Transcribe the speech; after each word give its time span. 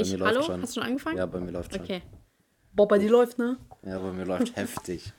Ich, 0.00 0.20
hallo, 0.20 0.42
schon. 0.42 0.62
hast 0.62 0.76
du 0.76 0.80
schon 0.80 0.88
angefangen? 0.88 1.18
Ja, 1.18 1.26
bei 1.26 1.40
mir 1.40 1.50
läuft 1.50 1.74
schon. 1.74 1.82
Okay. 1.82 2.02
Boah, 2.72 2.86
bei 2.86 2.98
dir 2.98 3.10
läuft, 3.10 3.38
ne? 3.38 3.56
Ja, 3.82 3.98
bei 3.98 4.12
mir 4.12 4.24
läuft 4.24 4.54
heftig. 4.56 5.12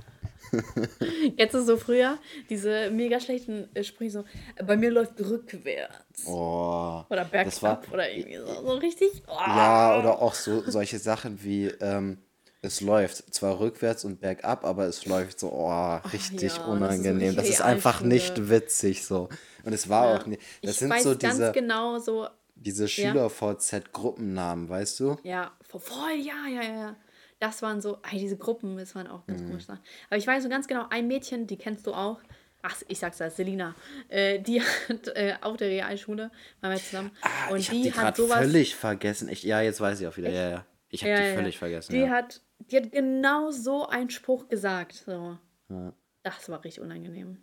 Jetzt 1.37 1.53
ist 1.53 1.67
so 1.67 1.77
früher 1.77 2.17
diese 2.49 2.89
mega 2.91 3.19
schlechten 3.19 3.67
äh, 3.75 3.83
Sprüche 3.83 4.11
so, 4.11 4.23
bei 4.65 4.77
mir 4.77 4.89
läuft 4.89 5.19
rückwärts. 5.19 6.25
Oh, 6.25 7.03
oder 7.09 7.25
bergab 7.25 7.91
oder 7.91 8.09
irgendwie 8.09 8.37
so, 8.37 8.45
so 8.45 8.73
richtig. 8.75 9.09
Oh. 9.27 9.37
Ja, 9.37 9.99
oder 9.99 10.21
auch 10.21 10.33
so 10.33 10.63
solche 10.65 10.97
Sachen 10.97 11.43
wie, 11.43 11.65
ähm, 11.81 12.19
es 12.61 12.81
läuft 12.81 13.33
zwar 13.33 13.59
rückwärts 13.59 14.03
und 14.05 14.19
bergab, 14.19 14.65
aber 14.65 14.85
es 14.85 15.05
läuft 15.05 15.39
so, 15.39 15.51
oh, 15.51 15.95
richtig 16.11 16.57
ja, 16.57 16.65
unangenehm. 16.65 17.35
Das 17.35 17.45
ist, 17.45 17.59
das 17.59 17.59
ist 17.59 17.61
einfach 17.61 18.01
nicht 18.01 18.49
witzig 18.49 19.05
so. 19.05 19.29
Und 19.63 19.73
es 19.73 19.87
war 19.87 20.09
ja. 20.09 20.17
auch 20.17 20.25
nicht. 20.25 20.41
Das 20.61 20.71
ich 20.71 20.77
sind 20.79 20.89
weiß 20.89 21.03
so 21.03 21.15
diese, 21.15 21.39
ganz 21.39 21.53
genau 21.53 21.99
so. 21.99 22.27
Diese 22.61 22.87
Schüler-VZ-Gruppennamen, 22.87 24.69
weißt 24.69 24.99
du? 24.99 25.17
Ja, 25.23 25.51
voll, 25.61 26.15
ja, 26.17 26.47
ja, 26.47 26.63
ja. 26.63 26.95
Das 27.39 27.61
waren 27.61 27.79
so, 27.79 27.99
ey, 28.11 28.19
diese 28.19 28.37
Gruppen, 28.37 28.77
das 28.77 28.95
waren 28.95 29.07
auch 29.07 29.25
ganz 29.25 29.41
mhm. 29.41 29.47
komisch. 29.47 29.65
Aber 29.69 30.17
ich 30.17 30.27
weiß 30.27 30.43
so 30.43 30.49
ganz 30.49 30.67
genau, 30.67 30.85
ein 30.89 31.07
Mädchen, 31.07 31.47
die 31.47 31.57
kennst 31.57 31.87
du 31.87 31.93
auch. 31.93 32.19
Ach, 32.61 32.75
ich 32.89 32.99
sag's 32.99 33.17
da, 33.17 33.29
Selina. 33.29 33.73
Äh, 34.09 34.39
die 34.39 34.61
hat 34.89 35.07
äh, 35.15 35.35
auf 35.39 35.55
der 35.55 35.69
Realschule, 35.69 36.31
waren 36.59 36.71
wir 36.71 36.79
zusammen. 36.79 37.11
Ah, 37.21 37.51
und 37.51 37.59
ich 37.59 37.69
die, 37.69 37.83
die 37.83 37.93
hat 37.93 38.17
sowas. 38.17 38.39
völlig 38.39 38.75
vergessen. 38.75 39.29
Ich, 39.29 39.43
ja, 39.43 39.61
jetzt 39.61 39.79
weiß 39.79 40.01
ich 40.01 40.07
auch 40.07 40.17
wieder. 40.17 40.29
Ja, 40.29 40.49
ja. 40.49 40.65
Ich 40.89 41.03
habe 41.03 41.11
ja, 41.11 41.29
die 41.29 41.35
völlig 41.35 41.55
ja. 41.55 41.59
vergessen. 41.59 41.93
Die, 41.93 41.99
ja. 41.99 42.09
hat, 42.09 42.41
die 42.59 42.77
hat 42.77 42.91
genau 42.91 43.51
so 43.51 43.87
einen 43.87 44.09
Spruch 44.09 44.49
gesagt. 44.49 45.03
So. 45.05 45.37
Ja. 45.69 45.93
Das 46.23 46.49
war 46.49 46.61
richtig 46.63 46.83
unangenehm. 46.83 47.41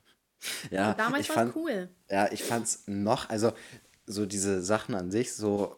ja, 0.70 0.92
und 0.92 0.98
damals 0.98 1.28
war 1.28 1.48
es 1.48 1.54
cool. 1.54 1.90
Ja, 2.08 2.32
ich 2.32 2.42
fand's 2.42 2.84
noch, 2.86 3.28
also 3.28 3.52
so 4.06 4.26
diese 4.26 4.62
Sachen 4.62 4.94
an 4.94 5.10
sich, 5.10 5.34
so 5.34 5.76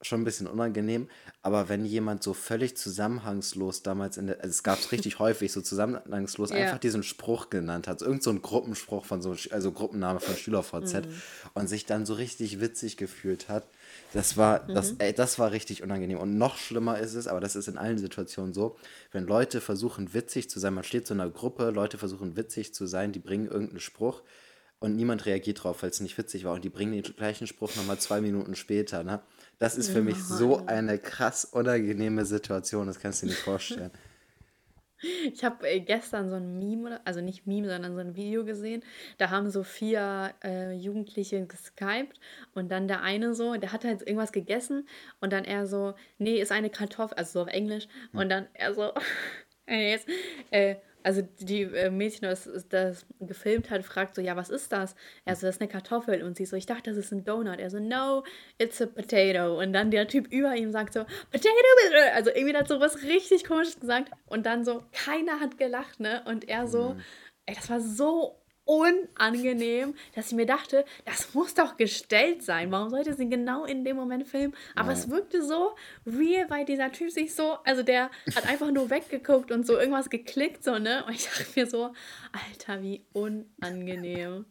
schon 0.00 0.20
ein 0.20 0.24
bisschen 0.24 0.46
unangenehm, 0.46 1.08
aber 1.42 1.68
wenn 1.68 1.84
jemand 1.84 2.22
so 2.22 2.32
völlig 2.32 2.76
zusammenhangslos 2.76 3.82
damals 3.82 4.16
in 4.16 4.28
der, 4.28 4.36
also 4.36 4.50
es 4.50 4.62
gab 4.62 4.78
es 4.78 4.92
richtig 4.92 5.18
häufig, 5.18 5.50
so 5.50 5.60
zusammenhangslos 5.60 6.50
ja. 6.50 6.56
einfach 6.56 6.78
diesen 6.78 7.02
Spruch 7.02 7.50
genannt 7.50 7.88
hat, 7.88 8.00
irgend 8.00 8.22
so 8.22 8.30
ein 8.30 8.40
Gruppenspruch 8.40 9.04
von 9.04 9.22
so, 9.22 9.34
also 9.50 9.72
Gruppenname 9.72 10.20
von 10.20 10.36
SchülerVZ 10.36 10.94
mhm. 10.94 11.12
und 11.54 11.68
sich 11.68 11.84
dann 11.84 12.06
so 12.06 12.14
richtig 12.14 12.60
witzig 12.60 12.96
gefühlt 12.96 13.48
hat, 13.48 13.66
das 14.12 14.36
war, 14.36 14.68
mhm. 14.68 14.74
das, 14.74 14.92
ey, 14.98 15.12
das 15.12 15.38
war 15.38 15.50
richtig 15.50 15.82
unangenehm. 15.82 16.18
Und 16.18 16.38
noch 16.38 16.58
schlimmer 16.58 16.98
ist 16.98 17.14
es, 17.14 17.26
aber 17.26 17.40
das 17.40 17.56
ist 17.56 17.68
in 17.68 17.76
allen 17.76 17.98
Situationen 17.98 18.54
so, 18.54 18.76
wenn 19.10 19.26
Leute 19.26 19.60
versuchen 19.60 20.14
witzig 20.14 20.48
zu 20.48 20.60
sein, 20.60 20.74
man 20.74 20.84
steht 20.84 21.06
so 21.06 21.14
in 21.14 21.20
einer 21.20 21.30
Gruppe, 21.30 21.70
Leute 21.70 21.98
versuchen 21.98 22.36
witzig 22.36 22.72
zu 22.72 22.86
sein, 22.86 23.10
die 23.12 23.18
bringen 23.18 23.48
irgendeinen 23.48 23.80
Spruch 23.80 24.22
und 24.80 24.96
niemand 24.96 25.26
reagiert 25.26 25.62
drauf, 25.62 25.82
weil 25.82 25.90
es 25.90 26.00
nicht 26.00 26.16
witzig 26.18 26.44
war 26.44 26.54
und 26.54 26.64
die 26.64 26.68
bringen 26.68 26.92
den 26.92 27.02
gleichen 27.02 27.46
Spruch 27.46 27.74
nochmal 27.76 27.98
zwei 27.98 28.20
Minuten 28.20 28.54
später, 28.54 29.02
ne? 29.02 29.20
Das 29.58 29.76
ist 29.76 29.90
für 29.90 30.02
mich 30.02 30.16
so 30.16 30.66
eine 30.66 30.98
krass 30.98 31.44
unangenehme 31.44 32.24
Situation, 32.24 32.86
das 32.86 33.00
kannst 33.00 33.22
du 33.22 33.26
dir 33.26 33.32
nicht 33.32 33.42
vorstellen. 33.42 33.90
Ich 35.32 35.44
habe 35.44 35.68
äh, 35.68 35.80
gestern 35.80 36.30
so 36.30 36.36
ein 36.36 36.58
Meme, 36.58 37.00
also 37.04 37.20
nicht 37.20 37.46
Meme, 37.46 37.68
sondern 37.68 37.94
so 37.94 38.00
ein 38.00 38.16
Video 38.16 38.44
gesehen. 38.44 38.82
Da 39.18 39.30
haben 39.30 39.50
so 39.50 39.62
vier 39.62 40.34
äh, 40.44 40.72
Jugendliche 40.72 41.44
geskypt 41.46 42.18
und 42.54 42.70
dann 42.70 42.88
der 42.88 43.02
eine 43.02 43.34
so, 43.34 43.56
der 43.56 43.72
hat 43.72 43.84
halt 43.84 44.02
irgendwas 44.02 44.32
gegessen 44.32 44.88
und 45.20 45.32
dann 45.32 45.44
er 45.44 45.66
so, 45.66 45.94
nee, 46.18 46.40
ist 46.40 46.52
eine 46.52 46.70
Kartoffel, 46.70 47.16
also 47.16 47.32
so 47.32 47.42
auf 47.42 47.48
Englisch. 47.48 47.88
Hm. 48.12 48.20
Und 48.20 48.28
dann 48.28 48.46
er 48.54 48.74
so, 48.74 48.92
äh, 49.66 49.98
also 51.02 51.22
die 51.40 51.62
äh, 51.62 51.90
Mädchen, 51.90 52.28
das, 52.28 52.48
das 52.68 53.06
gefilmt 53.20 53.70
hat, 53.70 53.84
fragt 53.84 54.14
so, 54.14 54.22
ja, 54.22 54.36
was 54.36 54.50
ist 54.50 54.72
das? 54.72 54.94
Er 55.24 55.36
so, 55.36 55.46
das 55.46 55.56
ist 55.56 55.60
eine 55.60 55.70
Kartoffel. 55.70 56.22
Und 56.22 56.36
sie 56.36 56.44
so, 56.44 56.56
ich 56.56 56.66
dachte, 56.66 56.90
das 56.90 56.98
ist 56.98 57.12
ein 57.12 57.24
Donut. 57.24 57.58
Er 57.58 57.70
so, 57.70 57.78
no, 57.78 58.24
it's 58.58 58.80
a 58.82 58.86
potato. 58.86 59.60
Und 59.60 59.72
dann 59.72 59.90
der 59.90 60.08
Typ 60.08 60.26
über 60.32 60.54
ihm 60.56 60.72
sagt 60.72 60.94
so, 60.94 61.04
potato, 61.30 61.54
also 62.14 62.30
irgendwie 62.30 62.56
hat 62.56 62.68
so 62.68 62.80
was 62.80 63.02
richtig 63.02 63.44
komisches 63.44 63.80
gesagt. 63.80 64.10
Und 64.26 64.46
dann 64.46 64.64
so, 64.64 64.82
keiner 64.92 65.40
hat 65.40 65.58
gelacht, 65.58 66.00
ne? 66.00 66.22
Und 66.26 66.48
er 66.48 66.66
so, 66.66 66.94
mhm. 66.94 67.00
ey, 67.46 67.54
das 67.54 67.70
war 67.70 67.80
so 67.80 68.38
unangenehm, 68.68 69.94
dass 70.14 70.26
ich 70.26 70.34
mir 70.34 70.44
dachte, 70.44 70.84
das 71.06 71.32
muss 71.32 71.54
doch 71.54 71.78
gestellt 71.78 72.42
sein. 72.42 72.70
Warum 72.70 72.90
sollte 72.90 73.14
sie 73.14 73.26
genau 73.26 73.64
in 73.64 73.82
dem 73.82 73.96
Moment 73.96 74.28
filmen? 74.28 74.54
Aber 74.76 74.92
ja. 74.92 74.98
es 74.98 75.08
wirkte 75.08 75.42
so 75.42 75.74
real, 76.06 76.50
weil 76.50 76.66
dieser 76.66 76.92
Typ 76.92 77.10
sich 77.10 77.34
so, 77.34 77.56
also 77.64 77.82
der 77.82 78.10
hat 78.36 78.46
einfach 78.46 78.70
nur 78.70 78.90
weggeguckt 78.90 79.52
und 79.52 79.66
so 79.66 79.78
irgendwas 79.78 80.10
geklickt, 80.10 80.62
so, 80.62 80.78
ne? 80.78 81.02
Und 81.06 81.14
ich 81.14 81.24
dachte 81.24 81.46
mir 81.56 81.66
so, 81.66 81.94
Alter, 82.50 82.82
wie 82.82 83.06
unangenehm. 83.14 84.44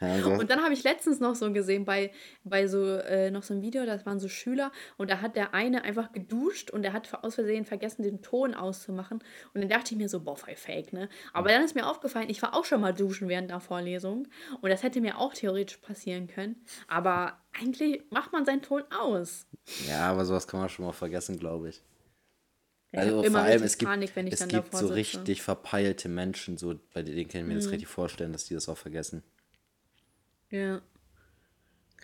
Ja, 0.00 0.26
und 0.26 0.48
dann 0.48 0.62
habe 0.62 0.74
ich 0.74 0.84
letztens 0.84 1.18
noch 1.18 1.34
so 1.34 1.52
gesehen 1.52 1.84
bei, 1.84 2.12
bei 2.44 2.68
so, 2.68 2.86
äh, 2.86 3.32
noch 3.32 3.42
so 3.42 3.54
einem 3.54 3.62
Video, 3.62 3.84
das 3.84 4.06
waren 4.06 4.20
so 4.20 4.28
Schüler 4.28 4.70
und 4.98 5.10
da 5.10 5.20
hat 5.20 5.34
der 5.34 5.52
eine 5.52 5.82
einfach 5.82 6.12
geduscht 6.12 6.70
und 6.70 6.82
der 6.82 6.92
hat 6.92 7.12
aus 7.24 7.34
Versehen 7.34 7.64
vergessen, 7.64 8.04
den 8.04 8.22
Ton 8.22 8.54
auszumachen. 8.54 9.18
Und 9.52 9.60
dann 9.60 9.68
dachte 9.68 9.94
ich 9.94 9.98
mir 9.98 10.08
so, 10.08 10.20
boah, 10.20 10.36
voll 10.36 10.54
fake, 10.54 10.92
ne? 10.92 11.08
Aber 11.32 11.48
dann 11.48 11.64
ist 11.64 11.74
mir 11.74 11.88
aufgefallen, 11.88 12.30
ich 12.30 12.40
war 12.40 12.54
auch 12.54 12.64
schon 12.64 12.80
mal 12.80 12.94
duschen 12.94 13.31
während 13.32 13.50
der 13.50 13.60
Vorlesung. 13.60 14.28
Und 14.60 14.68
das 14.68 14.82
hätte 14.82 15.00
mir 15.00 15.18
auch 15.18 15.32
theoretisch 15.32 15.78
passieren 15.78 16.26
können. 16.26 16.56
Aber 16.86 17.38
eigentlich 17.58 18.02
macht 18.10 18.30
man 18.32 18.44
seinen 18.44 18.60
Ton 18.60 18.82
aus. 18.90 19.46
Ja, 19.88 20.10
aber 20.10 20.26
sowas 20.26 20.46
kann 20.46 20.60
man 20.60 20.68
schon 20.68 20.84
mal 20.84 20.92
vergessen, 20.92 21.38
glaube 21.38 21.70
ich. 21.70 21.82
Ja, 22.92 23.00
also 23.00 23.22
vor 23.22 23.40
allem, 23.40 23.62
es 23.62 23.78
gibt, 23.78 23.90
Panik, 23.90 24.12
es 24.14 24.46
gibt 24.48 24.76
so 24.76 24.88
richtig 24.88 25.40
verpeilte 25.40 26.10
Menschen, 26.10 26.58
so, 26.58 26.78
bei 26.92 27.02
denen 27.02 27.26
kann 27.26 27.40
ich 27.40 27.46
mir 27.46 27.54
mhm. 27.54 27.60
das 27.60 27.70
richtig 27.70 27.88
vorstellen, 27.88 28.34
dass 28.34 28.44
die 28.44 28.54
das 28.54 28.68
auch 28.68 28.76
vergessen. 28.76 29.22
Ja. 30.50 30.82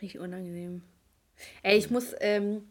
Richtig 0.00 0.18
unangenehm. 0.18 0.82
Ey, 1.62 1.76
ich 1.76 1.90
muss, 1.90 2.14
ähm, 2.20 2.70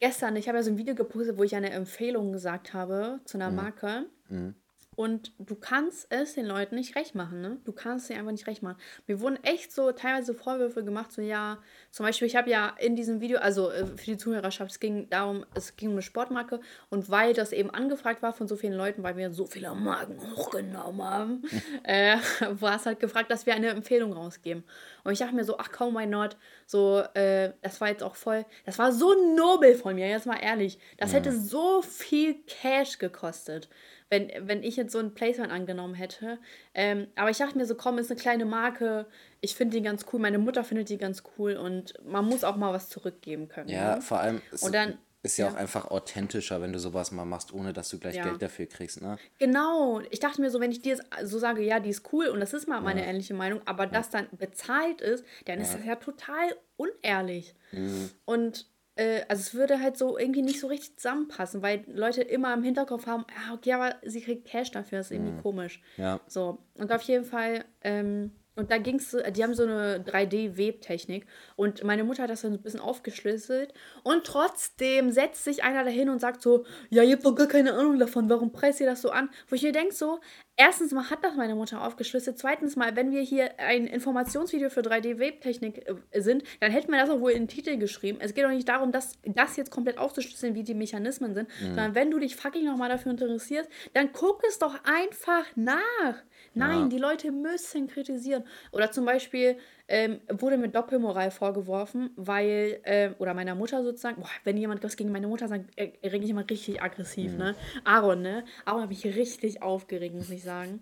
gestern, 0.00 0.36
ich 0.36 0.48
habe 0.48 0.56
ja 0.56 0.62
so 0.62 0.70
ein 0.70 0.78
Video 0.78 0.94
gepostet, 0.94 1.36
wo 1.36 1.42
ich 1.42 1.54
eine 1.54 1.70
Empfehlung 1.70 2.32
gesagt 2.32 2.72
habe 2.72 3.20
zu 3.26 3.36
einer 3.36 3.50
mhm. 3.50 3.56
Marke. 3.56 4.06
Mhm. 4.30 4.54
Und 4.96 5.32
du 5.38 5.54
kannst 5.54 6.06
es 6.10 6.34
den 6.34 6.46
Leuten 6.46 6.76
nicht 6.76 6.96
recht 6.96 7.14
machen, 7.14 7.40
ne? 7.40 7.58
Du 7.64 7.72
kannst 7.72 8.06
sie 8.06 8.14
einfach 8.14 8.32
nicht 8.32 8.46
recht 8.46 8.62
machen. 8.62 8.76
Mir 9.06 9.20
wurden 9.20 9.42
echt 9.42 9.72
so 9.72 9.92
teilweise 9.92 10.34
Vorwürfe 10.34 10.84
gemacht, 10.84 11.12
so 11.12 11.22
ja, 11.22 11.58
zum 11.90 12.06
Beispiel, 12.06 12.26
ich 12.26 12.36
habe 12.36 12.50
ja 12.50 12.74
in 12.78 12.96
diesem 12.96 13.20
Video, 13.20 13.38
also 13.38 13.70
äh, 13.70 13.86
für 13.86 14.04
die 14.04 14.16
Zuhörerschaft, 14.16 14.70
es 14.70 14.80
ging 14.80 15.08
darum, 15.10 15.44
es 15.54 15.76
ging 15.76 15.88
um 15.88 15.94
eine 15.94 16.02
Sportmarke 16.02 16.60
und 16.90 17.10
weil 17.10 17.34
das 17.34 17.52
eben 17.52 17.70
angefragt 17.70 18.22
war 18.22 18.32
von 18.32 18.48
so 18.48 18.56
vielen 18.56 18.74
Leuten, 18.74 19.02
weil 19.02 19.16
wir 19.16 19.32
so 19.32 19.46
viele 19.46 19.74
Marken 19.74 20.20
hochgenommen 20.36 21.02
haben, 21.02 21.42
äh, 21.82 22.16
war 22.50 22.76
es 22.76 22.86
halt 22.86 23.00
gefragt, 23.00 23.30
dass 23.30 23.46
wir 23.46 23.54
eine 23.54 23.68
Empfehlung 23.68 24.12
rausgeben. 24.12 24.64
Und 25.02 25.12
ich 25.12 25.18
dachte 25.18 25.34
mir 25.34 25.44
so, 25.44 25.58
ach 25.58 25.70
kaum 25.70 25.94
mein 25.94 26.10
Nord, 26.10 26.36
so, 26.66 27.02
äh, 27.14 27.52
das 27.62 27.80
war 27.80 27.88
jetzt 27.88 28.02
auch 28.02 28.16
voll, 28.16 28.44
das 28.64 28.78
war 28.78 28.92
so 28.92 29.14
nobel 29.34 29.74
von 29.74 29.94
mir, 29.94 30.08
jetzt 30.08 30.26
mal 30.26 30.38
ehrlich. 30.40 30.78
Das 30.98 31.12
hätte 31.12 31.32
so 31.32 31.82
viel 31.82 32.42
Cash 32.46 32.98
gekostet 32.98 33.68
wenn, 34.14 34.48
wenn 34.48 34.62
ich 34.62 34.76
jetzt 34.76 34.92
so 34.92 34.98
ein 34.98 35.12
Placement 35.12 35.52
angenommen 35.52 35.94
hätte. 35.94 36.38
Ähm, 36.72 37.08
aber 37.16 37.30
ich 37.30 37.38
dachte 37.38 37.58
mir 37.58 37.66
so, 37.66 37.74
komm, 37.74 37.98
ist 37.98 38.10
eine 38.10 38.20
kleine 38.20 38.44
Marke. 38.44 39.06
Ich 39.40 39.56
finde 39.56 39.76
die 39.76 39.82
ganz 39.82 40.06
cool. 40.12 40.20
Meine 40.20 40.38
Mutter 40.38 40.62
findet 40.62 40.88
die 40.88 40.98
ganz 40.98 41.24
cool 41.36 41.56
und 41.56 41.94
man 42.04 42.24
muss 42.24 42.44
auch 42.44 42.56
mal 42.56 42.72
was 42.72 42.88
zurückgeben 42.88 43.48
können. 43.48 43.68
Ja, 43.68 43.96
ne? 43.96 44.02
vor 44.02 44.20
allem 44.20 44.40
ist, 44.52 44.62
und 44.62 44.72
dann, 44.72 44.98
ist 45.22 45.36
ja, 45.36 45.46
ja, 45.46 45.52
auch 45.52 45.56
einfach 45.56 45.90
authentischer, 45.90 46.62
wenn 46.62 46.72
du 46.72 46.78
sowas 46.78 47.10
mal 47.10 47.24
machst, 47.24 47.52
ohne 47.52 47.72
dass 47.72 47.88
du 47.88 47.98
gleich 47.98 48.14
ja. 48.14 48.22
Geld 48.22 48.40
dafür 48.40 48.66
kriegst. 48.66 49.02
Ne? 49.02 49.18
Genau. 49.38 50.00
Ich 50.10 50.20
dachte 50.20 50.40
mir 50.40 50.50
so, 50.50 50.60
wenn 50.60 50.70
ich 50.70 50.80
dir 50.80 50.98
so 51.24 51.38
sage, 51.38 51.62
ja, 51.62 51.80
die 51.80 51.90
ist 51.90 52.12
cool 52.12 52.28
und 52.28 52.38
das 52.38 52.52
ist 52.52 52.68
mal 52.68 52.80
meine 52.80 53.00
ja. 53.00 53.08
ähnliche 53.08 53.34
Meinung, 53.34 53.62
aber 53.64 53.86
das 53.86 54.10
dann 54.10 54.28
bezahlt 54.32 55.00
ist, 55.00 55.24
dann 55.46 55.60
ist 55.60 55.74
das 55.74 55.84
ja 55.84 55.96
total 55.96 56.54
unehrlich. 56.76 57.54
Mhm. 57.72 58.10
Und 58.24 58.66
äh, 58.96 59.22
also 59.28 59.40
es 59.40 59.54
würde 59.54 59.80
halt 59.80 59.96
so 59.96 60.18
irgendwie 60.18 60.42
nicht 60.42 60.60
so 60.60 60.66
richtig 60.68 60.96
zusammenpassen, 60.96 61.62
weil 61.62 61.84
Leute 61.86 62.22
immer 62.22 62.54
im 62.54 62.62
Hinterkopf 62.62 63.06
haben, 63.06 63.24
ja, 63.30 63.54
okay, 63.54 63.72
aber 63.72 63.96
sie 64.02 64.20
kriegt 64.20 64.46
Cash 64.46 64.70
dafür, 64.70 64.98
das 64.98 65.06
ist 65.06 65.12
irgendwie 65.12 65.32
mhm. 65.32 65.42
komisch. 65.42 65.82
Ja. 65.96 66.20
So, 66.26 66.58
und 66.74 66.92
auf 66.92 67.02
jeden 67.02 67.24
Fall, 67.24 67.64
ähm, 67.82 68.32
und 68.56 68.70
da 68.70 68.78
ging 68.78 68.96
es, 68.96 69.16
die 69.34 69.42
haben 69.42 69.54
so 69.54 69.64
eine 69.64 69.98
3D-Webtechnik 69.98 71.26
und 71.56 71.82
meine 71.82 72.04
Mutter 72.04 72.22
hat 72.22 72.30
das 72.30 72.42
dann 72.42 72.52
so 72.52 72.58
ein 72.58 72.62
bisschen 72.62 72.80
aufgeschlüsselt 72.80 73.74
und 74.02 74.24
trotzdem 74.24 75.10
setzt 75.10 75.44
sich 75.44 75.64
einer 75.64 75.84
dahin 75.84 76.08
und 76.08 76.20
sagt 76.20 76.42
so, 76.42 76.64
ja, 76.90 77.02
ihr 77.02 77.16
habt 77.16 77.24
doch 77.24 77.34
gar 77.34 77.48
keine 77.48 77.74
Ahnung 77.74 77.98
davon, 77.98 78.28
warum 78.28 78.52
preist 78.52 78.80
ihr 78.80 78.86
das 78.86 79.02
so 79.02 79.10
an? 79.10 79.28
Wo 79.48 79.56
ich 79.56 79.62
mir 79.62 79.72
denke 79.72 79.94
so, 79.94 80.20
erstens 80.56 80.92
mal 80.92 81.10
hat 81.10 81.24
das 81.24 81.34
meine 81.34 81.54
Mutter 81.54 81.84
aufgeschlüsselt, 81.84 82.38
zweitens 82.38 82.76
mal, 82.76 82.94
wenn 82.96 83.10
wir 83.10 83.22
hier 83.22 83.58
ein 83.58 83.86
Informationsvideo 83.86 84.70
für 84.70 84.80
3D-Webtechnik 84.80 85.86
äh, 86.12 86.20
sind, 86.20 86.44
dann 86.60 86.70
hätten 86.70 86.92
wir 86.92 87.00
das 87.00 87.10
auch 87.10 87.20
wohl 87.20 87.32
in 87.32 87.42
den 87.42 87.48
Titel 87.48 87.76
geschrieben. 87.76 88.18
Es 88.20 88.34
geht 88.34 88.44
doch 88.44 88.50
nicht 88.50 88.68
darum, 88.68 88.92
dass 88.92 89.18
das 89.24 89.56
jetzt 89.56 89.70
komplett 89.70 89.98
aufzuschlüsseln, 89.98 90.54
wie 90.54 90.62
die 90.62 90.74
Mechanismen 90.74 91.34
sind, 91.34 91.48
mhm. 91.60 91.66
sondern 91.66 91.94
wenn 91.94 92.10
du 92.10 92.18
dich 92.18 92.36
fucking 92.36 92.64
nochmal 92.64 92.88
dafür 92.88 93.10
interessierst, 93.10 93.68
dann 93.94 94.12
guck 94.12 94.42
es 94.48 94.58
doch 94.58 94.76
einfach 94.84 95.44
nach. 95.56 96.22
Nein, 96.54 96.82
ja. 96.82 96.88
die 96.88 96.98
Leute 96.98 97.32
müssen 97.32 97.86
kritisieren. 97.86 98.44
Oder 98.72 98.90
zum 98.90 99.04
Beispiel 99.04 99.58
ähm, 99.88 100.20
wurde 100.30 100.56
mir 100.56 100.68
Doppelmoral 100.68 101.30
vorgeworfen, 101.30 102.10
weil, 102.16 102.80
äh, 102.84 103.10
oder 103.18 103.34
meiner 103.34 103.54
Mutter 103.54 103.82
sozusagen, 103.82 104.20
boah, 104.20 104.30
wenn 104.44 104.56
jemand 104.56 104.82
was 104.82 104.96
gegen 104.96 105.12
meine 105.12 105.28
Mutter 105.28 105.48
sagt, 105.48 105.70
äh, 105.76 105.92
rege 106.04 106.24
ich 106.24 106.30
immer 106.30 106.48
richtig 106.48 106.82
aggressiv, 106.82 107.32
mhm. 107.32 107.38
ne? 107.38 107.54
Aaron, 107.84 108.22
ne? 108.22 108.44
Aaron 108.64 108.82
habe 108.82 108.92
ich 108.92 109.04
richtig 109.04 109.62
aufgeregt, 109.62 110.14
muss 110.14 110.30
ich 110.30 110.42
sagen. 110.42 110.80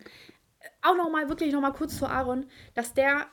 Auch 0.83 0.97
nochmal, 0.97 1.29
wirklich 1.29 1.53
nochmal 1.53 1.73
kurz 1.73 1.99
zu 1.99 2.07
Aaron, 2.07 2.47
dass 2.75 2.95
der 2.95 3.27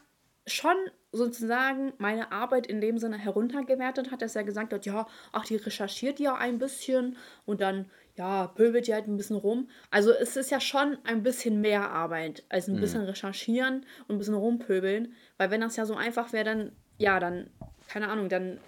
schon 0.48 0.76
sozusagen 1.12 1.94
meine 1.98 2.32
Arbeit 2.32 2.68
in 2.68 2.82
dem 2.82 2.98
Sinne 2.98 3.18
heruntergewertet 3.18 4.12
hat, 4.12 4.22
dass 4.22 4.36
er 4.36 4.44
gesagt 4.44 4.74
hat, 4.74 4.86
ja, 4.86 5.08
ach, 5.32 5.46
die 5.46 5.56
recherchiert 5.56 6.20
ja 6.20 6.36
ein 6.36 6.60
bisschen 6.60 7.18
und 7.46 7.62
dann, 7.62 7.90
ja, 8.20 8.48
pöbelt 8.48 8.86
die 8.86 8.94
halt 8.94 9.08
ein 9.08 9.16
bisschen 9.16 9.38
rum. 9.38 9.70
Also 9.92 10.12
es 10.12 10.36
ist 10.36 10.52
ja 10.52 10.60
schon 10.60 10.98
ein 11.06 11.24
bisschen 11.24 11.62
mehr 11.62 11.90
Arbeit 11.90 12.44
als 12.50 12.68
ein 12.68 12.76
mhm. 12.76 12.82
bisschen 12.82 13.06
recherchieren 13.06 13.86
und 14.08 14.16
ein 14.16 14.18
bisschen 14.18 14.34
rumpöbeln, 14.34 15.14
weil 15.38 15.52
wenn 15.52 15.62
das 15.62 15.78
ja 15.78 15.86
so 15.86 15.96
einfach 15.96 16.34
wäre, 16.34 16.44
dann, 16.44 16.74
ja, 16.98 17.22
dann, 17.22 17.50
keine 17.88 18.10
Ahnung, 18.10 18.28
dann 18.28 18.60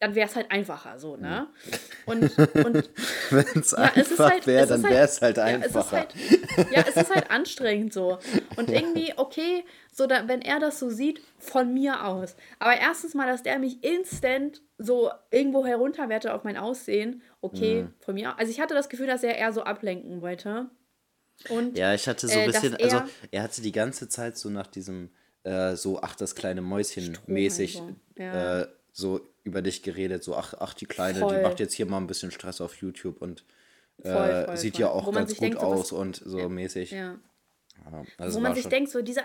dann 0.00 0.16
wäre 0.16 0.28
es 0.28 0.34
halt 0.34 0.50
einfacher 0.50 0.98
so, 0.98 1.16
ne? 1.16 1.46
Und, 2.06 2.22
und 2.64 2.90
wenn 3.30 3.60
es 3.60 3.70
ja, 3.70 3.78
einfach 3.78 4.30
halt, 4.30 4.46
wäre, 4.48 4.66
dann 4.66 4.82
wäre 4.82 5.04
es 5.04 5.22
halt, 5.22 5.38
halt 5.38 5.62
einfacher. 5.62 5.96
Ja 5.96 6.08
es, 6.12 6.56
halt, 6.56 6.72
ja, 6.72 6.84
es 6.88 6.96
ist 6.96 7.14
halt 7.14 7.30
anstrengend 7.30 7.92
so. 7.92 8.18
Und 8.56 8.68
irgendwie, 8.68 9.14
okay, 9.16 9.64
so 9.92 10.08
da, 10.08 10.26
wenn 10.26 10.42
er 10.42 10.58
das 10.58 10.80
so 10.80 10.90
sieht, 10.90 11.22
von 11.38 11.72
mir 11.72 12.04
aus. 12.04 12.34
Aber 12.58 12.76
erstens 12.76 13.14
mal, 13.14 13.28
dass 13.28 13.44
der 13.44 13.60
mich 13.60 13.82
instant 13.84 14.60
so 14.78 15.10
irgendwo 15.30 15.64
herunterwertet 15.64 16.30
auf 16.30 16.44
mein 16.44 16.56
Aussehen, 16.56 17.22
okay, 17.40 17.84
mhm. 17.84 17.94
von 18.00 18.14
mir. 18.14 18.38
Also 18.38 18.50
ich 18.50 18.60
hatte 18.60 18.74
das 18.74 18.88
Gefühl, 18.88 19.06
dass 19.06 19.22
er 19.22 19.36
eher 19.36 19.52
so 19.52 19.62
ablenken 19.62 20.20
wollte. 20.20 20.70
Und, 21.48 21.76
ja, 21.76 21.94
ich 21.94 22.08
hatte 22.08 22.28
so 22.28 22.38
ein 22.38 22.48
äh, 22.48 22.52
bisschen, 22.52 22.76
also 22.76 23.02
er 23.30 23.42
hatte 23.42 23.60
die 23.60 23.72
ganze 23.72 24.08
Zeit 24.08 24.36
so 24.36 24.50
nach 24.50 24.66
diesem, 24.66 25.10
äh, 25.42 25.74
so, 25.74 26.00
ach, 26.00 26.14
das 26.16 26.34
kleine 26.34 26.62
Mäuschen 26.62 27.18
mäßig, 27.26 27.74
so. 27.74 27.90
Ja. 28.16 28.62
Äh, 28.62 28.68
so 28.92 29.20
über 29.42 29.60
dich 29.60 29.82
geredet, 29.82 30.22
so 30.22 30.36
ach, 30.36 30.54
ach 30.58 30.74
die 30.74 30.86
Kleine, 30.86 31.18
voll. 31.18 31.36
die 31.36 31.42
macht 31.42 31.58
jetzt 31.60 31.74
hier 31.74 31.86
mal 31.86 31.98
ein 31.98 32.06
bisschen 32.06 32.30
Stress 32.30 32.60
auf 32.60 32.76
YouTube 32.76 33.20
und 33.20 33.44
äh, 34.02 34.12
voll, 34.12 34.44
voll, 34.46 34.56
sieht 34.56 34.78
ja 34.78 34.88
auch 34.88 35.12
ganz 35.12 35.32
gut 35.32 35.40
denkt, 35.40 35.58
aus 35.58 35.88
so 35.88 35.96
und 35.96 36.16
so 36.24 36.38
ja, 36.38 36.48
mäßig. 36.48 36.92
Ja. 36.92 37.18
Ja, 37.90 38.04
also 38.18 38.38
Wo 38.38 38.42
man 38.42 38.54
sich 38.54 38.66
denkt, 38.66 38.90
so 38.90 39.02
dieser, 39.02 39.24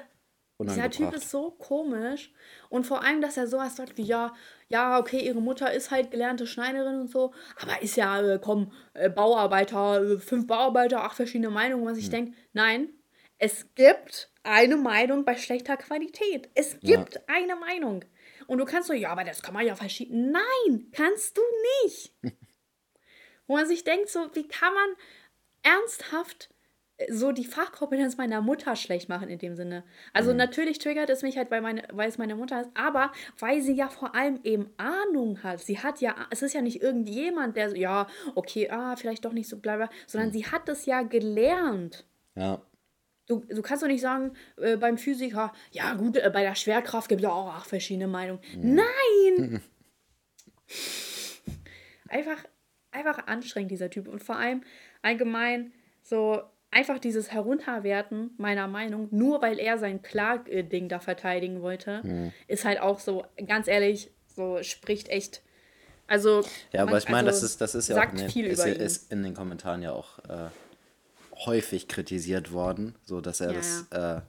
dieser 0.67 0.89
Typ 0.89 1.13
ist 1.13 1.29
so 1.29 1.51
komisch 1.51 2.33
und 2.69 2.85
vor 2.85 3.03
allem, 3.03 3.21
dass 3.21 3.37
er 3.37 3.47
sowas 3.47 3.77
sagt 3.77 3.97
wie, 3.97 4.03
ja, 4.03 4.33
ja, 4.67 4.99
okay, 4.99 5.19
ihre 5.19 5.41
Mutter 5.41 5.71
ist 5.71 5.89
halt 5.89 6.11
gelernte 6.11 6.45
Schneiderin 6.45 6.99
und 6.99 7.09
so, 7.09 7.33
aber 7.61 7.81
ist 7.81 7.95
ja, 7.95 8.21
äh, 8.21 8.39
komm, 8.41 8.73
äh, 8.93 9.09
Bauarbeiter, 9.09 10.01
äh, 10.03 10.19
fünf 10.19 10.47
Bauarbeiter, 10.47 11.03
acht 11.03 11.15
verschiedene 11.15 11.49
Meinungen, 11.49 11.85
was 11.85 11.97
ich 11.97 12.05
hm. 12.05 12.11
denke, 12.11 12.37
nein, 12.53 12.89
es 13.37 13.73
gibt 13.73 14.29
eine 14.43 14.75
Meinung 14.75 15.23
bei 15.23 15.37
schlechter 15.37 15.77
Qualität. 15.77 16.49
Es 16.55 16.77
gibt 16.81 17.15
ja. 17.15 17.21
eine 17.27 17.55
Meinung. 17.55 18.03
Und 18.47 18.57
du 18.57 18.65
kannst 18.65 18.87
so, 18.87 18.93
ja, 18.93 19.11
aber 19.11 19.23
das 19.23 19.41
kann 19.41 19.53
man 19.53 19.65
ja 19.65 19.75
verschieben. 19.75 20.31
Nein, 20.31 20.87
kannst 20.91 21.37
du 21.37 21.41
nicht. 21.83 22.13
Wo 23.47 23.55
man 23.55 23.65
sich 23.65 23.83
denkt, 23.85 24.09
so, 24.09 24.29
wie 24.33 24.47
kann 24.47 24.73
man 24.73 24.89
ernsthaft 25.63 26.49
so 27.07 27.31
die 27.31 27.45
Fachkompetenz 27.45 28.17
meiner 28.17 28.41
Mutter 28.41 28.75
schlecht 28.75 29.07
machen 29.07 29.29
in 29.29 29.39
dem 29.39 29.55
Sinne. 29.55 29.83
Also 30.13 30.31
mhm. 30.31 30.37
natürlich 30.37 30.79
triggert 30.79 31.09
es 31.09 31.21
mich 31.21 31.37
halt, 31.37 31.49
weil, 31.49 31.61
meine, 31.61 31.83
weil 31.93 32.09
es 32.09 32.17
meine 32.17 32.35
Mutter 32.35 32.61
ist, 32.61 32.69
aber 32.73 33.11
weil 33.37 33.61
sie 33.61 33.73
ja 33.73 33.87
vor 33.89 34.15
allem 34.15 34.39
eben 34.43 34.69
Ahnung 34.77 35.41
hat. 35.43 35.61
Sie 35.61 35.79
hat 35.79 36.01
ja, 36.01 36.15
es 36.29 36.41
ist 36.41 36.53
ja 36.53 36.61
nicht 36.61 36.81
irgendjemand, 36.81 37.55
der 37.55 37.69
so, 37.69 37.75
ja, 37.75 38.07
okay, 38.35 38.69
ah, 38.69 38.95
vielleicht 38.97 39.23
doch 39.23 39.31
nicht 39.31 39.47
so 39.47 39.57
bla 39.57 39.89
sondern 40.07 40.29
mhm. 40.29 40.33
sie 40.33 40.45
hat 40.45 40.67
es 40.67 40.85
ja 40.85 41.03
gelernt. 41.03 42.05
Ja. 42.35 42.61
Du, 43.27 43.45
du 43.47 43.61
kannst 43.61 43.83
doch 43.83 43.87
nicht 43.87 44.01
sagen, 44.01 44.33
äh, 44.57 44.75
beim 44.75 44.97
Physiker, 44.97 45.53
ja 45.71 45.93
gut, 45.93 46.17
äh, 46.17 46.29
bei 46.33 46.41
der 46.41 46.55
Schwerkraft 46.55 47.07
gibt 47.07 47.21
es 47.21 47.23
ja 47.23 47.31
auch 47.31 47.65
verschiedene 47.65 48.07
Meinungen. 48.07 48.41
Mhm. 48.55 48.75
Nein! 48.75 49.61
einfach, 52.09 52.43
einfach 52.91 53.27
anstrengend, 53.27 53.71
dieser 53.71 53.89
Typ. 53.89 54.07
Und 54.07 54.23
vor 54.23 54.35
allem 54.35 54.63
allgemein 55.01 55.71
so 56.01 56.41
einfach 56.71 56.99
dieses 56.99 57.31
Herunterwerten 57.31 58.31
meiner 58.37 58.67
Meinung, 58.67 59.07
nur 59.11 59.41
weil 59.41 59.59
er 59.59 59.77
sein 59.77 60.01
Klag-Ding 60.01 60.89
da 60.89 60.99
verteidigen 60.99 61.61
wollte, 61.61 62.01
mhm. 62.03 62.31
ist 62.47 62.65
halt 62.65 62.79
auch 62.79 62.99
so, 62.99 63.25
ganz 63.47 63.67
ehrlich, 63.67 64.11
so 64.27 64.61
spricht 64.61 65.09
echt. 65.09 65.41
Also. 66.07 66.43
Ja, 66.71 66.83
aber 66.83 66.91
man, 66.91 66.99
ich 66.99 67.09
meine, 67.09 67.27
also, 67.29 67.41
das 67.41 67.51
ist, 67.51 67.61
das 67.61 67.75
ist 67.75 67.87
ja 67.87 68.01
auch. 68.01 68.11
Ne, 68.13 68.29
viel 68.29 68.45
ist, 68.45 68.59
über 68.59 68.67
ist 68.67 69.11
in 69.11 69.23
den 69.23 69.33
Kommentaren 69.33 69.81
ja 69.81 69.91
auch. 69.91 70.19
Äh, 70.19 70.49
häufig 71.45 71.87
kritisiert 71.87 72.51
worden, 72.51 72.95
so 73.03 73.21
dass 73.21 73.39
er 73.39 73.51
ja, 73.51 73.57
das, 73.57 73.85
ja. 73.91 74.17
Äh, 74.17 74.21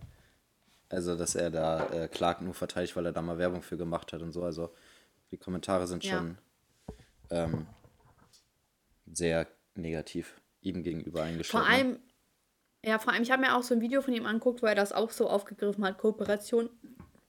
also 0.89 1.17
dass 1.17 1.35
er 1.35 1.51
da 1.51 1.87
äh, 1.89 2.09
Clark 2.09 2.43
nur 2.43 2.55
verteidigt, 2.55 2.97
weil 2.97 3.07
er 3.07 3.13
da 3.13 3.23
mal 3.23 3.39
Werbung 3.39 3.63
für 3.63 3.77
gemacht 3.77 4.13
hat 4.13 4.23
und 4.23 4.33
so. 4.33 4.43
Also 4.43 4.73
die 5.31 5.37
Kommentare 5.37 5.87
sind 5.87 6.05
ja. 6.05 6.19
schon 6.19 6.39
ähm, 7.31 7.67
sehr 9.13 9.47
negativ 9.75 10.41
ihm 10.63 10.83
gegenüber 10.83 11.23
eingestellt. 11.23 11.65
Vor 11.65 11.73
allem, 11.73 11.99
ja, 12.85 12.99
vor 12.99 13.13
allem, 13.13 13.23
ich 13.23 13.31
habe 13.31 13.43
mir 13.43 13.57
auch 13.57 13.63
so 13.63 13.75
ein 13.75 13.81
Video 13.81 14.01
von 14.01 14.15
ihm 14.15 14.27
angeguckt, 14.27 14.63
wo 14.63 14.67
er 14.67 14.75
das 14.75 14.93
auch 14.93 15.11
so 15.11 15.29
aufgegriffen 15.29 15.85
hat, 15.85 15.99
Kooperation, 15.99 16.71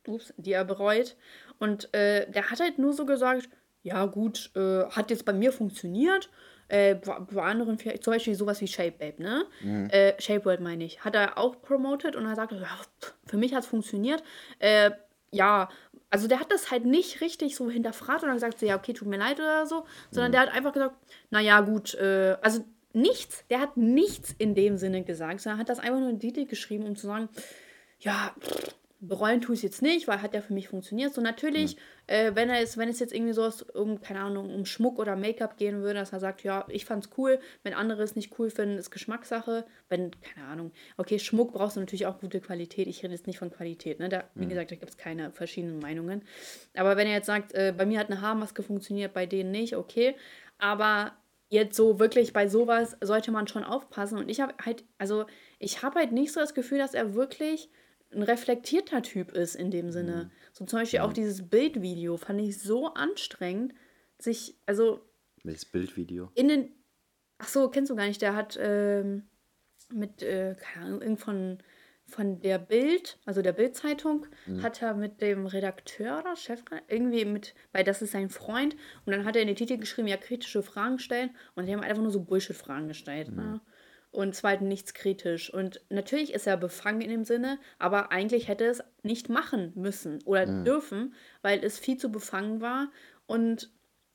ups, 0.08 0.34
die 0.38 0.54
er 0.54 0.66
bereut. 0.66 1.16
Und 1.60 1.94
äh, 1.94 2.30
der 2.32 2.50
hat 2.50 2.60
halt 2.60 2.80
nur 2.80 2.94
so 2.94 3.06
gesagt, 3.06 3.50
ja 3.84 4.06
gut, 4.06 4.52
äh, 4.56 4.86
hat 4.86 5.10
jetzt 5.10 5.26
bei 5.26 5.34
mir 5.34 5.52
funktioniert 5.52 6.30
äh, 6.72 6.96
bei 6.96 7.44
anderen, 7.44 7.78
zum 7.78 8.14
Beispiel 8.14 8.34
sowas 8.34 8.62
wie 8.62 8.68
Shape 8.68 8.94
Babe, 8.98 9.22
ne? 9.22 9.46
Mhm. 9.62 9.90
Äh, 9.90 10.20
Shape 10.22 10.46
World 10.46 10.62
meine 10.62 10.86
ich. 10.86 11.04
Hat 11.04 11.16
er 11.16 11.38
auch 11.38 11.62
promoted 11.62 12.16
und 12.16 12.26
er 12.26 12.36
sagt, 12.36 12.54
ja, 12.54 12.68
für 13.26 13.38
mich 13.38 13.54
hat 13.54 13.64
es 13.64 13.70
funktioniert. 13.70 14.24
Äh, 14.60 14.92
ja, 15.32 15.68
also 16.10 16.28
der 16.30 16.40
hat 16.40 16.52
das 16.52 16.72
halt 16.72 16.86
nicht 16.86 17.20
richtig 17.20 17.58
so 17.58 17.70
hinterfragt 17.70 18.24
und 18.24 18.30
dann 18.30 18.38
gesagt, 18.38 18.60
so, 18.60 18.66
ja, 18.66 18.78
okay, 18.78 18.94
tut 18.94 19.08
mir 19.08 19.18
leid 19.18 19.40
oder 19.40 19.66
so, 19.66 19.86
sondern 20.12 20.30
mhm. 20.30 20.34
der 20.34 20.42
hat 20.42 20.54
einfach 20.54 20.72
gesagt, 20.72 20.96
naja, 21.30 21.60
gut, 21.60 21.94
äh, 21.96 22.38
also 22.42 22.64
nichts, 22.96 23.44
der 23.50 23.60
hat 23.60 23.78
nichts 23.78 24.34
in 24.38 24.56
dem 24.56 24.78
Sinne 24.78 25.04
gesagt, 25.04 25.42
sondern 25.42 25.60
hat 25.60 25.70
das 25.70 25.80
einfach 25.80 26.00
nur 26.00 26.10
in 26.10 26.20
Titel 26.20 26.46
geschrieben, 26.46 26.86
um 26.86 26.96
zu 26.96 27.08
sagen, 27.08 27.30
ja, 28.00 28.34
bereuen 29.02 29.42
tue 29.42 29.56
ich 29.56 29.60
es 29.60 29.64
jetzt 29.64 29.82
nicht, 29.82 30.08
weil 30.08 30.22
hat 30.22 30.36
ja 30.36 30.42
für 30.42 30.54
mich 30.54 30.68
funktioniert. 30.68 31.14
So 31.14 31.22
natürlich, 31.22 31.76
mhm. 31.76 31.82
äh, 32.08 32.36
wenn 32.36 32.50
er 32.50 32.62
es, 32.62 32.78
wenn 32.78 32.88
es 32.88 33.00
jetzt 33.00 33.14
irgendwie 33.14 33.34
so 33.34 33.52
um, 33.74 34.00
keine 34.00 34.20
Ahnung, 34.20 34.54
um 34.54 34.66
Schmuck 34.66 35.00
oder 35.00 35.16
Make-up 35.16 35.58
gehen 35.58 35.82
würde, 35.82 35.96
dass 35.96 36.14
er 36.14 36.20
sagt, 36.20 36.44
ja, 36.44 36.66
ich 36.70 36.86
fand's 36.86 37.10
cool, 37.18 37.40
wenn 37.64 37.74
andere 37.74 38.04
es 38.04 38.16
nicht 38.16 38.38
cool 38.38 38.52
finden, 38.52 38.78
ist 38.78 38.92
Geschmackssache. 38.92 39.66
Wenn, 39.90 40.12
keine 40.22 40.48
Ahnung, 40.48 40.72
okay, 40.98 41.18
Schmuck 41.18 41.54
brauchst 41.54 41.78
du 41.78 41.80
natürlich 41.80 42.06
auch 42.06 42.20
gute 42.20 42.40
Qualität. 42.40 42.88
Ich 42.88 43.04
rede 43.04 43.14
jetzt 43.14 43.26
nicht 43.26 43.40
von 43.40 43.50
Qualität, 43.50 44.00
ne? 44.00 44.08
Da, 44.08 44.24
wie 44.36 44.46
mhm. 44.46 44.50
gesagt, 44.50 44.70
da 44.70 44.76
gibt 44.76 44.92
es 44.92 44.98
keine 44.98 45.32
verschiedenen 45.32 45.80
Meinungen. 45.80 46.22
Aber 46.76 46.96
wenn 46.96 47.08
er 47.08 47.16
jetzt 47.16 47.28
sagt, 47.28 47.54
äh, 47.54 47.74
bei 47.76 47.88
mir 47.88 48.00
hat 48.00 48.12
eine 48.12 48.22
Haarmaske 48.22 48.62
funktioniert, 48.62 49.14
bei 49.14 49.26
denen 49.26 49.50
nicht, 49.50 49.76
okay. 49.76 50.16
Aber 50.60 51.14
jetzt 51.52 51.76
so 51.76 52.00
wirklich 52.00 52.32
bei 52.32 52.48
sowas 52.48 52.96
sollte 53.02 53.32
man 53.32 53.48
schon 53.48 53.66
aufpassen. 53.66 54.18
Und 54.18 54.30
ich 54.30 54.40
habe 54.40 54.56
halt, 54.66 54.86
also 54.98 55.26
ich 55.60 55.84
habe 55.84 56.00
halt 56.00 56.14
nicht 56.14 56.32
so 56.32 56.40
das 56.40 56.54
Gefühl, 56.54 56.78
dass 56.78 56.94
er 56.94 57.14
wirklich 57.14 57.70
ein 58.14 58.24
reflektierter 58.24 59.02
Typ 59.02 59.32
ist 59.32 59.56
in 59.56 59.70
dem 59.70 59.92
Sinne. 59.92 60.26
Mhm. 60.26 60.32
So 60.54 60.66
zum 60.66 60.80
Beispiel 60.80 60.98
ja. 60.98 61.06
auch 61.06 61.12
dieses 61.12 61.50
Bildvideo 61.50 62.16
fand 62.16 62.40
ich 62.40 62.58
so 62.60 62.94
anstrengend, 62.94 63.74
sich, 64.18 64.58
also. 64.66 65.02
Welches 65.44 65.66
Bildvideo? 65.66 66.32
In 66.36 66.48
den. 66.48 66.72
Ach 67.38 67.50
so, 67.50 67.70
kennst 67.70 67.92
du 67.92 67.96
gar 67.96 68.08
nicht. 68.08 68.22
Der 68.22 68.36
hat 68.36 68.58
ähm, 68.62 69.24
mit, 69.92 70.24
äh, 70.24 70.56
keine 70.58 70.86
Ahnung, 70.86 71.02
irgend 71.02 71.20
von, 71.20 71.58
von 72.12 72.40
der 72.42 72.60
Bild, 72.60 73.18
also 73.26 73.42
der 73.42 73.54
Bildzeitung, 73.54 74.28
mhm. 74.46 74.62
hat 74.62 74.82
er 74.82 74.94
mit 74.94 75.22
dem 75.22 75.46
Redakteur 75.46 76.20
oder 76.20 76.36
Chef, 76.36 76.64
irgendwie 76.88 77.26
mit, 77.26 77.56
weil 77.72 77.84
das 77.84 78.02
ist 78.02 78.12
sein 78.12 78.30
Freund, 78.30 78.76
und 79.06 79.14
dann 79.14 79.26
hat 79.26 79.36
er 79.36 79.42
in 79.42 79.48
den 79.48 79.56
Titel 79.56 79.78
geschrieben, 79.78 80.08
ja, 80.08 80.18
kritische 80.18 80.62
Fragen 80.62 81.00
stellen, 81.00 81.32
und 81.56 81.66
die 81.66 81.74
haben 81.74 81.82
einfach 81.82 82.04
nur 82.04 82.12
so 82.12 82.22
Bullshit-Fragen 82.22 82.88
gestellt. 82.88 83.30
Mhm. 83.30 83.36
Ne? 83.36 83.62
und 84.12 84.36
zweitens 84.36 84.68
nichts 84.68 84.94
kritisch. 84.94 85.54
Und 85.54 85.82
natürlich 85.90 86.34
ist 86.34 86.46
er 86.46 86.58
befangen 86.58 87.02
in 87.02 87.10
dem 87.10 87.24
Sinne, 87.24 87.60
aber 87.80 88.12
eigentlich 88.12 88.48
hätte 88.48 88.66
es 88.66 88.84
nicht 89.04 89.30
machen 89.30 89.72
müssen 89.76 90.22
oder 90.26 90.46
mhm. 90.46 90.66
dürfen, 90.66 91.16
weil 91.42 91.64
es 91.64 91.80
viel 91.80 91.98
zu 91.98 92.12
befangen 92.12 92.62
war. 92.62 92.92
Und 93.26 93.72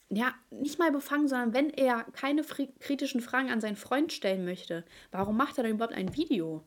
ja, 0.09 0.35
nicht 0.50 0.79
mal 0.79 0.93
befangen, 0.93 1.29
sondern 1.29 1.55
wenn 1.55 1.71
er 1.71 2.05
keine 2.12 2.43
kritischen 2.79 3.21
Fragen 3.21 3.50
an 3.50 3.61
seinen 3.61 3.76
Freund 3.76 4.12
stellen 4.12 4.45
möchte, 4.45 4.85
warum 5.11 5.37
macht 5.37 5.59
er 5.59 5.65
dann 5.65 5.73
überhaupt 5.73 5.97
ein 5.97 6.15
Video? 6.15 6.62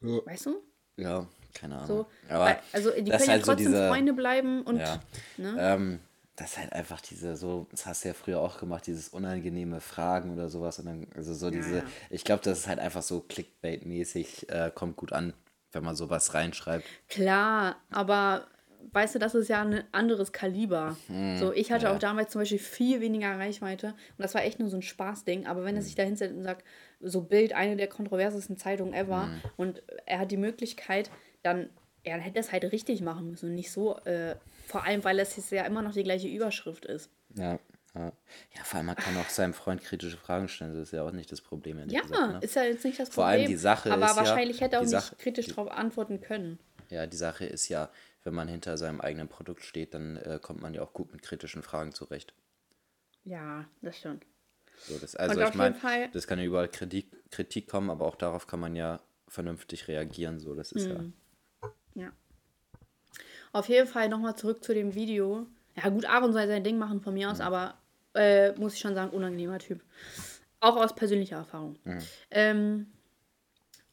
Ja. 0.00 0.26
Weißt 0.26 0.46
du? 0.46 0.62
Ja, 0.96 1.26
keine 1.54 1.76
Ahnung. 1.76 1.86
So, 1.86 2.06
aber 2.28 2.44
weil, 2.44 2.58
also 2.72 2.90
die 2.90 3.10
können 3.10 3.24
ja 3.24 3.28
halt 3.28 3.44
trotzdem 3.44 3.66
so 3.66 3.72
diese, 3.72 3.88
Freunde 3.88 4.12
bleiben 4.12 4.62
und. 4.62 4.78
Ja. 4.78 5.00
Ne? 5.36 5.56
Ähm, 5.58 6.00
das 6.38 6.52
ist 6.52 6.58
halt 6.58 6.72
einfach 6.72 7.00
diese, 7.00 7.34
so, 7.34 7.66
das 7.72 7.84
hast 7.84 8.04
du 8.04 8.08
ja 8.08 8.14
früher 8.14 8.40
auch 8.40 8.60
gemacht, 8.60 8.86
dieses 8.86 9.08
unangenehme 9.08 9.80
Fragen 9.80 10.32
oder 10.32 10.48
sowas. 10.48 10.78
Und 10.78 10.86
dann, 10.86 11.06
also 11.16 11.34
so 11.34 11.50
diese, 11.50 11.78
ja. 11.78 11.84
ich 12.10 12.22
glaube, 12.22 12.44
das 12.44 12.60
ist 12.60 12.68
halt 12.68 12.78
einfach 12.78 13.02
so 13.02 13.24
Clickbait-mäßig, 13.28 14.48
äh, 14.48 14.70
kommt 14.72 14.96
gut 14.96 15.12
an, 15.12 15.34
wenn 15.72 15.82
man 15.82 15.96
sowas 15.96 16.34
reinschreibt. 16.34 16.84
Klar, 17.08 17.76
aber 17.90 18.46
weißt 18.92 19.16
du, 19.16 19.18
das 19.18 19.34
ist 19.34 19.48
ja 19.48 19.62
ein 19.62 19.82
anderes 19.90 20.32
Kaliber. 20.32 20.96
Hm, 21.08 21.38
so, 21.38 21.52
ich 21.52 21.72
hatte 21.72 21.86
ja. 21.86 21.94
auch 21.94 21.98
damals 21.98 22.30
zum 22.30 22.40
Beispiel 22.40 22.60
viel 22.60 23.00
weniger 23.00 23.36
Reichweite 23.36 23.88
und 23.88 24.22
das 24.22 24.34
war 24.34 24.44
echt 24.44 24.60
nur 24.60 24.68
so 24.68 24.76
ein 24.76 24.82
Spaßding. 24.82 25.46
Aber 25.46 25.64
wenn 25.64 25.74
er 25.74 25.80
hm. 25.80 25.86
sich 25.86 25.96
da 25.96 26.04
hinsetzt 26.04 26.36
und 26.36 26.44
sagt, 26.44 26.64
so 27.00 27.22
Bild, 27.22 27.52
eine 27.52 27.76
der 27.76 27.88
kontroversesten 27.88 28.56
Zeitungen 28.56 28.94
ever 28.94 29.26
hm. 29.26 29.40
und 29.56 29.82
er 30.06 30.20
hat 30.20 30.30
die 30.30 30.36
Möglichkeit, 30.36 31.10
dann, 31.42 31.70
er 32.02 32.18
hätte 32.18 32.40
es 32.40 32.52
halt 32.52 32.64
richtig 32.64 33.02
machen 33.02 33.30
müssen 33.30 33.50
und 33.50 33.54
nicht 33.54 33.70
so, 33.70 33.98
äh, 34.00 34.36
vor 34.66 34.84
allem, 34.84 35.04
weil 35.04 35.18
es 35.20 35.36
jetzt 35.36 35.50
ja 35.50 35.64
immer 35.64 35.82
noch 35.82 35.92
die 35.92 36.02
gleiche 36.02 36.28
Überschrift 36.28 36.84
ist. 36.84 37.10
Ja. 37.34 37.58
Ja. 37.94 38.12
ja, 38.54 38.64
vor 38.64 38.76
allem 38.76 38.86
man 38.86 38.96
kann 38.96 39.16
auch 39.16 39.28
seinem 39.28 39.54
Freund 39.54 39.82
kritische 39.82 40.18
Fragen 40.18 40.48
stellen, 40.48 40.74
das 40.74 40.88
ist 40.88 40.92
ja 40.92 41.02
auch 41.02 41.10
nicht 41.10 41.32
das 41.32 41.40
Problem. 41.40 41.78
Ja, 41.88 42.02
gesagt, 42.02 42.32
ne? 42.32 42.38
ist 42.42 42.54
ja 42.54 42.62
jetzt 42.62 42.84
nicht 42.84 43.00
das 43.00 43.08
Problem. 43.08 43.14
Vor 43.14 43.24
allem 43.24 43.46
die 43.46 43.56
Sache 43.56 43.90
aber 43.90 44.06
ist 44.06 44.16
wahrscheinlich 44.16 44.58
ja, 44.58 44.66
hätte 44.66 44.76
er 44.76 44.80
auch 44.80 44.84
nicht 44.84 44.90
Sache, 44.90 45.16
kritisch 45.16 45.46
darauf 45.46 45.70
antworten 45.70 46.20
können. 46.20 46.58
Ja, 46.90 47.06
die 47.06 47.16
Sache 47.16 47.46
ist 47.46 47.68
ja, 47.68 47.90
wenn 48.24 48.34
man 48.34 48.46
hinter 48.46 48.76
seinem 48.76 49.00
eigenen 49.00 49.28
Produkt 49.28 49.62
steht, 49.62 49.94
dann 49.94 50.16
äh, 50.16 50.38
kommt 50.40 50.60
man 50.60 50.74
ja 50.74 50.82
auch 50.82 50.92
gut 50.92 51.12
mit 51.12 51.22
kritischen 51.22 51.62
Fragen 51.62 51.92
zurecht. 51.92 52.34
Ja, 53.24 53.64
das 53.80 53.96
stimmt. 53.96 54.26
So, 54.80 54.98
das, 54.98 55.16
also 55.16 55.40
ich 55.40 55.54
meine, 55.54 55.76
das 56.12 56.26
kann 56.26 56.38
ja 56.38 56.44
überall 56.44 56.68
Kritik, 56.68 57.10
Kritik 57.30 57.68
kommen, 57.68 57.90
aber 57.90 58.06
auch 58.06 58.16
darauf 58.16 58.46
kann 58.46 58.60
man 58.60 58.76
ja 58.76 59.00
vernünftig 59.26 59.88
reagieren. 59.88 60.40
So, 60.40 60.54
das 60.54 60.72
ist 60.72 60.86
mhm. 60.86 61.12
ja. 61.94 62.04
Ja. 62.04 62.12
Auf 63.52 63.68
jeden 63.68 63.86
Fall 63.86 64.08
nochmal 64.08 64.36
zurück 64.36 64.62
zu 64.62 64.74
dem 64.74 64.94
Video. 64.94 65.46
Ja, 65.76 65.88
gut, 65.90 66.06
Aaron 66.06 66.32
soll 66.32 66.46
sein 66.46 66.64
Ding 66.64 66.78
machen 66.78 67.00
von 67.00 67.14
mir 67.14 67.30
aus, 67.30 67.38
mhm. 67.38 67.44
aber 67.44 67.78
äh, 68.14 68.52
muss 68.52 68.74
ich 68.74 68.80
schon 68.80 68.94
sagen, 68.94 69.10
unangenehmer 69.10 69.58
Typ. 69.58 69.82
Auch 70.60 70.76
aus 70.76 70.94
persönlicher 70.94 71.36
Erfahrung. 71.36 71.78
Mhm. 71.84 71.98
Ähm, 72.30 72.86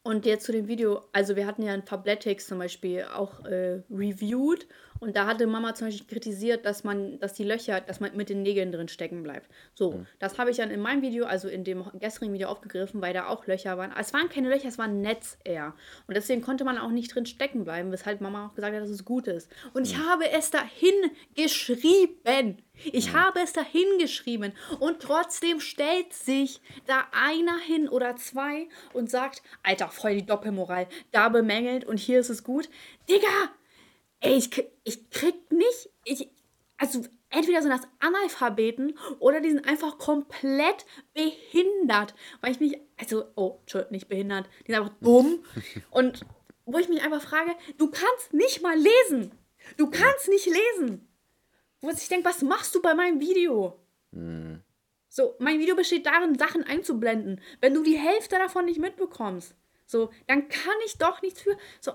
und 0.06 0.24
jetzt 0.24 0.44
zu 0.44 0.52
dem 0.52 0.68
Video, 0.68 1.02
also 1.12 1.34
wir 1.34 1.46
hatten 1.46 1.62
ja 1.62 1.72
ein 1.72 1.82
Fabletics 1.82 2.46
zum 2.46 2.58
Beispiel 2.58 3.04
auch 3.12 3.44
äh, 3.44 3.82
reviewed 3.90 4.68
und 5.00 5.16
da 5.16 5.26
hatte 5.26 5.48
Mama 5.48 5.74
zum 5.74 5.88
Beispiel 5.88 6.06
kritisiert, 6.06 6.64
dass 6.64 6.84
man, 6.84 7.18
dass 7.18 7.32
die 7.32 7.42
Löcher, 7.42 7.80
dass 7.80 7.98
man 7.98 8.16
mit 8.16 8.28
den 8.28 8.42
Nägeln 8.42 8.70
drin 8.70 8.86
stecken 8.86 9.24
bleibt. 9.24 9.50
So, 9.74 9.92
mhm. 9.92 10.06
das 10.20 10.38
habe 10.38 10.50
ich 10.50 10.58
dann 10.58 10.70
in 10.70 10.80
meinem 10.80 11.02
Video, 11.02 11.26
also 11.26 11.48
in 11.48 11.64
dem 11.64 11.84
gestrigen 11.98 12.32
Video 12.32 12.48
aufgegriffen, 12.48 13.02
weil 13.02 13.12
da 13.12 13.26
auch 13.26 13.46
Löcher 13.46 13.76
waren. 13.78 13.92
Es 13.98 14.14
waren 14.14 14.28
keine 14.28 14.48
Löcher, 14.48 14.68
es 14.68 14.78
war 14.78 14.86
ein 14.86 15.00
Netz 15.00 15.38
eher. 15.44 15.74
Und 16.06 16.16
deswegen 16.16 16.40
konnte 16.40 16.64
man 16.64 16.78
auch 16.78 16.90
nicht 16.90 17.12
drin 17.14 17.26
stecken 17.26 17.64
bleiben, 17.64 17.90
weshalb 17.90 18.20
Mama 18.20 18.46
auch 18.46 18.54
gesagt 18.54 18.74
hat, 18.74 18.82
dass 18.82 18.90
es 18.90 19.04
gut 19.04 19.26
ist. 19.26 19.50
Und 19.74 19.82
mhm. 19.82 19.90
ich 19.90 19.98
habe 19.98 20.30
es 20.30 20.50
dahin 20.50 20.94
geschrieben. 21.34 22.58
Ich 22.84 23.12
mhm. 23.12 23.16
habe 23.16 23.40
es 23.40 23.52
dahin 23.52 23.98
geschrieben. 23.98 24.52
Und 24.78 25.00
trotzdem 25.00 25.60
stellt 25.60 26.12
sich 26.12 26.60
da 26.86 27.06
einer 27.12 27.58
hin 27.58 27.88
oder 27.88 28.16
zwei 28.16 28.68
und 28.92 29.10
sagt, 29.10 29.42
Alter, 29.62 29.88
voll 29.88 30.16
die 30.16 30.26
Doppelmoral. 30.26 30.86
Da 31.12 31.28
bemängelt 31.28 31.84
und 31.84 31.98
hier 31.98 32.20
ist 32.20 32.30
es 32.30 32.44
gut. 32.44 32.68
Digga, 33.08 33.50
ey, 34.20 34.36
ich, 34.36 34.50
ich 34.84 35.10
krieg 35.10 35.34
nicht, 35.50 35.90
ich, 36.04 36.28
also 36.76 37.04
entweder 37.30 37.62
sind 37.62 37.70
das 37.70 37.88
Analphabeten 37.98 38.98
oder 39.18 39.40
die 39.40 39.50
sind 39.50 39.66
einfach 39.66 39.98
komplett 39.98 40.86
behindert, 41.14 42.14
weil 42.40 42.52
ich 42.52 42.60
mich, 42.60 42.78
also, 42.98 43.24
oh, 43.36 43.58
Entschuldigung, 43.60 43.92
nicht 43.92 44.08
behindert, 44.08 44.48
die 44.66 44.72
sind 44.72 44.80
einfach 44.80 44.94
dumm 45.00 45.44
und 45.90 46.24
wo 46.64 46.78
ich 46.78 46.88
mich 46.88 47.02
einfach 47.02 47.22
frage, 47.22 47.52
du 47.78 47.90
kannst 47.90 48.32
nicht 48.32 48.62
mal 48.62 48.76
lesen, 48.76 49.32
du 49.76 49.88
kannst 49.88 50.28
nicht 50.28 50.46
lesen. 50.46 51.08
Wo 51.80 51.90
ich 51.90 52.08
denke, 52.08 52.28
was 52.28 52.42
machst 52.42 52.74
du 52.74 52.82
bei 52.82 52.94
meinem 52.94 53.20
Video? 53.20 53.78
Mhm. 54.10 54.62
So, 55.08 55.34
mein 55.38 55.58
Video 55.58 55.74
besteht 55.76 56.06
darin, 56.06 56.38
Sachen 56.38 56.62
einzublenden. 56.64 57.40
Wenn 57.60 57.74
du 57.74 57.82
die 57.82 57.96
Hälfte 57.96 58.36
davon 58.36 58.66
nicht 58.66 58.80
mitbekommst, 58.80 59.54
so, 59.86 60.10
dann 60.26 60.48
kann 60.48 60.74
ich 60.84 60.98
doch 60.98 61.22
nichts 61.22 61.40
für. 61.40 61.56
So, 61.80 61.92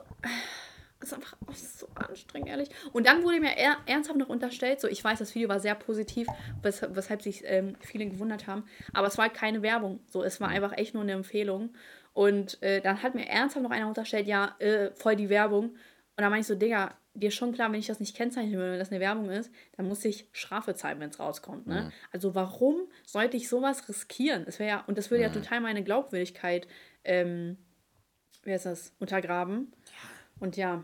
ist 1.00 1.14
einfach 1.14 1.36
so 1.54 1.88
anstrengend, 1.96 2.50
ehrlich. 2.50 2.70
Und 2.94 3.08
dann 3.08 3.24
wurde 3.24 3.40
mir 3.40 3.58
er, 3.58 3.78
ernsthaft 3.86 4.18
noch 4.18 4.30
unterstellt, 4.30 4.80
so 4.80 4.88
ich 4.88 5.04
weiß, 5.04 5.20
das 5.20 5.36
Video 5.36 5.50
war 5.50 5.60
sehr 5.60 5.76
positiv, 5.76 6.28
wes 6.62 6.82
weshalb 6.90 7.22
sich 7.22 7.44
ähm, 7.46 7.76
viele 7.80 8.08
gewundert 8.08 8.48
haben, 8.48 8.66
aber 8.94 9.08
es 9.08 9.18
war 9.18 9.26
halt 9.26 9.36
keine 9.36 9.62
Werbung. 9.62 10.00
So, 10.08 10.24
es 10.24 10.40
war 10.40 10.50
einfach 10.50 10.78
echt 10.78 10.94
nur 10.94 11.04
eine 11.04 11.14
Empfehlung. 11.14 11.76
Und 12.14 12.62
äh, 12.62 12.82
dann 12.82 13.04
hat 13.04 13.16
mir 13.16 13.28
ernsthaft 13.28 13.64
noch 13.64 13.72
einer 13.72 13.88
unterstellt, 13.88 14.28
ja, 14.28 14.56
äh, 14.60 14.92
voll 14.96 15.16
die 15.16 15.30
Werbung. 15.30 15.66
Und 15.66 15.78
dann 16.18 16.30
meine 16.30 16.42
ich 16.42 16.48
so, 16.48 16.56
Digga, 16.56 16.94
dir 17.14 17.28
ist 17.28 17.36
schon 17.36 17.54
klar, 17.54 17.72
wenn 17.72 17.80
ich 17.80 17.88
das 17.88 18.00
nicht 18.00 18.16
kennzeichnen 18.16 18.58
will, 18.60 18.72
wenn 18.72 18.80
das 18.80 18.92
eine 18.92 19.00
Werbung 19.00 19.30
ist, 19.30 19.52
dann 19.76 19.88
muss 19.88 20.06
ich 20.06 20.28
Strafe 20.32 20.76
zahlen, 20.76 21.00
wenn 21.00 21.10
es 21.10 21.20
rauskommt. 21.20 21.68
Ne? 21.68 21.84
Mhm. 21.84 21.92
Also 22.12 22.36
warum 22.36 22.78
sollte 23.06 23.38
ich 23.38 23.50
sowas 23.50 23.88
riskieren? 23.90 24.46
Das 24.46 24.58
ja, 24.60 24.84
und 24.88 24.98
das 24.98 25.12
würde 25.12 25.28
mhm. 25.28 25.34
ja 25.34 25.42
total 25.42 25.62
meine 25.62 25.84
Glaubwürdigkeit, 25.84 26.68
ähm, 27.04 27.58
wie 28.44 28.52
heißt 28.52 28.66
das, 28.66 28.94
untergraben. 29.00 29.74
Und 30.40 30.58
ja, 30.58 30.84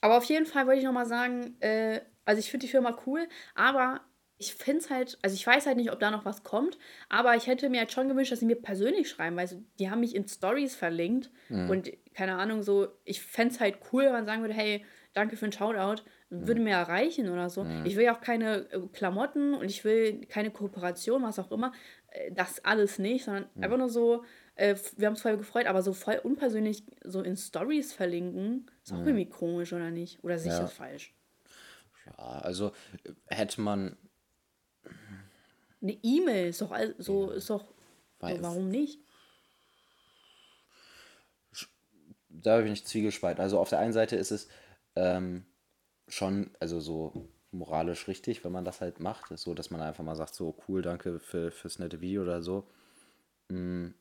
aber 0.00 0.18
auf 0.18 0.24
jeden 0.24 0.46
Fall 0.46 0.66
wollte 0.66 0.78
ich 0.78 0.84
nochmal 0.84 1.06
sagen, 1.06 1.60
äh, 1.60 2.00
also 2.24 2.38
ich 2.38 2.50
finde 2.50 2.66
die 2.66 2.70
Firma 2.70 2.96
cool, 3.06 3.28
aber 3.54 4.00
ich 4.38 4.54
finde 4.54 4.80
es 4.80 4.90
halt, 4.90 5.18
also 5.22 5.34
ich 5.34 5.46
weiß 5.46 5.66
halt 5.66 5.78
nicht, 5.78 5.90
ob 5.90 5.98
da 5.98 6.10
noch 6.10 6.24
was 6.24 6.42
kommt, 6.42 6.76
aber 7.08 7.36
ich 7.36 7.46
hätte 7.46 7.70
mir 7.70 7.80
halt 7.80 7.92
schon 7.92 8.08
gewünscht, 8.08 8.32
dass 8.32 8.40
sie 8.40 8.46
mir 8.46 8.60
persönlich 8.60 9.08
schreiben, 9.08 9.36
weil 9.36 9.48
die 9.78 9.90
haben 9.90 10.00
mich 10.00 10.14
in 10.14 10.28
Stories 10.28 10.74
verlinkt 10.74 11.30
mhm. 11.48 11.70
und 11.70 11.90
keine 12.14 12.36
Ahnung, 12.36 12.62
so, 12.62 12.88
ich 13.04 13.22
fände 13.22 13.54
es 13.54 13.60
halt 13.60 13.78
cool, 13.92 14.04
wenn 14.04 14.12
man 14.12 14.26
sagen 14.26 14.42
würde, 14.42 14.54
hey, 14.54 14.84
danke 15.16 15.36
für 15.36 15.46
den 15.46 15.52
Shoutout, 15.52 16.02
mhm. 16.30 16.46
würde 16.46 16.60
mir 16.60 16.74
erreichen 16.74 17.30
oder 17.30 17.48
so. 17.48 17.64
Mhm. 17.64 17.86
Ich 17.86 17.96
will 17.96 18.04
ja 18.04 18.14
auch 18.14 18.20
keine 18.20 18.70
äh, 18.70 18.80
Klamotten 18.92 19.54
und 19.54 19.70
ich 19.70 19.84
will 19.84 20.26
keine 20.26 20.50
Kooperation, 20.50 21.22
was 21.22 21.38
auch 21.38 21.50
immer, 21.50 21.72
äh, 22.10 22.30
das 22.32 22.64
alles 22.64 22.98
nicht, 22.98 23.24
sondern 23.24 23.46
mhm. 23.54 23.64
einfach 23.64 23.78
nur 23.78 23.88
so, 23.88 24.24
äh, 24.56 24.76
wir 24.96 25.06
haben 25.06 25.14
uns 25.14 25.22
voll 25.22 25.38
gefreut, 25.38 25.66
aber 25.66 25.82
so 25.82 25.94
voll 25.94 26.20
unpersönlich 26.22 26.84
so 27.02 27.22
in 27.22 27.36
Stories 27.36 27.92
verlinken, 27.92 28.70
ist 28.82 28.92
auch 28.92 28.98
irgendwie 28.98 29.28
komisch, 29.28 29.72
oder 29.72 29.90
nicht? 29.90 30.22
Oder 30.22 30.36
ich 30.36 30.44
ja. 30.44 30.66
falsch? 30.66 31.14
Ja, 32.06 32.24
also 32.40 32.72
hätte 33.26 33.60
man. 33.60 33.96
Eine 35.82 35.98
E-Mail 36.02 36.48
ist 36.48 36.60
doch 36.60 36.74
so, 36.98 37.30
ja. 37.30 37.36
ist 37.36 37.50
doch. 37.50 37.64
So, 38.20 38.42
warum 38.42 38.68
nicht? 38.68 39.00
Da 42.28 42.60
bin 42.60 42.72
ich 42.72 42.84
zwiegespalten. 42.84 43.42
Also 43.42 43.58
auf 43.58 43.68
der 43.68 43.78
einen 43.78 43.92
Seite 43.92 44.16
ist 44.16 44.30
es 44.30 44.48
ähm, 44.96 45.44
schon, 46.08 46.50
also 46.60 46.80
so 46.80 47.28
moralisch 47.52 48.08
richtig, 48.08 48.44
wenn 48.44 48.52
man 48.52 48.64
das 48.64 48.80
halt 48.80 49.00
macht. 49.00 49.30
Ist 49.30 49.42
so, 49.42 49.54
dass 49.54 49.70
man 49.70 49.80
einfach 49.80 50.04
mal 50.04 50.16
sagt, 50.16 50.34
so 50.34 50.56
cool, 50.68 50.82
danke 50.82 51.20
für, 51.20 51.50
fürs 51.50 51.78
nette 51.78 52.00
Video 52.00 52.22
oder 52.22 52.42
so. 52.42 52.68
Mhm. 53.48 53.94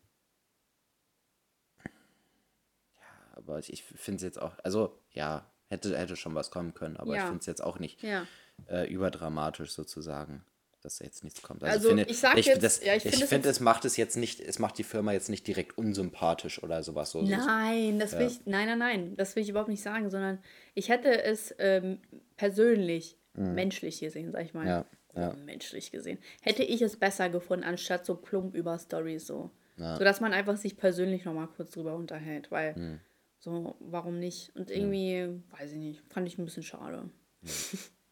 aber 3.48 3.60
ich 3.60 3.84
finde 3.84 4.18
es 4.18 4.24
jetzt 4.24 4.42
auch, 4.42 4.54
also 4.64 5.00
ja, 5.12 5.50
hätte, 5.68 5.98
hätte 5.98 6.16
schon 6.16 6.36
was 6.36 6.52
kommen 6.52 6.74
können, 6.74 6.98
aber 6.98 7.16
ja. 7.16 7.22
ich 7.22 7.24
finde 7.24 7.40
es 7.40 7.46
jetzt 7.46 7.64
auch 7.64 7.80
nicht 7.80 8.02
ja. 8.02 8.26
äh, 8.68 8.92
überdramatisch 8.92 9.72
sozusagen, 9.72 10.44
dass 10.86 11.00
jetzt 11.00 11.24
nichts 11.24 11.42
kommt. 11.42 11.64
Also, 11.64 11.76
also 11.76 11.88
finde, 11.90 12.04
ich 12.04 12.20
sag 12.20 12.38
ich, 12.38 12.46
jetzt, 12.46 12.64
das, 12.64 12.84
ja, 12.84 12.96
ich, 12.96 13.06
ich 13.06 13.26
finde, 13.26 13.50
es 13.50 13.60
macht 13.60 13.86
es 13.86 13.98
jetzt 13.98 14.16
nicht, 14.16 14.40
es 14.40 14.60
macht 14.60 14.78
die 14.78 14.84
Firma 14.84 15.12
jetzt 15.12 15.30
nicht 15.30 15.46
direkt 15.48 15.78
unsympathisch 15.78 16.64
oder 16.64 16.84
sowas. 16.84 17.12
So, 17.12 17.22
nein, 17.22 18.00
das 18.00 18.18
will 18.18 18.28
ich, 18.28 18.46
nein, 18.46 18.68
nein, 18.68 18.80
nein, 18.80 19.16
das 19.18 19.36
will 19.36 19.44
ich 19.44 19.50
überhaupt 19.50 19.70
nicht 19.70 19.84
sagen, 19.84 20.10
sondern 20.10 20.40
ich 20.74 20.90
hätte 20.90 21.24
es 21.24 21.54
ähm, 21.60 22.00
persönlich, 22.38 23.18
mhm. 23.34 23.54
menschlich 23.56 24.00
gesehen, 24.00 24.32
sag 24.32 24.46
ich 24.46 24.54
mal. 24.54 24.68
Ja. 24.68 24.86
Ja. 25.18 25.34
menschlich 25.46 25.92
gesehen. 25.92 26.18
Hätte 26.42 26.64
ich 26.64 26.82
es 26.82 26.98
besser 26.98 27.30
gefunden, 27.30 27.64
anstatt 27.64 28.06
so 28.06 28.16
plump 28.16 28.54
über 28.54 28.78
Stories 28.78 29.26
so. 29.26 29.50
Ja. 29.78 29.96
So 29.96 30.04
dass 30.04 30.20
man 30.20 30.34
einfach 30.34 30.58
sich 30.58 30.76
persönlich 30.76 31.24
nochmal 31.24 31.48
kurz 31.48 31.72
drüber 31.72 31.96
unterhält, 31.96 32.52
weil 32.52 32.76
mhm. 32.76 33.00
So, 33.46 33.76
warum 33.80 34.18
nicht? 34.18 34.56
Und 34.56 34.72
irgendwie, 34.72 35.18
ja. 35.20 35.30
weiß 35.60 35.74
ich 35.74 35.78
nicht, 35.78 36.02
fand 36.10 36.28
ich 36.28 36.40
ein 36.40 36.46
bisschen 36.46 36.64
schade. 36.64 37.10
Ja. 37.42 37.52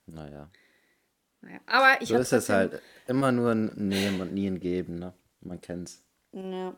Naja. 0.05 0.51
Naja. 1.43 1.59
Aber 1.65 2.01
ich 2.01 2.09
So 2.09 2.17
ist 2.17 2.33
es 2.33 2.49
halt 2.49 2.81
immer 3.07 3.31
nur 3.31 3.51
ein 3.51 3.71
Nehmen 3.75 4.21
und 4.21 4.33
nie 4.33 4.47
ein 4.47 4.59
Geben, 4.59 4.99
ne? 4.99 5.13
Man 5.41 5.61
kennt's. 5.61 6.03
Ja. 6.31 6.75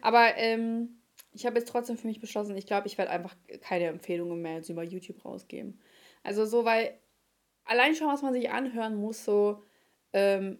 Aber 0.00 0.36
ähm, 0.36 1.00
ich 1.32 1.44
habe 1.46 1.58
jetzt 1.58 1.68
trotzdem 1.68 1.98
für 1.98 2.06
mich 2.06 2.20
beschlossen, 2.20 2.56
ich 2.56 2.66
glaube, 2.66 2.86
ich 2.86 2.98
werde 2.98 3.10
einfach 3.10 3.36
keine 3.60 3.86
Empfehlungen 3.86 4.40
mehr 4.40 4.56
jetzt 4.56 4.70
über 4.70 4.82
YouTube 4.82 5.24
rausgeben. 5.24 5.80
Also 6.22 6.46
so, 6.46 6.64
weil 6.64 6.98
allein 7.64 7.94
schon, 7.94 8.08
was 8.08 8.22
man 8.22 8.32
sich 8.32 8.50
anhören 8.50 8.96
muss, 8.96 9.24
so, 9.24 9.62
ähm, 10.12 10.58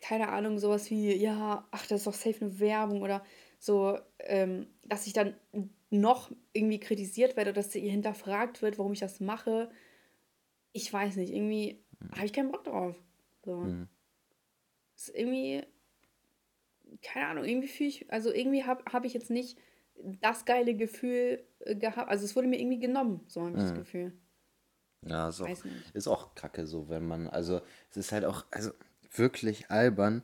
keine 0.00 0.28
Ahnung, 0.28 0.58
sowas 0.58 0.90
wie, 0.90 1.12
ja, 1.14 1.66
ach, 1.70 1.86
das 1.86 2.00
ist 2.00 2.06
doch 2.06 2.14
safe 2.14 2.44
eine 2.44 2.60
Werbung 2.60 3.02
oder 3.02 3.24
so, 3.58 3.98
ähm, 4.20 4.68
dass 4.84 5.06
ich 5.06 5.12
dann 5.12 5.34
noch 5.90 6.30
irgendwie 6.52 6.78
kritisiert 6.78 7.36
werde 7.36 7.50
oder 7.50 7.62
dass 7.62 7.72
sie 7.72 7.80
hinterfragt 7.80 8.62
wird, 8.62 8.78
warum 8.78 8.92
ich 8.92 9.00
das 9.00 9.20
mache. 9.20 9.70
Ich 10.72 10.92
weiß 10.92 11.16
nicht, 11.16 11.32
irgendwie. 11.32 11.82
Habe 12.12 12.26
ich 12.26 12.32
keinen 12.32 12.50
Bock 12.50 12.64
drauf. 12.64 12.96
So. 13.44 13.56
Mhm. 13.56 13.88
ist 14.96 15.14
irgendwie, 15.14 15.62
keine 17.02 17.26
Ahnung, 17.28 17.44
irgendwie 17.44 17.68
fühle 17.68 17.88
ich, 17.88 18.12
also 18.12 18.32
irgendwie 18.32 18.64
habe 18.64 18.84
hab 18.92 19.04
ich 19.04 19.14
jetzt 19.14 19.30
nicht 19.30 19.58
das 20.20 20.44
geile 20.44 20.74
Gefühl 20.74 21.44
äh, 21.60 21.74
gehabt. 21.74 22.08
Also 22.08 22.24
es 22.24 22.36
wurde 22.36 22.48
mir 22.48 22.60
irgendwie 22.60 22.78
genommen, 22.78 23.24
so 23.26 23.40
habe 23.40 23.50
ich 23.50 23.56
mhm. 23.56 23.62
das 23.62 23.74
Gefühl. 23.74 24.12
Ja, 25.06 25.28
ist 25.28 25.40
auch, 25.40 25.64
ist 25.94 26.08
auch 26.08 26.34
kacke 26.34 26.66
so, 26.66 26.88
wenn 26.88 27.06
man, 27.06 27.28
also 27.28 27.60
es 27.90 27.96
ist 27.96 28.12
halt 28.12 28.24
auch, 28.24 28.44
also 28.50 28.72
wirklich 29.12 29.70
albern, 29.70 30.22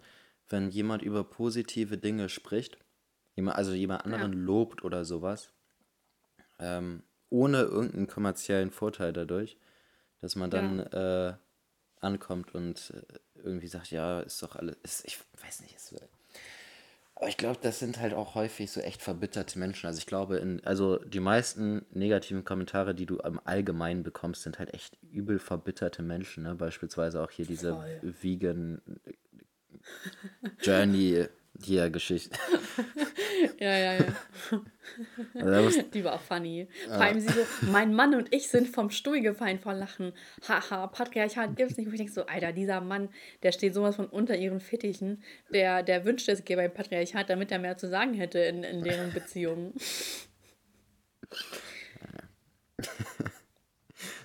wenn 0.48 0.68
jemand 0.68 1.02
über 1.02 1.24
positive 1.24 1.96
Dinge 1.96 2.28
spricht, 2.28 2.78
jemand, 3.36 3.56
also 3.56 3.72
jemand 3.72 4.04
anderen 4.04 4.32
ja. 4.32 4.38
lobt 4.38 4.84
oder 4.84 5.04
sowas 5.04 5.54
ähm, 6.58 7.02
ohne 7.30 7.62
irgendeinen 7.62 8.06
kommerziellen 8.06 8.70
Vorteil 8.70 9.12
dadurch, 9.12 9.58
dass 10.20 10.36
man 10.36 10.50
dann 10.50 10.78
ja. 10.78 11.28
äh, 11.28 11.34
ankommt 12.00 12.54
und 12.54 12.92
äh, 12.94 13.18
irgendwie 13.42 13.68
sagt, 13.68 13.90
ja, 13.90 14.20
ist 14.20 14.42
doch 14.42 14.56
alles, 14.56 14.76
ist, 14.82 15.04
ich 15.06 15.18
weiß 15.42 15.60
nicht, 15.60 15.74
ist, 15.74 15.94
Aber 17.14 17.28
ich 17.28 17.36
glaube, 17.36 17.58
das 17.62 17.78
sind 17.78 18.00
halt 18.00 18.14
auch 18.14 18.34
häufig 18.34 18.70
so 18.70 18.80
echt 18.80 19.02
verbitterte 19.02 19.58
Menschen. 19.58 19.86
Also 19.86 19.98
ich 19.98 20.06
glaube, 20.06 20.38
in, 20.38 20.64
also 20.64 20.98
die 20.98 21.20
meisten 21.20 21.84
negativen 21.90 22.44
Kommentare, 22.44 22.94
die 22.94 23.06
du 23.06 23.18
im 23.18 23.40
Allgemeinen 23.44 24.02
bekommst, 24.02 24.42
sind 24.42 24.58
halt 24.58 24.74
echt 24.74 24.98
übel 25.12 25.38
verbitterte 25.38 26.02
Menschen. 26.02 26.42
Ne? 26.42 26.54
Beispielsweise 26.54 27.22
auch 27.22 27.30
hier 27.30 27.46
diese 27.46 27.74
Voll. 27.74 28.14
Vegan 28.20 28.82
Journey 30.60 31.26
hier 31.62 31.90
Geschichte. 31.90 32.38
ja, 33.60 33.78
ja, 33.78 33.94
ja. 33.94 34.04
Also 35.34 35.82
die 35.82 36.04
war 36.04 36.20
funny. 36.20 36.68
Vor 36.86 37.00
allem 37.00 37.18
sie 37.18 37.28
so, 37.28 37.40
mein 37.62 37.94
Mann 37.94 38.14
und 38.14 38.32
ich 38.32 38.48
sind 38.48 38.68
vom 38.68 38.90
Stuhl 38.90 39.20
gefallen 39.22 39.58
vor 39.58 39.74
Lachen. 39.74 40.12
Haha, 40.46 40.86
Patriarchat 40.86 41.56
gibt's 41.56 41.76
nicht. 41.76 41.86
Und 41.86 41.94
ich 41.94 41.98
denke 41.98 42.12
so, 42.12 42.26
Alter, 42.26 42.52
dieser 42.52 42.80
Mann, 42.80 43.08
der 43.42 43.50
steht 43.50 43.74
sowas 43.74 43.96
von 43.96 44.06
unter 44.06 44.36
ihren 44.36 44.60
Fittichen. 44.60 45.24
Der, 45.52 45.82
der 45.82 46.04
wünscht 46.04 46.28
es 46.28 46.42
beim 46.42 46.72
Patriarchat, 46.72 47.28
damit 47.28 47.50
er 47.50 47.58
mehr 47.58 47.76
zu 47.76 47.88
sagen 47.88 48.14
hätte 48.14 48.38
in, 48.38 48.62
in 48.62 48.84
deren 48.84 49.12
Beziehungen. 49.12 49.72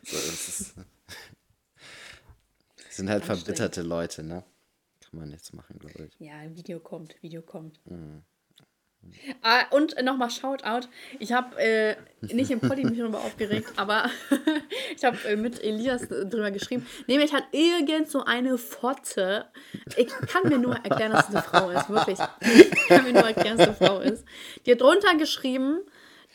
so, 0.03 0.15
das 0.15 0.49
ist, 0.49 0.75
sind 2.89 3.09
halt 3.09 3.25
verbitterte 3.25 3.81
Leute, 3.81 4.23
ne? 4.23 4.43
Kann 5.09 5.19
man 5.19 5.29
nichts 5.29 5.53
machen, 5.53 5.79
glaube 5.79 6.07
ich. 6.07 6.19
Ja, 6.19 6.33
Video 6.55 6.79
kommt, 6.79 7.15
Video 7.21 7.41
kommt. 7.41 7.79
Mhm. 7.85 8.23
Ah, 9.41 9.63
und 9.71 9.95
nochmal 10.03 10.29
Shoutout. 10.29 10.87
Ich 11.19 11.31
habe 11.31 11.57
äh, 11.57 11.95
nicht 12.21 12.51
im 12.51 12.59
Poddy 12.59 12.83
mich 12.83 12.97
darüber 12.99 13.19
aufgeregt, 13.19 13.71
aber 13.77 14.09
ich 14.95 15.03
habe 15.03 15.17
äh, 15.25 15.35
mit 15.35 15.63
Elias 15.63 16.07
drüber 16.09 16.51
geschrieben. 16.51 16.85
Nämlich 17.07 17.33
hat 17.33 17.45
irgend 17.51 18.09
so 18.09 18.23
eine 18.25 18.57
Fotze. 18.57 19.45
Ich 19.95 20.09
kann 20.09 20.49
mir 20.49 20.59
nur 20.59 20.75
erklären, 20.75 21.13
dass 21.13 21.29
es 21.29 21.35
eine 21.35 21.43
Frau 21.43 21.69
ist. 21.69 21.89
Wirklich. 21.89 22.19
Ich 22.41 22.87
kann 22.87 23.05
mir 23.05 23.13
nur 23.13 23.23
erklären, 23.23 23.57
dass 23.57 23.69
es 23.69 23.81
eine 23.81 23.87
Frau 23.87 23.99
ist. 23.99 24.25
Die 24.65 24.71
hat 24.73 24.81
drunter 24.81 25.15
geschrieben, 25.15 25.79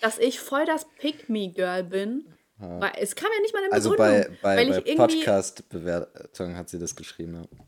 dass 0.00 0.18
ich 0.18 0.40
voll 0.40 0.64
das 0.64 0.86
Pick-Me-Girl 0.98 1.84
bin. 1.84 2.26
Ja. 2.60 2.80
Weil 2.80 2.92
es 2.98 3.14
kam 3.14 3.28
ja 3.34 3.42
nicht 3.42 3.52
mal 3.52 3.62
eine 3.62 3.70
Begründung. 3.70 4.06
Also 4.06 4.30
bei, 4.42 4.56
bei, 4.64 4.82
bei 4.82 4.94
Podcast-Bewertung 4.96 6.56
hat 6.56 6.70
sie 6.70 6.78
das 6.78 6.96
geschrieben. 6.96 7.34
Ja. 7.34 7.58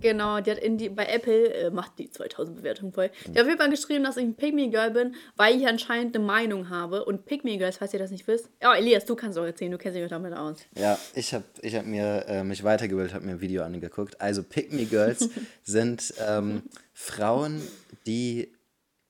Genau, 0.00 0.40
die 0.40 0.50
hat 0.50 0.58
in 0.58 0.78
die, 0.78 0.88
bei 0.88 1.06
Apple, 1.06 1.52
äh, 1.52 1.70
macht 1.70 1.98
die 1.98 2.10
2000 2.10 2.56
Bewertungen 2.56 2.92
voll. 2.92 3.10
Die 3.26 3.30
hat 3.30 3.40
auf 3.40 3.46
jeden 3.46 3.58
Fall 3.58 3.70
geschrieben, 3.70 4.04
dass 4.04 4.16
ich 4.16 4.24
ein 4.24 4.34
Pygmy 4.34 4.68
Girl 4.70 4.90
bin, 4.90 5.14
weil 5.36 5.56
ich 5.56 5.66
anscheinend 5.66 6.14
eine 6.14 6.24
Meinung 6.24 6.68
habe. 6.68 7.04
Und 7.04 7.24
Pygmy 7.26 7.58
Girls, 7.58 7.78
falls 7.78 7.92
ihr 7.92 7.98
das 7.98 8.10
nicht 8.10 8.26
wisst. 8.26 8.48
Ja, 8.62 8.74
Elias, 8.74 9.04
du 9.04 9.16
kannst 9.16 9.38
auch 9.38 9.44
erzählen, 9.44 9.72
du 9.72 9.78
kennst 9.78 9.98
dich 9.98 10.08
damit 10.08 10.32
aus. 10.32 10.58
Ja, 10.76 10.98
ich 11.14 11.34
habe 11.34 11.44
ich 11.62 11.74
hab 11.74 11.86
mir 11.86 12.24
äh, 12.28 12.44
mich 12.44 12.62
weitergebildet, 12.62 13.14
habe 13.14 13.24
mir 13.24 13.32
ein 13.32 13.40
Video 13.40 13.62
angeguckt. 13.62 14.20
Also 14.20 14.42
Pygmy 14.42 14.86
Girls 14.86 15.28
sind 15.62 16.14
ähm, 16.26 16.62
Frauen, 16.92 17.60
die 18.06 18.52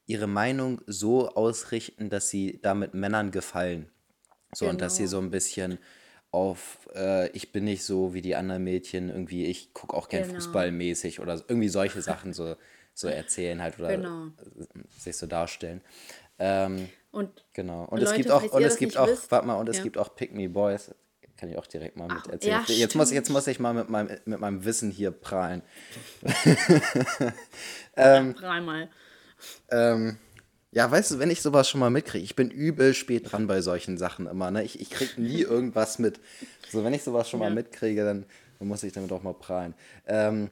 ihre 0.06 0.26
Meinung 0.26 0.80
so 0.86 1.28
ausrichten, 1.28 2.10
dass 2.10 2.30
sie 2.30 2.58
damit 2.62 2.94
Männern 2.94 3.30
gefallen. 3.30 3.88
So, 4.52 4.64
genau. 4.64 4.72
und 4.72 4.80
dass 4.80 4.96
sie 4.96 5.04
genau. 5.04 5.10
so 5.10 5.18
ein 5.18 5.30
bisschen 5.30 5.78
auf, 6.32 6.88
äh, 6.94 7.28
ich 7.30 7.52
bin 7.52 7.64
nicht 7.64 7.84
so 7.84 8.14
wie 8.14 8.22
die 8.22 8.36
anderen 8.36 8.64
Mädchen, 8.64 9.08
irgendwie, 9.08 9.46
ich 9.46 9.74
gucke 9.74 9.96
auch 9.96 10.08
gern 10.08 10.24
genau. 10.24 10.34
Fußballmäßig 10.34 11.20
oder 11.20 11.42
irgendwie 11.48 11.68
solche 11.68 12.02
Sachen 12.02 12.32
so, 12.32 12.56
so 12.94 13.08
erzählen 13.08 13.60
halt 13.60 13.78
oder 13.78 13.96
genau. 13.96 14.28
sich 14.98 15.16
so 15.16 15.26
darstellen. 15.26 15.80
Ähm, 16.38 16.88
und 17.10 17.44
genau. 17.52 17.84
Und 17.84 17.98
Leute, 17.98 18.12
es 18.12 18.16
gibt 18.16 18.30
auch, 18.30 18.42
und 18.42 18.62
es 18.62 18.76
gibt 18.76 18.96
auch, 18.96 19.08
warte 19.28 19.46
mal, 19.46 19.54
und 19.54 19.68
es 19.68 19.78
ja. 19.78 19.82
gibt 19.82 19.98
auch 19.98 20.14
Pick 20.14 20.32
Me 20.32 20.48
Boys. 20.48 20.94
Kann 21.36 21.48
ich 21.48 21.56
auch 21.56 21.66
direkt 21.66 21.96
mal 21.96 22.06
mit 22.06 22.26
erzählen. 22.26 22.62
Ja, 22.66 22.74
jetzt, 22.74 22.94
muss, 22.94 23.10
jetzt 23.10 23.30
muss 23.30 23.46
ich 23.46 23.58
mal 23.58 23.72
mit 23.72 23.88
meinem, 23.88 24.18
mit 24.26 24.40
meinem 24.40 24.64
Wissen 24.64 24.90
hier 24.90 25.10
prahlen. 25.10 25.62
ähm, 27.96 28.34
Prahl 28.34 28.60
mal. 28.60 28.90
Ähm, 29.70 30.18
ja, 30.72 30.88
weißt 30.88 31.12
du, 31.12 31.18
wenn 31.18 31.30
ich 31.30 31.42
sowas 31.42 31.68
schon 31.68 31.80
mal 31.80 31.90
mitkriege, 31.90 32.24
ich 32.24 32.36
bin 32.36 32.50
übel 32.50 32.94
spät 32.94 33.30
dran 33.32 33.48
bei 33.48 33.60
solchen 33.60 33.98
Sachen 33.98 34.26
immer, 34.26 34.50
ne? 34.50 34.62
Ich, 34.62 34.80
ich 34.80 34.90
krieg 34.90 35.18
nie 35.18 35.40
irgendwas 35.40 35.98
mit. 35.98 36.20
So, 36.70 36.84
wenn 36.84 36.94
ich 36.94 37.02
sowas 37.02 37.28
schon 37.28 37.40
ja. 37.40 37.48
mal 37.48 37.54
mitkriege, 37.54 38.04
dann, 38.04 38.24
dann, 38.58 38.68
muss 38.68 38.84
ich 38.84 38.92
damit 38.92 39.10
auch 39.10 39.24
mal 39.24 39.34
prahlen. 39.34 39.74
Ähm, 40.06 40.50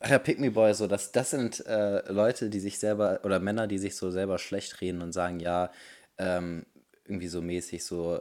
ach 0.00 0.10
ja, 0.10 0.18
Pick 0.18 0.38
Me 0.38 0.50
Boy, 0.50 0.74
so, 0.74 0.86
das, 0.86 1.12
das 1.12 1.30
sind 1.30 1.64
äh, 1.66 2.12
Leute, 2.12 2.50
die 2.50 2.60
sich 2.60 2.78
selber, 2.78 3.20
oder 3.24 3.40
Männer, 3.40 3.66
die 3.68 3.78
sich 3.78 3.96
so 3.96 4.10
selber 4.10 4.38
schlecht 4.38 4.82
reden 4.82 5.00
und 5.00 5.12
sagen, 5.12 5.40
ja, 5.40 5.72
ähm, 6.18 6.66
irgendwie 7.06 7.28
so 7.28 7.40
mäßig 7.40 7.84
so, 7.86 8.20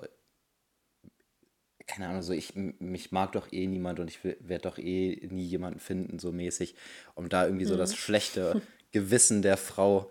keine 1.87 2.07
Ahnung, 2.07 2.21
so 2.21 2.31
ich, 2.31 2.55
mich 2.55 3.11
mag 3.11 3.33
doch 3.33 3.51
eh 3.51 3.67
niemand 3.67 3.99
und 3.99 4.09
ich 4.09 4.23
werde 4.23 4.61
doch 4.61 4.77
eh 4.77 5.27
nie 5.29 5.45
jemanden 5.45 5.79
finden, 5.79 6.19
so 6.19 6.31
mäßig, 6.31 6.75
um 7.15 7.27
da 7.27 7.45
irgendwie 7.45 7.65
so 7.65 7.75
das 7.75 7.91
mhm. 7.91 7.95
schlechte 7.95 8.61
Gewissen 8.93 9.41
der 9.41 9.57
Frau 9.57 10.09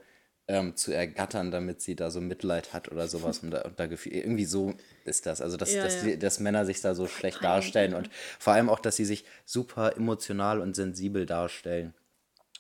ähm, 0.48 0.76
zu 0.76 0.92
ergattern, 0.92 1.50
damit 1.50 1.80
sie 1.80 1.96
da 1.96 2.10
so 2.10 2.20
Mitleid 2.20 2.72
hat 2.72 2.90
oder 2.90 3.08
sowas. 3.08 3.40
Und 3.40 3.50
da, 3.50 3.62
und 3.62 3.78
da 3.80 3.84
irgendwie 3.84 4.44
so 4.44 4.74
ist 5.04 5.26
das. 5.26 5.40
Also, 5.40 5.56
dass, 5.56 5.72
ja, 5.72 5.82
dass, 5.82 5.96
ja. 5.96 6.10
Die, 6.10 6.18
dass 6.18 6.40
Männer 6.40 6.64
sich 6.64 6.80
da 6.80 6.94
so 6.94 7.06
schlecht 7.06 7.42
Nein. 7.42 7.50
darstellen 7.50 7.94
und 7.94 8.10
vor 8.38 8.52
allem 8.52 8.68
auch, 8.68 8.78
dass 8.78 8.96
sie 8.96 9.04
sich 9.04 9.24
super 9.44 9.96
emotional 9.96 10.60
und 10.60 10.76
sensibel 10.76 11.26
darstellen 11.26 11.94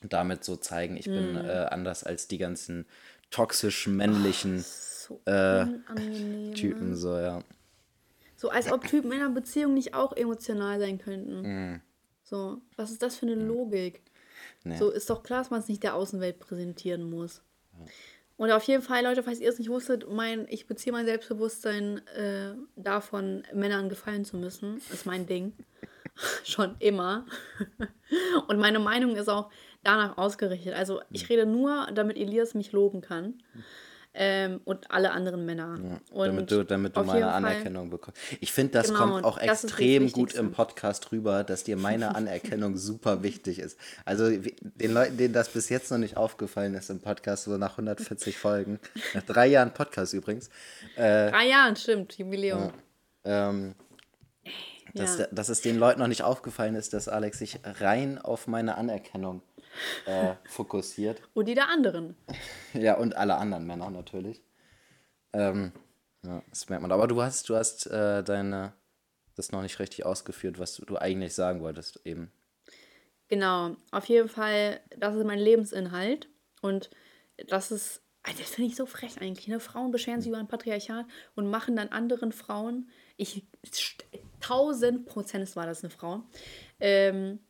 und 0.02 0.12
damit 0.12 0.44
so 0.44 0.56
zeigen, 0.56 0.96
ich 0.96 1.06
mhm. 1.06 1.12
bin 1.12 1.36
äh, 1.36 1.66
anders 1.70 2.02
als 2.02 2.28
die 2.28 2.38
ganzen 2.38 2.86
toxisch 3.30 3.86
männlichen 3.86 4.58
oh, 4.58 5.20
so 5.24 5.30
äh, 5.30 5.66
Typen, 6.54 6.96
so, 6.96 7.16
ja. 7.18 7.42
So 8.36 8.50
als 8.50 8.70
ob 8.70 8.86
Typen 8.86 9.12
in 9.12 9.20
einer 9.20 9.30
Beziehung 9.30 9.74
nicht 9.74 9.94
auch 9.94 10.12
emotional 10.14 10.78
sein 10.78 10.98
könnten. 10.98 11.42
Mhm. 11.42 11.80
So, 12.22 12.60
was 12.76 12.90
ist 12.90 13.02
das 13.02 13.16
für 13.16 13.26
eine 13.26 13.36
mhm. 13.36 13.48
Logik? 13.48 14.02
Nee. 14.64 14.76
So 14.76 14.90
ist 14.90 15.08
doch 15.08 15.22
klar, 15.22 15.38
dass 15.40 15.50
man 15.50 15.60
es 15.60 15.68
nicht 15.68 15.82
der 15.82 15.94
Außenwelt 15.94 16.40
präsentieren 16.40 17.08
muss. 17.08 17.40
Und 18.36 18.50
auf 18.50 18.64
jeden 18.64 18.82
Fall, 18.82 19.02
Leute, 19.02 19.22
falls 19.22 19.40
ihr 19.40 19.48
es 19.48 19.58
nicht 19.58 19.70
wusstet, 19.70 20.10
mein, 20.10 20.46
ich 20.50 20.66
beziehe 20.66 20.92
mein 20.92 21.06
Selbstbewusstsein 21.06 22.06
äh, 22.08 22.54
davon, 22.76 23.44
Männern 23.54 23.88
gefallen 23.88 24.24
zu 24.24 24.36
müssen. 24.36 24.76
Das 24.76 24.90
ist 24.90 25.06
mein 25.06 25.26
Ding. 25.26 25.52
Schon 26.44 26.76
immer. 26.78 27.26
Und 28.48 28.58
meine 28.58 28.78
Meinung 28.78 29.16
ist 29.16 29.28
auch 29.28 29.50
danach 29.82 30.18
ausgerichtet. 30.18 30.74
Also 30.74 31.00
ich 31.10 31.22
hm. 31.22 31.28
rede 31.28 31.46
nur, 31.46 31.88
damit 31.94 32.18
Elias 32.18 32.54
mich 32.54 32.72
loben 32.72 33.00
kann 33.00 33.42
ähm, 34.18 34.60
und 34.64 34.90
alle 34.90 35.10
anderen 35.12 35.44
Männer. 35.44 35.78
Ja, 36.14 36.26
damit 36.26 36.50
du, 36.50 36.64
damit 36.64 36.96
du 36.96 37.04
meine 37.04 37.30
Anerkennung 37.32 37.90
bekommst. 37.90 38.18
Ich 38.40 38.50
finde, 38.50 38.72
das 38.72 38.88
genau, 38.88 38.98
kommt 39.00 39.24
auch 39.24 39.38
extrem 39.38 40.10
gut 40.10 40.32
im 40.32 40.52
Podcast 40.52 41.12
rüber, 41.12 41.44
dass 41.44 41.64
dir 41.64 41.76
meine 41.76 42.14
Anerkennung 42.14 42.76
super 42.76 43.22
wichtig 43.22 43.58
ist. 43.58 43.78
Also 44.04 44.30
den 44.30 44.92
Leuten, 44.94 45.18
denen 45.18 45.34
das 45.34 45.50
bis 45.50 45.68
jetzt 45.68 45.90
noch 45.90 45.98
nicht 45.98 46.16
aufgefallen 46.16 46.74
ist 46.74 46.88
im 46.88 47.00
Podcast, 47.00 47.44
so 47.44 47.58
nach 47.58 47.72
140 47.72 48.38
Folgen, 48.38 48.80
nach 49.14 49.22
drei 49.22 49.46
Jahren 49.46 49.74
Podcast 49.74 50.14
übrigens. 50.14 50.48
Äh, 50.96 51.30
drei 51.30 51.48
Jahren, 51.48 51.76
stimmt, 51.76 52.16
Jubiläum. 52.16 52.72
Ja, 53.26 53.50
ähm, 53.50 53.74
dass, 54.94 55.18
ja. 55.18 55.26
dass 55.30 55.50
es 55.50 55.60
den 55.60 55.76
Leuten 55.76 56.00
noch 56.00 56.08
nicht 56.08 56.22
aufgefallen 56.22 56.74
ist, 56.74 56.94
dass 56.94 57.08
Alex 57.08 57.38
sich 57.38 57.60
rein 57.64 58.18
auf 58.18 58.46
meine 58.46 58.78
Anerkennung 58.78 59.42
äh, 60.06 60.34
fokussiert. 60.44 61.22
Und 61.34 61.46
die 61.46 61.54
der 61.54 61.68
anderen. 61.68 62.16
Ja, 62.72 62.96
und 62.96 63.16
alle 63.16 63.36
anderen 63.36 63.66
Männer 63.66 63.90
natürlich. 63.90 64.42
Ähm, 65.32 65.72
ja, 66.22 66.42
das 66.50 66.68
merkt 66.68 66.82
man. 66.82 66.92
Aber 66.92 67.06
du 67.06 67.22
hast, 67.22 67.48
du 67.48 67.56
hast 67.56 67.86
äh, 67.86 68.22
deine, 68.22 68.72
das 69.34 69.52
noch 69.52 69.62
nicht 69.62 69.78
richtig 69.78 70.04
ausgeführt, 70.04 70.58
was 70.58 70.74
du, 70.74 70.84
du 70.84 70.96
eigentlich 70.96 71.34
sagen 71.34 71.60
wolltest 71.60 72.00
eben. 72.04 72.32
Genau, 73.28 73.76
auf 73.90 74.06
jeden 74.06 74.28
Fall, 74.28 74.80
das 74.96 75.14
ist 75.16 75.24
mein 75.24 75.38
Lebensinhalt. 75.38 76.28
Und 76.62 76.90
das 77.48 77.70
ist, 77.70 78.02
also 78.22 78.38
das 78.38 78.50
finde 78.50 78.70
ich 78.70 78.76
so 78.76 78.86
frech 78.86 79.20
eigentlich. 79.20 79.48
Ne? 79.48 79.60
Frauen 79.60 79.90
beschweren 79.90 80.20
sich 80.20 80.28
über 80.28 80.38
ein 80.38 80.48
Patriarchat 80.48 81.06
und 81.34 81.48
machen 81.48 81.76
dann 81.76 81.88
anderen 81.88 82.32
Frauen, 82.32 82.90
ich, 83.16 83.46
tausend 84.40 85.06
Prozent 85.06 85.54
war 85.56 85.66
das 85.66 85.82
eine 85.82 85.90
Frau, 85.90 86.22
ähm, 86.80 87.40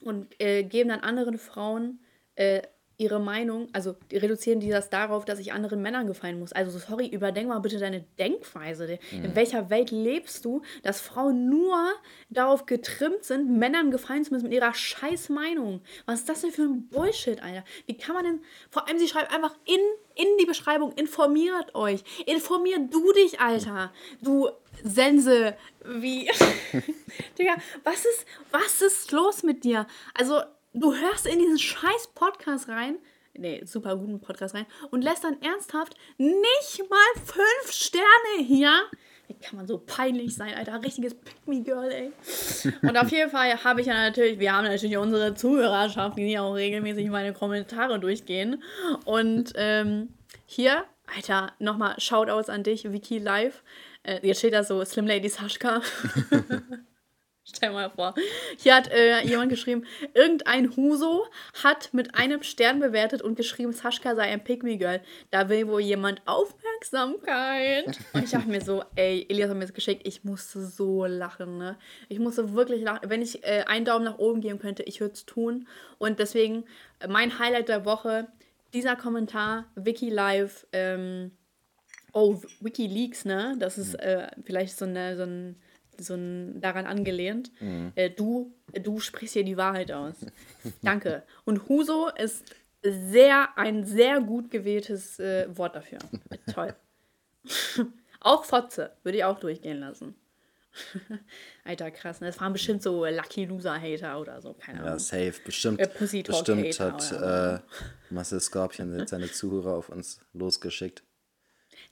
und 0.00 0.40
äh, 0.40 0.64
geben 0.64 0.90
dann 0.90 1.00
anderen 1.00 1.38
Frauen 1.38 2.00
äh, 2.34 2.62
ihre 2.98 3.20
Meinung, 3.20 3.68
also 3.72 3.94
reduzieren 4.12 4.58
die 4.58 4.70
das 4.70 4.90
darauf, 4.90 5.24
dass 5.24 5.38
ich 5.38 5.52
anderen 5.52 5.80
Männern 5.80 6.08
gefallen 6.08 6.40
muss. 6.40 6.52
Also 6.52 6.76
sorry, 6.78 7.06
überdenk 7.06 7.48
mal 7.48 7.60
bitte 7.60 7.78
deine 7.78 8.04
Denkweise. 8.18 8.98
Mhm. 9.12 9.24
In 9.24 9.36
welcher 9.36 9.70
Welt 9.70 9.92
lebst 9.92 10.44
du, 10.44 10.62
dass 10.82 11.00
Frauen 11.00 11.48
nur 11.48 11.92
darauf 12.28 12.66
getrimmt 12.66 13.22
sind, 13.22 13.56
Männern 13.56 13.92
gefallen 13.92 14.24
zu 14.24 14.34
müssen 14.34 14.46
mit 14.46 14.52
ihrer 14.52 14.74
scheiß 14.74 15.28
Meinung? 15.28 15.80
Was 16.06 16.20
ist 16.20 16.28
das 16.28 16.40
denn 16.40 16.50
für 16.50 16.62
ein 16.62 16.88
Bullshit, 16.88 17.40
Alter? 17.40 17.64
Wie 17.86 17.96
kann 17.96 18.16
man 18.16 18.24
denn, 18.24 18.40
vor 18.68 18.88
allem 18.88 18.98
sie 18.98 19.06
schreibt 19.06 19.32
einfach 19.32 19.54
in, 19.64 19.80
in 20.16 20.26
die 20.40 20.46
Beschreibung, 20.46 20.90
informiert 20.92 21.76
euch. 21.76 22.02
Informier 22.26 22.80
du 22.80 23.12
dich, 23.12 23.38
Alter. 23.38 23.92
Du 24.20 24.48
Sense, 24.82 25.56
wie. 25.84 26.28
Digga, 27.38 27.54
was 27.84 28.04
ist, 28.04 28.26
was 28.50 28.82
ist 28.82 29.12
los 29.12 29.44
mit 29.44 29.62
dir? 29.62 29.86
Also, 30.14 30.42
du 30.80 30.94
hörst 30.94 31.26
in 31.26 31.38
diesen 31.38 31.58
scheiß 31.58 32.08
Podcast 32.14 32.68
rein, 32.68 32.98
nee, 33.34 33.62
super 33.64 33.96
guten 33.96 34.20
Podcast 34.20 34.54
rein, 34.54 34.66
und 34.90 35.02
lässt 35.02 35.24
dann 35.24 35.40
ernsthaft 35.42 35.94
nicht 36.16 36.82
mal 36.90 37.22
fünf 37.24 37.72
Sterne 37.72 38.44
hier. 38.46 38.72
Wie 39.28 39.34
kann 39.34 39.56
man 39.56 39.66
so 39.66 39.78
peinlich 39.78 40.34
sein, 40.34 40.54
Alter? 40.54 40.82
Richtiges 40.82 41.14
Pick-Me-Girl, 41.14 41.90
ey. 41.90 42.12
Und 42.80 42.96
auf 42.96 43.10
jeden 43.10 43.30
Fall 43.30 43.62
habe 43.62 43.82
ich 43.82 43.86
ja 43.86 43.94
natürlich, 43.94 44.38
wir 44.38 44.54
haben 44.54 44.64
natürlich 44.64 44.96
unsere 44.96 45.34
Zuhörerschaft, 45.34 46.16
die 46.16 46.38
auch 46.38 46.54
regelmäßig 46.54 47.10
meine 47.10 47.34
Kommentare 47.34 48.00
durchgehen. 48.00 48.62
Und 49.04 49.52
ähm, 49.56 50.14
hier, 50.46 50.84
Alter, 51.14 51.52
nochmal 51.58 52.00
Shoutouts 52.00 52.48
an 52.48 52.62
dich, 52.62 52.90
Wiki 52.90 53.18
Live. 53.18 53.62
Äh, 54.02 54.26
jetzt 54.26 54.38
steht 54.38 54.54
da 54.54 54.64
so 54.64 54.82
Slim 54.82 55.06
Lady 55.06 55.28
Sashka. 55.28 55.82
Stell 57.54 57.70
mal 57.70 57.88
vor. 57.88 58.14
Hier 58.58 58.74
hat 58.74 58.90
äh, 58.92 59.22
jemand 59.22 59.48
geschrieben, 59.48 59.86
irgendein 60.12 60.76
Huso 60.76 61.26
hat 61.62 61.94
mit 61.94 62.14
einem 62.14 62.42
Stern 62.42 62.78
bewertet 62.78 63.22
und 63.22 63.36
geschrieben, 63.36 63.72
Sascha 63.72 64.14
sei 64.14 64.24
ein 64.24 64.44
Pygmy-Girl. 64.44 65.00
Da 65.30 65.48
will 65.48 65.66
wohl 65.66 65.80
jemand 65.80 66.20
Aufmerksamkeit. 66.26 67.86
Und 68.12 68.24
ich 68.24 68.30
dachte 68.32 68.48
mir 68.48 68.60
so, 68.60 68.84
ey, 68.96 69.24
Elias 69.30 69.48
hat 69.48 69.56
mir 69.56 69.64
das 69.64 69.72
geschickt, 69.72 70.06
ich 70.06 70.24
musste 70.24 70.60
so 70.66 71.06
lachen, 71.06 71.56
ne? 71.56 71.78
Ich 72.10 72.18
musste 72.18 72.54
wirklich 72.54 72.82
lachen. 72.82 73.08
Wenn 73.08 73.22
ich 73.22 73.42
äh, 73.44 73.64
einen 73.66 73.86
Daumen 73.86 74.04
nach 74.04 74.18
oben 74.18 74.42
geben 74.42 74.58
könnte, 74.58 74.82
ich 74.82 75.00
würde 75.00 75.14
es 75.14 75.24
tun. 75.24 75.66
Und 75.96 76.18
deswegen, 76.18 76.64
äh, 77.00 77.08
mein 77.08 77.38
Highlight 77.38 77.70
der 77.70 77.86
Woche, 77.86 78.28
dieser 78.74 78.94
Kommentar, 78.94 79.64
Wiki 79.74 80.10
Live, 80.10 80.66
ähm, 80.72 81.30
oh, 82.12 82.42
Wikileaks, 82.60 83.24
ne? 83.24 83.56
Das 83.58 83.78
ist 83.78 83.94
äh, 83.94 84.28
vielleicht 84.44 84.76
so, 84.76 84.84
eine, 84.84 85.16
so 85.16 85.22
ein 85.22 85.56
so 86.00 86.14
ein, 86.14 86.60
daran 86.60 86.86
angelehnt. 86.86 87.50
Mhm. 87.60 87.92
Äh, 87.94 88.10
du, 88.10 88.54
du 88.72 89.00
sprichst 89.00 89.34
hier 89.34 89.44
die 89.44 89.56
Wahrheit 89.56 89.92
aus. 89.92 90.14
Danke. 90.82 91.22
Und 91.44 91.68
Huso 91.68 92.08
ist 92.08 92.44
sehr, 92.82 93.56
ein 93.56 93.84
sehr 93.84 94.20
gut 94.20 94.50
gewähltes 94.50 95.18
äh, 95.18 95.46
Wort 95.56 95.76
dafür. 95.76 95.98
Toll. 96.52 96.74
auch 98.20 98.44
Fotze 98.44 98.92
würde 99.02 99.18
ich 99.18 99.24
auch 99.24 99.40
durchgehen 99.40 99.78
lassen. 99.78 100.14
Alter, 101.64 101.90
krass. 101.90 102.20
Ne? 102.20 102.28
Das 102.28 102.40
waren 102.40 102.52
bestimmt 102.52 102.82
so 102.82 103.04
Lucky 103.04 103.46
Loser-Hater 103.46 104.20
oder 104.20 104.40
so. 104.40 104.54
Keine 104.54 104.78
Ahnung. 104.80 104.92
Ja, 104.92 104.98
safe. 104.98 105.34
Bestimmt, 105.44 105.80
äh, 105.80 105.88
bestimmt 105.98 106.78
hat 106.78 107.12
äh, 107.12 107.58
Marcel 108.10 108.40
Scorpion 108.40 109.06
seine 109.06 109.30
Zuhörer 109.30 109.74
auf 109.74 109.88
uns 109.88 110.20
losgeschickt. 110.34 111.02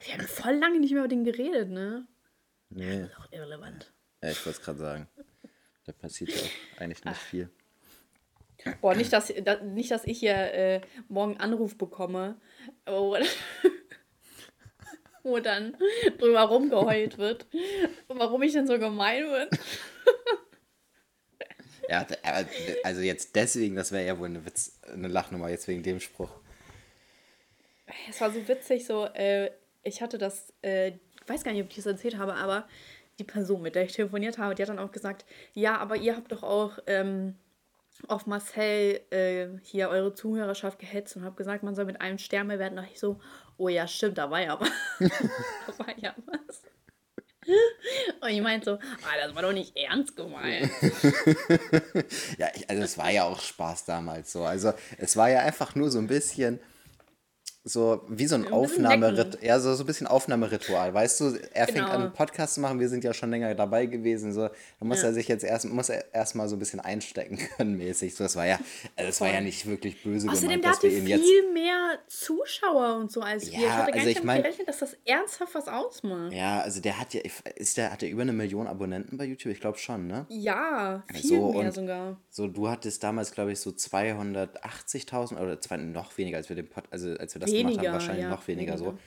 Wir 0.00 0.14
haben 0.14 0.26
voll 0.26 0.54
lange 0.54 0.78
nicht 0.78 0.92
mehr 0.92 1.00
über 1.00 1.08
den 1.08 1.24
geredet, 1.24 1.70
ne? 1.70 2.06
Nee. 2.68 3.00
Das 3.00 3.10
ist 3.10 3.18
auch 3.18 3.32
irrelevant. 3.32 3.92
Ja, 4.22 4.30
ich 4.30 4.46
wollte 4.46 4.58
es 4.58 4.64
gerade 4.64 4.78
sagen. 4.78 5.08
Da 5.84 5.92
passiert 5.92 6.30
ja 6.30 6.40
auch 6.40 6.80
eigentlich 6.80 7.04
nicht 7.04 7.16
viel. 7.16 7.50
Boah, 8.80 8.94
nicht, 8.94 9.12
dass, 9.12 9.32
nicht, 9.62 9.90
dass 9.90 10.04
ich 10.04 10.18
hier 10.18 10.34
äh, 10.34 10.80
morgen 11.08 11.36
Anruf 11.36 11.78
bekomme, 11.78 12.36
wo, 12.86 13.16
wo 15.22 15.38
dann 15.38 15.76
drüber 16.18 16.42
rumgeheult 16.42 17.18
wird, 17.18 17.46
warum 18.08 18.42
ich 18.42 18.52
denn 18.52 18.66
so 18.66 18.78
gemein 18.78 19.24
bin. 19.24 19.48
ja, 21.88 22.06
also 22.82 23.00
jetzt 23.02 23.36
deswegen, 23.36 23.76
das 23.76 23.92
wäre 23.92 24.06
ja 24.06 24.18
wohl 24.18 24.26
eine, 24.26 24.44
Witz, 24.44 24.80
eine 24.92 25.08
Lachnummer, 25.08 25.48
jetzt 25.48 25.68
wegen 25.68 25.82
dem 25.82 26.00
Spruch. 26.00 26.30
Es 28.10 28.20
war 28.20 28.30
so 28.30 28.46
witzig, 28.48 28.86
so, 28.86 29.06
äh, 29.06 29.50
ich 29.82 30.02
hatte 30.02 30.18
das, 30.18 30.52
äh, 30.62 30.88
ich 30.88 31.28
weiß 31.28 31.44
gar 31.44 31.52
nicht, 31.52 31.62
ob 31.62 31.70
ich 31.70 31.76
das 31.76 31.86
erzählt 31.86 32.18
habe, 32.18 32.34
aber 32.34 32.68
die 33.18 33.24
Person, 33.24 33.62
mit 33.62 33.74
der 33.74 33.84
ich 33.84 33.92
telefoniert 33.92 34.38
habe, 34.38 34.54
die 34.54 34.62
hat 34.62 34.68
dann 34.68 34.78
auch 34.78 34.92
gesagt, 34.92 35.24
ja, 35.54 35.78
aber 35.78 35.96
ihr 35.96 36.16
habt 36.16 36.32
doch 36.32 36.42
auch 36.42 36.78
ähm, 36.86 37.36
auf 38.08 38.26
Marcel 38.26 39.00
äh, 39.10 39.48
hier 39.62 39.88
eure 39.88 40.14
Zuhörerschaft 40.14 40.78
gehetzt 40.78 41.16
und 41.16 41.24
habt 41.24 41.36
gesagt, 41.36 41.62
man 41.62 41.74
soll 41.74 41.86
mit 41.86 42.00
einem 42.00 42.18
Stern 42.18 42.48
mehr 42.48 42.58
werden. 42.58 42.76
Da 42.76 42.84
ich 42.84 43.00
so, 43.00 43.20
oh 43.56 43.68
ja, 43.68 43.86
stimmt, 43.86 44.18
da 44.18 44.30
war 44.30 44.40
ja 44.40 44.60
was. 44.60 44.70
da 44.98 45.78
war 45.78 45.98
ja 45.98 46.14
was. 46.26 46.62
Und 48.20 48.28
ich 48.28 48.42
meinte 48.42 48.64
so, 48.64 48.72
ah, 48.72 49.16
das 49.22 49.34
war 49.34 49.42
doch 49.42 49.52
nicht 49.52 49.76
ernst 49.76 50.16
gemeint. 50.16 50.70
ja, 52.38 52.48
ich, 52.54 52.68
also 52.68 52.82
es 52.82 52.98
war 52.98 53.10
ja 53.10 53.24
auch 53.24 53.40
Spaß 53.40 53.84
damals 53.84 54.32
so. 54.32 54.42
Also 54.42 54.72
es 54.98 55.16
war 55.16 55.30
ja 55.30 55.40
einfach 55.40 55.74
nur 55.74 55.90
so 55.90 55.98
ein 55.98 56.08
bisschen 56.08 56.58
so 57.68 58.04
wie 58.08 58.26
so 58.28 58.36
ein, 58.36 58.46
ein 58.46 58.52
Aufnahmeritual, 58.52 59.44
ja, 59.44 59.58
so, 59.58 59.74
so 59.74 59.82
ein 59.82 59.86
bisschen 59.86 60.06
Aufnahmeritual, 60.06 60.94
weißt 60.94 61.20
du, 61.20 61.38
er 61.52 61.66
fängt 61.66 61.78
genau. 61.78 61.90
an, 61.90 62.02
einen 62.02 62.12
Podcast 62.12 62.54
zu 62.54 62.60
machen, 62.60 62.78
wir 62.78 62.88
sind 62.88 63.02
ja 63.02 63.12
schon 63.12 63.28
länger 63.30 63.52
dabei 63.56 63.86
gewesen, 63.86 64.32
so, 64.32 64.42
da 64.42 64.52
muss 64.86 65.02
ja. 65.02 65.08
er 65.08 65.14
sich 65.14 65.26
jetzt 65.26 65.42
erst, 65.42 65.64
muss 65.64 65.88
er 65.88 66.14
erstmal 66.14 66.48
so 66.48 66.54
ein 66.54 66.60
bisschen 66.60 66.78
einstecken 66.78 67.36
können, 67.56 67.76
mäßig, 67.76 68.14
so, 68.14 68.22
das 68.22 68.36
war 68.36 68.46
ja, 68.46 68.60
also 68.94 69.08
das 69.08 69.20
war 69.20 69.32
ja 69.32 69.40
nicht 69.40 69.66
wirklich 69.66 70.00
böse 70.00 70.28
Außerdem, 70.30 70.60
gemeint, 70.60 70.64
dass 70.64 70.82
wir 70.84 70.96
ihn 70.96 71.08
jetzt... 71.08 71.24
viel 71.24 71.52
mehr 71.52 71.98
Zuschauer 72.06 72.98
und 72.98 73.10
so 73.10 73.20
als 73.20 73.50
ja, 73.50 73.58
wir, 73.58 73.66
ich 73.66 73.72
hatte 73.72 73.90
gar 73.90 73.94
also 73.94 74.06
nicht 74.06 74.18
ich 74.18 74.24
mein, 74.24 74.42
gerechnet, 74.42 74.68
dass 74.68 74.78
das 74.78 74.96
ernsthaft 75.04 75.54
was 75.56 75.66
ausmacht. 75.66 76.32
Ja, 76.32 76.60
also 76.60 76.80
der 76.80 77.00
hat 77.00 77.14
ja, 77.14 77.22
ist 77.56 77.76
der, 77.76 77.90
hat 77.90 78.02
der 78.02 78.10
über 78.10 78.22
eine 78.22 78.32
Million 78.32 78.68
Abonnenten 78.68 79.16
bei 79.16 79.24
YouTube? 79.24 79.52
Ich 79.52 79.60
glaube 79.60 79.78
schon, 79.78 80.06
ne? 80.06 80.26
Ja, 80.28 81.02
viel 81.12 81.38
so, 81.38 81.52
mehr 81.52 81.72
sogar. 81.72 82.20
So, 82.30 82.46
du 82.46 82.68
hattest 82.68 83.02
damals, 83.02 83.32
glaube 83.32 83.52
ich, 83.52 83.60
so 83.60 83.70
280.000 83.70 85.40
oder 85.40 85.60
zwei, 85.60 85.78
noch 85.78 86.16
weniger, 86.16 86.36
als 86.36 86.48
wir 86.48 86.56
den 86.56 86.68
Pod, 86.68 86.84
also 86.90 87.10
als 87.14 87.34
wir 87.34 87.40
das 87.40 87.55
weniger, 87.58 87.82
gemacht 87.82 87.86
haben, 87.86 87.92
wahrscheinlich 87.94 88.24
ja, 88.24 88.30
noch 88.30 88.48
weniger, 88.48 88.72
weniger. 88.74 88.92
so. 88.92 88.98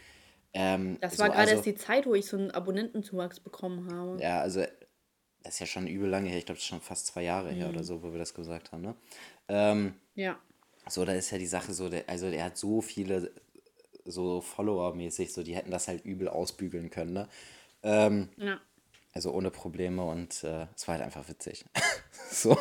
Ähm, 0.54 0.98
das 1.00 1.20
war 1.20 1.28
so, 1.28 1.32
gerade 1.32 1.40
also, 1.40 1.54
erst 1.54 1.66
die 1.66 1.76
Zeit, 1.76 2.06
wo 2.06 2.16
ich 2.16 2.26
so 2.26 2.38
einen 2.38 2.52
Abonnentenzuwachs 2.52 3.40
bekommen 3.40 3.92
habe. 3.94 4.22
Ja, 4.22 4.42
also 4.42 4.62
das 5.44 5.54
ist 5.54 5.60
ja 5.60 5.66
schon 5.66 5.88
übel 5.88 6.10
lange 6.10 6.30
her. 6.30 6.38
Ich 6.38 6.46
glaube, 6.46 6.58
das 6.58 6.64
ist 6.64 6.70
schon 6.70 6.82
fast 6.82 7.08
zwei 7.08 7.24
Jahre 7.24 7.52
mhm. 7.52 7.56
her 7.56 7.70
oder 7.70 7.84
so, 7.84 8.04
wo 8.04 8.12
wir 8.12 8.20
das 8.20 8.34
gesagt 8.34 8.72
haben. 8.72 8.82
Ne? 8.82 8.96
Ähm, 9.48 9.94
ja. 10.16 10.40
So, 10.88 11.06
da 11.06 11.14
ist 11.14 11.32
ja 11.32 11.38
die 11.38 11.46
Sache 11.46 11.74
so, 11.74 11.90
der, 11.90 12.10
also 12.10 12.28
er 12.28 12.46
hat 12.46 12.58
so 12.58 12.82
viele 12.82 13.32
so 14.06 14.42
Follower-mäßig, 14.42 15.32
so 15.32 15.44
die 15.44 15.56
hätten 15.56 15.72
das 15.72 15.88
halt 15.88 16.04
übel 16.04 16.28
ausbügeln 16.28 16.90
können. 16.90 17.14
Ne? 17.14 17.28
Ähm, 17.84 18.30
ja. 18.38 18.60
Also 19.12 19.32
ohne 19.32 19.50
Probleme 19.50 20.04
und 20.04 20.44
äh, 20.44 20.68
es 20.76 20.88
war 20.88 20.96
halt 20.96 21.04
einfach 21.04 21.28
witzig. 21.28 21.66
so. 22.32 22.56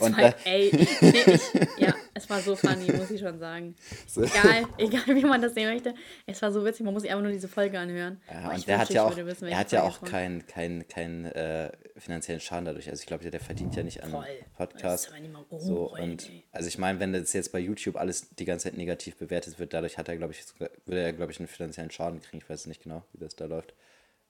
Und, 0.00 0.16
war, 0.16 0.34
äh, 0.44 0.68
ey, 0.68 0.70
nee, 0.72 1.08
ich, 1.26 1.52
ja, 1.78 1.94
es 2.12 2.28
war 2.28 2.40
so 2.40 2.56
funny, 2.56 2.90
muss 2.92 3.10
ich 3.10 3.20
schon 3.20 3.38
sagen. 3.38 3.76
So. 4.08 4.22
Egal, 4.22 4.64
egal 4.78 5.06
wie 5.06 5.24
man 5.24 5.40
das 5.40 5.54
sehen 5.54 5.72
möchte. 5.72 5.94
Es 6.26 6.42
war 6.42 6.50
so 6.50 6.64
witzig, 6.64 6.84
man 6.84 6.92
muss 6.92 7.02
sich 7.02 7.10
einfach 7.12 7.22
nur 7.22 7.30
diese 7.30 7.46
Folge 7.46 7.78
anhören. 7.78 8.20
Ja, 8.28 8.50
und 8.50 8.66
der 8.66 8.78
hat 8.78 8.90
ja 8.90 9.04
auch, 9.04 9.16
wissen, 9.16 9.46
er 9.46 9.58
hat 9.58 9.70
ja 9.70 9.84
auch 9.84 10.02
keinen 10.02 10.44
kein, 10.48 10.88
kein, 10.88 11.26
äh, 11.26 11.70
finanziellen 11.96 12.40
Schaden 12.40 12.64
dadurch. 12.64 12.90
Also 12.90 13.00
ich 13.00 13.06
glaube, 13.06 13.28
der 13.30 13.40
verdient 13.40 13.76
ja 13.76 13.84
nicht 13.84 14.02
an 14.02 14.10
Voll. 14.10 14.26
Podcast. 14.56 15.12
Das 15.50 15.64
so, 15.64 15.92
und 15.92 16.30
also 16.50 16.68
ich 16.68 16.78
meine, 16.78 16.98
wenn 16.98 17.12
das 17.12 17.32
jetzt 17.32 17.52
bei 17.52 17.60
YouTube 17.60 17.96
alles 17.96 18.30
die 18.30 18.44
ganze 18.44 18.64
Zeit 18.64 18.76
negativ 18.76 19.16
bewertet 19.16 19.58
wird, 19.58 19.72
dadurch 19.72 19.98
hat 19.98 20.08
er, 20.08 20.16
glaube 20.16 20.32
ich, 20.32 20.42
würde 20.58 21.00
er, 21.00 21.12
glaube 21.12 21.30
ich, 21.30 21.38
einen 21.38 21.48
finanziellen 21.48 21.90
Schaden 21.90 22.20
kriegen. 22.20 22.38
Ich 22.38 22.48
weiß 22.50 22.66
nicht 22.66 22.82
genau, 22.82 23.04
wie 23.12 23.18
das 23.18 23.36
da 23.36 23.44
läuft. 23.44 23.74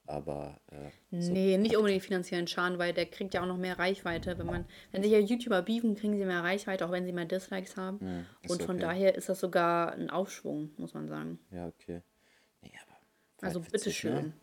Aber. 0.05 0.59
Äh, 0.71 1.21
so 1.21 1.31
nee, 1.31 1.57
nicht 1.57 1.77
unbedingt 1.77 2.03
finanziellen 2.03 2.47
Schaden, 2.47 2.77
weil 2.77 2.93
der 2.93 3.05
kriegt 3.05 3.33
ja 3.33 3.41
auch 3.41 3.45
noch 3.45 3.57
mehr 3.57 3.79
Reichweite. 3.79 4.37
Wenn 4.37 4.45
man, 4.45 4.65
wenn 4.91 5.01
sich 5.01 5.11
ja 5.11 5.19
YouTuber 5.19 5.61
beefen, 5.61 5.95
kriegen 5.95 6.17
sie 6.17 6.25
mehr 6.25 6.43
Reichweite, 6.43 6.85
auch 6.85 6.91
wenn 6.91 7.05
sie 7.05 7.13
mehr 7.13 7.25
Dislikes 7.25 7.77
haben. 7.77 7.99
Ja, 8.01 8.49
Und 8.49 8.63
von 8.63 8.75
okay. 8.75 8.85
daher 8.85 9.15
ist 9.15 9.29
das 9.29 9.39
sogar 9.39 9.93
ein 9.93 10.09
Aufschwung, 10.09 10.71
muss 10.77 10.93
man 10.93 11.07
sagen. 11.07 11.39
Ja, 11.51 11.67
okay. 11.67 12.01
Nee, 12.61 12.71
aber 12.85 13.47
also 13.47 13.61
bitteschön. 13.61 14.33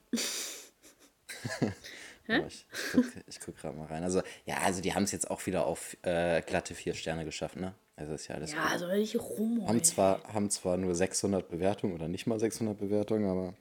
Ne? 2.26 2.46
ich 2.46 2.66
gucke 2.92 3.12
guck 3.44 3.56
gerade 3.56 3.76
mal 3.76 3.86
rein. 3.86 4.02
Also, 4.02 4.22
ja, 4.44 4.58
also 4.58 4.80
die 4.80 4.94
haben 4.94 5.02
es 5.02 5.12
jetzt 5.12 5.30
auch 5.30 5.44
wieder 5.46 5.66
auf 5.66 5.96
äh, 6.02 6.40
glatte 6.42 6.74
vier 6.74 6.94
Sterne 6.94 7.24
geschafft, 7.24 7.56
ne? 7.56 7.74
Also 7.96 8.14
ist 8.14 8.28
ja 8.28 8.36
alles. 8.36 8.52
Ja, 8.52 8.64
also 8.64 8.88
ich 8.88 9.18
rum. 9.20 9.66
Haben 9.68 9.82
zwar, 9.84 10.22
haben 10.32 10.48
zwar 10.48 10.78
nur 10.78 10.94
600 10.94 11.48
Bewertungen 11.48 11.94
oder 11.94 12.08
nicht 12.08 12.26
mal 12.26 12.38
600 12.38 12.78
Bewertungen, 12.78 13.28
aber. 13.28 13.54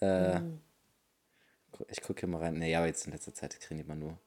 Äh, 0.00 0.40
mhm. 0.40 0.60
Ich 1.88 2.00
gucke 2.00 2.20
hier 2.20 2.28
mal 2.28 2.38
rein. 2.38 2.54
Nee, 2.54 2.74
aber 2.74 2.86
jetzt 2.86 3.06
in 3.06 3.12
letzter 3.12 3.34
Zeit 3.34 3.58
kriegen 3.60 3.78
die 3.78 3.84
immer 3.84 3.94
nur. 3.94 4.18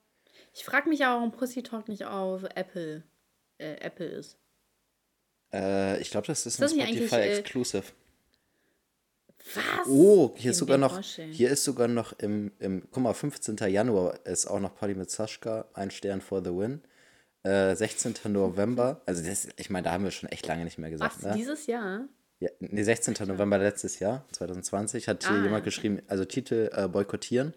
Ich 0.53 0.63
frage 0.63 0.89
mich 0.89 1.01
auch, 1.05 1.15
warum 1.15 1.31
Pussy 1.31 1.63
Talk 1.63 1.87
nicht 1.87 2.05
auf 2.05 2.43
Apple, 2.55 3.03
äh, 3.57 3.75
Apple 3.75 4.07
ist. 4.07 4.37
Äh, 5.53 5.99
ich 5.99 6.11
glaube, 6.11 6.27
das 6.27 6.45
ist, 6.45 6.59
ist 6.59 6.73
ein 6.73 6.79
Spotify 6.79 7.15
äh, 7.15 7.37
Exclusive. 7.39 7.83
Was? 9.55 9.87
Oh, 9.87 10.33
hier 10.35 10.51
ist 10.51 10.57
sogar 10.57 10.77
noch, 10.77 11.01
hier 11.01 11.49
ist 11.49 11.63
sogar 11.63 11.87
noch 11.87 12.13
im, 12.19 12.51
im, 12.59 12.83
guck 12.91 13.03
mal, 13.03 13.13
15. 13.13 13.55
Januar 13.69 14.25
ist 14.25 14.45
auch 14.45 14.59
noch 14.59 14.75
Party 14.75 14.95
mit 14.95 15.09
Sascha, 15.09 15.65
ein 15.73 15.91
Stern 15.91 16.21
for 16.21 16.43
the 16.43 16.51
win. 16.51 16.81
Äh, 17.43 17.73
16. 17.73 18.15
November, 18.25 19.01
also 19.05 19.23
das, 19.23 19.47
ich 19.55 19.69
meine, 19.69 19.85
da 19.85 19.91
haben 19.93 20.03
wir 20.03 20.11
schon 20.11 20.29
echt 20.29 20.45
lange 20.45 20.65
nicht 20.65 20.77
mehr 20.77 20.89
gesagt. 20.89 21.15
Was, 21.15 21.23
ne? 21.23 21.33
dieses 21.35 21.67
Jahr? 21.67 22.01
Ja, 22.39 22.49
nee, 22.59 22.83
16. 22.83 23.15
November 23.27 23.57
letztes 23.57 23.99
Jahr, 23.99 24.25
2020, 24.31 25.09
hat 25.09 25.27
hier 25.27 25.35
ah, 25.35 25.43
jemand 25.43 25.65
geschrieben, 25.65 26.01
also 26.07 26.23
Titel 26.23 26.69
äh, 26.73 26.87
boykottieren. 26.87 27.53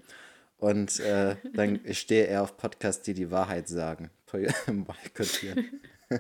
Und 0.58 0.98
äh, 1.00 1.36
dann 1.54 1.80
stehe 1.92 2.26
er 2.26 2.42
auf 2.42 2.56
Podcast, 2.56 3.06
die 3.06 3.14
die 3.14 3.30
Wahrheit 3.30 3.68
sagen. 3.68 4.10
boykottieren. 4.32 5.80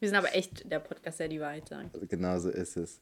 Wir 0.00 0.08
sind 0.08 0.16
aber 0.16 0.34
echt 0.34 0.70
der 0.70 0.80
Podcast, 0.80 1.20
der 1.20 1.28
die 1.28 1.40
Wahrheit 1.40 1.68
sagt. 1.68 1.90
Genau 2.08 2.38
so 2.38 2.48
ist 2.48 2.76
es. 2.76 3.00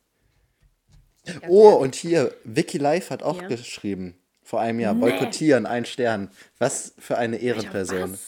oh, 1.49 1.71
und 1.71 1.95
hier, 1.95 2.35
Vicky 2.45 2.79
Live 2.79 3.11
hat 3.11 3.23
auch 3.23 3.43
ja. 3.43 3.49
geschrieben, 3.49 4.19
vor 4.43 4.61
einem 4.61 4.81
Jahr, 4.81 4.95
nee. 4.95 5.01
boykottieren, 5.01 5.67
ein 5.67 5.85
Stern. 5.85 6.31
Was 6.59 6.95
für 6.99 7.17
eine 7.17 7.37
Ehrenperson. 7.37 8.19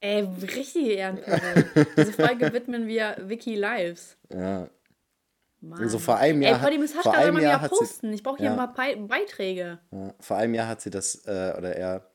Ey, 0.00 0.20
richtige 0.42 0.92
Ehrenperson. 0.92 1.64
Diese 1.96 2.12
Folge 2.12 2.52
widmen 2.52 2.86
wir 2.86 3.16
Vicky 3.26 3.54
Lives. 3.56 4.16
Ja, 4.32 4.68
Mann. 5.60 5.80
Also 5.80 5.98
vor 5.98 6.16
einem 6.16 6.42
Jahr. 6.42 6.54
Ey, 6.54 6.60
Polly 6.60 6.78
Miss 6.78 6.92
vor 6.92 7.14
einem 7.14 7.38
Jahr 7.40 7.62
ja 7.62 7.68
posten. 7.68 8.08
Sie, 8.08 8.14
ich 8.14 8.22
brauche 8.22 8.38
hier 8.38 8.46
ja. 8.46 8.56
mal 8.56 8.66
Beiträge. 8.66 9.78
Ja, 9.90 10.14
vor 10.20 10.36
einem 10.36 10.54
Jahr 10.54 10.68
hat 10.68 10.80
sie 10.80 10.90
das, 10.90 11.26
äh, 11.26 11.54
oder 11.56 11.74
er 11.74 12.10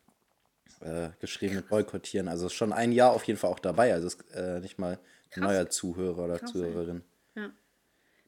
äh, 0.81 1.09
geschrieben 1.19 1.55
mit 1.55 1.69
Boykottieren. 1.69 2.27
Also 2.27 2.47
ist 2.47 2.53
schon 2.53 2.73
ein 2.73 2.91
Jahr 2.91 3.13
auf 3.13 3.23
jeden 3.25 3.39
Fall 3.39 3.51
auch 3.51 3.59
dabei. 3.59 3.93
Also 3.93 4.07
ist 4.07 4.23
äh, 4.33 4.59
nicht 4.59 4.79
mal 4.79 4.99
ein 5.35 5.43
neuer 5.43 5.69
Zuhörer 5.69 6.25
oder 6.25 6.39
Krass, 6.39 6.51
Zuhörerin. 6.51 7.03
Ey. 7.35 7.43
Ja. 7.43 7.49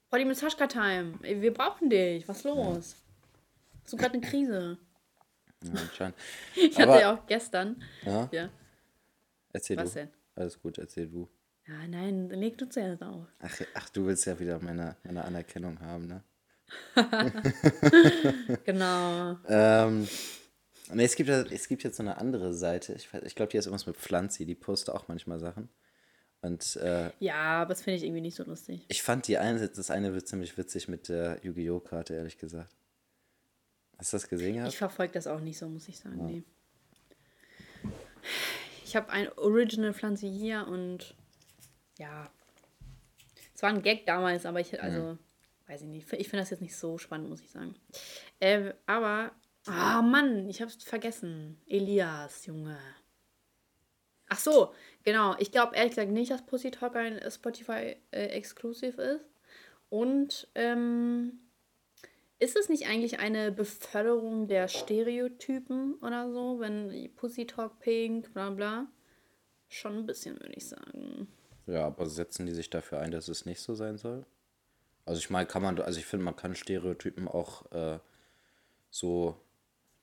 Polly 0.09 0.25
Miss 0.25 0.39
Time. 0.39 1.13
Ey, 1.21 1.41
wir 1.41 1.53
brauchen 1.53 1.89
dich. 1.89 2.27
Was 2.27 2.43
los? 2.43 2.91
Ja. 2.91 3.81
Hast 3.83 3.93
du 3.93 3.97
gerade 3.97 4.13
eine 4.13 4.21
Krise? 4.21 4.77
Ja, 5.63 5.71
anscheinend. 5.81 6.15
ich 6.55 6.79
hatte 6.79 6.99
ja 6.99 7.13
auch 7.13 7.25
gestern. 7.27 7.81
Ja. 8.05 8.29
ja. 8.31 8.49
Erzähl 9.51 9.77
Was 9.77 9.93
du. 9.93 9.99
denn? 9.99 10.09
Alles 10.35 10.59
gut, 10.59 10.77
erzähl 10.77 11.07
du. 11.07 11.29
Ja, 11.67 11.87
nein, 11.87 12.29
leg 12.29 12.57
du 12.57 12.67
zuerst 12.67 13.01
auf. 13.03 13.25
Ach, 13.39 13.61
ach, 13.73 13.89
du 13.89 14.05
willst 14.05 14.25
ja 14.25 14.37
wieder 14.39 14.59
meine, 14.59 14.97
meine 15.03 15.23
Anerkennung 15.23 15.79
haben, 15.79 16.07
ne? 16.07 16.23
genau. 18.65 19.37
ähm, 19.47 20.07
nee, 20.91 21.05
es 21.05 21.15
gibt, 21.15 21.29
es 21.29 21.67
gibt 21.67 21.83
jetzt 21.83 21.97
so 21.97 22.03
eine 22.03 22.17
andere 22.17 22.53
Seite. 22.53 22.93
Ich, 22.93 23.09
ich 23.13 23.35
glaube, 23.35 23.51
die 23.51 23.57
ist 23.57 23.65
irgendwas 23.65 23.85
mit 23.85 23.95
Pflanzi. 23.95 24.45
Die 24.45 24.55
postet 24.55 24.93
auch 24.93 25.07
manchmal 25.07 25.39
Sachen. 25.39 25.69
Und, 26.41 26.75
äh, 26.77 27.11
ja, 27.19 27.61
aber 27.61 27.69
das 27.69 27.83
finde 27.83 27.97
ich 27.97 28.03
irgendwie 28.03 28.21
nicht 28.21 28.35
so 28.35 28.43
lustig. 28.43 28.83
Ich 28.89 29.01
fand 29.01 29.27
die 29.27 29.37
eine, 29.37 29.69
das 29.69 29.89
eine 29.89 30.13
wird 30.13 30.27
ziemlich 30.27 30.57
witzig 30.57 30.89
mit 30.89 31.07
der 31.07 31.39
Yu-Gi-Oh! 31.41 31.79
Karte, 31.79 32.15
ehrlich 32.15 32.37
gesagt. 32.37 32.75
Hast 33.97 34.11
du 34.11 34.17
das 34.17 34.27
gesehen 34.27 34.55
gehabt? 34.55 34.73
Ich 34.73 34.77
verfolge 34.77 35.13
das 35.13 35.27
auch 35.27 35.39
nicht 35.39 35.57
so, 35.57 35.69
muss 35.69 35.87
ich 35.87 35.97
sagen. 35.99 36.19
Ja. 36.19 36.25
Nee. 36.25 36.43
Ich 38.83 38.97
habe 38.97 39.09
ein 39.09 39.31
Original 39.37 39.93
Pflanze 39.93 40.27
hier 40.27 40.67
und 40.67 41.15
ja. 41.97 42.29
Es 43.53 43.61
war 43.61 43.69
ein 43.69 43.81
Gag 43.81 44.05
damals, 44.05 44.45
aber 44.45 44.59
ich, 44.59 44.81
also, 44.81 45.13
mhm. 45.13 45.19
weiß 45.67 45.81
ich 45.81 45.87
nicht. 45.87 46.13
Ich 46.13 46.27
finde 46.27 46.43
das 46.43 46.49
jetzt 46.49 46.61
nicht 46.61 46.75
so 46.75 46.97
spannend, 46.97 47.29
muss 47.29 47.41
ich 47.41 47.51
sagen. 47.51 47.75
Äh, 48.39 48.73
aber, 48.85 49.31
ah 49.67 49.99
oh 49.99 50.01
Mann, 50.01 50.49
ich 50.49 50.61
hab's 50.61 50.83
vergessen. 50.83 51.61
Elias, 51.67 52.45
Junge. 52.45 52.77
Ach 54.29 54.39
so, 54.39 54.73
genau. 55.03 55.35
Ich 55.39 55.51
glaube 55.51 55.75
ehrlich 55.75 55.91
gesagt 55.91 56.11
nicht, 56.11 56.31
dass 56.31 56.45
Pussy 56.45 56.71
Talk 56.71 56.95
ein 56.95 57.19
Spotify 57.29 57.95
äh, 58.11 58.25
Exclusive 58.27 59.01
ist. 59.01 59.25
Und, 59.89 60.47
ähm, 60.55 61.39
ist 62.43 62.57
es 62.57 62.67
nicht 62.67 62.87
eigentlich 62.87 63.19
eine 63.19 63.53
Beförderung 63.53 64.47
der 64.47 64.67
Stereotypen 64.67 65.93
oder 66.01 66.29
so, 66.29 66.59
wenn 66.59 67.09
Pussy 67.15 67.47
Talk 67.47 67.79
Pink, 67.79 68.33
bla 68.33 68.49
bla? 68.49 68.87
Schon 69.69 69.99
ein 69.99 70.05
bisschen, 70.05 70.37
würde 70.41 70.53
ich 70.53 70.67
sagen. 70.67 71.27
Ja, 71.65 71.85
aber 71.85 72.07
setzen 72.07 72.45
die 72.45 72.53
sich 72.53 72.69
dafür 72.69 72.99
ein, 72.99 73.11
dass 73.11 73.27
es 73.27 73.45
nicht 73.45 73.61
so 73.61 73.73
sein 73.75 73.97
soll? 73.97 74.25
Also 75.05 75.19
ich 75.19 75.29
meine, 75.29 75.45
kann 75.45 75.61
man, 75.61 75.79
also 75.79 75.99
ich 75.99 76.05
finde, 76.05 76.25
man 76.25 76.35
kann 76.35 76.55
Stereotypen 76.55 77.27
auch 77.27 77.71
äh, 77.71 77.99
so 78.89 79.37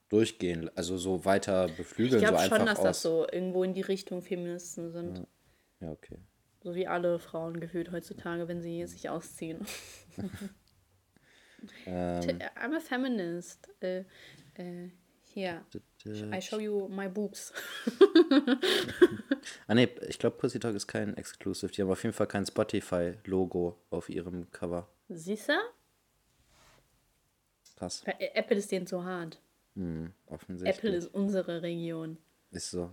durchgehen, 0.09 0.71
also 0.77 0.99
so 0.99 1.25
weiter 1.25 1.69
beflügeln. 1.69 2.23
Ich 2.23 2.29
glaube 2.29 2.43
so 2.43 2.49
schon, 2.57 2.67
dass 2.67 2.79
aus. 2.79 2.85
das 2.85 3.03
so 3.03 3.27
irgendwo 3.31 3.65
in 3.65 3.75
die 3.75 3.81
Richtung 3.81 4.23
Feministen 4.23 4.91
sind. 4.91 5.19
Ja, 5.19 5.87
ja 5.87 5.93
okay. 5.93 6.19
So 6.63 6.75
wie 6.75 6.87
alle 6.87 7.19
Frauen 7.19 7.61
gefühlt 7.61 7.91
heutzutage, 7.93 8.47
wenn 8.49 8.61
sie 8.61 8.87
sich 8.87 9.09
ausziehen. 9.09 9.65
ähm, 11.87 12.21
I'm 12.57 12.77
a 12.77 12.81
feminist. 12.81 13.69
Äh, 13.81 14.05
äh, 14.55 14.91
hier. 15.23 15.65
I 16.07 16.41
show 16.41 16.59
you 16.59 16.89
my 16.89 17.09
boobs. 17.09 17.53
ah 19.67 19.75
ne, 19.75 19.89
ich 20.09 20.19
glaube 20.19 20.39
Pussy 20.39 20.59
Talk 20.59 20.75
ist 20.75 20.87
kein 20.87 21.15
Exclusive. 21.17 21.73
Die 21.73 21.83
haben 21.83 21.91
auf 21.91 22.03
jeden 22.03 22.15
Fall 22.15 22.27
kein 22.27 22.47
Spotify-Logo 22.47 23.77
auf 23.91 24.09
ihrem 24.09 24.51
Cover. 24.51 24.89
Siehst 25.09 25.51
du? 25.51 25.53
Krass. 27.77 28.03
Apple 28.05 28.57
ist 28.57 28.73
denen 28.73 28.87
zu 28.87 29.05
hart. 29.05 29.41
Hm, 29.75 30.13
offensichtlich. 30.27 30.79
Apple 30.79 30.97
ist 30.97 31.15
unsere 31.15 31.63
Region. 31.63 32.17
Ist 32.51 32.71
so. 32.71 32.91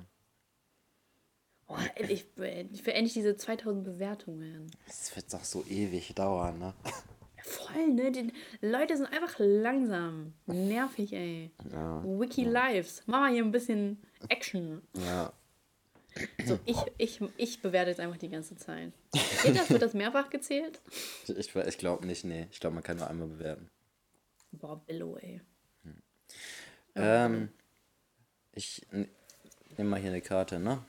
Oh, 1.68 1.76
ich, 1.96 2.12
ich 2.12 2.38
will 2.38 2.94
endlich 2.94 3.14
diese 3.14 3.36
2000 3.36 3.84
Bewertungen. 3.84 4.72
Das 4.86 5.14
wird 5.16 5.34
doch 5.34 5.44
so 5.44 5.66
ewig 5.66 6.14
dauern, 6.16 6.60
ne? 6.60 6.74
Voll, 7.48 7.88
ne? 7.94 8.12
Die 8.12 8.34
Leute 8.62 8.98
sind 8.98 9.06
einfach 9.06 9.36
langsam. 9.40 10.34
Nervig, 10.48 11.14
ey. 11.14 11.52
Ja. 11.72 12.04
Wiki 12.04 12.44
ja. 12.44 12.50
Lives. 12.50 13.04
Mach 13.06 13.22
mal 13.22 13.32
hier 13.32 13.44
ein 13.44 13.52
bisschen 13.52 14.02
Action. 14.28 14.82
Ja. 14.94 15.32
So, 16.46 16.60
ich, 16.66 16.78
ich, 16.98 17.22
ich 17.38 17.62
bewerte 17.62 17.92
jetzt 17.92 18.00
einfach 18.00 18.18
die 18.18 18.30
ganze 18.30 18.58
Zeit. 18.58 18.92
Geht 19.44 19.56
das? 19.56 19.70
Wird 19.70 19.82
das 19.82 19.94
mehrfach 19.94 20.30
gezählt? 20.30 20.82
Ich, 21.28 21.56
ich 21.56 21.78
glaube 21.78 22.06
nicht, 22.06 22.26
nee. 22.26 22.48
Ich 22.52 22.60
glaube, 22.60 22.74
man 22.74 22.84
kann 22.84 22.98
nur 22.98 23.08
einmal 23.08 23.28
bewerten. 23.28 23.70
Boah, 24.52 24.82
Billo, 24.86 25.16
ey. 25.18 25.40
Hm. 25.84 26.02
Ähm, 26.96 27.50
ich 28.54 28.86
nehme 29.78 29.90
mal 29.90 30.00
hier 30.00 30.10
eine 30.10 30.22
Karte, 30.22 30.60
ne? 30.60 30.84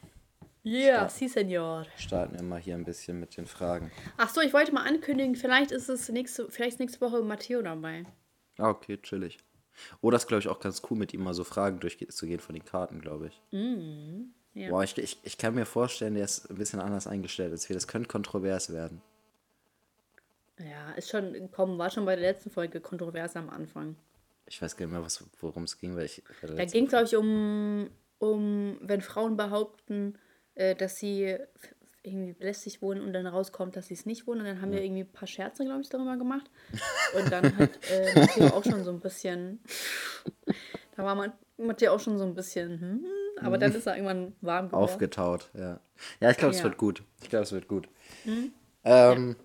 Yeah, 0.69 1.09
si, 1.09 1.29
senor. 1.29 1.87
Starten 1.97 2.35
wir 2.35 2.43
mal 2.43 2.61
hier 2.61 2.75
ein 2.75 2.85
bisschen 2.85 3.19
mit 3.19 3.37
den 3.37 3.47
Fragen. 3.47 3.91
Ach 4.19 4.29
so, 4.29 4.41
ich 4.43 4.53
wollte 4.53 4.73
mal 4.73 4.87
ankündigen, 4.87 5.35
vielleicht 5.35 5.71
ist 5.71 5.89
es 5.89 6.09
nächste, 6.11 6.51
vielleicht 6.51 6.79
nächste 6.79 7.01
Woche 7.01 7.23
Matteo 7.23 7.63
dabei. 7.63 8.05
Ah, 8.59 8.69
okay, 8.69 8.99
chillig. 8.99 9.39
Oh, 10.03 10.11
das 10.11 10.27
glaube 10.27 10.41
ich 10.41 10.49
auch 10.49 10.61
ganz 10.61 10.83
cool, 10.91 10.99
mit 10.99 11.15
ihm 11.15 11.23
mal 11.23 11.33
so 11.33 11.45
Fragen 11.45 11.81
durchzugehen 11.81 12.41
von 12.41 12.55
den 12.55 12.65
Karten, 12.65 13.01
glaube 13.01 13.29
ich. 13.29 13.41
Mm, 13.53 14.33
ja. 14.55 14.69
Boah, 14.69 14.83
ich, 14.83 14.99
ich, 14.99 15.19
ich 15.23 15.39
kann 15.39 15.55
mir 15.55 15.65
vorstellen, 15.65 16.15
der 16.15 16.25
ist 16.25 16.51
ein 16.51 16.57
bisschen 16.57 16.81
anders 16.81 17.07
eingestellt 17.07 17.53
als 17.53 17.69
wir. 17.69 17.75
Das 17.75 17.89
könnte 17.89 18.09
kontrovers 18.09 18.73
werden. 18.73 19.01
Ja, 20.59 20.91
ist 20.97 21.09
schon, 21.09 21.49
komm, 21.53 21.79
war 21.79 21.91
schon 21.91 22.05
bei 22.05 22.17
der 22.17 22.33
letzten 22.33 22.51
Folge 22.51 22.81
kontrovers 22.81 23.37
am 23.37 23.49
Anfang. 23.49 23.97
Ich 24.47 24.61
weiß 24.61 24.77
gar 24.77 24.87
nicht 24.87 24.93
mehr, 24.93 25.07
worum 25.41 25.65
es 25.65 25.79
ging, 25.79 25.95
weil 25.97 26.07
ich. 26.07 26.23
Da 26.43 26.65
ging 26.65 26.85
es, 26.85 26.91
glaube 26.91 27.05
ich, 27.05 27.17
um, 27.17 27.91
um, 28.19 28.79
wenn 28.81 29.01
Frauen 29.01 29.37
behaupten, 29.37 30.19
äh, 30.59 30.75
dass 30.75 30.97
sie 30.97 31.39
irgendwie 32.03 32.35
lästig 32.41 32.83
wohnen 32.83 33.03
und 33.03 33.13
dann 33.13 33.27
rauskommt, 33.27 33.77
dass 33.77 33.89
sie 33.89 33.95
es 33.95 34.07
nicht 34.07 34.27
wohnen. 34.27 34.41
Und 34.41 34.47
dann 34.47 34.61
haben 34.61 34.73
ja. 34.73 34.79
wir 34.79 34.85
irgendwie 34.85 35.03
ein 35.03 35.13
paar 35.13 35.29
Scherze, 35.29 35.65
glaube 35.65 35.83
ich, 35.83 35.89
darüber 35.89 36.17
gemacht. 36.17 36.51
Und 37.17 37.31
dann 37.31 37.57
hat 37.57 37.71
äh, 37.91 38.19
Matteo 38.19 38.47
auch 38.49 38.65
schon 38.65 38.85
so 38.85 38.91
ein 38.91 39.01
bisschen, 39.01 39.61
da 40.97 41.05
war 41.05 41.35
Matteo 41.57 41.93
auch 41.93 42.01
schon 42.01 42.19
so 42.19 42.25
ein 42.25 42.35
bisschen, 42.35 42.81
hm, 42.81 43.05
aber 43.41 43.59
dann 43.59 43.75
ist 43.75 43.87
er 43.87 43.97
irgendwann 43.97 44.35
warm 44.41 44.69
geworden. 44.69 44.85
Aufgetaut, 44.85 45.51
ja. 45.55 45.81
Ja, 46.21 46.31
ich 46.31 46.37
glaube, 46.37 46.55
es 46.55 46.63
wird 46.63 46.77
gut. 46.77 47.03
Ich 47.23 47.29
glaube, 47.29 47.45
es 47.45 47.53
wird 47.53 47.69
gut. 47.69 47.89
Mhm. 48.25 48.53
Ähm, 48.85 49.37
ja. 49.39 49.45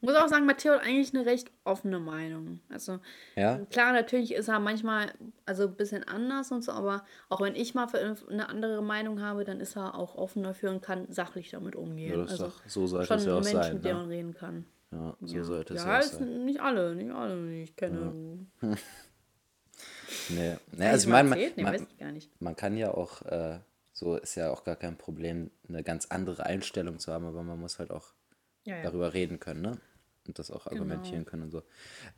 Muss 0.00 0.14
auch 0.14 0.28
sagen, 0.28 0.46
Matteo 0.46 0.74
hat 0.74 0.82
eigentlich 0.82 1.14
eine 1.14 1.26
recht 1.26 1.50
offene 1.64 1.98
Meinung. 1.98 2.60
Also 2.68 3.00
ja? 3.36 3.58
klar, 3.70 3.92
natürlich 3.92 4.34
ist 4.34 4.48
er 4.48 4.60
manchmal 4.60 5.12
also 5.46 5.64
ein 5.64 5.76
bisschen 5.76 6.04
anders 6.04 6.52
und 6.52 6.62
so, 6.62 6.72
aber 6.72 7.04
auch 7.28 7.40
wenn 7.40 7.54
ich 7.54 7.74
mal 7.74 7.88
eine 8.28 8.48
andere 8.48 8.82
Meinung 8.82 9.20
habe, 9.20 9.44
dann 9.44 9.60
ist 9.60 9.76
er 9.76 9.94
auch 9.94 10.14
offen 10.14 10.42
dafür 10.42 10.70
und 10.70 10.82
kann 10.82 11.06
sachlich 11.10 11.50
damit 11.50 11.76
umgehen. 11.76 12.14
Ja, 12.14 12.26
also 12.26 12.46
doch, 12.46 12.60
so 12.66 12.86
sollte 12.86 13.06
schon 13.06 13.16
es 13.18 13.24
ja 13.24 13.32
auch 13.34 13.42
Menschen, 13.42 13.62
sein. 13.62 13.74
Mit 13.74 13.84
ne? 13.84 13.94
man 13.94 14.08
reden 14.08 14.34
kann. 14.34 14.64
Ja, 14.90 15.16
so 15.20 15.36
ja. 15.36 15.44
sollte 15.44 15.74
es 15.74 15.84
ja, 15.84 15.98
auch 15.98 16.02
sein. 16.02 16.44
Nicht 16.44 16.60
alle, 16.60 16.94
nicht 16.94 17.10
alle, 17.10 17.46
die 17.48 17.62
ich 17.62 17.76
kenne. 17.76 18.46
Ja. 18.62 18.68
nee. 20.30 20.56
nee, 20.72 20.86
also 20.86 21.06
ich 21.06 21.12
meine, 21.12 21.28
man, 21.28 21.38
nee, 21.38 21.62
man, 21.62 21.86
man, 22.40 22.56
kann 22.56 22.76
ja 22.76 22.92
auch, 22.92 23.22
äh, 23.22 23.58
so 23.92 24.16
ist 24.16 24.36
ja 24.36 24.50
auch 24.50 24.64
gar 24.64 24.76
kein 24.76 24.96
Problem, 24.96 25.50
eine 25.68 25.82
ganz 25.82 26.06
andere 26.06 26.46
Einstellung 26.46 26.98
zu 26.98 27.12
haben, 27.12 27.26
aber 27.26 27.42
man 27.42 27.60
muss 27.60 27.78
halt 27.78 27.90
auch 27.90 28.14
ja, 28.68 28.76
ja. 28.76 28.82
darüber 28.82 29.14
reden 29.14 29.40
können, 29.40 29.62
ne? 29.62 29.78
Und 30.26 30.38
das 30.38 30.50
auch 30.50 30.64
genau. 30.64 30.82
argumentieren 30.82 31.24
genau. 31.24 31.30
können 31.30 31.42
und 31.44 31.50
so. 31.50 31.62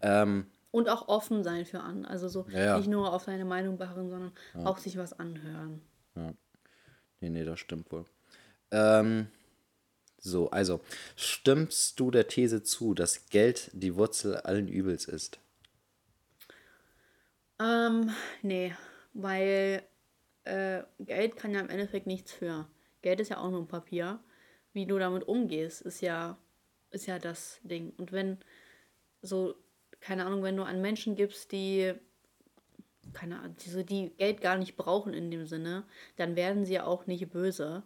Ähm, 0.02 0.46
und 0.72 0.88
auch 0.88 1.08
offen 1.08 1.44
sein 1.44 1.64
für 1.64 1.80
an. 1.80 2.04
Also 2.04 2.28
so 2.28 2.46
ja, 2.48 2.76
nicht 2.76 2.88
nur 2.88 3.12
auf 3.12 3.22
seine 3.22 3.44
Meinung 3.44 3.78
beharren, 3.78 4.10
sondern 4.10 4.32
auch 4.64 4.78
sich 4.78 4.96
was 4.96 5.18
anhören. 5.18 5.80
Ja. 6.16 6.32
Nee, 7.20 7.30
nee, 7.30 7.44
das 7.44 7.60
stimmt 7.60 7.90
wohl. 7.92 8.04
Ähm, 8.70 9.28
so, 10.18 10.50
also, 10.50 10.80
stimmst 11.16 11.98
du 11.98 12.10
der 12.10 12.28
These 12.28 12.62
zu, 12.62 12.94
dass 12.94 13.26
Geld 13.30 13.70
die 13.72 13.96
Wurzel 13.96 14.36
allen 14.36 14.68
Übels 14.68 15.06
ist? 15.06 15.38
Ähm, 17.58 18.10
nee, 18.42 18.74
weil 19.12 19.82
äh, 20.44 20.82
Geld 20.98 21.36
kann 21.36 21.52
ja 21.52 21.60
im 21.60 21.68
Endeffekt 21.68 22.06
nichts 22.06 22.32
für. 22.32 22.66
Geld 23.02 23.20
ist 23.20 23.30
ja 23.30 23.38
auch 23.38 23.50
nur 23.50 23.60
ein 23.60 23.68
Papier 23.68 24.20
wie 24.72 24.86
du 24.86 24.98
damit 24.98 25.26
umgehst, 25.26 25.82
ist 25.82 26.00
ja, 26.00 26.38
ist 26.90 27.06
ja 27.06 27.18
das 27.18 27.60
Ding. 27.62 27.92
Und 27.96 28.12
wenn 28.12 28.38
so, 29.22 29.54
keine 30.00 30.26
Ahnung, 30.26 30.42
wenn 30.42 30.56
du 30.56 30.62
an 30.62 30.80
Menschen 30.80 31.14
gibst, 31.14 31.52
die, 31.52 31.92
keine 33.12 33.40
Ahnung, 33.40 33.56
die, 33.56 33.84
die 33.84 34.10
Geld 34.16 34.40
gar 34.40 34.56
nicht 34.56 34.76
brauchen 34.76 35.14
in 35.14 35.30
dem 35.30 35.46
Sinne, 35.46 35.84
dann 36.16 36.36
werden 36.36 36.64
sie 36.64 36.74
ja 36.74 36.84
auch 36.84 37.06
nicht 37.06 37.30
böse. 37.30 37.82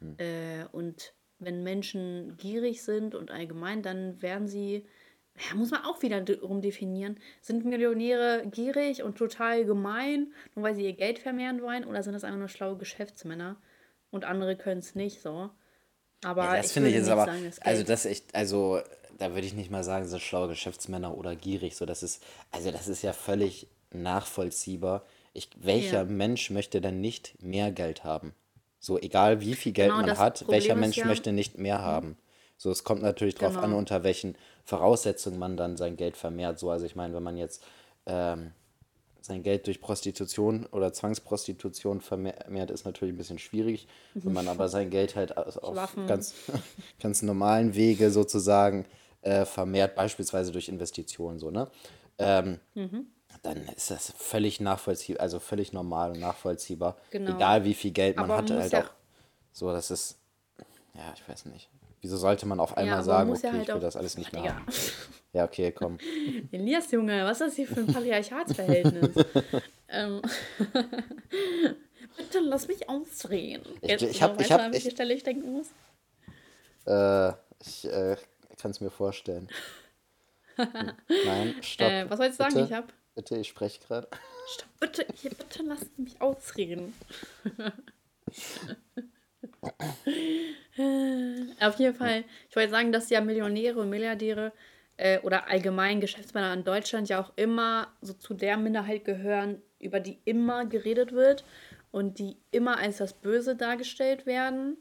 Hm. 0.00 0.16
Äh, 0.18 0.66
und 0.72 1.14
wenn 1.38 1.62
Menschen 1.62 2.36
gierig 2.36 2.82
sind 2.82 3.14
und 3.14 3.30
allgemein, 3.30 3.82
dann 3.82 4.20
werden 4.22 4.48
sie, 4.48 4.86
ja, 5.36 5.54
muss 5.54 5.70
man 5.70 5.84
auch 5.84 6.02
wieder 6.02 6.24
rumdefinieren, 6.40 7.18
sind 7.40 7.64
Millionäre 7.64 8.46
gierig 8.50 9.02
und 9.02 9.18
total 9.18 9.64
gemein, 9.64 10.32
nur 10.54 10.64
weil 10.64 10.74
sie 10.74 10.84
ihr 10.84 10.94
Geld 10.94 11.18
vermehren 11.18 11.60
wollen, 11.62 11.84
oder 11.84 12.02
sind 12.02 12.14
das 12.14 12.24
einfach 12.24 12.38
nur 12.38 12.48
schlaue 12.48 12.78
Geschäftsmänner 12.78 13.60
und 14.10 14.24
andere 14.24 14.56
können 14.56 14.80
es 14.80 14.94
nicht 14.94 15.20
so? 15.20 15.50
Aber 16.26 16.44
ja, 16.44 16.56
das 16.56 16.72
finde 16.72 16.88
ich 16.88 16.96
jetzt 16.96 17.08
aber, 17.08 17.26
sagen, 17.26 17.52
also 17.60 17.84
das 17.84 18.04
echt, 18.04 18.34
also 18.34 18.80
da 19.16 19.32
würde 19.34 19.46
ich 19.46 19.54
nicht 19.54 19.70
mal 19.70 19.84
sagen, 19.84 20.08
sind 20.08 20.20
schlaue 20.20 20.48
Geschäftsmänner 20.48 21.16
oder 21.16 21.36
gierig. 21.36 21.76
So, 21.76 21.86
das 21.86 22.02
ist, 22.02 22.20
also 22.50 22.72
das 22.72 22.88
ist 22.88 23.02
ja 23.02 23.12
völlig 23.12 23.68
nachvollziehbar. 23.92 25.04
Ich, 25.34 25.50
welcher 25.56 25.98
ja. 25.98 26.04
Mensch 26.04 26.50
möchte 26.50 26.80
denn 26.80 27.00
nicht 27.00 27.40
mehr 27.40 27.70
Geld 27.70 28.02
haben? 28.02 28.34
So, 28.80 28.98
egal 28.98 29.40
wie 29.40 29.54
viel 29.54 29.70
Geld 29.70 29.92
genau, 29.92 30.04
man 30.04 30.18
hat, 30.18 30.38
Problem 30.38 30.54
welcher 30.54 30.74
Mensch 30.74 30.96
ja, 30.96 31.06
möchte 31.06 31.30
nicht 31.32 31.58
mehr 31.58 31.78
mhm. 31.78 31.82
haben? 31.82 32.16
So, 32.56 32.72
es 32.72 32.82
kommt 32.82 33.02
natürlich 33.02 33.36
darauf 33.36 33.54
genau. 33.54 33.68
an, 33.68 33.74
unter 33.74 34.02
welchen 34.02 34.36
Voraussetzungen 34.64 35.38
man 35.38 35.56
dann 35.56 35.76
sein 35.76 35.96
Geld 35.96 36.16
vermehrt. 36.16 36.58
So, 36.58 36.70
also 36.70 36.86
ich 36.86 36.96
meine, 36.96 37.14
wenn 37.14 37.22
man 37.22 37.36
jetzt 37.36 37.62
ähm, 38.06 38.50
sein 39.26 39.42
Geld 39.42 39.66
durch 39.66 39.80
Prostitution 39.80 40.66
oder 40.66 40.92
Zwangsprostitution 40.92 42.00
vermehrt, 42.00 42.70
ist 42.70 42.84
natürlich 42.84 43.14
ein 43.14 43.18
bisschen 43.18 43.38
schwierig. 43.38 43.88
Wenn 44.14 44.32
man 44.32 44.48
aber 44.48 44.68
sein 44.68 44.90
Geld 44.90 45.16
halt 45.16 45.36
auf 45.36 45.96
ganz, 46.06 46.34
ganz 47.00 47.22
normalen 47.22 47.74
Wege 47.74 48.10
sozusagen 48.10 48.86
äh, 49.22 49.44
vermehrt, 49.44 49.94
beispielsweise 49.94 50.52
durch 50.52 50.68
Investitionen, 50.68 51.38
so, 51.38 51.50
ne? 51.50 51.68
Ähm, 52.18 52.60
mhm. 52.74 53.06
Dann 53.42 53.68
ist 53.76 53.90
das 53.90 54.12
völlig 54.16 54.60
nachvollziehbar, 54.60 55.22
also 55.22 55.40
völlig 55.40 55.72
normal 55.72 56.12
und 56.12 56.20
nachvollziehbar. 56.20 56.96
Genau. 57.10 57.36
Egal 57.36 57.64
wie 57.64 57.74
viel 57.74 57.90
Geld 57.90 58.16
man 58.16 58.26
aber 58.26 58.38
hatte, 58.38 58.58
halt 58.58 58.72
ja 58.72 58.84
auch. 58.84 58.90
So, 59.52 59.70
das 59.72 59.90
ist, 59.90 60.18
ja, 60.94 61.12
ich 61.14 61.28
weiß 61.28 61.46
nicht. 61.46 61.68
Wieso 62.02 62.16
sollte 62.16 62.46
man 62.46 62.60
auf 62.60 62.76
einmal 62.76 62.98
ja, 62.98 63.02
sagen, 63.02 63.30
okay, 63.30 63.46
ja 63.46 63.52
halt 63.52 63.68
ich 63.68 63.74
will 63.74 63.80
das 63.80 63.96
alles 63.96 64.18
nicht 64.18 64.32
mehr 64.32 64.54
haben? 64.54 64.66
Ja, 65.32 65.44
okay, 65.44 65.72
komm. 65.72 65.98
Elias, 66.52 66.90
Junge, 66.90 67.24
was 67.24 67.40
ist 67.40 67.46
das 67.48 67.56
hier 67.56 67.66
für 67.66 67.80
ein 67.80 67.86
Patriarchatsverhältnis? 67.86 69.10
ähm, 69.88 70.22
Bitte 72.16 72.38
lass 72.40 72.68
mich 72.68 72.88
ausdrehen. 72.88 73.62
Ich, 73.82 74.02
ich 74.02 74.22
habe, 74.22 74.42
ich 74.42 74.50
habe, 74.50 74.62
an 74.62 74.72
welche 74.72 74.90
Stelle 74.90 75.12
ich 75.12 75.22
denken 75.22 75.52
muss. 75.52 75.66
Äh, 76.86 77.34
ich 77.60 77.84
äh, 77.84 78.16
kann 78.60 78.70
es 78.70 78.80
mir 78.80 78.90
vorstellen. 78.90 79.48
Nein, 80.56 81.56
stopp. 81.60 81.90
Äh, 81.90 82.08
was 82.08 82.18
sollst 82.18 82.40
du 82.40 82.44
sagen? 82.44 82.64
Ich 82.64 82.72
habe. 82.72 82.86
Bitte, 83.14 83.36
ich 83.36 83.48
spreche 83.48 83.80
gerade. 83.80 84.08
Stopp, 84.46 84.68
bitte, 84.80 85.06
hier, 85.16 85.30
bitte 85.30 85.62
lass 85.64 85.80
mich 85.98 86.20
ausreden. 86.20 86.94
Auf 91.60 91.78
jeden 91.78 91.94
Fall, 91.94 92.24
ich 92.48 92.56
wollte 92.56 92.70
sagen, 92.70 92.92
dass 92.92 93.08
ja 93.08 93.20
Millionäre 93.20 93.80
und 93.80 93.88
Milliardäre 93.88 94.52
äh, 94.96 95.20
oder 95.20 95.48
allgemein 95.48 96.00
Geschäftsmänner 96.00 96.52
in 96.52 96.64
Deutschland 96.64 97.08
ja 97.08 97.20
auch 97.20 97.32
immer 97.36 97.88
so 98.02 98.12
zu 98.12 98.34
der 98.34 98.56
Minderheit 98.56 99.04
gehören, 99.04 99.62
über 99.80 100.00
die 100.00 100.18
immer 100.24 100.66
geredet 100.66 101.12
wird 101.12 101.44
und 101.90 102.18
die 102.18 102.36
immer 102.50 102.78
als 102.78 102.98
das 102.98 103.14
Böse 103.14 103.56
dargestellt 103.56 104.26
werden. 104.26 104.76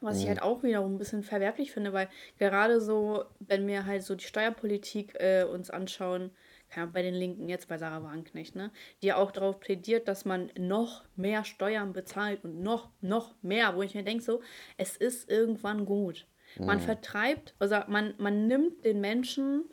Was 0.00 0.16
mhm. 0.16 0.22
ich 0.22 0.28
halt 0.28 0.42
auch 0.42 0.62
wiederum 0.62 0.94
ein 0.94 0.98
bisschen 0.98 1.24
verwerflich 1.24 1.72
finde, 1.72 1.92
weil 1.92 2.08
gerade 2.38 2.80
so, 2.80 3.24
wenn 3.40 3.66
wir 3.66 3.86
halt 3.86 4.04
so 4.04 4.14
die 4.14 4.24
Steuerpolitik 4.24 5.14
äh, 5.18 5.44
uns 5.44 5.70
anschauen, 5.70 6.30
ja, 6.76 6.86
bei 6.86 7.02
den 7.02 7.14
Linken 7.14 7.48
jetzt 7.48 7.68
bei 7.68 7.78
Sarah 7.78 8.02
Wagenknecht, 8.02 8.54
ne, 8.54 8.70
die 9.02 9.12
auch 9.12 9.30
darauf 9.30 9.60
plädiert, 9.60 10.08
dass 10.08 10.24
man 10.24 10.50
noch 10.58 11.04
mehr 11.16 11.44
Steuern 11.44 11.92
bezahlt 11.92 12.44
und 12.44 12.62
noch, 12.62 12.90
noch 13.00 13.34
mehr, 13.42 13.76
wo 13.76 13.82
ich 13.82 13.94
mir 13.94 14.04
denke, 14.04 14.22
so, 14.22 14.42
es 14.76 14.96
ist 14.96 15.30
irgendwann 15.30 15.86
gut. 15.86 16.26
Mhm. 16.58 16.66
Man 16.66 16.80
vertreibt, 16.80 17.54
also 17.58 17.76
man, 17.88 18.14
man 18.18 18.46
nimmt 18.46 18.84
den 18.84 19.00
Menschen 19.00 19.64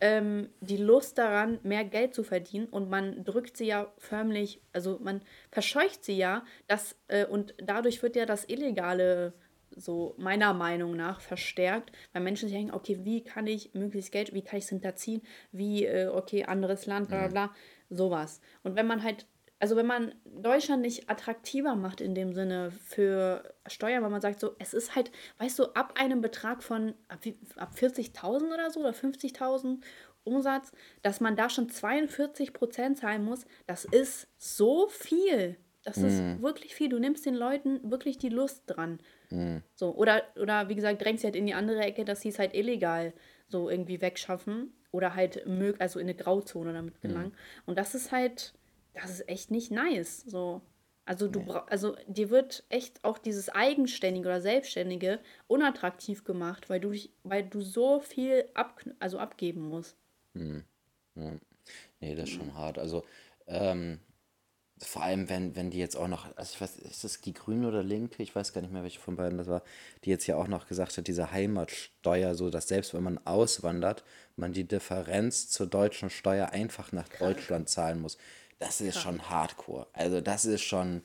ähm, 0.00 0.50
die 0.60 0.76
Lust 0.76 1.18
daran, 1.18 1.58
mehr 1.62 1.84
Geld 1.84 2.14
zu 2.14 2.24
verdienen 2.24 2.66
und 2.66 2.90
man 2.90 3.24
drückt 3.24 3.56
sie 3.56 3.66
ja 3.66 3.92
förmlich, 3.98 4.60
also 4.72 4.98
man 5.00 5.22
verscheucht 5.50 6.04
sie 6.04 6.16
ja, 6.16 6.44
das, 6.66 6.96
äh, 7.08 7.26
und 7.26 7.54
dadurch 7.58 8.02
wird 8.02 8.16
ja 8.16 8.26
das 8.26 8.48
illegale 8.48 9.32
so 9.76 10.14
meiner 10.18 10.54
Meinung 10.54 10.96
nach 10.96 11.20
verstärkt, 11.20 11.92
weil 12.12 12.22
Menschen 12.22 12.48
sich 12.48 12.56
denken, 12.56 12.74
okay, 12.74 13.00
wie 13.02 13.22
kann 13.22 13.46
ich 13.46 13.74
möglichst 13.74 14.12
Geld, 14.12 14.34
wie 14.34 14.42
kann 14.42 14.58
ich 14.58 14.64
es 14.64 14.70
hinterziehen, 14.70 15.22
wie, 15.52 15.84
äh, 15.84 16.08
okay, 16.08 16.44
anderes 16.44 16.86
Land, 16.86 17.08
bla 17.08 17.26
bla 17.26 17.28
bla, 17.28 17.54
sowas. 17.90 18.40
Und 18.62 18.76
wenn 18.76 18.86
man 18.86 19.02
halt, 19.02 19.26
also 19.58 19.76
wenn 19.76 19.86
man 19.86 20.14
Deutschland 20.24 20.82
nicht 20.82 21.08
attraktiver 21.08 21.74
macht 21.74 22.00
in 22.00 22.14
dem 22.14 22.34
Sinne 22.34 22.70
für 22.70 23.54
Steuern, 23.66 24.02
weil 24.02 24.10
man 24.10 24.20
sagt 24.20 24.40
so, 24.40 24.54
es 24.58 24.74
ist 24.74 24.94
halt, 24.94 25.10
weißt 25.38 25.58
du, 25.58 25.64
ab 25.74 25.94
einem 25.96 26.20
Betrag 26.20 26.62
von, 26.62 26.94
ab, 27.08 27.20
ab 27.56 27.72
40.000 27.74 28.52
oder 28.52 28.70
so 28.70 28.80
oder 28.80 28.90
50.000 28.90 29.80
Umsatz, 30.24 30.72
dass 31.02 31.20
man 31.20 31.36
da 31.36 31.50
schon 31.50 31.68
42 31.68 32.52
Prozent 32.52 32.98
zahlen 32.98 33.24
muss, 33.24 33.46
das 33.66 33.84
ist 33.84 34.28
so 34.38 34.88
viel. 34.88 35.56
Das 35.84 35.98
mhm. 35.98 36.06
ist 36.06 36.42
wirklich 36.42 36.74
viel. 36.74 36.88
Du 36.88 36.98
nimmst 36.98 37.26
den 37.26 37.34
Leuten 37.34 37.90
wirklich 37.90 38.16
die 38.18 38.30
Lust 38.30 38.62
dran. 38.66 38.98
Mhm. 39.34 39.62
So, 39.74 39.94
oder, 39.94 40.22
oder 40.40 40.68
wie 40.68 40.74
gesagt, 40.74 41.02
drängst 41.02 41.22
sie 41.22 41.26
halt 41.26 41.36
in 41.36 41.46
die 41.46 41.54
andere 41.54 41.80
Ecke, 41.80 42.04
dass 42.04 42.20
sie 42.20 42.28
es 42.28 42.38
halt 42.38 42.54
illegal 42.54 43.12
so 43.48 43.68
irgendwie 43.68 44.00
wegschaffen 44.00 44.72
oder 44.90 45.14
halt 45.14 45.46
mög 45.46 45.80
also 45.80 45.98
in 45.98 46.06
eine 46.06 46.14
Grauzone 46.14 46.72
damit 46.72 46.94
mhm. 47.02 47.08
gelangen. 47.08 47.30
Mhm. 47.30 47.62
Und 47.66 47.78
das 47.78 47.94
ist 47.94 48.12
halt, 48.12 48.54
das 48.94 49.10
ist 49.10 49.28
echt 49.28 49.50
nicht 49.50 49.70
nice. 49.70 50.22
So. 50.26 50.62
Also 51.04 51.28
du 51.28 51.40
nee. 51.40 51.52
also 51.66 51.96
dir 52.06 52.30
wird 52.30 52.64
echt 52.70 53.04
auch 53.04 53.18
dieses 53.18 53.50
Eigenständige 53.50 54.28
oder 54.28 54.40
Selbstständige 54.40 55.20
unattraktiv 55.48 56.24
gemacht, 56.24 56.70
weil 56.70 56.80
du 56.80 56.92
dich, 56.92 57.10
weil 57.24 57.42
du 57.42 57.60
so 57.60 58.00
viel 58.00 58.46
ab, 58.54 58.80
also 59.00 59.18
abgeben 59.18 59.68
musst. 59.68 59.96
Mhm. 60.32 60.64
Ja. 61.16 61.32
Nee, 62.00 62.14
das 62.14 62.28
ist 62.28 62.36
schon 62.36 62.54
hart. 62.54 62.78
Also, 62.78 63.04
ähm, 63.46 63.98
vor 64.86 65.02
allem, 65.02 65.28
wenn, 65.28 65.56
wenn 65.56 65.70
die 65.70 65.78
jetzt 65.78 65.96
auch 65.96 66.08
noch, 66.08 66.26
also 66.36 66.52
ich 66.54 66.60
weiß, 66.60 66.76
ist 66.76 67.04
das 67.04 67.20
die 67.20 67.34
Grüne 67.34 67.68
oder 67.68 67.82
Linke? 67.82 68.22
Ich 68.22 68.34
weiß 68.34 68.52
gar 68.52 68.60
nicht 68.60 68.72
mehr, 68.72 68.82
welche 68.82 69.00
von 69.00 69.16
beiden 69.16 69.38
das 69.38 69.48
war, 69.48 69.62
die 70.04 70.10
jetzt 70.10 70.26
ja 70.26 70.36
auch 70.36 70.48
noch 70.48 70.66
gesagt 70.66 70.96
hat, 70.96 71.06
diese 71.06 71.30
Heimatsteuer, 71.32 72.34
so 72.34 72.50
dass 72.50 72.68
selbst 72.68 72.94
wenn 72.94 73.02
man 73.02 73.18
auswandert, 73.24 74.04
man 74.36 74.52
die 74.52 74.64
Differenz 74.64 75.48
zur 75.48 75.66
deutschen 75.66 76.10
Steuer 76.10 76.50
einfach 76.50 76.92
nach 76.92 77.08
Deutschland 77.08 77.68
zahlen 77.68 78.00
muss. 78.00 78.18
Das 78.58 78.80
ist 78.80 78.98
schon 78.98 79.28
hardcore. 79.28 79.86
Also 79.92 80.20
das 80.20 80.44
ist 80.44 80.62
schon. 80.62 81.02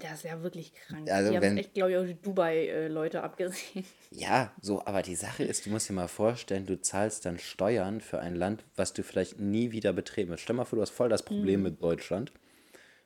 Das 0.00 0.14
ist 0.14 0.24
ja 0.24 0.42
wirklich 0.42 0.72
krank. 0.72 1.10
Also 1.10 1.30
die 1.30 1.36
haben 1.36 1.56
echt, 1.56 1.74
glaube 1.74 1.92
ich, 1.92 1.96
auch 1.96 2.04
die 2.04 2.20
Dubai-Leute 2.20 3.22
abgesehen. 3.22 3.84
Ja, 4.10 4.52
so, 4.62 4.80
aber 4.86 5.02
die 5.02 5.16
Sache 5.16 5.44
ist, 5.44 5.66
du 5.66 5.70
musst 5.70 5.88
dir 5.88 5.92
mal 5.92 6.08
vorstellen, 6.08 6.64
du 6.64 6.80
zahlst 6.80 7.26
dann 7.26 7.38
Steuern 7.38 8.00
für 8.00 8.18
ein 8.20 8.34
Land, 8.34 8.64
was 8.74 8.92
du 8.92 9.02
vielleicht 9.02 9.40
nie 9.40 9.72
wieder 9.72 9.92
betreten 9.92 10.30
wirst. 10.30 10.44
Stell 10.44 10.56
mal 10.56 10.64
vor, 10.64 10.76
du 10.76 10.82
hast 10.82 10.90
voll 10.90 11.08
das 11.08 11.22
Problem 11.22 11.60
mhm. 11.60 11.64
mit 11.64 11.82
Deutschland, 11.82 12.32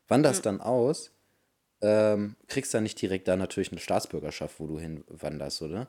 wanderst 0.09 0.41
mhm. 0.41 0.45
dann 0.45 0.61
aus, 0.61 1.13
ähm, 1.81 2.37
kriegst 2.47 2.75
dann 2.75 2.85
nicht 2.85 3.01
direkt 3.01 3.27
da 3.29 3.37
natürlich 3.37 3.73
eine 3.73 3.81
Staatsbürgerschaft, 3.81 4.61
wo 4.61 4.67
du 4.67 4.79
hinwanderst, 4.79 5.63
oder? 5.63 5.89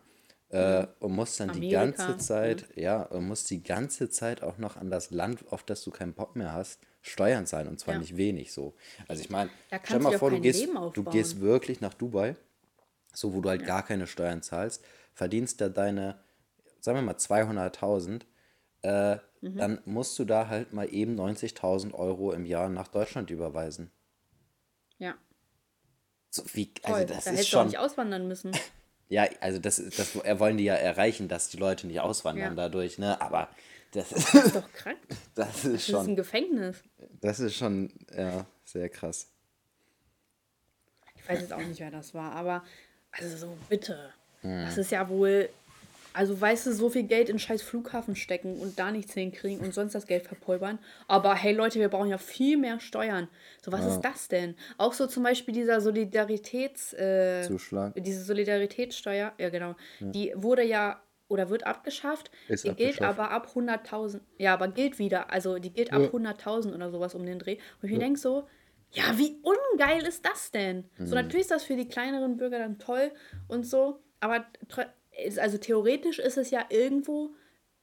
Äh, 0.50 0.88
und 1.00 1.14
musst 1.14 1.40
dann 1.40 1.50
Amerika, 1.50 1.68
die 1.68 1.74
ganze 1.74 2.18
Zeit, 2.18 2.66
ja. 2.76 2.84
ja, 2.84 3.02
und 3.04 3.28
musst 3.28 3.50
die 3.50 3.64
ganze 3.64 4.10
Zeit 4.10 4.42
auch 4.42 4.58
noch 4.58 4.76
an 4.76 4.90
das 4.90 5.12
Land, 5.12 5.52
auf 5.52 5.64
das 5.64 5.84
du 5.84 5.92
keinen 5.92 6.14
Bock 6.14 6.36
mehr 6.36 6.54
hast, 6.54 6.80
Steuern 7.02 7.46
zahlen 7.46 7.68
und 7.68 7.80
zwar 7.80 7.96
ja. 7.96 8.00
nicht 8.00 8.16
wenig 8.16 8.54
so. 8.54 8.76
Also 9.08 9.22
ich 9.22 9.30
meine, 9.30 9.50
stell 9.84 10.00
mal 10.00 10.18
vor, 10.18 10.30
du 10.30 10.40
gehst, 10.40 10.68
du 10.94 11.04
gehst 11.04 11.42
wirklich 11.42 11.82
nach 11.82 11.96
Dubai, 11.96 12.36
so 13.14 13.34
wo 13.34 13.42
du 13.42 13.50
halt 13.50 13.62
ja. 13.62 13.68
gar 13.68 13.84
keine 13.84 14.08
Steuern 14.08 14.42
zahlst, 14.44 14.84
verdienst 15.14 15.62
da 15.62 15.70
deine, 15.70 16.20
sagen 16.80 16.98
wir 16.98 17.02
mal 17.02 17.16
200.000, 17.16 18.22
äh, 18.84 19.18
mhm. 19.42 19.58
dann 19.58 19.82
musst 19.86 20.18
du 20.20 20.26
da 20.26 20.48
halt 20.48 20.74
mal 20.74 20.94
eben 20.94 21.20
90.000 21.20 21.94
Euro 21.94 22.32
im 22.34 22.46
Jahr 22.46 22.70
nach 22.70 22.88
Deutschland 22.88 23.32
überweisen. 23.32 23.92
Ja. 25.00 25.16
So 26.30 26.44
wie, 26.54 26.72
also 26.84 26.98
Voll. 26.98 27.06
das 27.08 27.24
da 27.26 27.32
ist 27.32 27.50
schon. 27.50 27.68
nicht 27.68 27.80
auswandern 27.80 28.28
müssen. 28.28 28.52
ja, 29.10 29.28
also 29.42 29.58
das, 29.58 29.78
das 29.78 30.16
wollen 30.40 30.58
die 30.58 30.64
ja 30.66 30.76
erreichen, 30.76 31.28
dass 31.28 31.50
die 31.50 31.58
Leute 31.58 31.88
nicht 31.88 32.00
auswandern 32.00 32.56
ja. 32.56 32.56
dadurch, 32.56 33.00
ne? 33.00 33.20
Aber 33.22 33.50
das 33.92 34.12
ist, 34.12 34.34
das 34.34 34.46
ist 34.46 34.56
doch 34.56 34.74
krank. 34.74 34.98
Das 35.36 35.66
ist 35.66 35.74
das 35.74 35.86
schon. 35.86 35.94
Das 35.94 36.02
ist 36.04 36.08
ein 36.08 36.16
Gefängnis. 36.16 36.84
Das 37.22 37.40
ist 37.40 37.56
schon, 37.56 37.94
ja, 38.16 38.46
sehr 38.66 38.90
krass. 38.90 39.30
Ich 41.16 41.30
weiß 41.30 41.42
jetzt 41.42 41.54
auch 41.54 41.60
nicht, 41.60 41.80
wer 41.80 41.92
das 41.92 42.14
war, 42.14 42.32
aber 42.32 42.64
also 43.12 43.38
so 43.38 43.58
bitte. 43.70 44.12
Hm. 44.42 44.66
Das 44.66 44.78
ist 44.78 44.92
ja 44.92 45.08
wohl 45.08 45.50
also 46.14 46.40
weißt 46.40 46.68
du, 46.68 46.74
so 46.74 46.90
viel 46.90 47.04
Geld 47.04 47.30
in 47.30 47.40
scheiß 47.40 47.62
Flughafen 47.62 48.16
stecken 48.16 48.60
und 48.60 48.80
da 48.80 48.92
nichts 48.92 49.14
hinkriegen 49.14 49.64
und 49.64 49.74
sonst 49.74 49.96
das 49.96 50.08
Geld 50.08 50.28
verpulvern. 50.28 50.80
Aber 51.08 51.36
hey 51.36 51.54
Leute, 51.54 51.80
wir 51.80 51.90
brauchen 51.90 52.10
ja 52.10 52.18
viel 52.18 52.58
mehr 52.58 52.80
Steuern. 52.80 53.28
So, 53.64 53.72
was 53.72 53.82
ja. 53.82 53.96
ist 53.96 54.02
das 54.02 54.28
denn? 54.28 54.56
Auch 54.78 54.94
so 54.94 55.08
zum 55.08 55.24
Beispiel 55.24 55.54
dieser 55.54 55.80
Solidaritäts... 55.80 56.94
Äh, 56.94 57.44
Zuschlag. 57.48 57.94
Diese 57.96 58.24
Solidaritätssteuer, 58.24 59.34
ja 59.38 59.50
genau. 59.50 59.76
Ja. 60.00 60.08
Die 60.08 60.34
wurde 60.36 60.64
ja 60.64 61.02
oder 61.32 61.50
wird 61.50 61.66
abgeschafft. 61.66 62.30
Ist 62.48 62.66
die 62.66 62.70
abgeschafft. 62.70 63.00
gilt 63.00 63.10
aber 63.10 63.32
ab 63.32 63.52
100.000. 63.56 64.20
Ja, 64.38 64.54
aber 64.54 64.68
gilt 64.68 65.00
wieder. 65.00 65.32
Also 65.32 65.58
die 65.58 65.72
gilt 65.72 65.94
ab 65.94 66.02
ja. 66.02 66.10
100.000 66.10 66.76
oder 66.76 66.92
sowas 66.92 67.16
um 67.16 67.26
den 67.26 67.40
Dreh. 67.40 67.58
Und 67.82 67.88
ich 67.88 67.92
mir 67.92 68.00
denke 68.00 68.20
so, 68.20 68.48
ja, 68.92 69.18
wie 69.18 69.40
ungeil 69.42 70.06
ist 70.06 70.26
das 70.26 70.52
denn? 70.52 70.90
Mhm. 70.98 71.08
So, 71.08 71.16
natürlich 71.16 71.42
ist 71.42 71.52
das 71.52 71.64
für 71.64 71.76
die 71.76 71.88
kleineren 71.88 72.38
Bürger 72.38 72.60
dann 72.60 72.78
toll 72.78 73.12
und 73.48 73.66
so. 73.66 74.00
Aber 74.20 74.46
also 75.40 75.58
theoretisch 75.58 76.20
ist 76.20 76.38
es 76.38 76.52
ja 76.52 76.66
irgendwo 76.70 77.34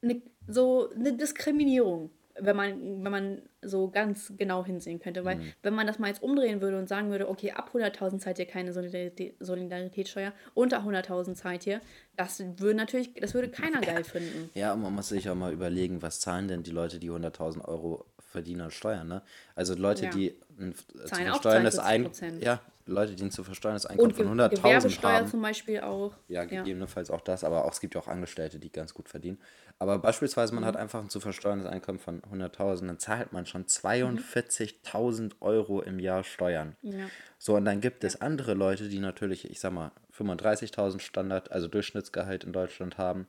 eine, 0.03 0.23
so 0.47 0.91
eine 0.91 1.15
Diskriminierung. 1.15 2.11
Wenn 2.41 2.57
man, 2.57 3.05
wenn 3.05 3.13
man 3.13 3.43
so 3.63 3.89
ganz 3.89 4.33
genau 4.37 4.65
hinsehen 4.65 5.01
könnte. 5.01 5.25
Weil, 5.25 5.37
mhm. 5.37 5.53
wenn 5.63 5.75
man 5.75 5.87
das 5.87 5.99
mal 5.99 6.09
jetzt 6.09 6.23
umdrehen 6.23 6.61
würde 6.61 6.79
und 6.79 6.89
sagen 6.89 7.11
würde, 7.11 7.29
okay, 7.29 7.53
ab 7.53 7.71
100.000 7.75 8.19
zahlt 8.19 8.39
ihr 8.39 8.47
keine 8.47 8.73
Solidarität, 8.73 9.35
Solidaritätssteuer, 9.41 10.33
unter 10.55 10.81
100.000 10.81 11.35
zahlt 11.35 11.67
ihr, 11.67 11.81
das 12.17 12.41
würde 12.41 12.75
natürlich, 12.75 13.15
das 13.15 13.35
würde 13.35 13.49
keiner 13.49 13.81
geil 13.81 14.05
finden. 14.05 14.51
Ja, 14.59 14.73
und 14.73 14.83
man 14.83 14.95
muss 14.95 15.09
sich 15.09 15.29
auch 15.29 15.35
mal 15.35 15.53
überlegen, 15.53 16.03
was 16.03 16.21
zahlen 16.21 16.49
denn 16.49 16.63
die 16.63 16.71
Leute, 16.71 16.99
die 16.99 17.11
100.000 17.11 17.65
Euro 17.67 18.07
verdienen 18.19 18.63
an 18.63 18.71
Steuern, 18.71 19.09
ne? 19.09 19.23
Also 19.55 19.75
Leute, 19.75 20.07
ja. 20.07 20.11
die 20.11 20.35
ein, 20.59 20.75
zu 20.75 21.15
versteuern 21.15 21.65
das 21.65 21.79
ein, 21.79 22.11
ja, 22.41 22.61
Leute, 22.89 23.15
die 23.15 23.29
zu 23.29 23.45
versteuern 23.45 23.75
das 23.75 23.87
Einkommen 23.87 24.15
von 24.15 24.27
100.000 24.27 24.49
Gewerbesteuer 24.57 25.13
haben. 25.13 25.29
zum 25.29 25.43
Beispiel 25.43 25.81
auch. 25.81 26.15
Ja, 26.27 26.45
gegebenenfalls 26.45 27.09
ja. 27.09 27.15
auch 27.15 27.21
das, 27.21 27.45
aber 27.45 27.65
auch, 27.65 27.73
es 27.73 27.81
gibt 27.81 27.95
ja 27.95 28.01
auch 28.01 28.09
Angestellte, 28.09 28.59
die 28.59 28.73
ganz 28.73 28.95
gut 28.95 29.09
verdienen. 29.09 29.39
Aber 29.79 29.99
beispielsweise, 29.99 30.55
man 30.55 30.65
mhm. 30.65 30.69
hat 30.69 30.77
einfach 30.77 31.01
ein 31.01 31.11
zu 31.11 31.21
versteuerndes 31.21 31.69
Einkommen 31.69 31.99
von 31.99 32.23
100.000, 32.23 32.87
dann 32.87 32.99
zahlt 32.99 33.33
man 33.33 33.47
schon 33.47 33.67
42.000 33.67 35.23
mhm. 35.23 35.31
Euro 35.41 35.83
im 35.83 35.99
Jahr 35.99 36.25
Steuern. 36.25 36.77
Ja. 36.83 37.07
So, 37.39 37.57
und 37.57 37.65
dann 37.65 37.81
gibt 37.81 38.05
es 38.05 38.21
andere 38.21 38.55
Leute, 38.55 38.89
die 38.89 38.99
natürlich, 38.99 39.49
ich 39.51 39.61
sag 39.61 39.73
mal, 39.73 39.93
35.000 40.17 41.01
Standard, 41.01 41.53
also 41.53 41.69
Durchschnittsgehalt 41.69 42.45
in 42.45 42.53
Deutschland 42.53 42.99
haben. 42.99 43.27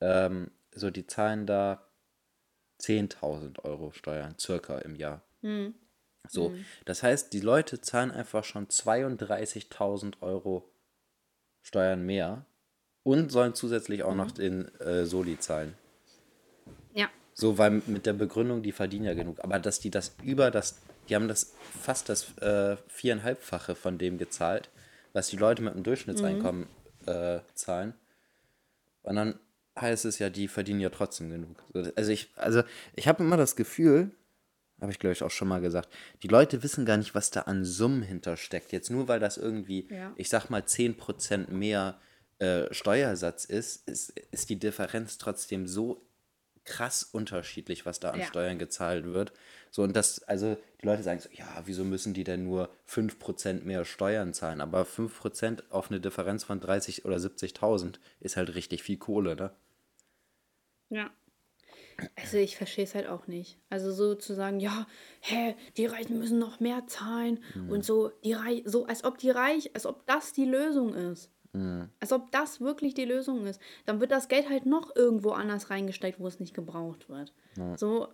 Ähm, 0.00 0.50
so, 0.72 0.90
die 0.90 1.06
zahlen 1.06 1.46
da 1.46 1.86
10.000 2.80 3.64
Euro 3.64 3.92
Steuern 3.92 4.34
circa 4.38 4.78
im 4.78 4.96
Jahr. 4.96 5.22
Mhm. 5.42 5.74
So, 6.28 6.50
mhm. 6.50 6.64
das 6.84 7.02
heißt, 7.02 7.32
die 7.32 7.40
Leute 7.40 7.80
zahlen 7.80 8.10
einfach 8.10 8.44
schon 8.44 8.68
32.000 8.68 10.14
Euro 10.20 10.68
Steuern 11.62 12.06
mehr 12.06 12.46
und 13.02 13.30
sollen 13.30 13.54
zusätzlich 13.54 14.02
auch 14.02 14.12
mhm. 14.12 14.16
noch 14.16 14.30
den 14.30 14.74
äh, 14.80 15.04
Soli 15.04 15.38
zahlen. 15.38 15.74
Ja. 16.94 17.08
So, 17.34 17.58
weil 17.58 17.82
mit 17.86 18.06
der 18.06 18.12
Begründung, 18.12 18.62
die 18.62 18.72
verdienen 18.72 19.04
ja 19.04 19.14
genug. 19.14 19.42
Aber 19.42 19.58
dass 19.58 19.80
die 19.80 19.90
das 19.90 20.16
über 20.22 20.50
das, 20.50 20.80
die 21.08 21.14
haben 21.14 21.28
das 21.28 21.54
fast 21.82 22.08
das 22.08 22.36
äh, 22.38 22.76
viereinhalbfache 22.88 23.74
von 23.74 23.98
dem 23.98 24.18
gezahlt, 24.18 24.70
was 25.12 25.28
die 25.28 25.36
Leute 25.36 25.62
mit 25.62 25.74
dem 25.74 25.82
Durchschnittseinkommen 25.82 26.66
mhm. 27.06 27.12
äh, 27.12 27.40
zahlen. 27.54 27.94
Und 29.02 29.16
dann 29.16 29.38
heißt 29.78 30.04
es 30.04 30.18
ja, 30.18 30.30
die 30.30 30.48
verdienen 30.48 30.80
ja 30.80 30.90
trotzdem 30.90 31.30
genug. 31.30 31.62
Also 31.96 32.10
ich, 32.10 32.30
also 32.36 32.62
ich 32.94 33.08
habe 33.08 33.22
immer 33.22 33.36
das 33.36 33.56
Gefühl, 33.56 34.10
habe 34.80 34.92
ich 34.92 34.98
glaube 34.98 35.12
ich 35.12 35.22
auch 35.22 35.30
schon 35.30 35.48
mal 35.48 35.60
gesagt, 35.60 35.88
die 36.22 36.28
Leute 36.28 36.62
wissen 36.62 36.84
gar 36.84 36.96
nicht, 36.96 37.14
was 37.14 37.30
da 37.30 37.42
an 37.42 37.64
Summen 37.64 38.02
hintersteckt. 38.02 38.72
Jetzt 38.72 38.90
nur 38.90 39.08
weil 39.08 39.20
das 39.20 39.36
irgendwie, 39.36 39.88
ja. 39.90 40.12
ich 40.16 40.28
sag 40.28 40.50
mal, 40.50 40.62
10% 40.62 41.50
mehr 41.50 41.98
äh, 42.38 42.72
Steuersatz 42.72 43.44
ist, 43.44 43.88
ist, 43.88 44.10
ist 44.10 44.50
die 44.50 44.58
Differenz 44.58 45.18
trotzdem 45.18 45.66
so 45.66 46.06
krass 46.66 47.04
unterschiedlich, 47.04 47.86
was 47.86 48.00
da 48.00 48.10
an 48.10 48.20
ja. 48.20 48.26
Steuern 48.26 48.58
gezahlt 48.58 49.06
wird. 49.06 49.32
So, 49.70 49.82
und 49.82 49.94
das, 49.96 50.22
also 50.24 50.56
die 50.82 50.86
Leute 50.86 51.02
sagen 51.02 51.20
so, 51.20 51.28
ja, 51.32 51.46
wieso 51.64 51.84
müssen 51.84 52.12
die 52.12 52.24
denn 52.24 52.44
nur 52.44 52.68
5% 52.88 53.64
mehr 53.64 53.84
Steuern 53.84 54.34
zahlen? 54.34 54.60
Aber 54.60 54.82
5% 54.82 55.70
auf 55.70 55.90
eine 55.90 56.00
Differenz 56.00 56.44
von 56.44 56.60
30 56.60 57.04
oder 57.04 57.16
70.000 57.16 57.94
ist 58.20 58.36
halt 58.36 58.54
richtig 58.54 58.82
viel 58.82 58.98
Kohle, 58.98 59.36
ne? 59.36 59.52
Ja. 60.88 61.10
Also 62.16 62.38
ich 62.38 62.56
verstehe 62.56 62.84
es 62.84 62.94
halt 62.94 63.06
auch 63.06 63.26
nicht. 63.26 63.58
Also 63.70 63.92
so 63.92 64.14
zu 64.14 64.34
sagen, 64.34 64.60
ja, 64.60 64.86
hä, 65.20 65.54
die 65.76 65.86
Reichen 65.86 66.18
müssen 66.18 66.38
noch 66.38 66.60
mehr 66.60 66.86
zahlen 66.86 67.40
mhm. 67.54 67.70
und 67.70 67.84
so, 67.84 68.10
die 68.24 68.34
Reich, 68.34 68.62
so 68.66 68.86
als 68.86 69.04
ob 69.04 69.18
die 69.18 69.30
Reich, 69.30 69.70
als 69.74 69.86
ob 69.86 70.06
das 70.06 70.32
die 70.32 70.44
Lösung 70.44 70.94
ist. 70.94 71.30
Mhm. 71.52 71.88
Als 72.00 72.12
ob 72.12 72.30
das 72.32 72.60
wirklich 72.60 72.94
die 72.94 73.04
Lösung 73.04 73.46
ist. 73.46 73.60
Dann 73.86 74.00
wird 74.00 74.10
das 74.10 74.28
Geld 74.28 74.48
halt 74.48 74.66
noch 74.66 74.94
irgendwo 74.94 75.30
anders 75.30 75.70
reingesteckt, 75.70 76.20
wo 76.20 76.26
es 76.26 76.40
nicht 76.40 76.54
gebraucht 76.54 77.08
wird. 77.08 77.32
Ja. 77.56 77.76
So, 77.78 78.08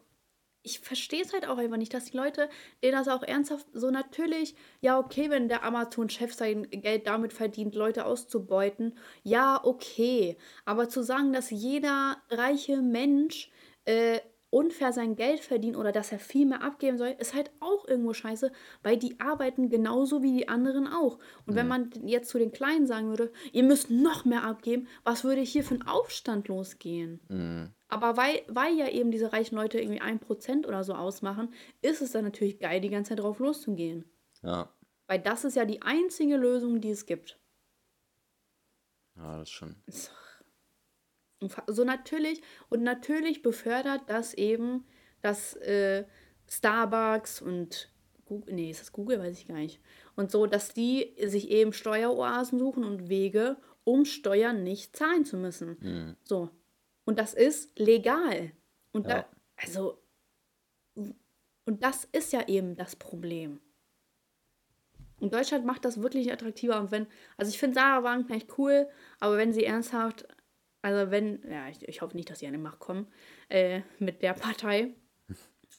ich 0.62 0.78
verstehe 0.78 1.22
es 1.22 1.32
halt 1.32 1.48
auch 1.48 1.58
einfach 1.58 1.76
nicht, 1.76 1.92
dass 1.92 2.06
die 2.06 2.16
Leute, 2.16 2.48
denen 2.82 2.92
das 2.92 3.08
auch 3.08 3.22
ernsthaft 3.22 3.66
so 3.72 3.90
natürlich, 3.90 4.54
ja, 4.80 4.98
okay, 4.98 5.28
wenn 5.28 5.48
der 5.48 5.64
Amazon-Chef 5.64 6.32
sein 6.34 6.68
Geld 6.70 7.08
damit 7.08 7.32
verdient, 7.32 7.74
Leute 7.74 8.06
auszubeuten, 8.06 8.96
ja, 9.24 9.60
okay. 9.64 10.36
Aber 10.64 10.88
zu 10.88 11.02
sagen, 11.02 11.32
dass 11.32 11.50
jeder 11.50 12.16
reiche 12.30 12.80
Mensch 12.80 13.50
äh, 13.84 14.20
unfair 14.52 14.92
sein 14.92 15.16
Geld 15.16 15.40
verdient 15.40 15.78
oder 15.78 15.92
dass 15.92 16.12
er 16.12 16.18
viel 16.18 16.44
mehr 16.44 16.62
abgeben 16.62 16.98
soll, 16.98 17.16
ist 17.18 17.32
halt 17.32 17.50
auch 17.60 17.88
irgendwo 17.88 18.12
scheiße, 18.12 18.52
weil 18.82 18.98
die 18.98 19.18
arbeiten 19.18 19.70
genauso 19.70 20.22
wie 20.22 20.36
die 20.36 20.48
anderen 20.48 20.86
auch. 20.86 21.18
Und 21.46 21.54
mhm. 21.54 21.56
wenn 21.56 21.68
man 21.68 21.90
jetzt 22.04 22.28
zu 22.28 22.38
den 22.38 22.52
Kleinen 22.52 22.86
sagen 22.86 23.08
würde, 23.08 23.32
ihr 23.52 23.62
müsst 23.62 23.90
noch 23.90 24.26
mehr 24.26 24.44
abgeben, 24.44 24.88
was 25.04 25.24
würde 25.24 25.40
hier 25.40 25.64
für 25.64 25.76
ein 25.76 25.86
Aufstand 25.86 26.48
losgehen? 26.48 27.20
Mhm. 27.28 27.70
Aber 27.88 28.18
weil, 28.18 28.42
weil 28.46 28.76
ja 28.76 28.88
eben 28.88 29.10
diese 29.10 29.32
reichen 29.32 29.56
Leute 29.56 29.80
irgendwie 29.80 30.02
ein 30.02 30.18
Prozent 30.18 30.66
oder 30.66 30.84
so 30.84 30.92
ausmachen, 30.92 31.54
ist 31.80 32.02
es 32.02 32.12
dann 32.12 32.24
natürlich 32.24 32.58
geil, 32.58 32.82
die 32.82 32.90
ganze 32.90 33.10
Zeit 33.10 33.20
drauf 33.20 33.38
loszugehen. 33.38 34.04
Ja. 34.42 34.70
Weil 35.06 35.20
das 35.20 35.44
ist 35.46 35.56
ja 35.56 35.64
die 35.64 35.80
einzige 35.80 36.36
Lösung, 36.36 36.82
die 36.82 36.90
es 36.90 37.06
gibt. 37.06 37.40
Ja, 39.16 39.38
das 39.38 39.48
ist 39.48 39.52
schon. 39.52 39.76
So 39.86 40.10
so 41.66 41.84
natürlich 41.84 42.42
und 42.68 42.82
natürlich 42.82 43.42
befördert 43.42 44.02
das 44.06 44.34
eben 44.34 44.84
das 45.20 45.54
äh, 45.56 46.04
Starbucks 46.48 47.40
und 47.40 47.90
Google, 48.26 48.54
nee, 48.54 48.70
ist 48.70 48.80
das 48.80 48.92
Google, 48.92 49.20
weiß 49.20 49.38
ich 49.38 49.48
gar 49.48 49.56
nicht. 49.56 49.80
Und 50.16 50.30
so, 50.30 50.46
dass 50.46 50.72
die 50.74 51.14
sich 51.26 51.50
eben 51.50 51.72
Steueroasen 51.72 52.58
suchen 52.58 52.84
und 52.84 53.08
Wege, 53.08 53.56
um 53.84 54.04
Steuern 54.04 54.62
nicht 54.62 54.96
zahlen 54.96 55.24
zu 55.24 55.36
müssen. 55.36 55.76
Mhm. 55.80 56.16
So. 56.24 56.50
Und 57.04 57.18
das 57.18 57.34
ist 57.34 57.78
legal. 57.78 58.52
Und 58.92 59.06
ja. 59.06 59.20
da, 59.20 59.26
also, 59.56 60.02
und 60.94 61.82
das 61.82 62.04
ist 62.12 62.32
ja 62.32 62.46
eben 62.48 62.76
das 62.76 62.96
Problem. 62.96 63.60
Und 65.18 65.34
Deutschland 65.34 65.64
macht 65.64 65.84
das 65.84 66.02
wirklich 66.02 66.32
attraktiver. 66.32 66.80
Und 66.80 66.90
wenn, 66.90 67.06
also 67.36 67.50
ich 67.50 67.58
finde 67.58 67.74
Sarah 67.74 68.02
Wagenknecht 68.02 68.58
cool, 68.58 68.88
aber 69.20 69.36
wenn 69.36 69.52
sie 69.52 69.64
ernsthaft 69.64 70.26
also 70.82 71.10
wenn, 71.10 71.40
ja, 71.48 71.68
ich, 71.68 71.86
ich 71.88 72.02
hoffe 72.02 72.16
nicht, 72.16 72.28
dass 72.28 72.40
sie 72.40 72.46
an 72.46 72.52
die 72.52 72.58
Macht 72.58 72.80
kommen 72.80 73.06
äh, 73.48 73.80
mit 73.98 74.22
der 74.22 74.34
Partei. 74.34 74.94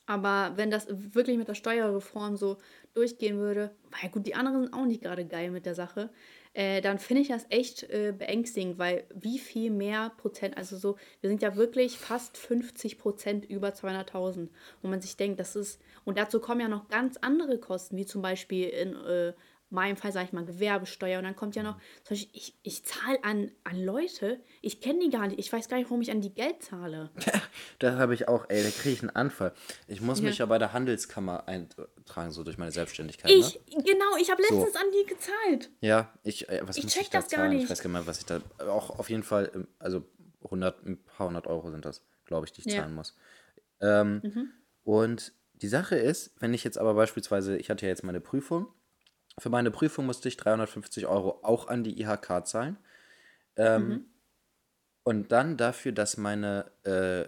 Aber 0.05 0.53
wenn 0.55 0.71
das 0.71 0.87
wirklich 0.89 1.37
mit 1.37 1.47
der 1.47 1.55
Steuerreform 1.55 2.35
so 2.35 2.57
durchgehen 2.93 3.37
würde, 3.37 3.71
weil 3.89 4.09
gut, 4.09 4.27
die 4.27 4.35
anderen 4.35 4.63
sind 4.63 4.73
auch 4.73 4.85
nicht 4.85 5.01
gerade 5.01 5.25
geil 5.25 5.49
mit 5.49 5.65
der 5.65 5.75
Sache, 5.75 6.09
äh, 6.53 6.81
dann 6.81 6.99
finde 6.99 7.21
ich 7.21 7.29
das 7.29 7.45
echt 7.49 7.83
äh, 7.83 8.13
beängstigend, 8.17 8.77
weil 8.77 9.05
wie 9.13 9.39
viel 9.39 9.71
mehr 9.71 10.11
Prozent, 10.17 10.57
also 10.57 10.77
so, 10.77 10.97
wir 11.21 11.29
sind 11.29 11.41
ja 11.41 11.55
wirklich 11.55 11.97
fast 11.97 12.37
50 12.37 12.97
Prozent 12.99 13.45
über 13.45 13.69
200.000, 13.69 14.49
wo 14.81 14.87
man 14.87 15.01
sich 15.01 15.15
denkt, 15.15 15.39
das 15.39 15.55
ist, 15.55 15.81
und 16.03 16.17
dazu 16.17 16.39
kommen 16.39 16.61
ja 16.61 16.67
noch 16.67 16.89
ganz 16.89 17.17
andere 17.17 17.57
Kosten, 17.57 17.95
wie 17.97 18.05
zum 18.05 18.21
Beispiel 18.21 18.69
in 18.69 18.95
äh, 18.95 19.33
meinem 19.73 19.97
Fall 19.97 20.11
sage 20.11 20.27
ich 20.27 20.33
mal 20.33 20.45
Gewerbesteuer 20.45 21.17
und 21.17 21.25
dann 21.25 21.35
kommt 21.35 21.55
ja 21.55 21.63
noch, 21.63 21.77
Beispiel, 22.07 22.29
ich, 22.33 22.57
ich 22.63 22.85
zahle 22.85 23.23
an, 23.23 23.51
an 23.63 23.83
Leute, 23.83 24.39
ich 24.61 24.79
kenne 24.79 24.99
die 24.99 25.09
gar 25.09 25.27
nicht, 25.27 25.39
ich 25.39 25.51
weiß 25.51 25.67
gar 25.67 25.77
nicht, 25.77 25.89
warum 25.89 26.01
ich 26.01 26.11
an 26.11 26.21
die 26.21 26.33
Geld 26.33 26.63
zahle. 26.63 27.09
Ja, 27.25 27.41
da 27.79 27.97
habe 27.97 28.13
ich 28.13 28.27
auch, 28.27 28.45
ey, 28.49 28.63
da 28.63 28.69
kriege 28.69 28.93
ich 28.93 29.01
einen 29.01 29.09
Anfall. 29.09 29.53
Ich 29.87 30.01
muss 30.01 30.19
ja. 30.19 30.25
mich 30.25 30.37
ja 30.37 30.45
bei 30.45 30.57
der 30.57 30.73
Handelskammer 30.73 31.47
eintragen, 31.47 32.31
so 32.31 32.43
durch 32.43 32.57
meine 32.57 32.71
Selbstständigkeit. 32.71 33.31
Ich, 33.31 33.55
ne? 33.55 33.83
genau, 33.83 34.17
ich 34.19 34.29
habe 34.29 34.41
letztens 34.41 34.73
so. 34.73 34.79
an 34.79 34.85
die 34.91 35.09
gezahlt. 35.09 35.69
Ja, 35.81 36.13
ich, 36.23 36.49
äh, 36.49 36.61
was 36.63 36.77
ich 36.77 36.83
muss 36.83 36.93
check 36.93 37.03
ich 37.03 37.09
da 37.09 37.19
das 37.19 37.29
zahlen? 37.29 37.43
gar 37.43 37.53
nicht. 37.53 37.63
Ich 37.63 37.69
weiß 37.69 37.81
gar 37.81 37.89
nicht 37.89 38.07
was 38.07 38.19
ich 38.19 38.25
da, 38.25 38.41
auch 38.67 38.99
auf 38.99 39.09
jeden 39.09 39.23
Fall, 39.23 39.51
ähm, 39.55 39.67
also 39.79 40.05
100, 40.43 40.85
ein 40.85 41.03
paar 41.03 41.27
hundert 41.27 41.47
Euro 41.47 41.71
sind 41.71 41.85
das, 41.85 42.05
glaube 42.25 42.45
ich, 42.45 42.53
die 42.53 42.61
ich 42.61 42.73
ja. 42.73 42.81
zahlen 42.81 42.93
muss. 42.93 43.15
Ähm, 43.81 44.21
mhm. 44.23 44.51
Und 44.83 45.33
die 45.53 45.67
Sache 45.67 45.95
ist, 45.95 46.33
wenn 46.39 46.53
ich 46.53 46.63
jetzt 46.63 46.77
aber 46.77 46.93
beispielsweise, 46.93 47.57
ich 47.57 47.69
hatte 47.69 47.85
ja 47.85 47.89
jetzt 47.89 48.03
meine 48.03 48.19
Prüfung 48.19 48.67
für 49.39 49.49
meine 49.49 49.71
Prüfung 49.71 50.05
musste 50.05 50.27
ich 50.27 50.37
350 50.37 51.07
Euro 51.07 51.39
auch 51.43 51.67
an 51.67 51.83
die 51.83 51.99
IHK 52.01 52.45
zahlen. 52.45 52.77
Ähm, 53.55 53.87
mhm. 53.87 54.05
Und 55.03 55.31
dann 55.31 55.57
dafür, 55.57 55.91
dass 55.91 56.17
meine, 56.17 56.71
äh, 56.83 57.25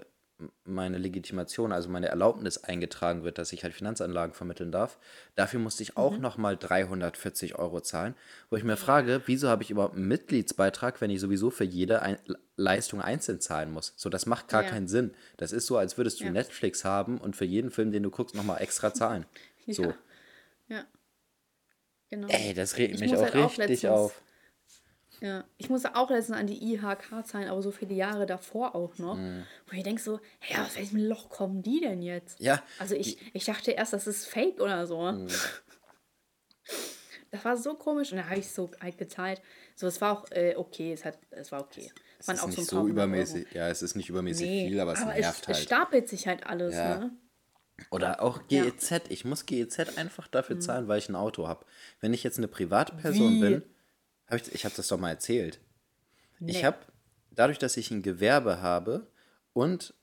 meine 0.66 0.98
Legitimation, 0.98 1.72
also 1.72 1.90
meine 1.90 2.08
Erlaubnis 2.08 2.64
eingetragen 2.64 3.24
wird, 3.24 3.38
dass 3.38 3.54
ich 3.54 3.64
halt 3.64 3.74
Finanzanlagen 3.74 4.34
vermitteln 4.34 4.72
darf, 4.72 4.98
dafür 5.36 5.60
musste 5.60 5.84
ich 5.84 5.98
auch 5.98 6.14
mhm. 6.14 6.22
nochmal 6.22 6.58
340 6.58 7.56
Euro 7.56 7.82
zahlen. 7.82 8.16
Wo 8.50 8.56
ich 8.56 8.64
mir 8.64 8.78
frage, 8.78 9.22
wieso 9.26 9.50
habe 9.50 9.64
ich 9.64 9.72
überhaupt 9.72 9.96
einen 9.96 10.08
Mitgliedsbeitrag, 10.08 11.02
wenn 11.02 11.10
ich 11.10 11.20
sowieso 11.20 11.50
für 11.50 11.64
jede 11.64 12.02
Ein 12.02 12.18
Leistung 12.56 13.02
einzeln 13.02 13.42
zahlen 13.42 13.72
muss? 13.72 13.94
So, 13.98 14.10
das 14.10 14.26
macht 14.26 14.48
gar 14.48 14.64
ja. 14.64 14.70
keinen 14.70 14.88
Sinn. 14.88 15.14
Das 15.38 15.52
ist 15.52 15.66
so, 15.66 15.78
als 15.78 15.98
würdest 15.98 16.20
du 16.20 16.26
ja. 16.26 16.32
Netflix 16.32 16.86
haben 16.86 17.18
und 17.18 17.36
für 17.36 17.46
jeden 17.46 17.72
Film, 17.72 17.92
den 17.92 18.04
du 18.04 18.12
guckst, 18.12 18.36
nochmal 18.36 18.62
extra 18.62 18.94
zahlen. 18.94 19.26
ja. 19.66 19.74
So. 19.74 19.94
Genau. 22.16 22.30
Ey, 22.30 22.54
das 22.54 22.78
regt 22.78 22.98
mich 23.02 23.14
auch 23.14 23.22
halt 23.22 23.36
richtig 23.36 23.44
auch 23.44 23.58
letztens, 23.58 23.92
auf. 23.92 24.22
Ja, 25.20 25.44
ich 25.58 25.70
musste 25.70 25.96
auch 25.98 26.10
letztens 26.10 26.38
an 26.38 26.48
die 26.48 26.74
IHK 26.74 27.26
zahlen, 27.26 27.50
aber 27.50 27.62
so 27.62 27.72
viele 27.72 27.94
Jahre 27.94 28.26
davor 28.26 28.74
auch 28.74 28.98
noch. 28.98 29.18
Mm. 29.18 29.42
Wo 29.68 29.76
ich 29.76 29.84
denke 29.84 30.02
so, 30.02 30.22
hey, 30.40 30.64
aus 30.64 30.78
welchem 30.78 30.98
Loch 30.98 31.28
kommen 31.30 31.62
die 31.62 31.82
denn 31.82 32.02
jetzt? 32.02 32.40
Ja. 32.40 32.64
Also 32.80 32.96
ich, 32.96 33.18
ich 33.34 33.44
dachte 33.44 33.72
erst, 33.72 33.92
das 33.92 34.08
ist 34.08 34.28
Fake 34.28 34.62
oder 34.62 34.88
so. 34.88 35.12
Mm. 35.12 35.28
Das 37.32 37.44
war 37.44 37.58
so 37.58 37.74
komisch 37.74 38.14
und 38.14 38.20
da 38.20 38.30
habe 38.30 38.40
ich 38.40 38.50
so 38.50 38.72
halt 38.80 38.98
gezahlt. 38.98 39.42
So, 39.76 39.88
es 39.88 40.00
war 40.00 40.18
auch 40.18 40.32
äh, 40.32 40.56
okay, 40.56 40.94
es, 40.94 41.04
hat, 41.04 41.20
es 41.32 41.52
war 41.52 41.60
okay. 41.60 41.92
Es 42.18 42.30
ist 42.30 42.48
nicht 42.48 42.70
so, 42.70 42.82
so 42.82 42.88
übermäßig, 42.88 43.48
Euro. 43.48 43.58
ja, 43.58 43.68
es 43.68 43.82
ist 43.82 43.96
nicht 43.96 44.08
übermäßig 44.08 44.48
nee, 44.48 44.70
viel, 44.70 44.80
aber 44.80 44.94
es 44.94 45.02
aber 45.02 45.16
nervt 45.16 45.42
es, 45.42 45.48
halt. 45.48 45.58
Es 45.58 45.64
stapelt 45.64 46.08
sich 46.08 46.28
halt 46.28 46.46
alles, 46.48 46.76
ja. 46.76 46.98
ne? 46.98 47.12
Oder 47.92 48.22
auch 48.22 48.48
GEZ. 48.48 48.90
Ja. 48.90 49.00
Ich 49.10 49.26
muss 49.26 49.46
GEZ 49.46 49.98
einfach 49.98 50.28
dafür 50.28 50.56
mhm. 50.56 50.62
zahlen, 50.62 50.88
weil 50.88 51.00
ich 51.00 51.10
ein 51.10 51.16
Auto 51.16 51.48
habe. 51.48 51.66
Wenn 52.00 52.14
ich 52.14 52.24
jetzt 52.24 52.38
eine 52.38 52.48
Privatperson 52.48 53.36
Wie? 53.36 53.40
bin, 53.40 53.64
hab 54.28 54.42
ich, 54.42 54.54
ich 54.54 54.66
habe 54.66 54.76
das 54.76 54.88
doch 54.88 54.98
mal 54.98 55.10
erzählt. 55.10 55.60
Nee. 56.40 56.52
Ich 56.52 56.64
habe, 56.64 56.78
dadurch, 57.32 57.60
dass 57.60 57.78
ich 57.78 57.92
ein 57.92 58.02
Gewerbe 58.02 58.62
habe 58.62 59.08
und 59.54 59.94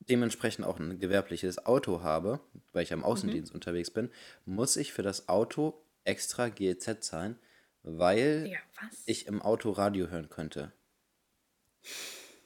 dementsprechend 0.00 0.64
auch 0.64 0.78
ein 0.78 0.98
gewerbliches 0.98 1.64
Auto 1.66 2.02
habe, 2.02 2.40
weil 2.72 2.82
ich 2.82 2.92
am 2.92 3.00
mhm. 3.00 3.06
Außendienst 3.06 3.52
mhm. 3.52 3.56
unterwegs 3.56 3.90
bin, 3.90 4.10
muss 4.44 4.76
ich 4.76 4.92
für 4.92 5.02
das 5.02 5.28
Auto 5.28 5.82
extra 6.04 6.48
GEZ 6.48 7.00
zahlen, 7.00 7.38
weil 7.82 8.48
ja, 8.50 8.58
ich 9.06 9.26
im 9.26 9.42
Auto 9.42 9.70
Radio 9.70 10.08
hören 10.08 10.28
könnte. 10.28 10.72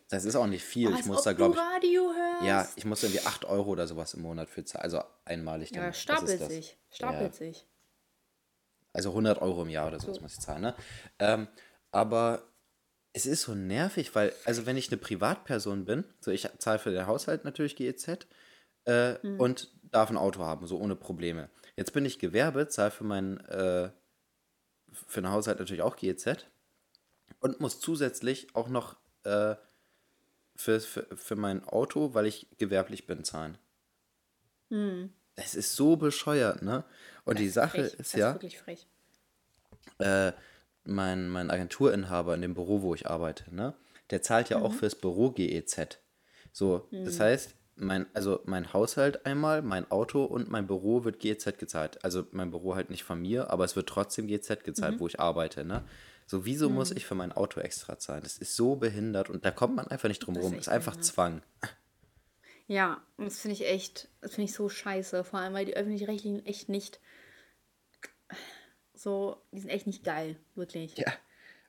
Das 0.09 0.24
ist 0.24 0.36
auch 0.36 0.46
nicht 0.46 0.64
viel. 0.64 0.88
Oh, 0.88 0.96
ich 0.98 1.04
muss 1.04 1.22
da, 1.22 1.34
glaube 1.34 1.54
ich. 1.54 1.61
Radio 1.61 2.12
hörst. 2.14 2.44
Ja, 2.44 2.68
ich 2.76 2.84
muss 2.84 3.02
irgendwie 3.02 3.20
8 3.20 3.44
Euro 3.44 3.70
oder 3.70 3.86
sowas 3.86 4.14
im 4.14 4.22
Monat 4.22 4.48
für 4.48 4.64
zahlen. 4.64 4.84
Also 4.84 5.02
einmalig. 5.24 5.70
Dann, 5.72 5.84
ja, 5.84 5.92
stapelt 5.92 6.42
sich. 6.44 6.78
Stapelt 6.90 7.32
ja. 7.32 7.46
sich. 7.46 7.66
Also 8.94 9.11
100 9.11 9.42
Euro 9.42 9.62
im 9.62 9.68
Jahr 9.68 9.88
oder 9.88 10.00
sowas 10.00 10.16
so. 10.16 10.22
muss 10.22 10.32
ich 10.34 10.40
zahlen. 10.40 10.62
Ne? 10.62 10.74
Ähm, 11.18 11.48
aber 11.90 12.42
es 13.12 13.26
ist 13.26 13.42
so 13.42 13.54
nervig, 13.54 14.14
weil, 14.14 14.32
also 14.44 14.64
wenn 14.64 14.76
ich 14.76 14.88
eine 14.88 14.96
Privatperson 14.96 15.84
bin, 15.84 16.04
so 16.20 16.30
ich 16.30 16.48
zahle 16.59 16.78
für 16.78 16.90
den 16.90 17.06
Haushalt 17.06 17.44
natürlich 17.44 17.76
GEZ 17.76 18.26
äh, 18.86 19.14
mhm. 19.26 19.40
und 19.40 19.72
darf 19.90 20.11
ein 20.11 20.16
Auto 20.16 20.40
haben, 20.40 20.66
so 20.66 20.78
ohne 20.78 20.96
Probleme. 20.96 21.50
Jetzt 21.76 21.92
bin 21.92 22.04
ich 22.04 22.18
Gewerbe, 22.18 22.68
zahle 22.68 22.90
für 22.90 23.04
meinen, 23.04 23.40
äh, 23.46 23.90
für 24.92 25.20
den 25.20 25.30
Haushalt 25.30 25.59
natürlich 25.59 25.82
auch 25.82 25.96
GEZ 25.96 26.46
und 27.40 27.61
muss 27.61 27.80
zusätzlich 27.80 28.54
auch 28.54 28.68
noch 28.68 28.96
äh, 29.24 29.56
für, 30.59 30.80
für, 30.80 31.06
für 31.16 31.36
mein 31.36 31.64
Auto, 31.64 32.14
weil 32.14 32.26
ich 32.26 32.48
gewerblich 32.59 33.06
bin, 33.06 33.22
zahlen. 33.24 33.56
Mhm. 34.70 35.12
Das 35.36 35.54
ist 35.54 35.76
so 35.76 35.96
bescheuert, 35.96 36.62
ne? 36.62 36.84
Und 37.24 37.38
das 37.38 37.42
die 37.42 37.48
Sache 37.48 37.78
ist, 37.78 37.94
ist 37.94 38.14
ja. 38.14 38.30
Ist 38.30 38.34
wirklich 38.34 38.59
frech. 38.59 38.86
Äh, 39.98 40.32
mein, 40.84 41.28
mein 41.28 41.50
Agenturinhaber 41.50 42.34
in 42.34 42.42
dem 42.42 42.54
Büro, 42.54 42.82
wo 42.82 42.92
ich 42.94 43.09
arbeite, 43.09 43.54
ne? 43.54 43.74
Der 44.11 44.20
zahlt 44.20 44.48
ja 44.48 44.59
mhm. 44.59 44.64
auch 44.64 44.72
fürs 44.72 44.96
Büro 44.96 45.30
GEZ. 45.30 45.98
So, 46.52 46.88
mhm. 46.90 47.04
das 47.04 47.20
heißt, 47.20 47.54
mein, 47.76 48.06
also 48.12 48.40
mein 48.44 48.72
Haushalt 48.72 49.26
einmal, 49.26 49.62
mein 49.62 49.88
Auto 49.92 50.24
und 50.24 50.50
mein 50.50 50.66
Büro 50.66 51.04
wird 51.04 51.20
GEZ 51.20 51.56
gezahlt. 51.59 52.04
Also 52.04 52.26
mein 52.32 52.50
Büro 52.50 52.74
halt 52.74 52.90
nicht 52.90 53.04
von 53.04 53.22
mir, 53.22 53.50
aber 53.50 53.64
es 53.64 53.76
wird 53.76 53.88
trotzdem 53.88 54.26
GEZ 54.26 54.64
gezahlt, 54.64 54.96
mhm. 54.96 55.00
wo 55.00 55.06
ich 55.06 55.20
arbeite, 55.20 55.64
ne? 55.64 55.84
So, 56.29 56.45
wieso 56.45 56.68
mhm. 56.68 56.74
muss 56.74 56.91
ich 56.91 57.07
für 57.07 57.14
mein 57.14 57.33
Auto 57.33 57.59
extra 57.59 57.99
zahlen? 57.99 58.22
Das 58.22 58.37
ist 58.37 58.55
so 58.55 58.76
behindert 58.76 59.31
und 59.31 59.47
da 59.47 59.51
kommt 59.51 59.76
man 59.76 59.87
einfach 59.87 60.09
nicht 60.09 60.18
drum 60.18 60.37
rum. 60.37 60.53
Das 60.53 60.66
ist 60.66 60.68
einfach 60.68 60.93
behindert. 60.93 61.14
Zwang. 61.14 61.43
Ja, 62.66 63.03
das 63.16 63.41
finde 63.41 63.55
ich 63.55 63.66
echt, 63.66 64.09
das 64.20 64.35
finde 64.35 64.51
ich 64.51 64.55
so 64.55 64.68
scheiße. 64.68 65.24
Vor 65.24 65.41
allem, 65.41 65.55
weil 65.55 65.64
die 65.64 65.74
öffentlich-rechtlichen 65.74 66.45
echt 66.45 66.68
nicht 66.68 67.01
so, 68.93 69.41
die 69.53 69.61
sind 69.61 69.70
echt 69.70 69.87
nicht 69.87 70.05
geil, 70.05 70.37
wirklich. 70.55 70.99
Ja. 70.99 71.11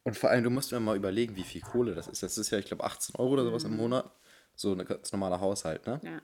Und 0.03 0.17
vor 0.17 0.29
allem, 0.29 0.43
du 0.43 0.49
musst 0.49 0.73
mir 0.73 0.81
mal 0.81 0.97
überlegen, 0.97 1.37
wie 1.37 1.43
viel 1.43 1.61
Kohle 1.61 1.95
das 1.95 2.07
ist. 2.09 2.21
Das 2.21 2.37
ist 2.37 2.49
ja, 2.49 2.57
ich 2.57 2.65
glaube, 2.65 2.83
18 2.83 3.15
Euro 3.15 3.31
oder 3.33 3.45
sowas 3.45 3.63
mhm. 3.63 3.71
im 3.71 3.77
Monat. 3.77 4.11
So 4.55 4.73
ein 4.73 4.83
ganz 4.83 5.09
normaler 5.13 5.39
Haushalt, 5.39 5.87
ne? 5.87 6.01
Ja. 6.03 6.21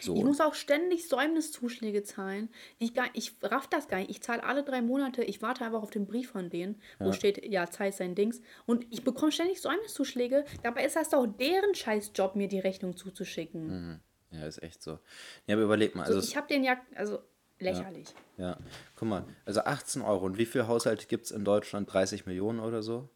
So. 0.00 0.16
Ich 0.16 0.24
muss 0.24 0.40
auch 0.40 0.54
ständig 0.54 1.08
Säumniszuschläge 1.08 2.02
zahlen. 2.02 2.48
Ich, 2.78 2.94
gar, 2.94 3.08
ich 3.12 3.36
raff 3.42 3.68
das 3.68 3.88
gar 3.88 3.98
nicht. 3.98 4.10
Ich 4.10 4.22
zahle 4.22 4.42
alle 4.42 4.64
drei 4.64 4.82
Monate. 4.82 5.22
Ich 5.22 5.40
warte 5.42 5.64
einfach 5.64 5.82
auf 5.82 5.90
den 5.90 6.06
Brief 6.06 6.30
von 6.30 6.50
denen, 6.50 6.80
wo 6.98 7.06
ja. 7.06 7.12
steht, 7.12 7.44
ja, 7.44 7.70
zahlt 7.70 7.94
sein 7.94 8.14
Dings. 8.14 8.40
Und 8.66 8.86
ich 8.90 9.04
bekomme 9.04 9.32
ständig 9.32 9.60
Säumniszuschläge. 9.60 10.44
Dabei 10.62 10.84
ist 10.84 10.96
das 10.96 11.10
doch 11.10 11.26
deren 11.26 11.74
Scheißjob, 11.74 12.36
mir 12.36 12.48
die 12.48 12.58
Rechnung 12.58 12.96
zuzuschicken. 12.96 13.66
Mhm. 13.66 14.00
Ja, 14.30 14.46
ist 14.46 14.62
echt 14.62 14.82
so. 14.82 14.98
Ja, 15.46 15.54
aber 15.54 15.62
überleg 15.62 15.94
mal. 15.94 16.02
Also, 16.02 16.16
also 16.16 16.28
ich 16.28 16.36
habe 16.36 16.48
den 16.48 16.64
ja, 16.64 16.76
also 16.96 17.20
lächerlich. 17.60 18.08
Ja, 18.36 18.50
ja, 18.50 18.58
guck 18.96 19.08
mal. 19.08 19.24
Also 19.44 19.60
18 19.60 20.02
Euro. 20.02 20.26
Und 20.26 20.38
wie 20.38 20.46
viele 20.46 20.66
Haushalte 20.66 21.06
gibt 21.06 21.26
es 21.26 21.30
in 21.30 21.44
Deutschland? 21.44 21.92
30 21.92 22.26
Millionen 22.26 22.58
oder 22.58 22.82
so? 22.82 23.08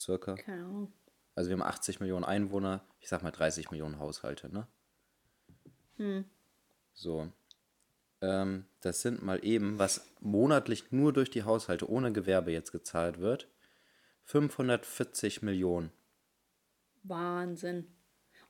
Circa. 0.00 0.34
Keine 0.34 0.64
Ahnung. 0.64 0.92
Also 1.34 1.50
wir 1.50 1.54
haben 1.54 1.62
80 1.62 2.00
Millionen 2.00 2.24
Einwohner. 2.24 2.84
Ich 3.00 3.08
sag 3.08 3.22
mal 3.22 3.30
30 3.30 3.70
Millionen 3.70 3.98
Haushalte, 3.98 4.52
ne? 4.52 4.66
Hm. 5.98 6.24
So. 6.94 7.28
Ähm, 8.20 8.64
das 8.80 9.02
sind 9.02 9.22
mal 9.22 9.44
eben, 9.44 9.78
was 9.78 10.04
monatlich 10.20 10.90
nur 10.90 11.12
durch 11.12 11.30
die 11.30 11.44
Haushalte 11.44 11.88
ohne 11.88 12.12
Gewerbe 12.12 12.50
jetzt 12.50 12.72
gezahlt 12.72 13.20
wird, 13.20 13.48
540 14.24 15.42
Millionen. 15.42 15.90
Wahnsinn. 17.04 17.86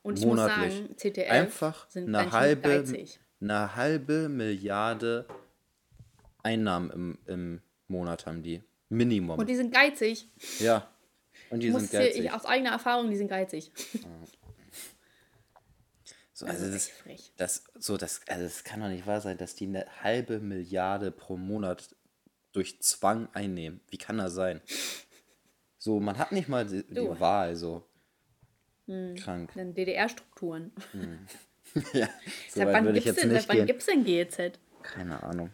Und 0.01 0.17
ich 0.17 0.25
monatlich. 0.25 0.81
muss 0.81 0.89
sagen, 0.89 0.95
CTF 0.95 1.29
einfach 1.29 1.89
sind 1.89 2.15
eine 2.15 2.31
halbe, 2.31 2.83
eine 3.41 3.75
halbe 3.75 4.29
Milliarde 4.29 5.25
Einnahmen 6.41 6.89
im, 6.91 7.17
im 7.27 7.61
Monat 7.87 8.25
haben 8.25 8.43
die. 8.43 8.63
Minimum. 8.89 9.37
Und 9.37 9.49
die 9.49 9.55
sind 9.55 9.73
geizig. 9.73 10.27
Ja. 10.59 10.89
Und 11.49 11.61
die 11.61 11.71
sind 11.71 11.91
geizig. 11.91 12.25
Ich, 12.25 12.31
aus 12.31 12.45
eigener 12.45 12.71
Erfahrung, 12.71 13.09
die 13.09 13.17
sind 13.17 13.27
geizig. 13.27 13.71
So, 16.39 16.45
also, 16.45 16.63
also 16.63 16.73
das, 16.73 17.33
das, 17.35 17.63
so, 17.75 17.97
das, 17.97 18.21
also 18.29 18.43
das 18.43 18.63
kann 18.63 18.79
doch 18.79 18.87
nicht 18.87 19.05
wahr 19.05 19.19
sein, 19.19 19.37
dass 19.37 19.55
die 19.55 19.67
eine 19.67 19.85
halbe 20.01 20.39
Milliarde 20.39 21.11
pro 21.11 21.35
Monat 21.35 21.93
durch 22.53 22.81
Zwang 22.81 23.27
einnehmen. 23.33 23.81
Wie 23.89 23.97
kann 23.97 24.19
das 24.19 24.35
sein? 24.35 24.61
So, 25.77 25.99
man 25.99 26.17
hat 26.17 26.31
nicht 26.31 26.47
mal 26.47 26.65
die, 26.65 26.87
die 26.87 27.19
Wahl, 27.19 27.57
so. 27.57 27.83
Hm. 28.85 29.15
Krank. 29.15 29.51
Dann 29.53 29.73
DDR-Strukturen. 29.73 30.71
Hm. 30.93 31.27
ja, 31.91 32.07
so 32.47 32.61
seit 32.61 32.67
wann 32.69 32.93
gibt 32.93 33.05
es 33.05 33.15
denn, 33.17 33.43
wann 33.45 33.65
gibt's 33.65 33.85
denn 33.87 34.05
GEZ? 34.05 34.59
Keine 34.81 35.21
Ahnung. 35.21 35.49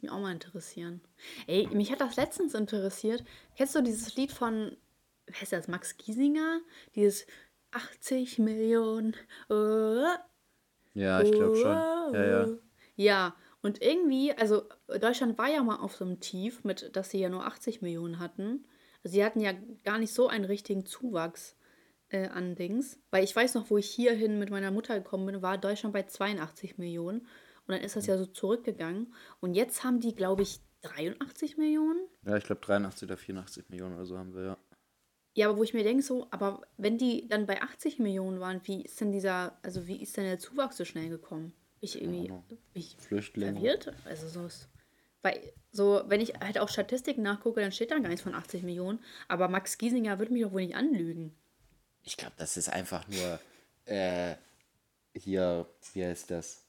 Mich 0.00 0.08
auch 0.08 0.20
mal 0.20 0.30
interessieren. 0.30 1.00
Ey, 1.48 1.66
mich 1.72 1.90
hat 1.90 2.00
das 2.00 2.14
letztens 2.14 2.54
interessiert. 2.54 3.24
Kennst 3.56 3.74
du 3.74 3.82
dieses 3.82 4.14
Lied 4.14 4.30
von, 4.30 4.76
wer 5.26 5.42
ist 5.42 5.52
das, 5.52 5.66
Max 5.66 5.96
Giesinger? 5.96 6.60
Dieses 6.94 7.26
80 7.72 8.38
Millionen. 8.38 9.14
Oh, 9.48 10.04
ja, 10.94 11.22
ich 11.22 11.32
glaube 11.32 11.56
schon. 11.56 12.14
Ja, 12.14 12.26
ja. 12.26 12.48
Ja, 12.96 13.36
und 13.62 13.82
irgendwie, 13.82 14.32
also 14.32 14.64
Deutschland 15.00 15.38
war 15.38 15.48
ja 15.48 15.62
mal 15.62 15.76
auf 15.76 15.96
so 15.96 16.04
einem 16.04 16.20
Tief, 16.20 16.64
mit, 16.64 16.94
dass 16.96 17.10
sie 17.10 17.20
ja 17.20 17.28
nur 17.28 17.46
80 17.46 17.82
Millionen 17.82 18.18
hatten. 18.18 18.64
Also 19.02 19.14
sie 19.14 19.24
hatten 19.24 19.40
ja 19.40 19.52
gar 19.84 19.98
nicht 19.98 20.12
so 20.12 20.28
einen 20.28 20.44
richtigen 20.44 20.84
Zuwachs 20.86 21.56
äh, 22.08 22.28
an 22.28 22.54
Dings. 22.54 22.98
Weil 23.10 23.24
ich 23.24 23.34
weiß 23.34 23.54
noch, 23.54 23.70
wo 23.70 23.78
ich 23.78 23.88
hierhin 23.88 24.38
mit 24.38 24.50
meiner 24.50 24.70
Mutter 24.70 24.98
gekommen 24.98 25.26
bin, 25.26 25.42
war 25.42 25.58
Deutschland 25.58 25.92
bei 25.92 26.02
82 26.02 26.78
Millionen. 26.78 27.20
Und 27.20 27.74
dann 27.74 27.80
ist 27.80 27.96
das 27.96 28.06
ja 28.06 28.18
so 28.18 28.26
zurückgegangen. 28.26 29.14
Und 29.40 29.54
jetzt 29.54 29.84
haben 29.84 30.00
die, 30.00 30.14
glaube 30.14 30.42
ich, 30.42 30.60
83 30.82 31.56
Millionen. 31.56 32.00
Ja, 32.24 32.36
ich 32.36 32.44
glaube 32.44 32.62
83 32.62 33.08
oder 33.08 33.16
84 33.16 33.68
Millionen 33.68 33.94
oder 33.94 34.06
so 34.06 34.18
haben 34.18 34.34
wir, 34.34 34.42
ja. 34.42 34.58
Ja, 35.34 35.48
aber 35.48 35.58
wo 35.58 35.62
ich 35.62 35.74
mir 35.74 35.84
denke, 35.84 36.02
so, 36.02 36.26
aber 36.30 36.62
wenn 36.76 36.98
die 36.98 37.28
dann 37.28 37.46
bei 37.46 37.62
80 37.62 37.98
Millionen 37.98 38.40
waren, 38.40 38.60
wie 38.64 38.82
ist 38.82 39.00
denn 39.00 39.12
dieser, 39.12 39.58
also 39.62 39.86
wie 39.86 40.02
ist 40.02 40.16
denn 40.16 40.24
der 40.24 40.38
Zuwachs 40.38 40.76
so 40.76 40.84
schnell 40.84 41.08
gekommen? 41.08 41.52
Ich 41.80 42.00
irgendwie, 42.00 42.28
ja, 42.28 42.42
ich 42.74 42.96
Flüchtlinge. 42.98 43.54
verwirrt. 43.54 43.94
Also 44.04 44.28
so 44.28 44.46
ist, 44.46 44.68
weil, 45.22 45.52
so, 45.70 46.02
wenn 46.06 46.20
ich 46.20 46.34
halt 46.40 46.58
auch 46.58 46.68
Statistiken 46.68 47.22
nachgucke, 47.22 47.60
dann 47.60 47.72
steht 47.72 47.90
da 47.90 47.98
gar 47.98 48.08
nichts 48.08 48.22
von 48.22 48.34
80 48.34 48.62
Millionen. 48.62 49.00
Aber 49.28 49.48
Max 49.48 49.78
Giesinger 49.78 50.18
würde 50.18 50.32
mich 50.32 50.42
doch 50.42 50.52
wohl 50.52 50.62
nicht 50.62 50.76
anlügen. 50.76 51.34
Ich 52.02 52.16
glaube, 52.16 52.34
das 52.38 52.56
ist 52.56 52.68
einfach 52.68 53.06
nur, 53.08 53.38
äh, 53.84 54.36
hier, 55.14 55.66
wie 55.92 56.04
heißt 56.04 56.30
das? 56.30 56.64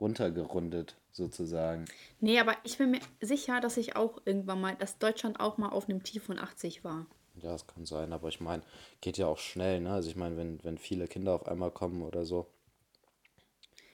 Runtergerundet, 0.00 0.96
sozusagen. 1.12 1.84
Nee, 2.18 2.40
aber 2.40 2.56
ich 2.64 2.78
bin 2.78 2.90
mir 2.90 3.00
sicher, 3.20 3.60
dass 3.60 3.76
ich 3.76 3.94
auch 3.94 4.20
irgendwann 4.24 4.60
mal, 4.60 4.74
dass 4.74 4.98
Deutschland 4.98 5.38
auch 5.38 5.58
mal 5.58 5.68
auf 5.68 5.88
einem 5.88 6.02
Tief 6.02 6.24
von 6.24 6.40
80 6.40 6.82
war. 6.82 7.06
Ja, 7.34 7.52
das 7.52 7.66
kann 7.66 7.84
sein, 7.86 8.12
aber 8.12 8.28
ich 8.28 8.40
meine, 8.40 8.62
geht 9.02 9.18
ja 9.18 9.26
auch 9.26 9.38
schnell, 9.38 9.80
ne? 9.80 9.92
Also 9.92 10.08
ich 10.10 10.16
meine, 10.16 10.36
wenn, 10.36 10.62
wenn 10.64 10.78
viele 10.78 11.08
Kinder 11.08 11.34
auf 11.34 11.46
einmal 11.46 11.70
kommen 11.70 12.02
oder 12.02 12.24
so, 12.24 12.46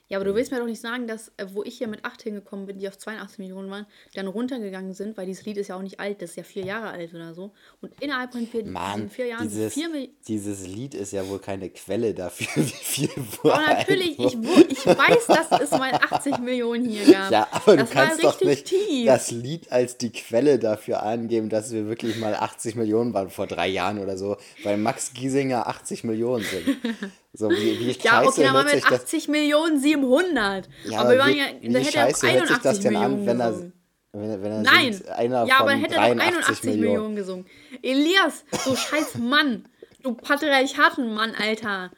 ja, 0.09 0.17
aber 0.17 0.25
du 0.25 0.35
willst 0.35 0.51
mir 0.51 0.59
doch 0.59 0.67
nicht 0.67 0.81
sagen, 0.81 1.07
dass, 1.07 1.29
äh, 1.37 1.47
wo 1.53 1.63
ich 1.65 1.77
hier 1.77 1.87
mit 1.87 2.05
8 2.05 2.23
hingekommen 2.23 2.65
bin, 2.65 2.79
die 2.79 2.89
auf 2.89 2.97
82 2.97 3.39
Millionen 3.39 3.71
waren, 3.71 3.87
dann 4.15 4.27
runtergegangen 4.27 4.95
sind, 4.95 5.19
weil 5.19 5.27
dieses 5.27 5.45
Lied 5.45 5.59
ist 5.59 5.69
ja 5.69 5.77
auch 5.77 5.83
nicht 5.83 6.01
alt, 6.01 6.23
das 6.23 6.31
ist 6.31 6.37
ja 6.37 6.45
vier 6.45 6.65
Jahre 6.65 6.89
alt 6.89 7.13
oder 7.13 7.35
so. 7.35 7.53
Und 7.83 7.93
innerhalb 8.01 8.33
von 8.33 8.47
vier, 8.47 8.65
Mann, 8.65 9.11
vier 9.11 9.27
Jahren 9.27 9.47
dieses, 9.47 9.75
vier 9.75 9.91
Dieses 10.27 10.67
Lied 10.67 10.95
ist 10.95 11.13
ja 11.13 11.29
wohl 11.29 11.41
keine 11.41 11.69
Quelle 11.69 12.15
dafür, 12.15 12.47
wie 12.57 12.63
viel 12.63 13.09
vor 13.09 13.53
Aber 13.55 13.67
natürlich, 13.67 14.19
ich, 14.19 14.35
ich 14.35 14.87
weiß, 14.87 15.27
dass 15.27 15.61
es 15.61 15.71
mal 15.73 15.93
80 15.93 16.39
Millionen 16.39 16.89
hier 16.89 17.13
gab. 17.13 17.31
Ja, 17.31 17.49
aber 17.51 17.77
das 17.77 17.89
du 17.89 17.95
kannst 17.95 18.25
doch 18.25 18.41
nicht 18.41 18.65
tief. 18.65 19.07
das 19.07 19.31
Lied 19.31 19.71
als 19.71 19.99
die 19.99 20.11
Quelle 20.11 20.59
dafür 20.59 21.03
angeben, 21.03 21.51
dass 21.51 21.71
wir 21.71 21.87
wirklich 21.87 22.17
mal 22.19 22.35
80 22.35 22.77
Millionen 22.77 23.13
waren 23.13 23.29
vor 23.29 23.47
drei 23.47 23.69
Jahren 23.69 23.99
oder 23.99 24.17
so, 24.17 24.39
weil 24.65 24.79
Max 24.79 25.13
Giesinger 25.13 25.67
80 25.67 26.05
Millionen 26.05 26.45
sind. 26.45 26.79
So, 27.33 27.51
wie, 27.51 27.79
wie 27.79 27.91
ja, 28.03 28.23
okay, 28.23 28.43
dann 28.43 28.55
waren 28.55 28.67
wir 28.67 28.75
mit 28.75 28.91
80 28.91 29.29
Millionen 29.29 29.79
700. 29.79 30.69
Ja, 30.85 31.01
aber 31.01 31.11
wir 31.11 31.19
waren 31.19 31.37
ja, 31.37 31.45
wie, 31.61 31.69
dann 31.69 31.83
hätte 31.83 31.99
er 31.99 32.07
81 32.07 32.85
Millionen 32.85 33.27
wenn 33.27 33.41
er, 33.41 33.73
wenn, 34.13 34.43
wenn 34.43 34.53
er 34.53 34.63
Nein, 34.63 34.93
singt, 34.95 35.09
einer 35.11 35.47
ja, 35.47 35.61
aber 35.61 35.71
dann 35.71 35.81
hätte 35.81 35.97
er 35.97 36.15
doch 36.15 36.23
81 36.23 36.65
Millionen. 36.65 36.81
Millionen 36.81 37.17
gesungen. 37.17 37.47
Elias, 37.83 38.45
so 38.65 38.75
scheiß 38.75 39.17
Mann. 39.19 39.69
Du 40.03 40.15
patriarchaten 40.15 41.13
Mann, 41.13 41.35
Alter. 41.35 41.91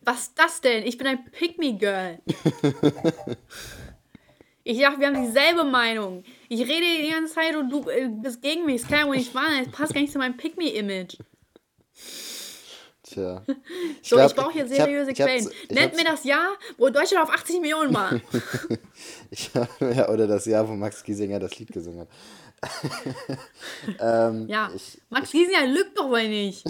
Was 0.00 0.22
ist 0.22 0.38
das 0.38 0.60
denn? 0.60 0.84
Ich 0.84 0.98
bin 0.98 1.06
ein 1.06 1.24
Pick-Me-Girl. 1.30 2.20
ich 4.64 4.80
dachte, 4.80 5.00
wir 5.00 5.06
haben 5.08 5.26
dieselbe 5.26 5.64
Meinung. 5.64 6.24
Ich 6.48 6.60
rede 6.60 7.02
die 7.02 7.10
ganze 7.10 7.34
Zeit 7.34 7.56
und 7.56 7.70
du 7.70 7.88
äh, 7.88 8.08
bist 8.08 8.40
gegen 8.42 8.66
mich. 8.66 8.82
Das 8.82 8.90
kann 8.90 9.00
ja 9.00 9.06
wohl 9.06 9.16
nicht 9.16 9.34
wahr 9.34 9.46
sein. 9.48 9.64
Das 9.64 9.72
passt 9.72 9.94
gar 9.94 10.00
nicht 10.00 10.12
zu 10.12 10.18
meinem 10.18 10.36
Pick-Me-Image. 10.36 11.18
Tja. 13.06 13.44
Ich 14.02 14.10
so, 14.10 14.16
glaub, 14.16 14.30
ich 14.30 14.36
brauche 14.36 14.52
hier 14.52 14.68
seriöse 14.68 15.10
hab, 15.10 15.16
Quellen. 15.16 15.50
Nennt 15.70 15.96
mir 15.96 16.04
das 16.04 16.22
Jahr, 16.24 16.56
wo 16.76 16.88
Deutschland 16.90 17.28
auf 17.28 17.34
80 17.34 17.60
Millionen 17.60 17.92
war. 17.92 18.12
ich, 19.30 19.50
ja, 19.80 20.08
oder 20.08 20.28
das 20.28 20.44
Jahr, 20.46 20.68
wo 20.68 20.74
Max 20.74 21.02
Giesinger 21.02 21.40
das 21.40 21.58
Lied 21.58 21.72
gesungen 21.72 22.00
hat. 22.00 22.08
ähm, 24.00 24.48
ja, 24.48 24.70
ich, 24.74 25.00
Max 25.08 25.32
Giesinger 25.32 25.66
lügt 25.66 25.98
doch 25.98 26.08
wohl 26.08 26.28
nicht. 26.28 26.64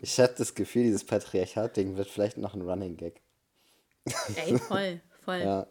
ich 0.00 0.18
habe 0.18 0.34
das 0.38 0.54
Gefühl, 0.54 0.84
dieses 0.84 1.04
Patriarchat-Ding 1.04 1.96
wird 1.96 2.08
vielleicht 2.08 2.38
noch 2.38 2.54
ein 2.54 2.62
Running 2.62 2.96
Gag. 2.96 3.20
Ey, 4.36 4.58
voll, 4.58 5.00
voll. 5.22 5.40
Ja. 5.40 5.66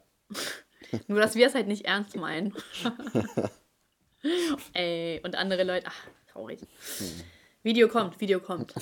Nur, 1.08 1.20
dass 1.20 1.36
wir 1.36 1.48
es 1.48 1.56
halt 1.56 1.68
nicht 1.68 1.86
ernst 1.86 2.16
meinen. 2.16 2.54
Ey, 4.74 5.22
und 5.24 5.36
andere 5.36 5.64
Leute, 5.64 5.88
ach, 5.88 6.08
traurig. 6.32 6.60
Hm. 7.00 7.24
Video 7.64 7.88
kommt, 7.88 8.20
Video 8.20 8.40
kommt. 8.40 8.74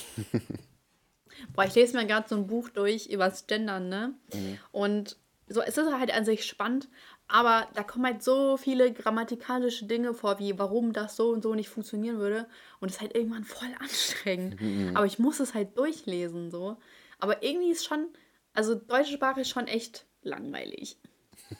Boah, 1.54 1.64
ich 1.64 1.74
lese 1.74 1.96
mir 1.96 2.06
gerade 2.06 2.28
so 2.28 2.36
ein 2.36 2.46
Buch 2.46 2.68
durch 2.68 3.06
über 3.06 3.28
das 3.28 3.46
Gendern, 3.46 3.88
ne? 3.88 4.14
Mhm. 4.32 4.58
Und 4.72 5.16
so, 5.48 5.62
es 5.62 5.78
ist 5.78 5.92
halt 5.92 6.12
an 6.12 6.24
sich 6.24 6.44
spannend, 6.44 6.88
aber 7.26 7.68
da 7.74 7.82
kommen 7.82 8.04
halt 8.04 8.22
so 8.22 8.56
viele 8.56 8.92
grammatikalische 8.92 9.86
Dinge 9.86 10.14
vor, 10.14 10.38
wie 10.38 10.58
warum 10.58 10.92
das 10.92 11.16
so 11.16 11.30
und 11.30 11.42
so 11.42 11.54
nicht 11.54 11.68
funktionieren 11.68 12.18
würde. 12.18 12.46
Und 12.80 12.88
es 12.88 12.96
ist 12.96 13.00
halt 13.00 13.14
irgendwann 13.14 13.44
voll 13.44 13.68
anstrengend. 13.78 14.60
Mhm. 14.60 14.96
Aber 14.96 15.06
ich 15.06 15.18
muss 15.18 15.40
es 15.40 15.54
halt 15.54 15.76
durchlesen, 15.76 16.50
so. 16.50 16.76
Aber 17.18 17.42
irgendwie 17.42 17.70
ist 17.70 17.84
schon, 17.84 18.08
also 18.52 18.74
deutsche 18.74 19.12
Sprache 19.12 19.40
ist 19.40 19.50
schon 19.50 19.66
echt 19.66 20.06
langweilig. 20.22 20.98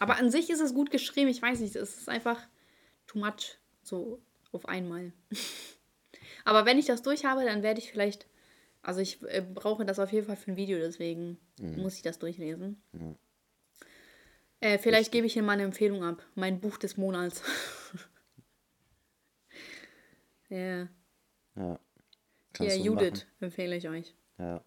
Aber 0.00 0.16
an 0.16 0.30
sich 0.30 0.50
ist 0.50 0.60
es 0.60 0.74
gut 0.74 0.90
geschrieben, 0.90 1.28
ich 1.28 1.40
weiß 1.40 1.60
nicht, 1.60 1.74
es 1.76 1.98
ist 1.98 2.08
einfach 2.08 2.40
too 3.06 3.18
much, 3.18 3.58
so 3.82 4.20
auf 4.52 4.68
einmal. 4.68 5.12
Aber 6.48 6.64
wenn 6.64 6.78
ich 6.78 6.86
das 6.86 7.02
durch 7.02 7.26
habe, 7.26 7.44
dann 7.44 7.62
werde 7.62 7.78
ich 7.78 7.92
vielleicht, 7.92 8.26
also 8.80 9.00
ich 9.00 9.22
äh, 9.24 9.42
brauche 9.42 9.84
das 9.84 9.98
auf 9.98 10.10
jeden 10.10 10.26
Fall 10.26 10.36
für 10.36 10.52
ein 10.52 10.56
Video, 10.56 10.78
deswegen 10.78 11.36
mhm. 11.60 11.82
muss 11.82 11.96
ich 11.96 12.02
das 12.02 12.18
durchlesen. 12.18 12.82
Mhm. 12.92 13.16
Äh, 14.60 14.78
vielleicht 14.78 15.12
gebe 15.12 15.26
ich 15.26 15.36
mal 15.36 15.52
eine 15.52 15.64
Empfehlung 15.64 16.02
ab. 16.02 16.24
Mein 16.36 16.58
Buch 16.58 16.78
des 16.78 16.96
Monats. 16.96 17.42
ja. 20.48 20.88
Ja. 21.54 21.78
Kannst 22.54 22.76
ja, 22.78 22.82
Judith 22.82 23.10
machen. 23.10 23.26
empfehle 23.40 23.76
ich 23.76 23.86
euch. 23.86 24.14
Ja. 24.38 24.64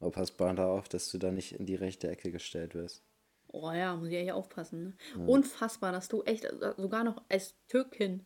Aber 0.00 0.12
pass 0.12 0.34
da 0.34 0.66
auf, 0.66 0.88
dass 0.88 1.10
du 1.10 1.18
da 1.18 1.30
nicht 1.30 1.52
in 1.52 1.66
die 1.66 1.74
rechte 1.74 2.08
Ecke 2.08 2.32
gestellt 2.32 2.74
wirst. 2.74 3.04
Oh 3.48 3.70
ja, 3.70 3.94
muss 3.96 4.08
ich 4.08 4.14
ja 4.14 4.20
hier 4.20 4.36
aufpassen. 4.36 4.82
Ne? 4.82 4.94
Ja. 5.18 5.26
Unfassbar, 5.26 5.92
dass 5.92 6.08
du 6.08 6.22
echt 6.22 6.46
äh, 6.46 6.72
sogar 6.78 7.04
noch 7.04 7.22
als 7.28 7.54
Türkin 7.68 8.24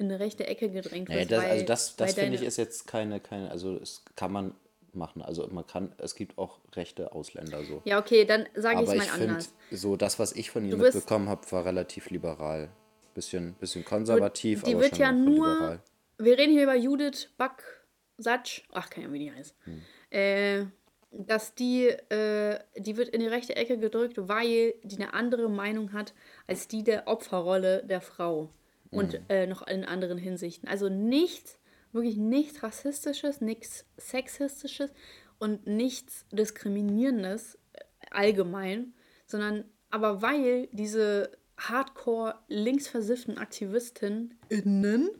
in 0.00 0.06
eine 0.10 0.18
rechte 0.18 0.46
Ecke 0.46 0.70
gedrängt 0.70 1.08
wirst. 1.08 1.18
Nee, 1.18 1.26
das, 1.26 1.44
also 1.44 1.64
das, 1.66 1.96
das 1.96 2.14
finde 2.14 2.36
ich 2.36 2.42
ist 2.42 2.56
jetzt 2.56 2.86
keine, 2.86 3.20
keine, 3.20 3.50
also 3.50 3.76
es 3.76 4.02
kann 4.16 4.32
man 4.32 4.54
machen. 4.94 5.22
Also 5.22 5.46
man 5.48 5.66
kann, 5.66 5.92
es 5.98 6.14
gibt 6.14 6.38
auch 6.38 6.58
rechte 6.74 7.12
Ausländer 7.12 7.62
so. 7.64 7.82
Ja, 7.84 7.98
okay, 7.98 8.24
dann 8.24 8.46
sage 8.54 8.82
ich 8.82 8.88
es 8.88 8.96
mal 8.96 9.04
ich 9.04 9.12
anders. 9.12 9.52
So, 9.70 9.96
das, 9.96 10.18
was 10.18 10.32
ich 10.32 10.50
von 10.50 10.64
ihr 10.64 10.76
mitbekommen 10.76 11.28
habe, 11.28 11.42
war 11.52 11.64
relativ 11.64 12.10
liberal. 12.10 12.70
Bisschen, 13.14 13.54
bisschen 13.54 13.84
konservativ, 13.84 14.62
die 14.62 14.72
aber 14.72 14.84
wird 14.84 14.96
schon 14.96 15.00
ja 15.00 15.12
nur, 15.12 15.52
liberal. 15.52 15.82
Wir 16.18 16.38
reden 16.38 16.52
hier 16.52 16.62
über 16.62 16.76
Judith 16.76 17.28
Back-Satsch, 17.36 18.62
ach, 18.72 18.88
keine 18.88 19.06
Ahnung, 19.06 19.14
wie 19.14 19.24
die 19.24 19.32
heißt. 19.32 19.54
Hm. 19.64 19.82
Äh, 20.10 20.66
dass 21.12 21.54
die, 21.54 21.88
äh, 21.88 22.58
die 22.76 22.96
wird 22.96 23.08
in 23.08 23.20
die 23.20 23.26
rechte 23.26 23.56
Ecke 23.56 23.78
gedrückt, 23.78 24.14
weil 24.16 24.74
die 24.84 24.96
eine 24.96 25.12
andere 25.12 25.50
Meinung 25.50 25.92
hat 25.92 26.14
als 26.46 26.68
die 26.68 26.84
der 26.84 27.08
Opferrolle 27.08 27.84
der 27.84 28.00
Frau. 28.00 28.48
Und 28.90 29.12
mhm. 29.12 29.24
äh, 29.28 29.46
noch 29.46 29.66
in 29.66 29.84
anderen 29.84 30.18
Hinsichten. 30.18 30.68
Also 30.68 30.88
nichts 30.88 31.60
wirklich 31.92 32.16
nichts 32.16 32.62
Rassistisches, 32.62 33.40
nichts 33.40 33.84
Sexistisches 33.96 34.92
und 35.38 35.66
nichts 35.66 36.26
Diskriminierendes 36.30 37.56
äh, 37.72 37.80
allgemein, 38.10 38.94
sondern 39.26 39.64
aber 39.90 40.22
weil 40.22 40.68
diese 40.72 41.32
hardcore 41.58 42.36
linksversifften 42.48 43.36
Aktivistinnen 43.36 44.38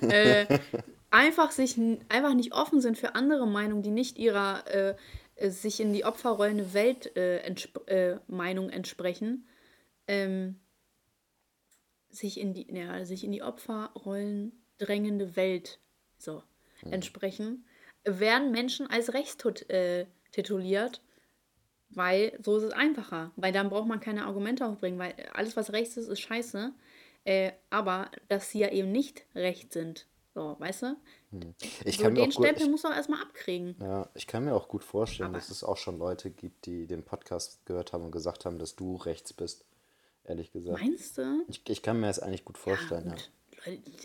äh, 0.00 0.58
einfach 1.10 1.52
sich 1.52 1.78
einfach 2.08 2.34
nicht 2.34 2.52
offen 2.52 2.80
sind 2.80 2.98
für 2.98 3.14
andere 3.14 3.46
Meinungen, 3.46 3.82
die 3.82 3.90
nicht 3.90 4.18
ihrer 4.18 4.66
äh, 4.66 4.96
äh 5.36 5.50
sich 5.50 5.78
in 5.80 5.92
die 5.92 6.04
opferrollende 6.04 6.74
Welt 6.74 7.16
äh, 7.16 7.38
entsp 7.38 7.78
äh, 7.88 8.18
Meinung 8.26 8.70
entsprechen, 8.70 9.46
ähm, 10.08 10.58
sich 12.10 12.40
in 12.40 12.54
die 12.54 12.66
ja, 12.74 13.04
sich 13.04 13.24
in 13.24 13.32
die 13.32 13.42
Opferrollen 13.42 14.52
drängende 14.78 15.36
Welt 15.36 15.78
so 16.18 16.42
mhm. 16.82 16.92
entsprechen, 16.94 17.64
werden 18.04 18.50
Menschen 18.50 18.88
als 18.88 19.12
rechtstut 19.12 19.68
äh, 19.70 20.06
tituliert, 20.32 21.02
weil 21.90 22.38
so 22.42 22.56
ist 22.56 22.64
es 22.64 22.72
einfacher. 22.72 23.32
Weil 23.36 23.52
dann 23.52 23.68
braucht 23.68 23.88
man 23.88 24.00
keine 24.00 24.24
Argumente 24.24 24.66
aufbringen, 24.66 24.98
weil 24.98 25.14
alles, 25.32 25.56
was 25.56 25.72
rechts 25.72 25.96
ist, 25.96 26.08
ist 26.08 26.20
scheiße. 26.20 26.72
Äh, 27.24 27.52
aber 27.68 28.10
dass 28.28 28.50
sie 28.50 28.60
ja 28.60 28.70
eben 28.70 28.92
nicht 28.92 29.26
recht 29.34 29.72
sind. 29.72 30.06
So, 30.32 30.56
weißt 30.58 30.82
du? 30.82 30.96
Hm. 31.32 31.54
Ich 31.84 31.98
so, 31.98 32.08
den 32.08 32.30
Stempel 32.30 32.68
muss 32.68 32.84
man 32.84 32.92
erstmal 32.92 33.20
abkriegen. 33.20 33.74
Ja, 33.80 34.08
ich 34.14 34.26
kann 34.26 34.44
mir 34.44 34.54
auch 34.54 34.68
gut 34.68 34.84
vorstellen, 34.84 35.30
aber 35.30 35.38
dass 35.38 35.50
es 35.50 35.64
auch 35.64 35.76
schon 35.76 35.98
Leute 35.98 36.30
gibt, 36.30 36.66
die 36.66 36.86
den 36.86 37.02
Podcast 37.02 37.66
gehört 37.66 37.92
haben 37.92 38.04
und 38.04 38.12
gesagt 38.12 38.44
haben, 38.44 38.58
dass 38.58 38.76
du 38.76 38.96
rechts 38.96 39.32
bist. 39.32 39.64
Ehrlich 40.30 40.52
gesagt. 40.52 40.80
Meinst 40.80 41.18
du? 41.18 41.44
Ich, 41.48 41.60
ich 41.68 41.82
kann 41.82 41.98
mir 41.98 42.06
das 42.06 42.20
eigentlich 42.20 42.44
gut 42.44 42.56
vorstellen, 42.56 43.06
ja. 43.06 43.14
Gut. 43.14 43.30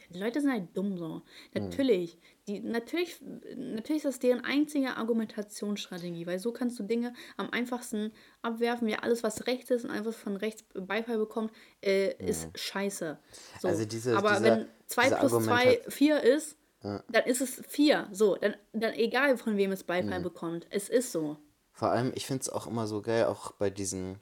Die 0.10 0.20
Leute 0.20 0.42
sind 0.42 0.52
halt 0.52 0.76
dumm 0.76 0.98
so. 0.98 1.22
Natürlich, 1.54 2.18
die, 2.48 2.60
natürlich, 2.60 3.22
natürlich 3.56 4.04
ist 4.04 4.06
das 4.06 4.20
deren 4.20 4.44
einzige 4.44 4.98
Argumentationsstrategie, 4.98 6.26
weil 6.26 6.40
so 6.40 6.52
kannst 6.52 6.80
du 6.80 6.84
Dinge 6.84 7.14
am 7.38 7.52
einfachsten 7.52 8.12
abwerfen. 8.42 8.90
Ja, 8.90 9.00
alles, 9.00 9.22
was 9.22 9.46
rechts 9.46 9.70
ist 9.70 9.86
und 9.86 9.92
einfach 9.92 10.14
von 10.14 10.36
rechts 10.36 10.66
Beifall 10.74 11.20
bekommt, 11.20 11.54
äh, 11.82 12.16
ist 12.18 12.50
scheiße. 12.58 13.20
So. 13.62 13.68
Also 13.68 13.86
diese, 13.86 14.18
Aber 14.18 14.32
dieser, 14.32 14.58
wenn 14.58 14.68
2 14.88 15.10
plus 15.12 15.46
2 15.46 15.82
4 15.88 16.22
ist, 16.24 16.58
ja. 16.84 17.04
dann 17.10 17.24
ist 17.26 17.42
es 17.42 17.62
4. 17.68 18.10
So, 18.12 18.36
dann, 18.36 18.56
dann 18.74 18.94
egal 18.96 19.38
von 19.38 19.58
wem 19.58 19.72
es 19.72 19.84
Beifall 19.84 20.20
mhm. 20.20 20.24
bekommt. 20.24 20.66
Es 20.72 20.90
ist 20.90 21.12
so. 21.12 21.38
Vor 21.72 21.92
allem, 21.92 22.12
ich 22.16 22.26
finde 22.26 22.42
es 22.42 22.50
auch 22.50 22.66
immer 22.66 22.88
so 22.88 23.02
geil, 23.02 23.26
auch 23.26 23.52
bei 23.52 23.70
diesen 23.70 24.20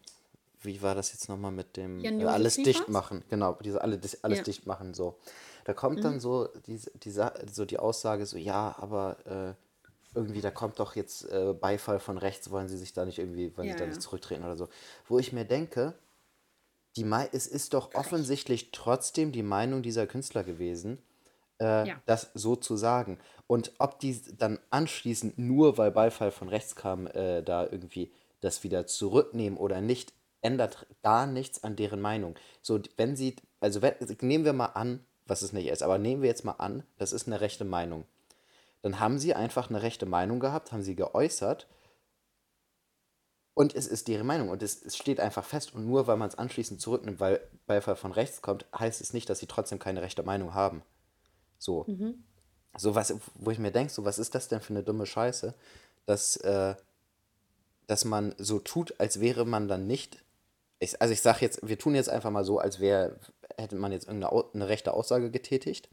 wie 0.64 0.82
war 0.82 0.96
das 0.96 1.12
jetzt 1.14 1.30
nochmal 1.30 1.52
mit 1.52 1.78
dem 1.78 2.04
äh, 2.04 2.26
alles 2.26 2.56
dicht 2.56 2.90
machen? 2.90 3.24
Genau, 3.30 3.58
diese 3.64 3.82
alle, 3.82 4.00
alles 4.22 4.38
ja. 4.40 4.44
dicht 4.44 4.66
machen, 4.66 4.94
so. 4.94 5.18
Da 5.66 5.74
kommt 5.74 6.00
mhm. 6.00 6.04
dann 6.04 6.20
so 6.20 6.50
diese, 6.68 6.92
diese, 7.00 7.34
so 7.52 7.66
die 7.66 7.80
Aussage, 7.80 8.26
so, 8.26 8.38
ja, 8.38 8.76
aber 8.80 9.18
äh, 9.26 10.18
irgendwie, 10.18 10.42
da 10.42 10.52
kommt 10.52 10.80
doch 10.80 10.96
jetzt 10.96 11.30
äh, 11.32 11.54
Beifall 11.54 12.00
von 12.00 12.18
rechts, 12.18 12.52
wollen 12.52 12.68
sie 12.68 12.78
sich 12.78 12.94
da 12.94 13.06
nicht 13.06 13.20
irgendwie, 13.20 13.56
wollen 13.58 13.68
ja, 13.68 13.74
sie 13.74 13.80
da 13.80 13.88
nicht 13.88 14.02
zurücktreten 14.02 14.44
oder 14.44 14.58
so. 14.58 14.68
Wo 15.08 15.20
ich 15.20 15.34
mir 15.34 15.46
denke, 15.46 15.94
die 16.96 17.06
es 17.32 17.48
ist 17.48 17.74
doch 17.74 17.96
offensichtlich 17.96 18.72
trotzdem 18.72 19.32
die 19.32 19.42
Meinung 19.44 19.82
dieser 19.82 20.06
Künstler 20.06 20.44
gewesen, 20.44 21.02
äh, 21.60 21.88
ja. 21.88 22.02
das 22.06 22.30
so 22.34 22.56
zu 22.56 22.78
sagen. 22.78 23.20
Und 23.48 23.72
ob 23.80 24.00
die 24.00 24.22
dann 24.38 24.60
anschließend 24.70 25.38
nur, 25.40 25.78
weil 25.78 25.92
Beifall 25.92 26.32
von 26.32 26.50
rechts 26.50 26.76
kam, 26.76 27.08
äh, 27.08 27.42
da 27.42 27.64
irgendwie 27.64 28.12
das 28.42 28.64
wieder 28.64 28.86
zurücknehmen 28.86 29.58
oder 29.58 29.82
nicht, 29.82 30.14
ändert 30.44 30.86
gar 31.02 31.26
nichts 31.26 31.64
an 31.64 31.76
deren 31.76 32.02
Meinung. 32.02 32.36
So, 32.62 32.80
wenn 32.98 33.16
sie, 33.16 33.36
also 33.60 33.82
wenn, 33.82 33.96
nehmen 34.22 34.46
wir 34.46 34.54
mal 34.54 34.68
an, 34.68 35.04
was 35.26 35.42
es 35.42 35.54
nicht 35.54 35.68
ist, 35.68 35.84
aber 35.84 35.98
nehmen 35.98 36.22
wir 36.22 36.30
jetzt 36.30 36.46
mal 36.46 36.54
an, 36.54 36.84
das 36.98 37.14
ist 37.14 37.28
eine 37.28 37.42
rechte 37.42 37.66
Meinung. 37.66 38.06
Dann 38.82 39.00
haben 39.00 39.18
sie 39.18 39.34
einfach 39.34 39.70
eine 39.70 39.82
rechte 39.82 40.06
Meinung 40.06 40.40
gehabt, 40.40 40.72
haben 40.72 40.84
sie 40.84 40.96
geäußert 40.96 41.68
und 43.54 43.76
es 43.76 43.88
ist 43.88 44.08
deren 44.08 44.28
Meinung 44.28 44.50
und 44.50 44.64
es, 44.64 44.84
es 44.84 44.98
steht 44.98 45.20
einfach 45.20 45.46
fest 45.46 45.74
und 45.74 45.86
nur 45.86 46.08
weil 46.08 46.18
man 46.18 46.28
es 46.28 46.38
anschließend 46.38 46.82
zurücknimmt, 46.82 47.20
weil 47.20 47.40
Beifall 47.68 47.96
von 47.96 48.12
rechts 48.12 48.42
kommt, 48.42 48.66
heißt 48.78 49.00
es 49.00 49.14
nicht, 49.14 49.30
dass 49.30 49.40
sie 49.40 49.48
trotzdem 49.48 49.80
keine 49.80 50.02
rechte 50.02 50.24
Meinung 50.24 50.54
haben. 50.54 50.82
So. 51.58 51.86
Mhm. 51.88 52.24
So 52.76 52.96
was, 52.96 53.14
wo 53.36 53.52
ich 53.52 53.60
mir 53.60 53.72
denke, 53.72 53.94
so 53.94 54.04
was 54.04 54.18
ist 54.18 54.34
das 54.34 54.48
denn 54.48 54.60
für 54.60 54.74
eine 54.74 54.84
dumme 54.84 55.06
Scheiße, 55.06 55.54
dass, 56.08 56.38
äh, 56.38 56.76
dass 57.86 58.04
man 58.04 58.34
so 58.40 58.60
tut, 58.60 59.00
als 59.00 59.20
wäre 59.20 59.46
man 59.46 59.68
dann 59.68 59.86
nicht 59.86 60.23
ich, 60.84 61.02
also 61.02 61.14
ich 61.14 61.22
sage 61.22 61.40
jetzt, 61.42 61.68
wir 61.68 61.78
tun 61.78 61.96
jetzt 61.96 62.10
einfach 62.10 62.32
mal 62.32 62.44
so, 62.46 62.60
als 62.60 62.80
wäre, 62.80 63.18
hätte 63.58 63.76
man 63.76 63.92
jetzt 63.92 64.08
irgendeine 64.08 64.44
eine 64.54 64.70
rechte 64.70 64.94
Aussage 64.94 65.32
getätigt. 65.32 65.90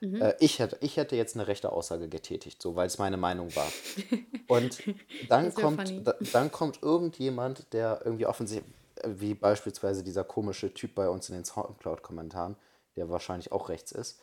Mhm. 0.00 0.22
Äh, 0.22 0.34
ich, 0.40 0.58
hätte, 0.58 0.78
ich 0.80 0.96
hätte 0.96 1.16
jetzt 1.16 1.36
eine 1.36 1.48
rechte 1.48 1.72
Aussage 1.72 2.08
getätigt, 2.08 2.62
so 2.62 2.76
weil 2.76 2.86
es 2.86 2.98
meine 2.98 3.16
Meinung 3.16 3.54
war. 3.56 3.70
Und 4.48 4.82
dann 5.28 5.52
kommt, 5.54 6.06
da, 6.06 6.14
dann 6.32 6.52
kommt 6.52 6.82
irgendjemand, 6.82 7.72
der 7.72 8.02
irgendwie 8.04 8.26
offensichtlich, 8.26 8.72
wie 9.04 9.34
beispielsweise 9.34 10.02
dieser 10.02 10.24
komische 10.24 10.74
Typ 10.74 10.94
bei 10.94 11.08
uns 11.08 11.28
in 11.28 11.36
den 11.36 11.44
Soundcloud-Kommentaren, 11.44 12.56
der 12.96 13.08
wahrscheinlich 13.08 13.52
auch 13.52 13.68
rechts 13.68 13.92
ist, 13.92 14.20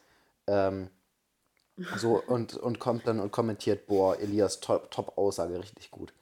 ähm, 0.47 0.89
So, 1.97 2.21
und, 2.25 2.55
und 2.55 2.79
kommt 2.79 3.05
dann 3.07 3.19
und 3.19 3.31
kommentiert, 3.31 3.87
boah, 3.87 4.17
Elias, 4.19 4.59
top, 4.61 4.91
top 4.91 5.17
Aussage, 5.17 5.59
richtig 5.59 5.91
gut. 5.91 6.13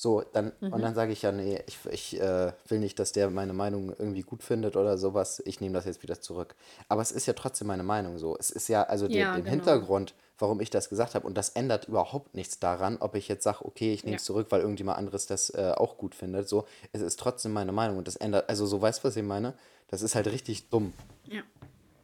So, 0.00 0.22
dann, 0.32 0.52
mhm. 0.60 0.72
und 0.72 0.80
dann 0.80 0.94
sage 0.94 1.10
ich 1.10 1.22
ja, 1.22 1.32
nee, 1.32 1.60
ich, 1.66 1.76
ich 1.90 2.20
äh, 2.20 2.52
will 2.68 2.78
nicht, 2.78 3.00
dass 3.00 3.10
der 3.10 3.30
meine 3.30 3.52
Meinung 3.52 3.88
irgendwie 3.98 4.22
gut 4.22 4.44
findet 4.44 4.76
oder 4.76 4.96
sowas. 4.96 5.42
Ich 5.44 5.60
nehme 5.60 5.74
das 5.74 5.86
jetzt 5.86 6.04
wieder 6.04 6.20
zurück. 6.20 6.54
Aber 6.88 7.02
es 7.02 7.10
ist 7.10 7.26
ja 7.26 7.32
trotzdem 7.32 7.66
meine 7.66 7.82
Meinung 7.82 8.16
so. 8.16 8.36
Es 8.38 8.52
ist 8.52 8.68
ja, 8.68 8.84
also 8.84 9.06
ja, 9.06 9.34
den, 9.34 9.42
genau. 9.42 9.50
Hintergrund, 9.56 10.14
warum 10.38 10.60
ich 10.60 10.70
das 10.70 10.88
gesagt 10.88 11.16
habe, 11.16 11.26
und 11.26 11.36
das 11.36 11.48
ändert 11.48 11.88
überhaupt 11.88 12.36
nichts 12.36 12.60
daran, 12.60 12.98
ob 13.00 13.16
ich 13.16 13.26
jetzt 13.26 13.42
sage, 13.42 13.64
okay, 13.64 13.92
ich 13.92 14.04
nehme 14.04 14.18
es 14.18 14.22
ja. 14.22 14.26
zurück, 14.26 14.46
weil 14.50 14.60
irgendjemand 14.60 14.98
anderes 14.98 15.26
das 15.26 15.50
äh, 15.50 15.72
auch 15.76 15.98
gut 15.98 16.14
findet. 16.14 16.48
So, 16.48 16.64
es 16.92 17.00
ist 17.00 17.18
trotzdem 17.18 17.52
meine 17.52 17.72
Meinung 17.72 17.98
und 17.98 18.06
das 18.06 18.14
ändert, 18.14 18.48
also 18.48 18.66
so 18.66 18.80
weißt 18.80 19.02
du, 19.02 19.08
was 19.08 19.16
ich 19.16 19.24
meine? 19.24 19.54
Das 19.88 20.02
ist 20.02 20.14
halt 20.14 20.28
richtig 20.28 20.68
dumm. 20.68 20.92
Ja. 21.24 21.42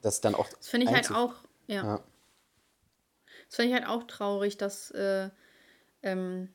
Das 0.02 0.20
dann 0.20 0.34
auch. 0.34 0.48
Das 0.48 0.66
finde 0.66 0.88
ich 0.88 0.92
halt 0.92 1.12
auch, 1.12 1.34
ja. 1.68 1.84
ja. 1.84 2.00
Das 3.46 3.54
finde 3.54 3.68
ich 3.68 3.74
halt 3.74 3.88
auch 3.88 4.02
traurig, 4.08 4.56
dass. 4.56 4.90
Äh, 4.90 5.30
ähm, 6.02 6.48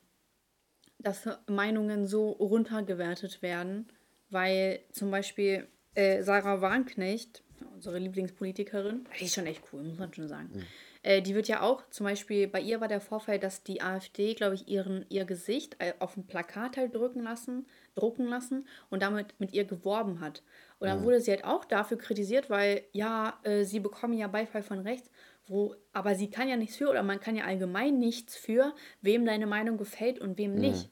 dass 1.02 1.28
Meinungen 1.46 2.06
so 2.06 2.30
runtergewertet 2.30 3.42
werden, 3.42 3.88
weil 4.30 4.80
zum 4.92 5.10
Beispiel 5.10 5.66
äh, 5.94 6.22
Sarah 6.22 6.60
Warnknecht, 6.60 7.42
unsere 7.74 7.98
Lieblingspolitikerin, 7.98 9.06
die 9.18 9.24
ist 9.24 9.34
schon 9.34 9.46
echt 9.46 9.62
cool, 9.72 9.82
muss 9.82 9.98
man 9.98 10.12
schon 10.12 10.28
sagen. 10.28 10.50
Mhm. 10.52 10.62
Äh, 11.02 11.22
die 11.22 11.34
wird 11.34 11.48
ja 11.48 11.62
auch, 11.62 11.88
zum 11.88 12.04
Beispiel, 12.04 12.46
bei 12.46 12.60
ihr 12.60 12.80
war 12.80 12.88
der 12.88 13.00
Vorfall, 13.00 13.38
dass 13.38 13.62
die 13.62 13.80
AfD, 13.80 14.34
glaube 14.34 14.54
ich, 14.54 14.68
ihren, 14.68 15.06
ihr 15.08 15.24
Gesicht 15.24 15.76
äh, 15.78 15.94
auf 15.98 16.16
ein 16.16 16.26
Plakat 16.26 16.76
halt 16.76 16.94
drücken 16.94 17.22
lassen, 17.22 17.66
drucken 17.94 18.26
lassen 18.26 18.66
und 18.90 19.02
damit 19.02 19.34
mit 19.38 19.54
ihr 19.54 19.64
geworben 19.64 20.20
hat. 20.20 20.42
Und 20.78 20.88
dann 20.88 21.00
mhm. 21.00 21.04
wurde 21.04 21.20
sie 21.20 21.30
halt 21.30 21.44
auch 21.44 21.64
dafür 21.64 21.96
kritisiert, 21.96 22.50
weil 22.50 22.82
ja, 22.92 23.38
äh, 23.44 23.64
sie 23.64 23.80
bekommen 23.80 24.12
ja 24.12 24.28
Beifall 24.28 24.62
von 24.62 24.80
rechts, 24.80 25.10
wo, 25.50 25.74
aber 25.92 26.14
sie 26.14 26.30
kann 26.30 26.48
ja 26.48 26.56
nichts 26.56 26.76
für 26.76 26.88
oder 26.88 27.02
man 27.02 27.20
kann 27.20 27.36
ja 27.36 27.44
allgemein 27.44 27.98
nichts 27.98 28.36
für, 28.36 28.74
wem 29.02 29.26
deine 29.26 29.46
Meinung 29.46 29.76
gefällt 29.76 30.20
und 30.20 30.38
wem 30.38 30.54
mhm. 30.54 30.60
nicht. 30.60 30.90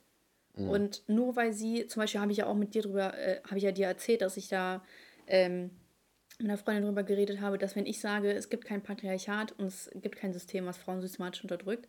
Mhm. 0.57 0.69
Und 0.69 1.09
nur 1.09 1.37
weil 1.37 1.53
sie, 1.53 1.87
zum 1.87 2.01
Beispiel 2.01 2.21
habe 2.21 2.33
ich 2.33 2.39
ja 2.39 2.47
auch 2.47 2.57
mit 2.57 2.75
dir 2.75 2.83
drüber, 2.83 3.17
äh, 3.17 3.41
habe 3.45 3.59
ich 3.59 3.65
ja 3.65 3.73
dir 3.73 3.87
erzählt, 3.87 4.21
dass 4.21 4.37
ich 4.37 4.49
da 4.49 4.83
ähm, 5.29 5.71
mit 6.39 6.49
einer 6.49 6.59
Freundin 6.59 6.85
drüber 6.85 7.05
geredet 7.05 7.41
habe, 7.41 7.59
dass 7.59 7.77
wenn 7.77 7.87
ich 7.87 8.01
sage, 8.01 8.33
es 8.33 8.51
gibt 8.51 8.65
kein 8.65 8.83
Patriarchat 8.83 9.53
und 9.53 9.67
es 9.67 9.91
gibt 9.95 10.17
kein 10.17 10.33
System, 10.33 10.67
was 10.67 10.77
Frauen 10.77 11.01
systematisch 11.01 11.43
unterdrückt, 11.43 11.89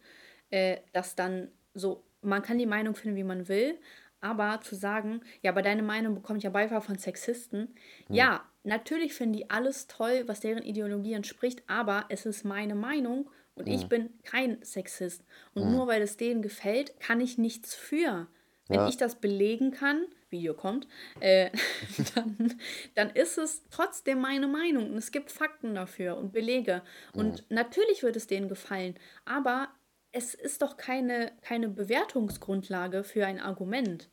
äh, 0.52 0.78
dass 0.94 1.16
dann 1.16 1.50
so, 1.74 2.04
man 2.22 2.42
kann 2.42 2.58
die 2.58 2.66
Meinung 2.66 2.96
finden, 2.96 3.18
wie 3.18 3.24
man 3.24 3.48
will, 3.48 3.80
aber 4.22 4.60
zu 4.62 4.76
sagen, 4.76 5.22
ja, 5.42 5.52
aber 5.52 5.62
deine 5.62 5.84
Meinung 5.84 6.16
bekommt 6.16 6.44
ja 6.44 6.50
Beifall 6.50 6.82
von 6.82 6.98
Sexisten. 6.98 7.74
Mhm. 8.10 8.16
Ja, 8.16 8.49
natürlich 8.64 9.14
finden 9.14 9.34
die 9.34 9.50
alles 9.50 9.88
toll, 9.88 10.24
was 10.28 10.40
deren 10.40 10.64
Ideologie 10.64 11.14
entspricht, 11.14 11.64
aber 11.68 12.06
es 12.10 12.26
ist 12.26 12.44
meine 12.44 12.76
Meinung 12.76 13.30
und 13.56 13.68
mhm. 13.68 13.74
ich 13.74 13.88
bin 13.88 14.10
kein 14.24 14.64
Sexist. 14.64 15.24
Und 15.54 15.66
mhm. 15.66 15.72
nur 15.72 15.88
weil 15.88 16.02
es 16.02 16.18
denen 16.18 16.42
gefällt, 16.42 17.00
kann 17.00 17.22
ich 17.22 17.38
nichts 17.38 17.76
für. 17.76 18.28
Wenn 18.68 18.82
ja. 18.82 18.88
ich 18.88 18.98
das 18.98 19.16
belegen 19.16 19.72
kann, 19.72 20.06
Video 20.30 20.54
kommt, 20.54 20.88
äh, 21.20 21.50
dann, 22.16 22.60
dann 22.96 23.10
ist 23.10 23.38
es 23.38 23.68
trotzdem 23.70 24.22
meine 24.22 24.48
Meinung. 24.48 24.92
Und 24.92 24.98
es 24.98 25.12
gibt 25.12 25.32
Fakten 25.32 25.76
dafür 25.76 26.18
und 26.18 26.32
Belege. 26.32 26.84
Und 27.14 27.42
mhm. 27.50 27.56
natürlich 27.56 28.04
wird 28.04 28.16
es 28.16 28.28
denen 28.28 28.48
gefallen. 28.48 28.96
Aber 29.26 29.70
es 30.12 30.34
ist 30.34 30.62
doch 30.62 30.78
keine, 30.78 31.32
keine 31.42 31.68
Bewertungsgrundlage 31.68 33.04
für 33.04 33.26
ein 33.26 33.40
Argument. 33.40 34.10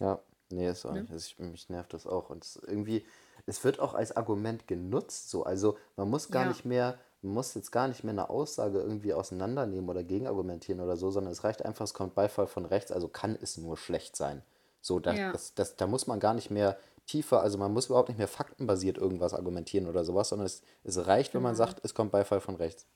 Ja, 0.00 0.22
nee, 0.50 0.68
ist 0.68 0.86
auch 0.86 0.92
ne? 0.92 1.02
nicht. 1.02 1.12
Also 1.12 1.26
ich, 1.26 1.38
mich 1.38 1.68
nervt 1.68 1.92
das 1.94 2.06
auch. 2.06 2.30
Und 2.30 2.44
es 2.44 2.56
irgendwie, 2.66 3.04
es 3.46 3.62
wird 3.64 3.80
auch 3.80 3.94
als 3.94 4.16
Argument 4.16 4.66
genutzt. 4.66 5.30
So. 5.30 5.44
Also 5.44 5.78
man 5.96 6.08
muss 6.08 6.30
gar 6.30 6.44
ja. 6.44 6.48
nicht 6.48 6.64
mehr, 6.64 6.98
man 7.22 7.34
muss 7.34 7.54
jetzt 7.54 7.72
gar 7.72 7.88
nicht 7.88 8.04
mehr 8.04 8.12
eine 8.12 8.30
Aussage 8.30 8.78
irgendwie 8.78 9.14
auseinandernehmen 9.14 9.88
oder 9.88 10.04
gegenargumentieren 10.04 10.80
oder 10.80 10.96
so, 10.96 11.10
sondern 11.10 11.32
es 11.32 11.44
reicht 11.44 11.64
einfach, 11.64 11.84
es 11.84 11.94
kommt 11.94 12.14
Beifall 12.14 12.46
von 12.46 12.64
rechts, 12.64 12.92
also 12.92 13.08
kann 13.08 13.36
es 13.40 13.58
nur 13.58 13.76
schlecht 13.76 14.16
sein. 14.16 14.42
So, 14.80 15.00
das, 15.00 15.18
ja. 15.18 15.32
das, 15.32 15.54
das, 15.54 15.76
da 15.76 15.86
muss 15.86 16.06
man 16.06 16.20
gar 16.20 16.34
nicht 16.34 16.50
mehr 16.50 16.78
tiefer, 17.06 17.42
also 17.42 17.58
man 17.58 17.72
muss 17.72 17.86
überhaupt 17.86 18.10
nicht 18.10 18.18
mehr 18.18 18.28
faktenbasiert 18.28 18.98
irgendwas 18.98 19.34
argumentieren 19.34 19.88
oder 19.88 20.04
sowas, 20.04 20.28
sondern 20.28 20.46
es, 20.46 20.62
es 20.84 21.06
reicht, 21.06 21.34
wenn 21.34 21.42
man 21.42 21.54
genau. 21.54 21.66
sagt, 21.66 21.84
es 21.84 21.94
kommt 21.94 22.12
Beifall 22.12 22.40
von 22.40 22.54
rechts. 22.54 22.86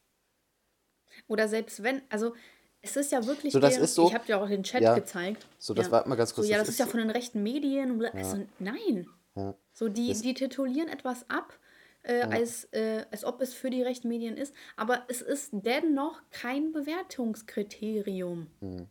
Oder 1.28 1.48
selbst 1.48 1.82
wenn, 1.82 2.02
also 2.10 2.34
es 2.82 2.96
ist 2.96 3.12
ja 3.12 3.24
wirklich, 3.24 3.52
so, 3.52 3.60
das 3.60 3.74
der, 3.74 3.84
ist 3.84 3.94
so, 3.94 4.08
ich 4.08 4.14
habe 4.14 4.26
dir 4.26 4.40
auch 4.40 4.48
den 4.48 4.64
Chat 4.64 4.82
ja, 4.82 4.94
gezeigt. 4.94 5.46
So, 5.58 5.72
das 5.72 5.86
ja. 5.86 5.92
war 5.92 6.08
mal 6.08 6.16
ganz 6.16 6.34
kurz. 6.34 6.48
So, 6.48 6.52
ja, 6.52 6.58
das, 6.58 6.66
das 6.66 6.74
ist, 6.74 6.80
ja 6.80 6.86
von 6.86 6.98
den 6.98 7.10
rechten 7.10 7.42
Medien. 7.42 7.92
Und, 7.92 8.04
also, 8.14 8.36
ja. 8.36 8.44
nein. 8.58 9.06
Ja. 9.36 9.54
So, 9.72 9.88
die, 9.88 10.12
die 10.12 10.34
titulieren 10.34 10.88
etwas 10.88 11.24
ab, 11.30 11.56
äh, 12.02 12.18
ja. 12.18 12.28
als, 12.28 12.64
äh, 12.72 13.06
als 13.10 13.24
ob 13.24 13.40
es 13.40 13.54
für 13.54 13.70
die 13.70 13.82
rechten 13.82 14.08
Medien 14.08 14.36
ist, 14.36 14.52
aber 14.76 15.02
es 15.08 15.22
ist 15.22 15.50
dennoch 15.52 16.20
kein 16.30 16.72
Bewertungskriterium. 16.72 18.48
Hm. 18.60 18.88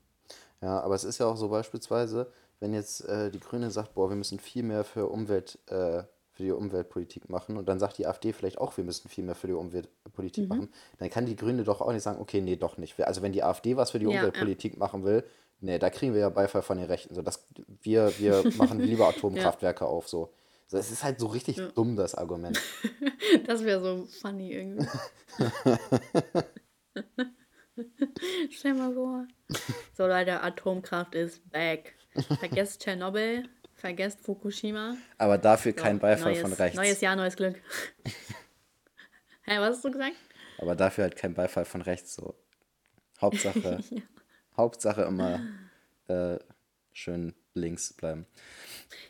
Ja, 0.61 0.79
aber 0.79 0.95
es 0.95 1.03
ist 1.03 1.17
ja 1.19 1.25
auch 1.25 1.37
so 1.37 1.49
beispielsweise, 1.49 2.31
wenn 2.59 2.73
jetzt 2.73 3.01
äh, 3.05 3.29
die 3.29 3.39
Grüne 3.39 3.71
sagt, 3.71 3.93
boah, 3.93 4.09
wir 4.09 4.15
müssen 4.15 4.39
viel 4.39 4.63
mehr 4.63 4.83
für 4.83 5.07
Umwelt 5.07 5.59
äh, 5.67 6.03
für 6.41 6.47
die 6.47 6.51
Umweltpolitik 6.51 7.29
machen 7.29 7.55
und 7.55 7.69
dann 7.69 7.79
sagt 7.79 7.99
die 7.99 8.07
AfD 8.07 8.33
vielleicht 8.33 8.57
auch, 8.57 8.75
wir 8.75 8.83
müssen 8.83 9.09
viel 9.09 9.23
mehr 9.23 9.35
für 9.35 9.47
die 9.47 9.53
Umweltpolitik 9.53 10.45
mhm. 10.45 10.49
machen, 10.49 10.69
dann 10.97 11.09
kann 11.09 11.27
die 11.27 11.35
Grüne 11.35 11.63
doch 11.63 11.81
auch 11.81 11.93
nicht 11.93 12.01
sagen, 12.01 12.19
okay, 12.19 12.41
nee, 12.41 12.55
doch 12.55 12.77
nicht. 12.77 12.99
Also 13.01 13.21
wenn 13.21 13.31
die 13.31 13.43
AfD 13.43 13.77
was 13.77 13.91
für 13.91 13.99
die 13.99 14.07
ja, 14.07 14.19
Umweltpolitik 14.19 14.73
ja. 14.73 14.79
machen 14.79 15.03
will, 15.03 15.23
nee, 15.59 15.77
da 15.77 15.91
kriegen 15.91 16.13
wir 16.13 16.21
ja 16.21 16.29
Beifall 16.29 16.63
von 16.63 16.77
den 16.77 16.87
Rechten. 16.87 17.13
So, 17.13 17.21
das, 17.21 17.45
wir, 17.83 18.11
wir 18.17 18.43
machen 18.57 18.79
lieber 18.79 19.07
Atomkraftwerke 19.07 19.85
ja. 19.85 19.89
auf. 19.89 20.09
So. 20.09 20.33
so. 20.67 20.77
Es 20.77 20.91
ist 20.91 21.03
halt 21.03 21.19
so 21.19 21.27
richtig 21.27 21.61
dumm, 21.75 21.95
das 21.95 22.15
Argument. 22.15 22.59
das 23.45 23.63
wäre 23.63 23.81
so 23.81 24.07
funny 24.07 24.51
irgendwie. 24.51 24.87
Stell 28.49 28.73
mal 28.73 28.93
vor. 28.93 29.27
So, 29.93 30.07
Leute, 30.07 30.41
Atomkraft 30.41 31.13
ist 31.13 31.47
back. 31.51 31.93
Vergesst 32.39 32.81
Tschernobyl. 32.81 33.47
Vergesst 33.82 34.21
Fukushima. 34.21 34.95
Aber 35.17 35.39
dafür 35.39 35.73
kein 35.73 35.97
Beifall 35.97 36.34
neues, 36.34 36.41
von 36.41 36.53
rechts. 36.53 36.77
Neues 36.77 37.01
Jahr, 37.01 37.15
neues 37.15 37.36
Glück. 37.36 37.55
Hä, 39.41 39.57
was 39.57 39.77
hast 39.77 39.86
du 39.86 39.89
gesagt? 39.89 40.13
Aber 40.59 40.75
dafür 40.75 41.05
halt 41.05 41.15
kein 41.15 41.34
Beifall 41.34 41.65
von 41.65 41.82
rechts. 41.82 42.13
So. 42.13 42.36
Hauptsache, 43.19 43.79
ja. 43.89 44.01
Hauptsache 44.55 45.01
immer 45.01 45.39
äh, 46.07 46.38
schön 46.93 47.34
links 47.55 47.93
bleiben. 47.93 48.27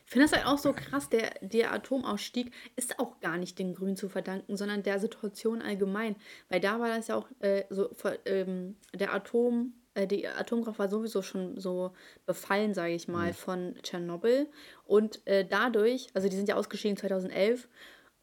Ich 0.05 0.11
finde 0.11 0.27
das 0.27 0.37
halt 0.37 0.47
auch 0.47 0.57
so 0.57 0.71
krass, 0.71 1.09
der, 1.09 1.31
der 1.41 1.73
Atomausstieg 1.73 2.53
ist 2.77 2.97
auch 2.97 3.19
gar 3.19 3.35
nicht 3.35 3.59
den 3.59 3.75
Grünen 3.75 3.97
zu 3.97 4.07
verdanken, 4.07 4.55
sondern 4.55 4.83
der 4.83 4.99
Situation 4.99 5.61
allgemein. 5.61 6.15
Weil 6.47 6.61
da 6.61 6.79
war 6.79 6.87
das 6.87 7.09
ja 7.09 7.15
auch 7.15 7.27
äh, 7.41 7.65
so, 7.69 7.89
ähm, 8.23 8.77
der 8.93 9.13
Atom, 9.13 9.73
äh, 9.93 10.07
die 10.07 10.27
Atomkraft 10.27 10.79
war 10.79 10.89
sowieso 10.89 11.21
schon 11.21 11.59
so 11.59 11.91
befallen, 12.25 12.73
sage 12.73 12.93
ich 12.93 13.07
mal, 13.07 13.29
mhm. 13.29 13.33
von 13.33 13.75
Tschernobyl. 13.81 14.47
Und 14.85 15.25
äh, 15.27 15.45
dadurch, 15.45 16.09
also 16.13 16.29
die 16.29 16.35
sind 16.35 16.49
ja 16.49 16.55
ausgeschieden 16.55 16.97
2011, 16.97 17.67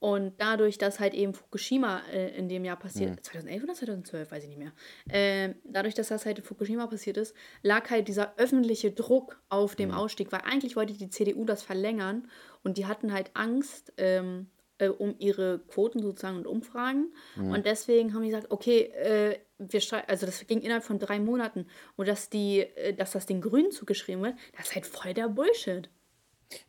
und 0.00 0.34
dadurch, 0.38 0.78
dass 0.78 1.00
halt 1.00 1.12
eben 1.12 1.34
Fukushima 1.34 2.02
äh, 2.12 2.28
in 2.36 2.48
dem 2.48 2.64
Jahr 2.64 2.78
passiert, 2.78 3.10
mhm. 3.10 3.22
2011 3.22 3.64
oder 3.64 3.74
2012, 3.74 4.30
weiß 4.30 4.42
ich 4.44 4.48
nicht 4.48 4.58
mehr, 4.58 4.72
äh, 5.08 5.54
dadurch, 5.64 5.94
dass 5.94 6.08
das 6.08 6.24
halt 6.24 6.38
in 6.38 6.44
Fukushima 6.44 6.86
passiert 6.86 7.16
ist, 7.16 7.34
lag 7.62 7.90
halt 7.90 8.06
dieser 8.06 8.34
öffentliche 8.36 8.92
Druck 8.92 9.42
auf 9.48 9.74
dem 9.74 9.88
mhm. 9.88 9.96
Ausstieg, 9.96 10.30
weil 10.30 10.42
eigentlich 10.42 10.76
wollte 10.76 10.92
die 10.92 11.10
CDU 11.10 11.44
das 11.44 11.64
verlängern 11.64 12.28
und 12.62 12.78
die 12.78 12.86
hatten 12.86 13.12
halt 13.12 13.32
Angst, 13.34 13.92
ähm, 13.96 14.46
äh, 14.78 14.88
um 14.88 15.14
ihre 15.18 15.60
Quoten 15.68 16.00
sozusagen 16.00 16.38
und 16.38 16.46
Umfragen. 16.46 17.12
Mhm. 17.36 17.52
Und 17.52 17.66
deswegen 17.66 18.14
haben 18.14 18.22
die 18.22 18.30
gesagt, 18.30 18.50
okay, 18.50 18.82
äh, 18.94 19.38
wir 19.58 19.80
also 20.08 20.26
das 20.26 20.46
ging 20.46 20.60
innerhalb 20.60 20.84
von 20.84 20.98
drei 20.98 21.18
Monaten. 21.20 21.66
Und 21.96 22.08
dass 22.08 22.30
die, 22.30 22.60
äh, 22.60 22.94
dass 22.94 23.12
das 23.12 23.26
den 23.26 23.40
Grünen 23.40 23.70
zugeschrieben 23.70 24.22
wird, 24.22 24.36
das 24.56 24.68
ist 24.68 24.74
halt 24.74 24.86
voll 24.86 25.14
der 25.14 25.28
Bullshit. 25.28 25.90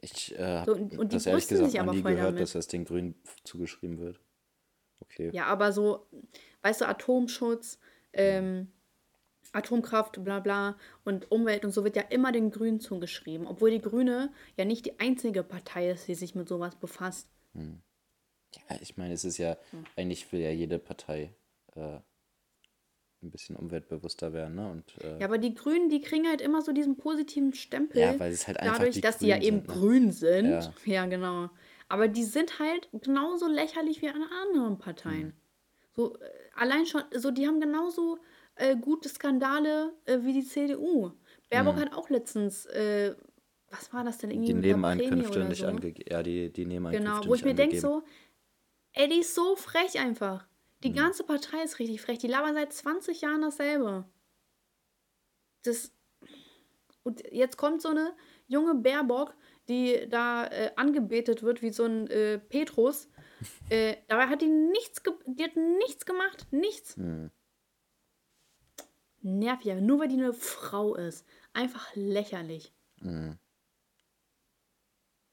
Ich 0.01 0.37
äh, 0.37 0.43
habe 0.43 0.89
so, 0.91 1.03
das 1.05 1.25
ehrlich 1.25 1.47
gesagt 1.47 1.73
noch 1.73 1.93
nie 1.93 2.01
gehört, 2.01 2.27
damit. 2.27 2.41
dass 2.41 2.53
das 2.53 2.67
den 2.67 2.85
Grünen 2.85 3.15
zugeschrieben 3.43 3.99
wird. 3.99 4.19
Okay. 5.01 5.29
Ja, 5.31 5.45
aber 5.45 5.71
so, 5.71 6.07
weißt 6.61 6.81
du, 6.81 6.87
Atomschutz, 6.87 7.79
ähm, 8.11 8.67
Atomkraft, 9.53 10.23
bla 10.23 10.39
bla 10.39 10.77
und 11.05 11.31
Umwelt 11.31 11.65
und 11.65 11.71
so 11.71 11.83
wird 11.83 11.95
ja 11.95 12.03
immer 12.03 12.31
den 12.31 12.51
Grünen 12.51 12.79
zugeschrieben, 12.79 13.47
obwohl 13.47 13.71
die 13.71 13.81
Grüne 13.81 14.31
ja 14.57 14.65
nicht 14.65 14.85
die 14.85 14.99
einzige 14.99 15.43
Partei 15.43 15.89
ist, 15.89 16.07
die 16.07 16.15
sich 16.15 16.35
mit 16.35 16.47
sowas 16.47 16.75
befasst. 16.75 17.29
Hm. 17.53 17.81
Ja, 18.69 18.77
ich 18.81 18.97
meine, 18.97 19.13
es 19.13 19.25
ist 19.25 19.37
ja, 19.37 19.57
hm. 19.71 19.85
eigentlich 19.95 20.31
will 20.31 20.39
ja 20.39 20.51
jede 20.51 20.79
Partei 20.79 21.33
äh, 21.75 21.99
ein 23.21 23.31
bisschen 23.31 23.55
umweltbewusster 23.55 24.33
werden. 24.33 24.55
Ne? 24.55 24.69
Und, 24.69 25.03
äh, 25.03 25.19
ja, 25.19 25.25
aber 25.25 25.37
die 25.37 25.53
Grünen, 25.53 25.89
die 25.89 26.01
kriegen 26.01 26.27
halt 26.27 26.41
immer 26.41 26.61
so 26.61 26.71
diesen 26.71 26.97
positiven 26.97 27.53
Stempel. 27.53 28.01
Ja, 28.01 28.19
weil 28.19 28.31
es 28.31 28.47
halt 28.47 28.59
einfach 28.59 28.77
Dadurch, 28.77 28.95
die 28.95 29.01
dass 29.01 29.17
die 29.17 29.27
ja 29.27 29.41
eben 29.41 29.57
sind, 29.57 29.67
ne? 29.67 29.73
grün 29.73 30.11
sind. 30.11 30.49
Ja. 30.49 30.73
ja. 30.85 31.05
genau. 31.05 31.49
Aber 31.89 32.07
die 32.07 32.23
sind 32.23 32.59
halt 32.59 32.87
genauso 32.93 33.47
lächerlich 33.47 34.01
wie 34.01 34.09
alle 34.09 34.27
anderen 34.43 34.77
Parteien. 34.77 35.23
Hm. 35.23 35.33
So, 35.95 36.15
äh, 36.15 36.19
allein 36.55 36.85
schon, 36.85 37.01
so, 37.15 37.31
die 37.31 37.47
haben 37.47 37.59
genauso 37.59 38.19
äh, 38.55 38.75
gute 38.75 39.09
Skandale 39.09 39.93
äh, 40.05 40.19
wie 40.21 40.33
die 40.33 40.45
CDU. 40.45 41.11
Baerbock 41.49 41.75
hm. 41.75 41.81
hat 41.81 41.93
auch 41.93 42.09
letztens, 42.09 42.67
äh, 42.67 43.15
was 43.69 43.91
war 43.91 44.03
das 44.03 44.19
denn? 44.19 44.31
Irgendwie 44.31 44.53
die 44.53 44.59
Nebeneinkünfte 44.59 45.43
nicht 45.45 45.61
so. 45.61 45.67
angegeben. 45.67 46.09
Ja, 46.09 46.23
die, 46.23 46.51
die 46.51 46.65
Nebeneinkünfte 46.65 47.19
Genau, 47.19 47.29
wo 47.29 47.35
ich 47.35 47.43
mir 47.43 47.53
denke 47.55 47.79
so, 47.79 48.03
ey, 48.93 49.07
die 49.07 49.19
ist 49.19 49.35
so 49.35 49.55
frech 49.55 49.99
einfach. 49.99 50.47
Die 50.83 50.89
mhm. 50.89 50.95
ganze 50.95 51.23
Partei 51.23 51.63
ist 51.63 51.79
richtig 51.79 52.01
frech. 52.01 52.19
Die 52.19 52.27
labern 52.27 52.53
seit 52.53 52.73
20 52.73 53.21
Jahren 53.21 53.41
dasselbe. 53.41 54.05
Das. 55.63 55.91
Und 57.03 57.23
jetzt 57.31 57.57
kommt 57.57 57.81
so 57.81 57.89
eine 57.89 58.15
junge 58.47 58.75
Baerbock, 58.75 59.35
die 59.67 60.07
da 60.09 60.45
äh, 60.47 60.71
angebetet 60.75 61.43
wird 61.43 61.61
wie 61.61 61.71
so 61.71 61.85
ein 61.85 62.07
äh, 62.07 62.39
Petrus. 62.39 63.09
Äh, 63.69 63.95
dabei 64.09 64.27
hat 64.27 64.41
die 64.41 64.47
nichts, 64.47 65.01
die 65.25 65.43
hat 65.45 65.55
nichts 65.55 66.05
gemacht. 66.05 66.45
Nichts. 66.51 66.97
Mhm. 66.97 67.31
Nervig, 69.21 69.75
nur 69.75 69.99
weil 69.99 70.09
die 70.09 70.15
eine 70.15 70.33
Frau 70.33 70.95
ist. 70.95 71.25
Einfach 71.53 71.95
lächerlich. 71.95 72.73
Mhm. 72.99 73.39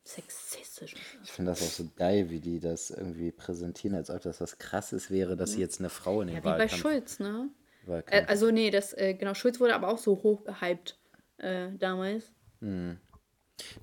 Sexistisch. 0.07 0.95
Ich 1.25 1.33
finde 1.33 1.51
das 1.51 1.63
auch 1.63 1.67
so 1.67 1.89
geil, 1.97 2.31
wie 2.31 2.39
die 2.39 2.61
das 2.61 2.91
irgendwie 2.91 3.33
präsentieren, 3.33 3.97
als 3.97 4.09
ob 4.09 4.23
das 4.23 4.41
was 4.41 4.57
Krasses 4.59 5.11
wäre, 5.11 5.37
dass 5.37 5.53
sie 5.53 5.61
jetzt 5.61 5.81
eine 5.81 5.91
Frau 5.91 6.21
in 6.21 6.29
den 6.29 6.37
ja, 6.37 6.45
Wahlkampf... 6.45 6.73
wie 6.73 6.77
bei 6.77 6.81
Schulz, 6.81 7.19
ne? 7.19 7.51
Äh, 7.89 8.25
also 8.27 8.51
nee, 8.51 8.71
das, 8.71 8.93
äh, 8.93 9.15
genau, 9.15 9.35
Schulz 9.35 9.59
wurde 9.59 9.75
aber 9.75 9.89
auch 9.89 9.99
so 9.99 10.23
hochgehypt 10.23 10.97
äh, 11.39 11.69
damals. 11.79 12.31
Hm. 12.61 12.99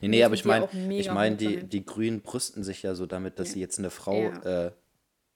Nee, 0.01 0.07
nee, 0.07 0.23
aber 0.23 0.35
ich 0.35 0.45
meine, 0.45 0.69
ich 0.71 1.11
meine, 1.11 1.35
die, 1.35 1.63
die 1.63 1.85
Grünen 1.85 2.21
brüsten 2.21 2.63
sich 2.63 2.83
ja 2.83 2.95
so 2.95 3.05
damit, 3.05 3.39
dass 3.39 3.49
ja. 3.49 3.53
sie 3.55 3.59
jetzt 3.59 3.79
eine 3.79 3.89
Frau 3.89 4.21
ja. 4.21 4.67
äh, 4.67 4.71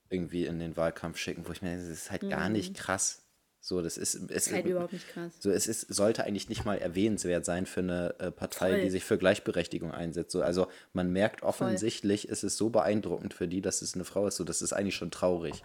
irgendwie 0.09 0.45
in 0.45 0.59
den 0.59 0.77
Wahlkampf 0.77 1.17
schicken, 1.17 1.47
wo 1.47 1.51
ich 1.51 1.61
mir 1.61 1.69
denke, 1.69 1.83
das 1.89 1.97
ist 1.97 2.11
halt 2.11 2.23
mhm. 2.23 2.29
gar 2.29 2.49
nicht 2.49 2.75
krass. 2.75 3.26
So, 3.67 3.81
das 3.81 3.97
ist, 3.97 4.15
es 4.15 4.47
ist 4.47 4.53
halt 4.53 4.65
überhaupt 4.65 4.93
nicht 4.93 5.09
krass. 5.09 5.33
So, 5.39 5.51
es 5.51 5.67
ist, 5.67 5.93
sollte 5.93 6.23
eigentlich 6.23 6.47
nicht 6.47 6.63
mal 6.63 6.77
erwähnenswert 6.77 7.43
sein 7.43 7.65
für 7.65 7.81
eine 7.81 8.15
äh, 8.17 8.31
Partei, 8.31 8.69
Voll. 8.69 8.81
die 8.81 8.89
sich 8.89 9.03
für 9.03 9.17
Gleichberechtigung 9.17 9.91
einsetzt. 9.91 10.31
So, 10.31 10.41
also 10.41 10.67
man 10.93 11.11
merkt 11.11 11.43
offensichtlich, 11.43 12.21
Voll. 12.21 12.31
ist 12.31 12.43
es 12.45 12.55
so 12.55 12.69
beeindruckend 12.69 13.33
für 13.33 13.49
die, 13.49 13.59
dass 13.59 13.81
es 13.81 13.93
eine 13.93 14.05
Frau 14.05 14.25
ist. 14.25 14.37
So, 14.37 14.45
das 14.45 14.61
ist 14.61 14.71
eigentlich 14.71 14.95
schon 14.95 15.11
traurig. 15.11 15.63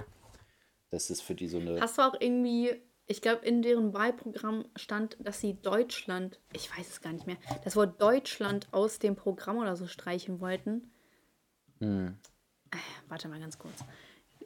Das 0.91 1.11
ist 1.11 1.21
für 1.21 1.37
die 1.37 1.47
so 1.47 1.61
eine. 1.61 1.81
Hast 1.81 1.97
du 1.97 2.03
auch 2.03 2.17
irgendwie, 2.19 2.73
ich 3.07 3.23
glaube, 3.23 3.47
in 3.47 3.63
deren 3.63 3.95
Wahlprogramm 3.95 4.65
stand, 4.75 5.17
dass 5.21 5.39
sie 5.39 5.55
Deutschland, 5.63 6.41
ich 6.53 6.77
weiß 6.77 6.89
es 6.91 7.03
gar 7.03 7.13
nicht 7.13 7.29
mehr, 7.29 7.37
das 7.63 7.77
Wort 7.77 8.03
Deutschland 8.03 8.67
aus 8.73 8.99
dem 8.99 9.15
Programm 9.15 9.59
oder 9.59 9.77
so 9.77 9.87
streichen 9.87 10.41
wollten. 10.41 10.91
Hm. 11.79 12.19
Äh, 12.73 12.77
warte 13.07 13.29
mal 13.29 13.39
ganz 13.39 13.61
kurz. 13.61 13.77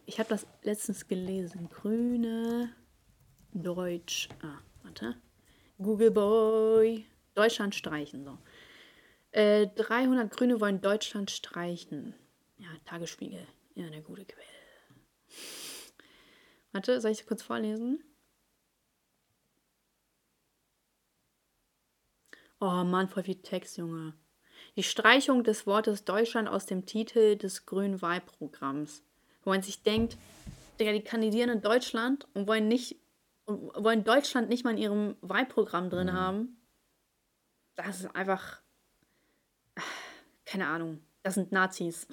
Ich 0.04 0.18
habe 0.18 0.28
das 0.28 0.46
letztens 0.62 1.08
gelesen. 1.08 1.70
Grüne 1.70 2.70
Deutsch. 3.52 4.28
Ah, 4.42 4.58
warte. 4.82 5.16
Google 5.78 6.10
Boy. 6.10 7.06
Deutschland 7.34 7.74
streichen. 7.74 8.24
So. 8.24 8.38
Äh, 9.30 9.66
300 9.68 10.30
Grüne 10.30 10.60
wollen 10.60 10.80
Deutschland 10.80 11.30
streichen. 11.30 12.14
Ja, 12.58 12.68
Tagesspiegel. 12.86 13.46
Ja, 13.74 13.86
eine 13.86 14.02
gute 14.02 14.24
Quelle. 14.24 14.46
Warte, 16.72 17.00
soll 17.00 17.10
ich 17.10 17.26
kurz 17.26 17.42
vorlesen? 17.42 18.02
Oh 22.60 22.84
Mann, 22.84 23.08
voll 23.08 23.24
viel 23.24 23.42
Text, 23.42 23.76
Junge. 23.76 24.14
Die 24.76 24.82
Streichung 24.82 25.44
des 25.44 25.66
Wortes 25.66 26.04
Deutschland 26.04 26.48
aus 26.48 26.64
dem 26.64 26.86
Titel 26.86 27.36
des 27.36 27.66
grünen 27.66 28.00
Wahlprogramms. 28.00 29.02
Wo 29.42 29.50
man 29.50 29.62
sich 29.62 29.82
denkt, 29.82 30.16
Digga, 30.80 30.92
die 30.92 31.02
kandidieren 31.02 31.50
in 31.50 31.60
Deutschland 31.60 32.26
und 32.34 32.46
wollen 32.46 32.68
nicht 32.68 32.96
und 33.46 33.72
wollen 33.82 34.04
Deutschland 34.04 34.48
nicht 34.48 34.64
mal 34.64 34.72
in 34.72 34.78
ihrem 34.78 35.16
Wahlprogramm 35.22 35.88
drin 35.88 36.08
mhm. 36.08 36.12
haben. 36.12 36.56
Das 37.76 38.00
ist 38.00 38.14
einfach. 38.14 38.60
Keine 40.44 40.66
Ahnung. 40.66 41.00
Das 41.22 41.34
sind 41.34 41.50
Nazis. 41.52 42.06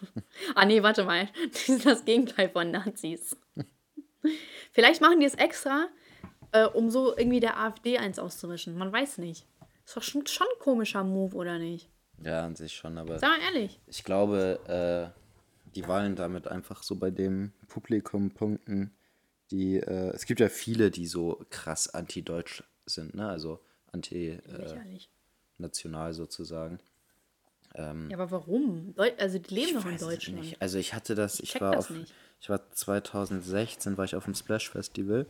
ah, 0.54 0.64
nee, 0.64 0.82
warte 0.82 1.04
mal. 1.04 1.28
Die 1.44 1.58
sind 1.58 1.86
das 1.86 2.04
Gegenteil 2.04 2.48
von 2.48 2.70
Nazis. 2.70 3.36
Vielleicht 4.72 5.00
machen 5.00 5.20
die 5.20 5.26
es 5.26 5.34
extra, 5.34 5.88
äh, 6.52 6.66
um 6.66 6.90
so 6.90 7.16
irgendwie 7.16 7.40
der 7.40 7.58
AfD 7.58 7.98
eins 7.98 8.18
auszuwischen. 8.18 8.76
Man 8.76 8.92
weiß 8.92 9.18
nicht. 9.18 9.46
Ist 9.84 9.96
doch 9.96 10.02
schon, 10.02 10.26
schon 10.26 10.48
ein 10.48 10.62
komischer 10.62 11.04
Move, 11.04 11.36
oder 11.36 11.58
nicht? 11.58 11.88
Ja, 12.22 12.44
an 12.44 12.56
sich 12.56 12.74
schon, 12.74 12.98
aber. 12.98 13.18
Sag 13.18 13.30
mal 13.30 13.40
ehrlich. 13.40 13.80
Ich 13.86 14.02
glaube, 14.02 15.12
äh, 15.14 15.20
die 15.76 15.86
Wahlen 15.86 16.16
damit 16.16 16.48
einfach 16.48 16.82
so 16.82 16.96
bei 16.96 17.10
dem 17.10 17.52
Publikum 17.68 18.32
punkten, 18.32 18.96
die, 19.50 19.76
äh, 19.76 20.10
es 20.10 20.26
gibt 20.26 20.40
ja 20.40 20.48
viele, 20.48 20.90
die 20.90 21.06
so 21.06 21.44
krass 21.50 21.88
anti-deutsch 21.88 22.64
sind, 22.86 23.14
ne? 23.14 23.28
Also 23.28 23.60
anti-national 23.92 26.10
äh, 26.10 26.14
sozusagen. 26.14 26.80
Ähm, 27.74 28.10
ja, 28.10 28.18
aber 28.18 28.30
warum? 28.30 28.94
Deu 28.94 29.10
also 29.18 29.38
die 29.38 29.54
leben 29.54 29.74
doch 29.74 29.86
in 29.86 29.98
Deutschland. 29.98 30.40
Nicht. 30.40 30.62
Also 30.62 30.78
ich 30.78 30.94
hatte 30.94 31.14
das, 31.14 31.40
ich, 31.40 31.54
ich 31.54 31.60
war 31.60 31.72
das 31.72 31.90
auf, 31.90 31.96
nicht. 31.96 32.14
ich 32.40 32.48
war 32.48 32.70
2016, 32.70 33.98
war 33.98 34.04
ich 34.04 34.16
auf 34.16 34.24
dem 34.24 34.34
Splash 34.34 34.70
Festival 34.70 35.26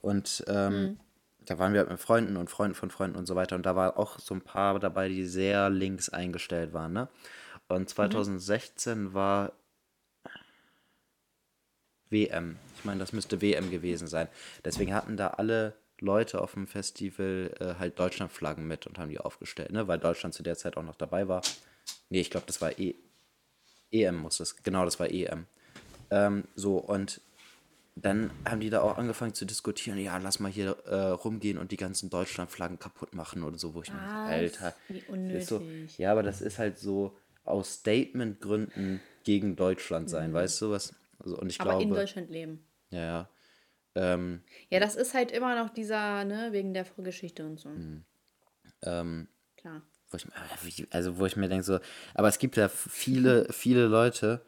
und 0.00 0.44
ähm, 0.46 0.82
mhm. 0.82 1.00
da 1.44 1.58
waren 1.58 1.72
wir 1.72 1.80
halt 1.80 1.90
mit 1.90 1.98
Freunden 1.98 2.36
und 2.36 2.50
Freunden 2.50 2.76
von 2.76 2.90
Freunden 2.90 3.16
und 3.16 3.26
so 3.26 3.34
weiter 3.34 3.56
und 3.56 3.66
da 3.66 3.74
war 3.74 3.98
auch 3.98 4.20
so 4.20 4.34
ein 4.34 4.42
paar 4.42 4.78
dabei, 4.78 5.08
die 5.08 5.24
sehr 5.24 5.70
links 5.70 6.08
eingestellt 6.08 6.72
waren, 6.72 6.92
ne? 6.92 7.08
Und 7.68 7.88
2016 7.88 9.02
mhm. 9.02 9.14
war 9.14 9.52
WM. 12.10 12.56
Ich 12.76 12.84
meine, 12.84 13.00
das 13.00 13.12
müsste 13.12 13.40
WM 13.40 13.70
gewesen 13.70 14.08
sein. 14.08 14.28
Deswegen 14.64 14.94
hatten 14.94 15.16
da 15.16 15.28
alle 15.28 15.74
Leute 16.00 16.40
auf 16.40 16.54
dem 16.54 16.66
Festival 16.66 17.50
äh, 17.60 17.74
halt 17.78 17.98
Deutschlandflaggen 17.98 18.66
mit 18.66 18.86
und 18.86 18.98
haben 18.98 19.10
die 19.10 19.18
aufgestellt, 19.18 19.72
ne? 19.72 19.88
weil 19.88 19.98
Deutschland 19.98 20.34
zu 20.34 20.42
der 20.42 20.56
Zeit 20.56 20.76
auch 20.76 20.84
noch 20.84 20.94
dabei 20.96 21.28
war. 21.28 21.42
Nee, 22.08 22.20
ich 22.20 22.30
glaube, 22.30 22.46
das 22.46 22.60
war 22.60 22.78
e 22.78 22.94
EM, 23.90 24.16
muss 24.16 24.36
das. 24.36 24.62
Genau, 24.62 24.84
das 24.84 25.00
war 25.00 25.10
EM. 25.10 25.46
Ähm, 26.10 26.44
so, 26.54 26.76
und 26.76 27.20
dann 27.96 28.30
haben 28.44 28.60
die 28.60 28.70
da 28.70 28.80
auch 28.82 28.96
angefangen 28.96 29.34
zu 29.34 29.44
diskutieren, 29.44 29.98
ja, 29.98 30.16
lass 30.18 30.40
mal 30.40 30.50
hier 30.50 30.76
äh, 30.86 30.94
rumgehen 30.94 31.58
und 31.58 31.72
die 31.72 31.76
ganzen 31.76 32.10
Deutschlandflaggen 32.10 32.78
kaputt 32.78 33.14
machen 33.14 33.42
oder 33.42 33.58
so, 33.58 33.74
wo 33.74 33.82
ich 33.82 33.92
mir 33.92 34.00
Alter, 34.00 34.74
wie 34.88 35.02
unnötig. 35.08 35.46
So, 35.46 35.62
ja, 35.96 36.12
aber 36.12 36.22
das 36.22 36.40
ist 36.40 36.58
halt 36.58 36.78
so 36.78 37.16
aus 37.44 37.78
Statementgründen 37.80 39.00
gegen 39.24 39.56
Deutschland 39.56 40.10
sein, 40.10 40.30
mhm. 40.30 40.34
weißt 40.34 40.62
du 40.62 40.70
was? 40.70 40.94
Also, 41.18 41.38
und 41.38 41.50
ich 41.50 41.60
Aber 41.60 41.70
glaube, 41.70 41.84
in 41.84 41.90
Deutschland 41.90 42.30
leben. 42.30 42.66
Ja, 42.90 43.00
ja. 43.00 43.30
Ähm, 43.94 44.42
ja, 44.70 44.80
das 44.80 44.96
ist 44.96 45.14
halt 45.14 45.32
immer 45.32 45.60
noch 45.60 45.70
dieser, 45.70 46.24
ne, 46.24 46.52
wegen 46.52 46.74
der 46.74 46.84
Vorgeschichte 46.84 47.44
und 47.44 47.58
so. 47.58 47.70
Hm. 47.70 48.04
Ähm, 48.82 49.28
Klar. 49.56 49.82
Wo 50.10 50.16
ich, 50.66 50.86
also 50.90 51.18
wo 51.18 51.26
ich 51.26 51.36
mir 51.36 51.48
denke, 51.48 51.64
so, 51.64 51.80
aber 52.14 52.28
es 52.28 52.38
gibt 52.38 52.56
ja 52.56 52.68
viele, 52.68 53.46
viele 53.52 53.86
Leute, 53.86 54.42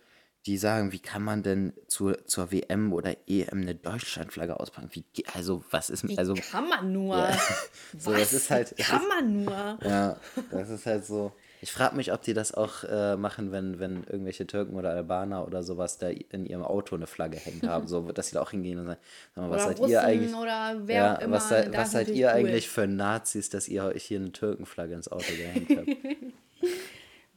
die 0.47 0.57
sagen, 0.57 0.93
wie 0.93 1.01
kann 1.01 1.23
man 1.23 1.43
denn 1.43 1.75
zu, 1.87 2.12
zur 2.25 2.51
WM 2.51 2.93
oder 2.93 3.16
EM 3.29 3.61
eine 3.61 3.75
Deutschlandflagge 3.75 4.59
auspacken? 4.59 4.89
Wie, 4.93 5.05
also, 5.35 5.62
was 5.71 5.91
ist 5.91 6.09
wie 6.09 6.16
also 6.16 6.35
kann 6.35 6.68
man 6.68 6.93
nur? 6.93 7.16
Ja, 7.16 7.39
so, 7.99 8.12
was 8.12 8.21
das 8.21 8.33
ist 8.33 8.51
halt, 8.51 8.77
kann 8.79 9.03
ist, 9.03 9.09
man 9.09 9.45
nur? 9.45 9.79
Ja, 9.83 10.21
das 10.51 10.71
ist 10.71 10.87
halt 10.87 11.05
so. 11.05 11.33
Ich 11.63 11.73
frage 11.73 11.95
mich, 11.95 12.13
ob 12.13 12.23
die 12.23 12.33
das 12.33 12.55
auch 12.55 12.85
äh, 12.85 13.17
machen, 13.17 13.53
wenn, 13.53 13.79
wenn 13.79 14.05
irgendwelche 14.05 14.47
Türken 14.47 14.77
oder 14.77 14.91
Albaner 14.91 15.47
oder 15.47 15.63
sowas 15.63 15.99
da 15.99 16.09
in 16.09 16.47
ihrem 16.47 16.63
Auto 16.63 16.97
eine 16.97 17.07
Flagge 17.07 17.37
hängen 17.37 17.69
haben, 17.69 17.87
so 17.87 18.11
dass 18.13 18.29
sie 18.29 18.35
da 18.35 18.43
auch 18.43 18.51
hingehen 18.51 18.79
und 18.79 18.87
sagen, 18.87 19.01
sag 19.35 19.45
mal, 19.45 19.51
was 19.51 19.65
seid 19.65 19.89
ihr 19.89 20.03
eigentlich? 20.03 20.35
Oder 20.35 20.81
wer 20.85 21.19
ja, 21.21 21.31
was, 21.31 21.49
seid, 21.51 21.77
was 21.77 21.93
seid 21.93 22.09
ihr 22.09 22.29
cool. 22.29 22.33
eigentlich 22.33 22.69
für 22.69 22.87
Nazis, 22.87 23.51
dass 23.51 23.69
ihr 23.69 23.85
euch 23.85 24.05
hier 24.05 24.21
eine 24.21 24.33
Türkenflagge 24.33 24.95
ins 24.95 25.13
Auto 25.13 25.33
gehängt 25.37 25.71
habt? 25.71 25.89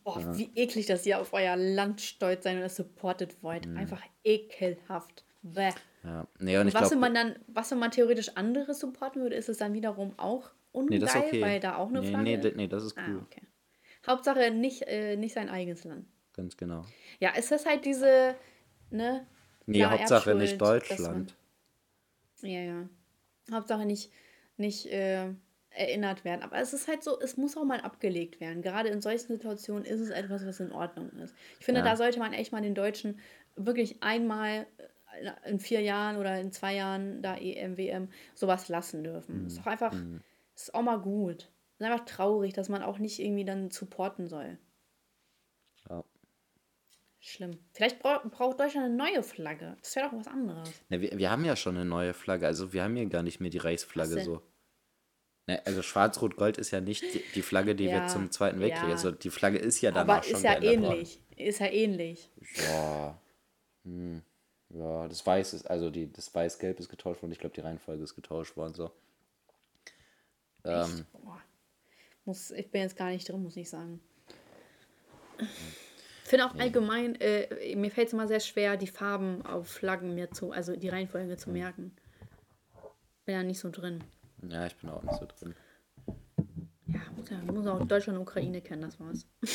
Boah, 0.03 0.19
ja. 0.19 0.37
wie 0.37 0.49
eklig, 0.55 0.85
dass 0.85 1.05
ihr 1.05 1.19
auf 1.19 1.33
euer 1.33 1.55
Land 1.55 2.01
stolz 2.01 2.43
seid 2.43 2.57
und 2.57 2.63
es 2.63 2.75
supportet 2.75 3.41
wollt. 3.41 3.67
Mhm. 3.67 3.77
Einfach 3.77 4.01
ekelhaft. 4.23 5.23
Bäh. 5.41 5.71
Ja. 6.03 6.27
Nee, 6.39 6.57
und, 6.57 6.67
und 6.67 6.73
was, 6.73 6.89
glaub, 6.89 7.01
man 7.01 7.13
dann, 7.13 7.35
was 7.47 7.71
wenn 7.71 7.79
man 7.79 7.91
theoretisch 7.91 8.31
andere 8.35 8.73
supporten 8.73 9.21
würde, 9.21 9.35
ist 9.35 9.49
es 9.49 9.57
dann 9.57 9.73
wiederum 9.73 10.13
auch 10.17 10.51
ungeil, 10.71 10.99
nee, 10.99 11.05
okay. 11.05 11.41
weil 11.41 11.59
da 11.59 11.77
auch 11.77 11.89
eine 11.89 12.01
nee, 12.01 12.07
Flagge 12.07 12.37
nee, 12.37 12.53
nee, 12.55 12.67
das 12.67 12.83
ist 12.83 12.97
ah, 12.97 13.03
cool. 13.07 13.19
Ah, 13.19 13.25
okay. 13.25 13.41
Hauptsache 14.05 14.51
nicht, 14.51 14.83
äh, 14.83 15.15
nicht 15.15 15.33
sein 15.33 15.49
eigenes 15.49 15.83
Land. 15.83 16.05
Ganz 16.33 16.57
genau. 16.57 16.85
Ja, 17.19 17.31
es 17.35 17.51
ist 17.51 17.65
halt 17.65 17.85
diese, 17.85 18.35
ne? 18.89 19.25
Nee, 19.65 19.85
Hauptsache 19.85 20.35
nicht 20.35 20.59
Deutschland. 20.59 21.35
Man, 22.41 22.51
ja, 22.51 22.59
ja. 22.59 22.89
Hauptsache 23.51 23.85
nicht, 23.85 24.11
nicht 24.57 24.87
äh, 24.87 25.29
erinnert 25.69 26.25
werden. 26.25 26.41
Aber 26.41 26.57
es 26.57 26.73
ist 26.73 26.87
halt 26.87 27.03
so, 27.03 27.19
es 27.19 27.37
muss 27.37 27.55
auch 27.55 27.63
mal 27.63 27.81
abgelegt 27.81 28.41
werden. 28.41 28.61
Gerade 28.61 28.89
in 28.89 29.01
solchen 29.01 29.27
Situationen 29.27 29.85
ist 29.85 30.01
es 30.01 30.09
etwas, 30.09 30.45
was 30.45 30.59
in 30.59 30.71
Ordnung 30.71 31.09
ist. 31.23 31.33
Ich 31.59 31.65
finde, 31.65 31.81
ja. 31.81 31.85
da 31.85 31.95
sollte 31.95 32.19
man 32.19 32.33
echt 32.33 32.51
mal 32.51 32.61
den 32.61 32.75
Deutschen 32.75 33.19
wirklich 33.55 34.01
einmal 34.03 34.65
äh, 35.21 35.49
in 35.49 35.59
vier 35.59 35.81
Jahren 35.81 36.17
oder 36.17 36.39
in 36.39 36.51
zwei 36.51 36.75
Jahren 36.75 37.21
da 37.21 37.37
EM, 37.37 37.77
WM 37.77 38.09
sowas 38.33 38.67
lassen 38.67 39.03
dürfen. 39.03 39.41
Mhm. 39.41 39.47
Ist 39.47 39.59
doch 39.59 39.67
einfach, 39.67 39.93
mhm. 39.93 40.21
ist 40.55 40.73
auch 40.75 40.81
mal 40.81 40.99
gut 40.99 41.47
ist 41.79 41.85
einfach 41.85 42.05
traurig, 42.05 42.53
dass 42.53 42.69
man 42.69 42.83
auch 42.83 42.99
nicht 42.99 43.19
irgendwie 43.19 43.45
dann 43.45 43.71
supporten 43.71 44.27
soll. 44.27 44.57
Ja. 45.89 46.03
Schlimm. 47.19 47.57
Vielleicht 47.71 47.99
bra 47.99 48.19
braucht 48.19 48.59
Deutschland 48.59 48.85
eine 48.85 48.95
neue 48.95 49.23
Flagge. 49.23 49.77
Das 49.81 49.95
wäre 49.95 50.09
doch 50.09 50.17
was 50.17 50.27
anderes. 50.27 50.69
Ja, 50.89 51.01
wir, 51.01 51.17
wir 51.17 51.31
haben 51.31 51.45
ja 51.45 51.55
schon 51.55 51.75
eine 51.75 51.85
neue 51.85 52.13
Flagge. 52.13 52.45
Also 52.45 52.73
wir 52.73 52.83
haben 52.83 52.95
hier 52.95 53.05
gar 53.07 53.23
nicht 53.23 53.39
mehr 53.39 53.49
die 53.49 53.59
Reichsflagge 53.59 54.23
so. 54.23 54.41
Ne, 55.47 55.61
also 55.65 55.81
Schwarz-Rot-Gold 55.81 56.57
ist 56.57 56.71
ja 56.71 56.79
nicht 56.79 57.03
die, 57.35 57.41
Flagge, 57.41 57.75
die 57.75 57.85
ja, 57.85 58.01
wir 58.01 58.07
zum 58.07 58.31
Zweiten 58.31 58.61
Weltkrieg. 58.61 58.87
Ja. 58.87 58.91
Also 58.91 59.11
die 59.11 59.29
Flagge 59.29 59.57
ist 59.57 59.81
ja 59.81 59.91
danach 59.91 60.15
Aber 60.15 60.23
schon 60.23 60.35
ist 60.35 60.43
ja 60.43 60.61
ähnlich. 60.61 61.19
Worden. 61.19 61.47
Ist 61.47 61.59
ja 61.59 61.67
ähnlich. 61.67 62.29
Ja. 62.69 63.19
Hm. 63.83 64.21
Ja, 64.69 65.07
das 65.07 65.25
Weiß 65.25 65.53
ist, 65.53 65.69
also 65.69 65.89
die, 65.89 66.11
das 66.11 66.33
Weiß-Gelb 66.33 66.79
ist 66.79 66.89
getauscht 66.89 67.21
worden. 67.21 67.31
Ich 67.31 67.39
glaube, 67.39 67.53
die 67.53 67.61
Reihenfolge 67.61 68.03
ist 68.03 68.15
getauscht 68.15 68.55
worden. 68.55 68.73
So. 68.73 68.91
Ähm, 70.63 71.05
muss, 72.25 72.51
ich 72.51 72.69
bin 72.71 72.81
jetzt 72.81 72.95
gar 72.95 73.09
nicht 73.09 73.27
drin, 73.27 73.43
muss 73.43 73.57
ich 73.57 73.69
sagen. 73.69 73.99
Ich 75.37 76.29
finde 76.29 76.45
auch 76.45 76.55
allgemein, 76.55 77.15
äh, 77.15 77.75
mir 77.75 77.91
fällt 77.91 78.07
es 78.07 78.13
immer 78.13 78.27
sehr 78.27 78.39
schwer, 78.39 78.77
die 78.77 78.87
Farben 78.87 79.45
auf 79.45 79.67
Flaggen 79.67 80.15
mir 80.15 80.31
zu, 80.31 80.51
also 80.51 80.75
die 80.75 80.89
Reihenfolge 80.89 81.37
zu 81.37 81.49
merken. 81.49 81.95
Bin 83.25 83.35
ja 83.35 83.43
nicht 83.43 83.59
so 83.59 83.69
drin. 83.69 84.03
Ja, 84.49 84.65
ich 84.65 84.75
bin 84.75 84.89
auch 84.89 85.03
nicht 85.03 85.19
so 85.19 85.25
drin. 85.25 85.55
Ja, 86.87 87.01
muss, 87.15 87.29
ja, 87.29 87.37
muss 87.39 87.67
auch 87.67 87.85
Deutschland 87.85 88.17
und 88.17 88.23
Ukraine 88.23 88.61
kennen, 88.61 88.81
das 88.81 88.99
war's. 88.99 89.25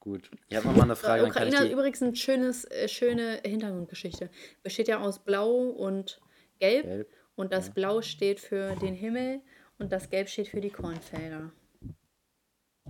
Gut. 0.00 0.30
Ich 0.48 0.56
habe 0.56 0.68
nochmal 0.68 0.84
eine 0.84 0.96
Frage. 0.96 1.24
Äh, 1.24 1.28
Ukraine 1.28 1.58
hat 1.58 1.70
übrigens 1.70 2.02
eine 2.02 2.14
schönes, 2.14 2.64
äh, 2.66 2.88
schöne 2.88 3.40
Hintergrundgeschichte. 3.44 4.30
Besteht 4.62 4.88
ja 4.88 5.00
aus 5.00 5.18
Blau 5.18 5.50
und 5.50 6.20
Gelb. 6.60 6.84
Gelb. 6.84 7.12
Und 7.34 7.52
das 7.52 7.66
ja. 7.66 7.72
Blau 7.74 8.02
steht 8.02 8.40
für 8.40 8.76
den 8.76 8.94
Himmel 8.94 9.40
und 9.78 9.92
das 9.92 10.10
Gelb 10.10 10.28
steht 10.28 10.48
für 10.48 10.60
die 10.60 10.70
Kornfelder. 10.70 11.50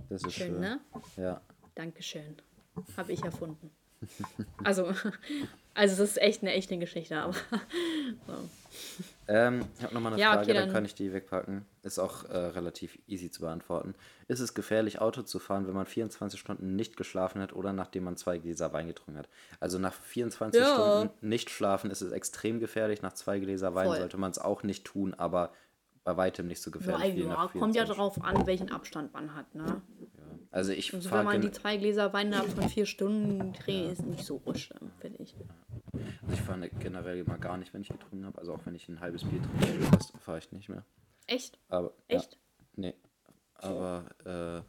Das 0.09 0.23
ist 0.23 0.33
schön, 0.33 0.53
schön. 0.53 0.59
ne? 0.59 0.79
Ja. 1.17 1.41
Dankeschön. 1.75 2.37
Habe 2.95 3.11
ich 3.11 3.23
erfunden. 3.23 3.71
Also, 4.63 4.85
also 5.73 5.95
das 5.97 6.11
ist 6.11 6.21
echt 6.21 6.41
eine 6.41 6.53
echte 6.53 6.77
Geschichte, 6.77 7.17
aber. 7.17 7.35
So. 8.25 8.33
Ähm, 9.27 9.65
ich 9.77 9.83
habe 9.83 9.93
nochmal 9.93 10.13
eine 10.13 10.21
ja, 10.21 10.29
Frage, 10.33 10.43
okay, 10.43 10.53
dann, 10.53 10.65
dann, 10.67 10.73
kann 10.73 10.85
ich 10.85 10.93
die 10.93 11.11
wegpacken. 11.11 11.65
Ist 11.81 11.99
auch 11.99 12.23
äh, 12.25 12.37
relativ 12.37 12.99
easy 13.07 13.31
zu 13.31 13.41
beantworten. 13.41 13.95
Ist 14.27 14.39
es 14.39 14.53
gefährlich, 14.53 15.01
Auto 15.01 15.23
zu 15.23 15.39
fahren, 15.39 15.67
wenn 15.67 15.73
man 15.73 15.87
24 15.87 16.39
Stunden 16.39 16.75
nicht 16.75 16.95
geschlafen 16.95 17.41
hat 17.41 17.53
oder 17.53 17.73
nachdem 17.73 18.03
man 18.03 18.15
zwei 18.15 18.37
Gläser 18.37 18.71
Wein 18.71 18.87
getrunken 18.87 19.19
hat? 19.19 19.29
Also 19.59 19.79
nach 19.79 19.93
24 19.93 20.61
ja. 20.61 20.73
Stunden 20.73 21.27
nicht 21.27 21.49
schlafen 21.49 21.91
ist 21.91 22.01
es 22.01 22.11
extrem 22.11 22.59
gefährlich. 22.59 23.01
Nach 23.01 23.13
zwei 23.13 23.39
Gläser 23.39 23.73
Wein 23.73 23.87
Voll. 23.87 23.97
sollte 23.97 24.17
man 24.17 24.31
es 24.31 24.39
auch 24.39 24.63
nicht 24.63 24.85
tun, 24.85 25.13
aber 25.15 25.51
bei 26.07 26.15
weitem 26.15 26.47
nicht 26.47 26.61
so 26.61 26.71
gefährlich. 26.71 27.17
Ja, 27.17 27.27
ja 27.27 27.47
kommt 27.47 27.75
ja 27.75 27.83
darauf 27.83 28.23
an, 28.23 28.47
welchen 28.47 28.71
Abstand 28.71 29.11
man 29.11 29.35
hat, 29.35 29.53
ne? 29.53 29.65
Ja. 29.65 29.81
Also 30.51 30.71
ich 30.71 30.93
also 30.93 31.11
wenn 31.11 31.25
man 31.25 31.41
die 31.41 31.51
zwei 31.51 31.75
Gläser 31.75 32.13
Wein 32.13 32.31
da 32.31 32.43
von 32.43 32.69
vier 32.69 32.85
Stunden 32.85 33.51
dreht, 33.51 33.91
ist 33.91 34.05
nicht 34.05 34.23
so 34.23 34.41
schlimm, 34.55 34.89
finde 35.01 35.21
ich. 35.21 35.35
Also 36.21 36.33
ich 36.33 36.39
fahre 36.39 36.69
generell 36.69 37.17
immer 37.17 37.37
gar 37.37 37.57
nicht, 37.57 37.73
wenn 37.73 37.81
ich 37.81 37.89
getrunken 37.89 38.25
habe. 38.25 38.37
Also 38.37 38.53
auch 38.53 38.65
wenn 38.65 38.73
ich 38.73 38.87
ein 38.87 39.01
halbes 39.01 39.25
Bier 39.25 39.41
trinke, 39.41 39.97
fahre 40.21 40.37
ich 40.37 40.49
nicht 40.53 40.69
mehr. 40.69 40.85
Echt? 41.25 41.59
Aber, 41.67 41.91
Echt? 42.07 42.31
Ja, 42.31 42.63
nee. 42.77 42.93
Aber 43.55 44.05
äh, 44.25 44.59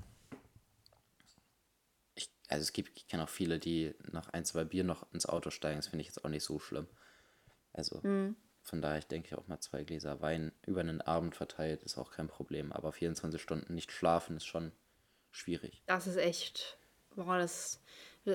ich, 2.17 2.33
also 2.49 2.63
es 2.63 2.73
gibt, 2.73 2.91
ich 2.97 3.07
kenne 3.07 3.23
auch 3.23 3.29
viele, 3.29 3.61
die 3.61 3.95
nach 4.11 4.29
ein, 4.31 4.45
zwei 4.45 4.65
Bier 4.65 4.83
noch 4.83 5.07
ins 5.13 5.27
Auto 5.27 5.51
steigen. 5.51 5.79
Das 5.79 5.87
finde 5.87 6.01
ich 6.01 6.09
jetzt 6.09 6.25
auch 6.25 6.31
nicht 6.31 6.43
so 6.43 6.59
schlimm. 6.59 6.89
Also 7.73 8.01
mhm. 8.03 8.35
Von 8.69 8.83
daher, 8.83 8.99
ich 8.99 9.07
denke 9.07 9.39
auch 9.39 9.47
mal 9.47 9.61
zwei 9.61 9.85
Gläser 9.85 10.21
Wein 10.21 10.53
über 10.67 10.81
einen 10.81 11.01
Abend 11.01 11.37
verteilt 11.37 11.83
ist 11.83 11.99
auch 11.99 12.11
kein 12.11 12.29
Problem. 12.29 12.73
Aber 12.73 12.93
24 12.93 13.41
Stunden 13.41 13.75
nicht 13.75 13.93
schlafen 13.93 14.37
ist 14.37 14.47
schon 14.47 14.73
schwierig. 15.31 15.83
Das 15.87 16.07
ist 16.07 16.17
echt, 16.17 16.79
boah, 17.15 17.39
das 17.39 17.81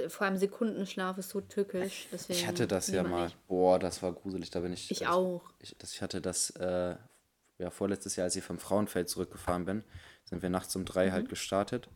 vor 0.08 0.26
allem 0.26 0.38
Sekundenschlaf 0.38 1.18
ist 1.18 1.30
so 1.30 1.42
tückisch. 1.42 2.08
ich 2.28 2.48
hatte 2.48 2.68
das 2.68 2.88
ja 2.88 3.04
mal. 3.04 3.26
Nicht. 3.26 3.48
Boah, 3.48 3.80
das 3.80 4.02
war 4.02 4.14
gruselig. 4.14 4.50
Da 4.50 4.62
bin 4.62 4.74
ich. 4.74 4.90
Ich 4.90 5.08
auch. 5.08 5.44
Ich, 5.60 5.76
das, 5.78 5.94
ich 5.94 6.02
hatte 6.02 6.22
das 6.22 6.50
äh, 6.52 6.96
ja, 7.60 7.70
vorletztes 7.70 8.16
Jahr, 8.16 8.26
als 8.26 8.36
ich 8.36 8.44
vom 8.44 8.60
Frauenfeld 8.60 9.10
zurückgefahren 9.10 9.66
bin, 9.66 9.84
sind 10.26 10.42
wir 10.42 10.50
nachts 10.50 10.76
um 10.76 10.86
drei 10.86 11.04
halt 11.04 11.12
mhm. 11.12 11.16
halt 11.16 11.30
gestartet. 11.30 11.90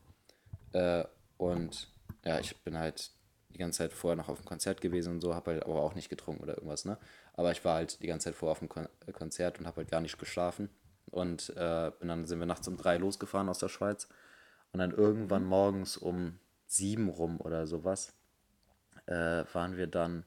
Äh, 0.73 1.05
und 1.37 1.89
ja, 2.23 2.39
ich 2.39 2.55
bin 2.57 2.77
halt 2.77 3.11
die 3.57 3.63
ganze 3.63 3.79
Zeit 3.79 3.93
vorher 3.93 4.15
noch 4.15 4.29
auf 4.29 4.39
dem 4.39 4.45
Konzert 4.45 4.81
gewesen 4.81 5.13
und 5.13 5.21
so, 5.21 5.33
habe 5.33 5.51
halt 5.51 5.63
aber 5.63 5.81
auch 5.81 5.95
nicht 5.95 6.09
getrunken 6.09 6.43
oder 6.43 6.55
irgendwas, 6.55 6.85
ne? 6.85 6.97
Aber 7.33 7.51
ich 7.51 7.65
war 7.65 7.75
halt 7.75 8.01
die 8.01 8.07
ganze 8.07 8.25
Zeit 8.25 8.35
vorher 8.35 8.51
auf 8.51 8.59
dem 8.59 8.69
Kon 8.69 8.87
Konzert 9.13 9.59
und 9.59 9.65
habe 9.65 9.77
halt 9.77 9.89
gar 9.89 10.01
nicht 10.01 10.19
geschlafen. 10.19 10.69
Und 11.09 11.49
äh, 11.55 11.91
dann 11.99 12.25
sind 12.25 12.39
wir 12.39 12.45
nachts 12.45 12.67
um 12.67 12.77
drei 12.77 12.97
losgefahren 12.97 13.49
aus 13.49 13.59
der 13.59 13.69
Schweiz. 13.69 14.07
Und 14.73 14.79
dann 14.79 14.91
irgendwann 14.91 15.43
mhm. 15.43 15.49
morgens 15.49 15.97
um 15.97 16.39
sieben 16.67 17.09
rum 17.09 17.39
oder 17.39 17.65
sowas, 17.65 18.13
äh, 19.05 19.43
waren 19.53 19.77
wir 19.77 19.87
dann 19.87 20.25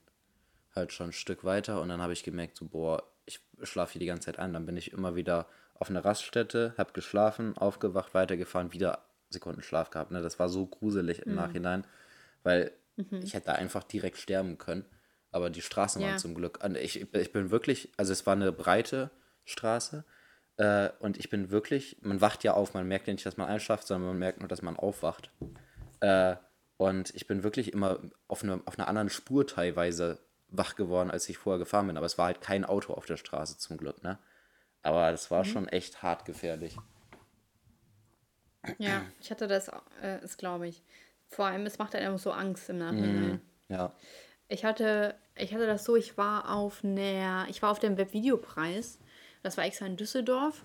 halt 0.75 0.93
schon 0.93 1.11
ein 1.11 1.13
Stück 1.13 1.45
weiter 1.45 1.81
und 1.81 1.89
dann 1.89 2.01
habe 2.01 2.13
ich 2.13 2.25
gemerkt, 2.25 2.57
so, 2.57 2.65
boah, 2.67 3.03
ich 3.27 3.41
schlafe 3.63 3.93
hier 3.93 4.01
die 4.01 4.07
ganze 4.07 4.27
Zeit 4.27 4.39
ein. 4.39 4.53
Dann 4.53 4.67
bin 4.67 4.77
ich 4.77 4.93
immer 4.93 5.15
wieder 5.15 5.47
auf 5.75 5.91
einer 5.91 6.05
Raststätte, 6.05 6.75
habe 6.79 6.93
geschlafen, 6.93 7.57
aufgewacht, 7.57 8.15
weitergefahren, 8.15 8.73
wieder 8.73 9.05
Sekunden 9.29 9.63
Schlaf 9.63 9.91
gehabt. 9.91 10.11
Ne? 10.11 10.23
Das 10.23 10.39
war 10.39 10.49
so 10.49 10.67
gruselig 10.67 11.23
im 11.23 11.33
mhm. 11.33 11.37
Nachhinein, 11.37 11.85
weil 12.43 12.73
mhm. 12.97 13.21
ich 13.23 13.35
hätte 13.35 13.55
einfach 13.55 13.85
direkt 13.85 14.17
sterben 14.17 14.59
können. 14.59 14.85
Aber 15.33 15.51
die 15.51 15.63
Straßen 15.63 16.03
ja. 16.03 16.09
waren 16.09 16.19
zum 16.19 16.35
Glück. 16.35 16.59
Ich, 16.81 17.01
ich 17.01 17.33
bin 17.33 17.51
wirklich, 17.51 17.93
also 17.97 18.13
es 18.13 18.27
war 18.27 18.35
eine 18.35 18.53
breite 18.53 19.11
Straße 19.45 20.05
äh, 20.57 20.91
und 20.99 21.17
ich 21.19 21.31
bin 21.31 21.51
wirklich, 21.51 21.99
man 22.03 22.21
wacht 22.21 22.45
ja 22.45 22.55
auf, 22.55 22.75
man 22.75 22.87
merkt 22.87 23.07
ja 23.07 23.13
nicht, 23.13 23.25
dass 23.25 23.37
man 23.37 23.49
einschlaft, 23.49 23.87
sondern 23.87 24.09
man 24.11 24.19
merkt 24.19 24.41
nur, 24.41 24.49
dass 24.49 24.63
man 24.63 24.77
aufwacht. 24.77 25.31
Äh, 26.01 26.37
und 26.77 27.15
ich 27.15 27.27
bin 27.27 27.43
wirklich 27.43 27.73
immer 27.73 28.01
auf, 28.27 28.43
eine, 28.43 28.61
auf 28.65 28.79
einer 28.79 28.89
anderen 28.89 29.11
Spur 29.11 29.47
teilweise 29.47 30.19
wach 30.49 30.75
geworden, 30.75 31.11
als 31.11 31.29
ich 31.29 31.39
vorher 31.39 31.59
gefahren 31.59 31.87
bin. 31.87 31.97
Aber 31.97 32.07
es 32.07 32.19
war 32.19 32.27
halt 32.27 32.41
kein 32.41 32.65
Auto 32.65 32.93
auf 32.93 33.07
der 33.07 33.17
Straße 33.17 33.59
zum 33.59 33.77
Glück, 33.77 34.03
ne? 34.03 34.19
Aber 34.83 35.11
das 35.11 35.31
war 35.31 35.45
mhm. 35.45 35.49
schon 35.49 35.69
echt 35.69 36.03
hart 36.03 36.25
gefährlich. 36.25 36.77
Ja, 38.79 39.03
ich 39.21 39.31
hatte 39.31 39.47
das, 39.47 39.71
äh, 40.03 40.23
ist 40.23 40.39
glaube 40.39 40.69
ich. 40.69 40.83
Vor 41.31 41.47
allem, 41.47 41.65
es 41.65 41.79
macht 41.79 41.95
einem 41.95 42.19
so 42.19 42.33
Angst 42.33 42.69
im 42.69 42.79
Nachhinein. 42.79 43.41
Mm, 43.69 43.73
ja. 43.73 43.93
Ich 44.49 44.65
hatte, 44.65 45.15
ich 45.37 45.55
hatte 45.55 45.67
das 45.67 45.85
so, 45.85 45.95
ich 45.95 46.19
war 46.19 46.53
auf 46.55 46.85
einer, 46.85 47.47
ich 47.49 47.63
war 47.63 47.71
auf 47.71 47.79
dem 47.79 47.97
Webvideopreis. 47.97 48.99
Das 49.43 49.57
war 49.57 49.65
extra 49.65 49.87
in 49.87 49.97
Düsseldorf. 49.97 50.65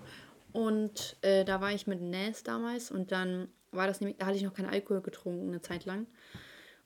Und 0.51 1.17
äh, 1.21 1.45
da 1.45 1.61
war 1.61 1.71
ich 1.71 1.85
mit 1.85 2.01
Nas 2.01 2.43
damals 2.43 2.89
und 2.89 3.11
dann 3.11 3.49
war 3.71 3.87
das 3.87 3.99
nämlich, 3.99 4.17
da 4.17 4.25
hatte 4.25 4.37
ich 4.37 4.43
noch 4.43 4.53
keinen 4.53 4.69
Alkohol 4.69 5.01
getrunken, 5.01 5.49
eine 5.49 5.61
Zeit 5.61 5.85
lang. 5.85 6.07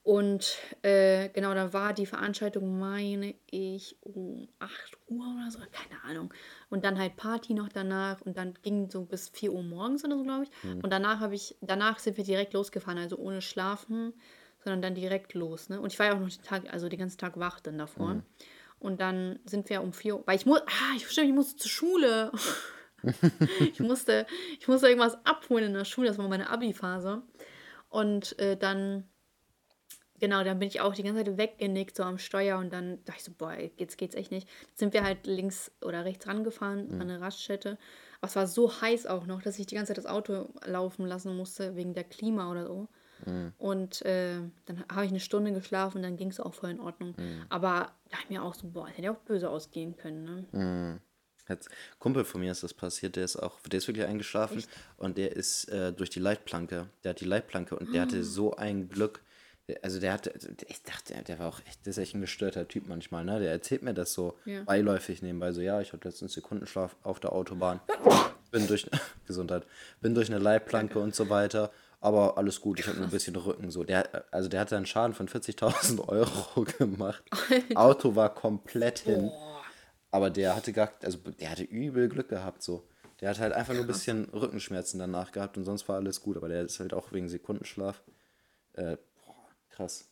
Und 0.09 0.57
äh, 0.81 1.29
genau, 1.29 1.53
da 1.53 1.71
war 1.71 1.93
die 1.93 2.07
Veranstaltung, 2.07 2.79
meine 2.79 3.35
ich, 3.51 3.95
um 4.01 4.49
8 4.57 4.97
Uhr 5.07 5.23
oder 5.23 5.51
so, 5.51 5.59
keine 5.59 6.03
Ahnung. 6.03 6.33
Und 6.71 6.83
dann 6.83 6.97
halt 6.97 7.15
Party 7.15 7.53
noch 7.53 7.69
danach 7.69 8.19
und 8.21 8.35
dann 8.35 8.55
ging 8.63 8.89
so 8.89 9.05
bis 9.05 9.29
4 9.29 9.53
Uhr 9.53 9.61
morgens 9.61 10.03
oder 10.03 10.17
so, 10.17 10.23
glaube 10.23 10.45
ich. 10.45 10.63
Mhm. 10.63 10.79
Und 10.81 10.89
danach 10.89 11.19
habe 11.19 11.35
ich, 11.35 11.57
danach 11.61 11.99
sind 11.99 12.17
wir 12.17 12.23
direkt 12.23 12.53
losgefahren, 12.53 12.97
also 12.97 13.17
ohne 13.17 13.43
Schlafen, 13.43 14.13
sondern 14.63 14.81
dann 14.81 14.95
direkt 14.95 15.35
los. 15.35 15.69
Ne? 15.69 15.79
Und 15.79 15.93
ich 15.93 15.99
war 15.99 16.07
ja 16.07 16.15
auch 16.15 16.19
noch 16.19 16.27
den 16.27 16.41
Tag, 16.41 16.63
also 16.73 16.89
den 16.89 16.97
ganzen 16.97 17.19
Tag 17.19 17.39
wach 17.39 17.59
dann 17.59 17.77
davor. 17.77 18.15
Mhm. 18.15 18.23
Und 18.79 19.01
dann 19.01 19.37
sind 19.45 19.69
wir 19.69 19.83
um 19.83 19.93
4 19.93 20.15
Uhr, 20.15 20.23
weil 20.25 20.37
ich 20.37 20.47
muss, 20.47 20.61
ah, 20.61 20.95
ich 20.95 21.03
verstehe, 21.03 21.25
ich 21.25 21.33
musste 21.33 21.57
zur 21.57 21.69
Schule. 21.69 22.31
ich, 23.59 23.79
musste, 23.79 24.25
ich 24.59 24.67
musste 24.67 24.87
irgendwas 24.87 25.23
abholen 25.23 25.65
in 25.65 25.73
der 25.75 25.85
Schule, 25.85 26.07
das 26.07 26.17
war 26.17 26.27
meine 26.27 26.49
Abi-Phase. 26.49 27.21
Und 27.89 28.39
äh, 28.39 28.57
dann, 28.57 29.03
genau, 30.19 30.43
dann 30.43 30.59
bin 30.59 30.67
ich 30.67 30.81
auch 30.81 30.93
die 30.93 31.03
ganze 31.03 31.23
Zeit 31.23 31.37
weggenickt, 31.37 31.95
so 31.95 32.03
am 32.03 32.17
Steuer. 32.17 32.57
Und 32.57 32.71
dann 32.71 33.03
dachte 33.05 33.19
ich 33.19 33.23
so, 33.25 33.31
boah, 33.37 33.55
jetzt 33.77 33.97
geht's 33.97 34.15
echt 34.15 34.31
nicht. 34.31 34.47
Dann 34.47 34.75
sind 34.75 34.93
wir 34.93 35.03
halt 35.03 35.25
links 35.25 35.71
oder 35.81 36.05
rechts 36.05 36.27
rangefahren 36.27 36.87
mhm. 36.87 37.01
an 37.01 37.09
eine 37.09 37.21
Raststätte. 37.21 37.77
Aber 38.21 38.29
es 38.29 38.35
war 38.35 38.47
so 38.47 38.81
heiß 38.81 39.07
auch 39.07 39.25
noch, 39.25 39.41
dass 39.41 39.59
ich 39.59 39.65
die 39.65 39.75
ganze 39.75 39.93
Zeit 39.93 39.97
das 39.97 40.11
Auto 40.11 40.49
laufen 40.65 41.05
lassen 41.05 41.35
musste, 41.35 41.75
wegen 41.75 41.93
der 41.93 42.03
Klima 42.03 42.51
oder 42.51 42.67
so. 42.67 42.87
Mhm. 43.25 43.53
Und 43.57 44.05
äh, 44.05 44.39
dann 44.65 44.83
habe 44.91 45.05
ich 45.05 45.11
eine 45.11 45.19
Stunde 45.19 45.53
geschlafen 45.53 45.97
und 45.97 46.03
dann 46.03 46.17
ging 46.17 46.29
es 46.29 46.39
auch 46.39 46.53
voll 46.53 46.71
in 46.71 46.79
Ordnung. 46.79 47.15
Mhm. 47.17 47.45
Aber 47.49 47.91
da 48.09 48.17
habe 48.17 48.23
ich 48.23 48.29
mir 48.29 48.43
auch 48.43 48.53
so, 48.53 48.67
boah, 48.67 48.87
hätte 48.87 49.03
ja 49.03 49.11
auch 49.11 49.19
böse 49.19 49.49
ausgehen 49.49 49.95
können. 49.97 50.23
Ne? 50.23 50.45
Mhm. 50.51 50.99
Jetzt, 51.49 51.69
Kumpel 51.97 52.23
von 52.25 52.41
mir 52.41 52.51
ist 52.51 52.61
das 52.61 52.75
passiert, 52.75 53.15
der 53.15 53.25
ist 53.25 53.35
auch, 53.35 53.59
der 53.61 53.79
ist 53.79 53.87
wirklich 53.87 54.05
eingeschlafen 54.05 54.59
Echt? 54.59 54.69
und 54.97 55.17
der 55.17 55.35
ist 55.35 55.65
äh, 55.69 55.91
durch 55.91 56.11
die 56.11 56.19
Leitplanke, 56.19 56.87
der 57.03 57.09
hat 57.09 57.21
die 57.21 57.25
Leitplanke 57.25 57.75
und 57.75 57.91
der 57.91 58.03
hatte 58.03 58.19
ah. 58.19 58.23
so 58.23 58.55
ein 58.55 58.87
Glück, 58.87 59.23
also 59.81 59.99
der 59.99 60.13
hatte, 60.13 60.33
ich 60.67 60.83
dachte, 60.83 61.13
der 61.27 61.39
war 61.39 61.47
auch 61.47 61.59
echt, 61.67 61.85
das 61.85 61.97
ist 61.97 62.03
echt 62.03 62.15
ein 62.15 62.21
gestörter 62.21 62.67
Typ 62.67 62.87
manchmal, 62.87 63.25
ne? 63.25 63.39
Der 63.39 63.51
erzählt 63.51 63.83
mir 63.83 63.93
das 63.93 64.13
so 64.13 64.37
ja. 64.45 64.63
beiläufig 64.63 65.21
nebenbei, 65.21 65.51
so 65.51 65.61
ja, 65.61 65.81
ich 65.81 65.93
hatte 65.93 66.07
letztens 66.07 66.33
Sekundenschlaf 66.33 66.95
auf 67.03 67.19
der 67.19 67.33
Autobahn, 67.33 67.79
bin 68.51 68.67
durch, 68.67 68.89
Gesundheit, 69.27 69.63
bin 70.01 70.15
durch 70.15 70.29
eine 70.29 70.39
Leitplanke 70.39 70.99
und 70.99 71.15
so 71.15 71.29
weiter, 71.29 71.71
aber 72.01 72.37
alles 72.37 72.61
gut, 72.61 72.79
ich 72.79 72.87
habe 72.87 72.97
nur 72.97 73.07
ein 73.07 73.11
bisschen 73.11 73.35
Rücken, 73.35 73.71
so. 73.71 73.83
Der, 73.83 74.25
also 74.31 74.49
der 74.49 74.61
hatte 74.61 74.77
einen 74.77 74.85
Schaden 74.85 75.13
von 75.13 75.27
40.000 75.27 76.07
Euro 76.07 76.63
gemacht, 76.77 77.23
Auto 77.75 78.15
war 78.15 78.33
komplett 78.33 78.99
hin. 78.99 79.29
Boah. 79.29 79.63
Aber 80.11 80.29
der 80.29 80.55
hatte 80.55 80.73
gar, 80.73 80.91
also 81.03 81.19
der 81.39 81.51
hatte 81.51 81.63
übel 81.63 82.09
Glück 82.09 82.29
gehabt, 82.29 82.63
so. 82.63 82.87
Der 83.21 83.29
hat 83.29 83.39
halt 83.39 83.53
einfach 83.53 83.73
nur 83.73 83.83
ein 83.83 83.87
bisschen 83.87 84.25
Rückenschmerzen 84.29 84.99
danach 84.99 85.31
gehabt 85.31 85.57
und 85.57 85.65
sonst 85.65 85.87
war 85.89 85.97
alles 85.97 86.21
gut. 86.21 86.37
Aber 86.37 86.47
der 86.47 86.61
ist 86.63 86.79
halt 86.79 86.93
auch 86.93 87.11
wegen 87.11 87.27
Sekundenschlaf. 87.27 88.01
Äh, 88.73 88.97
krass. 89.79 90.09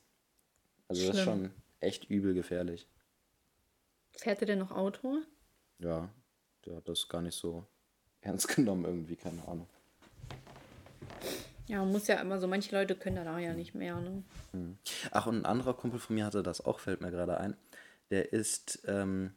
Also 0.87 1.01
Schlimm. 1.01 1.11
das 1.11 1.19
ist 1.19 1.25
schon 1.25 1.51
echt 1.81 2.09
übel 2.09 2.33
gefährlich. 2.33 2.87
Fährt 4.13 4.41
er 4.41 4.47
denn 4.47 4.59
noch 4.59 4.71
Auto? 4.71 5.19
Ja, 5.79 6.09
der 6.65 6.77
hat 6.77 6.87
das 6.87 7.07
gar 7.09 7.21
nicht 7.21 7.35
so 7.35 7.65
ernst 8.21 8.47
genommen 8.55 8.85
irgendwie, 8.85 9.17
keine 9.17 9.45
Ahnung. 9.47 9.67
Ja, 11.67 11.79
man 11.79 11.91
muss 11.91 12.07
ja 12.07 12.15
immer 12.21 12.39
so, 12.39 12.47
manche 12.47 12.73
Leute 12.73 12.95
können 12.95 13.25
da 13.25 13.37
ja 13.39 13.53
nicht 13.53 13.75
mehr, 13.75 13.99
ne? 13.99 14.23
Hm. 14.51 14.77
Ach, 15.11 15.27
und 15.27 15.39
ein 15.39 15.45
anderer 15.45 15.73
Kumpel 15.73 15.99
von 15.99 16.15
mir 16.15 16.25
hatte 16.25 16.41
das 16.41 16.61
auch, 16.61 16.79
fällt 16.79 17.01
mir 17.01 17.11
gerade 17.11 17.37
ein. 17.37 17.57
Der 18.09 18.31
ist 18.31 18.83
ähm, 18.87 19.33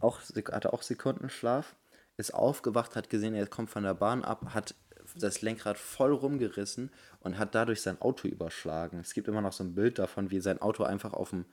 auch, 0.00 0.20
hatte 0.20 0.74
auch 0.74 0.82
Sekundenschlaf, 0.82 1.76
ist 2.18 2.34
aufgewacht, 2.34 2.94
hat 2.94 3.08
gesehen, 3.08 3.34
er 3.34 3.46
kommt 3.46 3.70
von 3.70 3.84
der 3.84 3.94
Bahn 3.94 4.22
ab, 4.22 4.52
hat 4.52 4.74
das 5.18 5.42
Lenkrad 5.42 5.78
voll 5.78 6.12
rumgerissen 6.12 6.90
und 7.20 7.38
hat 7.38 7.54
dadurch 7.54 7.82
sein 7.82 8.00
Auto 8.00 8.28
überschlagen. 8.28 9.00
Es 9.00 9.14
gibt 9.14 9.28
immer 9.28 9.40
noch 9.40 9.52
so 9.52 9.64
ein 9.64 9.74
Bild 9.74 9.98
davon, 9.98 10.30
wie 10.30 10.40
sein 10.40 10.60
Auto 10.60 10.84
einfach 10.84 11.12
auf 11.12 11.30
dem, 11.30 11.44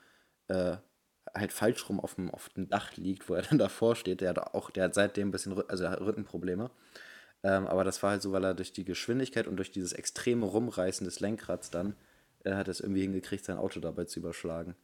äh, 0.48 0.78
halt 1.34 1.52
falsch 1.52 1.90
rum 1.90 2.00
auf 2.00 2.16
dem, 2.16 2.30
auf 2.32 2.50
dem 2.50 2.70
Dach 2.70 2.96
liegt, 2.98 3.30
wo 3.30 3.34
er 3.34 3.42
dann 3.42 3.58
davor 3.60 3.96
steht. 3.96 4.22
Der 4.22 4.30
hat 4.30 4.40
auch, 4.40 4.70
der 4.72 4.86
hat 4.86 4.94
seitdem 4.94 5.30
ein 5.30 5.32
bisschen, 5.32 5.58
also 5.70 5.86
Rückenprobleme. 5.88 6.72
Ähm, 7.44 7.68
aber 7.68 7.84
das 7.84 8.02
war 8.02 8.12
halt 8.12 8.22
so, 8.22 8.32
weil 8.32 8.44
er 8.44 8.54
durch 8.54 8.74
die 8.74 8.86
Geschwindigkeit 8.86 9.48
und 9.48 9.58
durch 9.58 9.72
dieses 9.72 9.94
extreme 9.94 10.46
Rumreißen 10.46 11.06
des 11.06 11.20
Lenkrads 11.20 11.70
dann, 11.70 11.96
er 12.44 12.54
äh, 12.54 12.56
hat 12.56 12.68
es 12.68 12.80
irgendwie 12.80 13.02
hingekriegt, 13.02 13.46
sein 13.46 13.58
Auto 13.58 13.80
dabei 13.80 14.06
zu 14.06 14.20
überschlagen. 14.20 14.76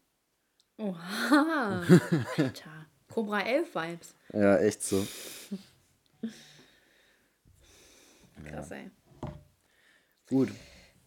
Oha, 0.77 1.83
Alter. 2.37 2.85
Cobra 3.11 3.41
11 3.41 3.75
Vibes. 3.75 4.15
Ja, 4.33 4.57
echt 4.57 4.83
so. 4.83 5.05
Krass, 8.45 8.69
ja. 8.69 8.77
ey. 8.77 8.91
Gut. 10.27 10.49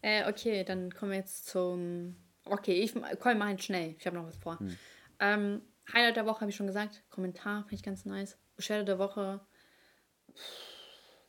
Äh, 0.02 0.28
okay, 0.28 0.64
dann 0.64 0.92
kommen 0.92 1.12
wir 1.12 1.18
jetzt 1.18 1.46
zum. 1.46 2.16
Okay, 2.44 2.74
ich 2.74 2.94
komm, 3.20 3.38
mach 3.38 3.48
jetzt 3.48 3.64
schnell. 3.64 3.94
Ich 3.98 4.06
habe 4.06 4.16
noch 4.16 4.26
was 4.26 4.36
vor. 4.36 4.58
Hm. 4.58 4.76
Ähm, 5.18 5.62
Highlight 5.92 6.16
der 6.16 6.26
Woche 6.26 6.40
habe 6.40 6.50
ich 6.50 6.56
schon 6.56 6.66
gesagt. 6.66 7.02
Kommentar 7.10 7.62
finde 7.62 7.76
ich 7.76 7.82
ganz 7.82 8.04
nice. 8.04 8.38
Beschwerde 8.56 8.84
der 8.84 8.98
Woche. 8.98 9.40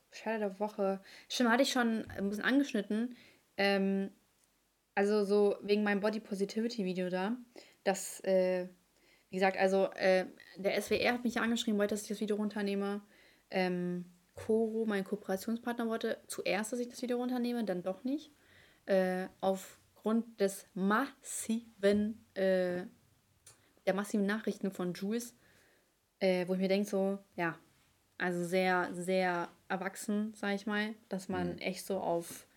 Beschwerde 0.10 0.40
der 0.40 0.60
Woche. 0.60 1.02
Stimmt, 1.30 1.52
hatte 1.52 1.64
ich 1.64 1.72
schon 1.72 2.10
ein 2.12 2.30
bisschen 2.30 2.44
angeschnitten. 2.44 3.16
Ähm, 3.58 4.12
also 4.94 5.24
so 5.24 5.58
wegen 5.62 5.84
meinem 5.84 6.00
Body 6.00 6.20
Positivity 6.20 6.86
Video 6.86 7.10
da. 7.10 7.38
Das, 7.84 8.22
äh, 8.24 8.68
wie 9.30 9.36
gesagt, 9.36 9.58
also 9.58 9.90
äh, 9.92 10.26
der 10.58 10.82
SWR 10.82 11.14
hat 11.14 11.24
mich 11.24 11.36
ja 11.36 11.42
angeschrieben, 11.42 11.80
wollte, 11.80 11.94
dass 11.94 12.04
ich 12.04 12.10
das 12.10 12.22
Video 12.22 12.38
runternehme. 12.38 13.02
Ähm, 13.52 14.06
Koro, 14.36 14.86
mein 14.86 15.04
Kooperationspartner, 15.04 15.88
wollte 15.88 16.18
zuerst, 16.28 16.72
dass 16.72 16.80
ich 16.80 16.90
das 16.90 17.02
Video 17.02 17.18
runternehme, 17.18 17.64
dann 17.64 17.84
doch 17.84 18.04
nicht. 18.04 18.32
Äh, 18.86 19.28
aufgrund 19.42 20.40
des 20.40 20.68
massiven, 20.74 22.24
äh, 22.36 22.84
der 23.86 23.94
massiven 23.94 24.26
Nachrichten 24.26 24.72
von 24.72 24.94
Jules, 24.94 25.36
äh, 26.20 26.48
wo 26.48 26.54
ich 26.54 26.60
mir 26.60 26.68
denke, 26.68 26.90
so, 26.90 27.20
ja, 27.36 27.58
also 28.18 28.44
sehr, 28.44 28.90
sehr 28.94 29.50
erwachsen, 29.68 30.34
sag 30.36 30.54
ich 30.56 30.66
mal, 30.66 30.94
dass 31.10 31.30
man 31.30 31.54
mhm. 31.54 31.58
echt 31.60 31.86
so 31.86 32.00
auf 32.00 32.48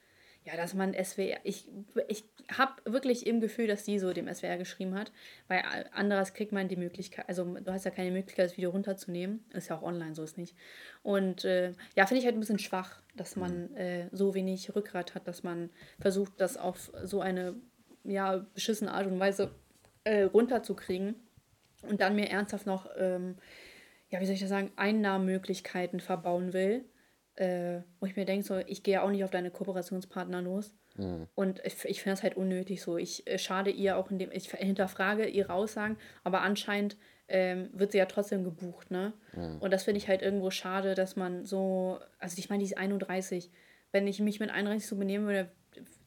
ja, 0.49 0.57
dass 0.57 0.73
man 0.73 0.95
SWR, 0.95 1.41
ich, 1.45 1.69
ich 2.09 2.25
habe 2.57 2.73
wirklich 2.87 3.27
im 3.27 3.41
Gefühl, 3.41 3.67
dass 3.67 3.85
sie 3.85 3.99
so 3.99 4.15
dem 4.15 4.33
SWR 4.33 4.57
geschrieben 4.57 4.95
hat, 4.95 5.13
weil 5.47 5.63
anderes 5.93 6.33
kriegt 6.33 6.53
man 6.53 6.69
die 6.69 6.77
Möglichkeit, 6.77 7.29
also 7.29 7.45
du 7.45 7.71
hast 7.71 7.85
ja 7.85 7.91
keine 7.91 8.13
Möglichkeit, 8.13 8.47
das 8.47 8.57
Video 8.57 8.71
runterzunehmen, 8.71 9.45
ist 9.53 9.69
ja 9.69 9.77
auch 9.77 9.83
online, 9.83 10.15
so 10.15 10.23
ist 10.23 10.39
nicht. 10.39 10.57
Und 11.03 11.45
äh, 11.45 11.75
ja, 11.97 12.07
finde 12.07 12.21
ich 12.21 12.25
halt 12.25 12.35
ein 12.35 12.41
bisschen 12.41 12.59
schwach, 12.59 13.03
dass 13.15 13.37
man 13.37 13.71
mhm. 13.73 13.77
äh, 13.77 14.09
so 14.11 14.33
wenig 14.33 14.75
Rückgrat 14.75 15.15
hat, 15.15 15.29
dass 15.29 15.43
man 15.43 15.69
versucht, 16.01 16.33
das 16.39 16.57
auf 16.57 16.91
so 17.05 17.21
eine, 17.21 17.55
ja, 18.05 18.47
beschissene 18.55 18.93
Art 18.93 19.07
und 19.07 19.21
Weise 19.21 19.51
äh, 20.05 20.23
runterzukriegen 20.23 21.15
und 21.83 22.01
dann 22.01 22.17
mir 22.17 22.31
ernsthaft 22.31 22.65
noch, 22.65 22.89
ähm, 22.97 23.37
ja, 24.09 24.19
wie 24.19 24.25
soll 24.25 24.35
ich 24.35 24.41
das 24.41 24.49
sagen, 24.49 24.73
Einnahmemöglichkeiten 24.77 26.01
verbauen 26.01 26.55
will 26.55 26.87
äh, 27.39 27.83
wo 28.01 28.07
ich 28.07 28.17
mir 28.17 28.25
denke, 28.25 28.45
so, 28.45 28.59
ich 28.59 28.83
gehe 28.83 28.95
ja 28.95 29.03
auch 29.03 29.11
nicht 29.11 29.23
auf 29.23 29.31
deine 29.31 29.51
Kooperationspartner 29.51 30.43
los. 30.43 30.75
Mhm. 30.97 31.29
Und 31.37 31.61
ich, 31.65 31.85
ich 31.85 32.03
finde 32.03 32.15
das 32.15 32.25
halt 32.25 32.37
unnötig 32.37 32.83
so. 32.83 32.97
Ich 32.97 33.27
äh, 33.29 33.39
schade 33.39 33.71
ihr 33.71 33.97
auch, 33.97 34.11
indem 34.11 34.33
ich 34.33 34.51
hinterfrage 34.51 35.27
ihre 35.29 35.53
Aussagen, 35.53 35.97
aber 36.25 36.41
anscheinend 36.41 36.97
ähm, 37.29 37.71
wird 37.73 37.93
sie 37.93 37.99
ja 37.99 38.07
trotzdem 38.07 38.43
gebucht, 38.43 38.91
ne? 38.91 39.13
Mhm. 39.35 39.59
Und 39.61 39.73
das 39.73 39.85
finde 39.85 39.99
ich 39.99 40.09
halt 40.09 40.23
irgendwo 40.23 40.51
schade, 40.51 40.95
dass 40.95 41.15
man 41.15 41.45
so, 41.45 42.01
also 42.19 42.39
ich 42.39 42.51
meine, 42.51 42.61
die 42.61 42.71
ist 42.71 42.77
31. 42.77 43.51
Wenn 43.93 44.07
ich 44.09 44.19
mich 44.19 44.41
mit 44.41 44.51
31 44.51 44.89
so 44.89 44.97
benehmen 44.97 45.27
würde, 45.27 45.49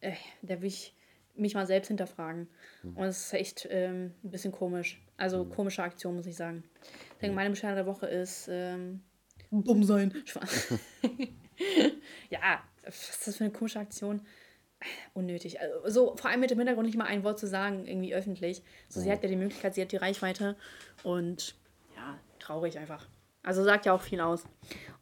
äh, 0.02 0.14
da 0.42 0.56
würde 0.56 0.68
ich 0.68 0.96
mich 1.36 1.56
mal 1.56 1.66
selbst 1.66 1.88
hinterfragen. 1.88 2.50
Mhm. 2.84 2.98
Und 2.98 3.06
es 3.06 3.28
ist 3.28 3.34
echt 3.34 3.68
ähm, 3.72 4.14
ein 4.24 4.32
bisschen 4.32 4.52
komisch. 4.52 5.02
Also 5.16 5.46
mhm. 5.46 5.52
komische 5.52 5.84
Aktion, 5.84 6.16
muss 6.16 6.26
ich 6.26 6.36
sagen. 6.36 6.64
Ich 7.14 7.20
denke, 7.20 7.32
mhm. 7.32 7.36
meine 7.36 7.50
Beschwerden 7.52 7.78
der 7.78 7.86
Woche 7.86 8.08
ist, 8.08 8.50
ähm, 8.52 9.02
dumm 9.52 9.84
sein. 9.84 10.14
ja, 12.30 12.64
was 12.84 13.10
ist 13.10 13.28
das 13.28 13.38
für 13.38 13.44
eine 13.44 13.54
komische 13.54 13.80
Aktion? 13.80 14.26
Unnötig. 15.14 15.60
Also, 15.60 15.90
so, 15.90 16.16
vor 16.16 16.30
allem 16.30 16.40
mit 16.40 16.50
dem 16.50 16.58
Hintergrund 16.58 16.88
nicht 16.88 16.98
mal 16.98 17.06
ein 17.06 17.24
Wort 17.24 17.40
zu 17.40 17.48
sagen, 17.48 17.86
irgendwie 17.86 18.16
öffentlich. 18.16 18.64
So, 18.90 19.00
sie 19.00 19.12
hat 19.12 19.22
ja 19.22 19.30
die 19.30 19.36
Möglichkeit, 19.36 19.76
sie 19.76 19.82
hat 19.82 19.92
die 19.92 19.98
Reichweite 19.98 20.56
und 21.04 21.56
ja, 21.96 22.18
traurig 22.40 22.80
einfach. 22.80 23.08
Also 23.44 23.64
sagt 23.64 23.86
ja 23.86 23.94
auch 23.94 24.02
viel 24.02 24.22
aus. 24.22 24.44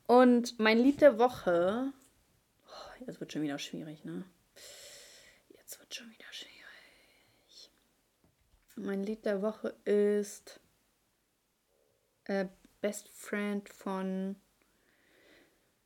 Und 0.08 0.60
mein 0.60 0.80
Lied 0.80 1.02
der 1.02 1.20
Woche. 1.20 1.94
Oh, 2.68 3.06
jetzt 3.06 3.20
wird 3.20 3.32
schon 3.32 3.42
wieder 3.42 3.60
schwierig, 3.60 4.04
ne? 4.04 4.26
Jetzt 5.50 5.80
wird 5.80 5.94
schon 5.94 6.10
wieder 6.10 6.26
schwierig. 6.32 7.72
Mein 8.76 9.04
Lied 9.04 9.26
der 9.26 9.42
Woche 9.42 9.76
ist 9.86 10.60
äh, 12.26 12.48
Best 12.82 13.10
Friend 13.10 13.68
von 13.68 14.36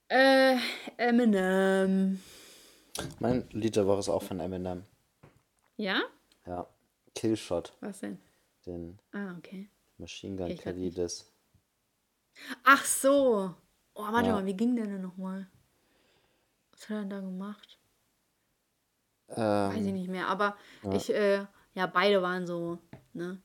äh, 0.09 0.57
Eminem. 0.97 2.21
Mein 3.19 3.49
Lied 3.51 3.75
der 3.75 3.87
Woche 3.87 3.99
ist 3.99 4.09
auch 4.09 4.21
von 4.21 4.39
Eminem. 4.39 4.83
Ja? 5.77 6.03
Ja. 6.45 6.67
Killshot. 7.15 7.73
Was 7.81 7.99
denn? 7.99 8.19
Den 8.65 8.99
ah, 9.11 9.35
okay. 9.37 9.69
Machine 9.97 10.35
Gun 10.35 10.55
Kelly 10.57 10.91
des. 10.91 11.31
Ach 12.63 12.85
so. 12.85 13.55
Oh, 13.95 14.03
warte 14.03 14.29
ja. 14.29 14.35
mal, 14.35 14.45
wie 14.45 14.55
ging 14.55 14.75
der 14.75 14.85
denn 14.85 15.01
nochmal? 15.01 15.47
Was 16.71 16.89
hat 16.89 16.91
er 16.91 16.99
denn 17.01 17.09
da 17.09 17.19
gemacht? 17.19 17.79
Ähm, 19.29 19.37
Weiß 19.37 19.85
ich 19.85 19.93
nicht 19.93 20.09
mehr, 20.09 20.27
aber 20.27 20.55
ja. 20.83 20.93
ich, 20.93 21.09
äh, 21.13 21.45
ja, 21.73 21.87
beide 21.87 22.21
waren 22.21 22.45
so, 22.45 22.79
ne? 23.13 23.41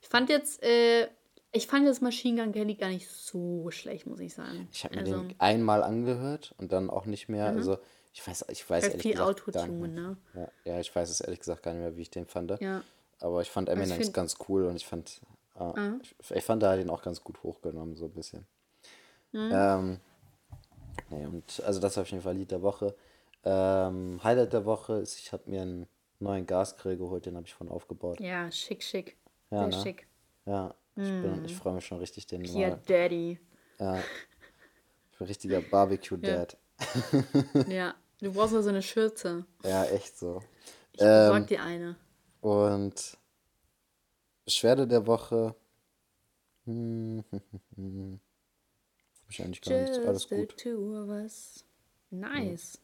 Ich 0.00 0.08
fand 0.08 0.28
jetzt, 0.30 0.62
äh, 0.62 1.08
ich 1.52 1.66
fand 1.66 1.86
das 1.86 2.00
Machine 2.00 2.42
Gun 2.42 2.52
Kelly 2.52 2.74
gar 2.74 2.88
nicht 2.88 3.08
so 3.08 3.70
schlecht, 3.70 4.06
muss 4.06 4.20
ich 4.20 4.34
sagen. 4.34 4.68
Ich 4.72 4.84
habe 4.84 4.94
mir 4.94 5.02
also, 5.02 5.22
den 5.22 5.38
einmal 5.38 5.82
angehört 5.82 6.54
und 6.58 6.72
dann 6.72 6.88
auch 6.88 7.04
nicht 7.04 7.28
mehr. 7.28 7.52
Mhm. 7.52 7.58
Also 7.58 7.78
ich 8.14 8.26
weiß, 8.26 8.46
ich 8.48 8.68
weiß 8.68 8.84
ehrlich 8.84 9.02
viel 9.02 9.12
gesagt 9.12 9.52
gar 9.52 9.66
nicht 9.66 9.80
mehr. 9.80 9.88
Ne? 9.88 10.16
Ja, 10.34 10.48
ja, 10.64 10.80
ich 10.80 10.94
weiß 10.94 11.10
es 11.10 11.20
ehrlich 11.20 11.40
gesagt 11.40 11.62
gar 11.62 11.72
nicht 11.72 11.82
mehr, 11.82 11.96
wie 11.96 12.02
ich 12.02 12.10
den 12.10 12.26
fand. 12.26 12.58
Ja. 12.60 12.82
Aber 13.20 13.42
ich 13.42 13.50
fand 13.50 13.68
also 13.68 13.80
Eminem 13.80 13.98
find... 13.98 14.14
ganz 14.14 14.36
cool 14.48 14.64
und 14.64 14.76
ich 14.76 14.86
fand, 14.86 15.20
äh, 15.58 15.80
mhm. 15.80 16.00
ich, 16.02 16.30
ich, 16.30 16.44
fand, 16.44 16.62
da 16.62 16.72
hat 16.72 16.80
ihn 16.80 16.90
auch 16.90 17.02
ganz 17.02 17.22
gut 17.22 17.42
hochgenommen, 17.42 17.96
so 17.96 18.06
ein 18.06 18.12
bisschen. 18.12 18.46
Mhm. 19.32 19.50
Ähm, 19.52 20.00
nee, 21.10 21.26
und 21.26 21.62
also 21.64 21.80
das 21.80 21.92
ist 21.92 21.98
auf 21.98 22.10
jeden 22.10 22.22
Fall 22.22 22.34
Lied 22.34 22.50
der 22.50 22.62
Woche. 22.62 22.94
Ähm, 23.44 24.20
Highlight 24.24 24.52
der 24.52 24.64
Woche 24.64 24.94
ist, 24.94 25.18
ich 25.18 25.32
habe 25.32 25.50
mir 25.50 25.62
einen 25.62 25.86
neuen 26.18 26.46
Gasgrill 26.46 26.96
geholt, 26.96 27.26
den 27.26 27.36
habe 27.36 27.46
ich 27.46 27.54
von 27.54 27.68
aufgebaut. 27.68 28.20
Ja, 28.20 28.50
schick, 28.50 28.82
schick. 28.82 29.16
Ja, 29.50 29.58
Sehr 29.58 29.78
ne? 29.78 29.82
schick. 29.82 30.06
Ja, 30.46 30.74
ich, 30.96 31.02
mm. 31.02 31.44
ich 31.44 31.56
freue 31.56 31.74
mich 31.74 31.86
schon 31.86 31.98
richtig, 31.98 32.26
den 32.26 32.44
Hier, 32.44 32.68
mal. 32.68 32.80
Daddy. 32.86 33.38
Ja. 33.78 33.98
Ich 33.98 35.18
bin 35.18 35.26
richtiger 35.26 35.60
Barbecue-Dad. 35.60 36.56
Ja. 37.12 37.62
ja. 37.68 37.94
du 38.20 38.32
brauchst 38.32 38.52
nur 38.52 38.62
so 38.62 38.70
eine 38.70 38.82
Schürze. 38.82 39.44
Ja, 39.64 39.84
echt 39.84 40.18
so. 40.18 40.42
Ich 40.92 40.98
besorg 40.98 41.42
ähm, 41.42 41.46
dir 41.46 41.62
eine. 41.62 41.96
Und 42.40 43.16
Beschwerde 44.44 44.86
der 44.86 45.06
Woche. 45.06 45.54
Hm, 46.64 47.24
hm, 47.30 47.40
hm, 47.50 47.60
hm. 47.76 48.20
Hab 49.22 49.30
ich 49.30 49.42
eigentlich 49.42 49.62
gar 49.62 49.80
nichts. 49.80 49.98
Alles 49.98 50.28
gut. 50.28 50.54
Nice. 52.10 52.78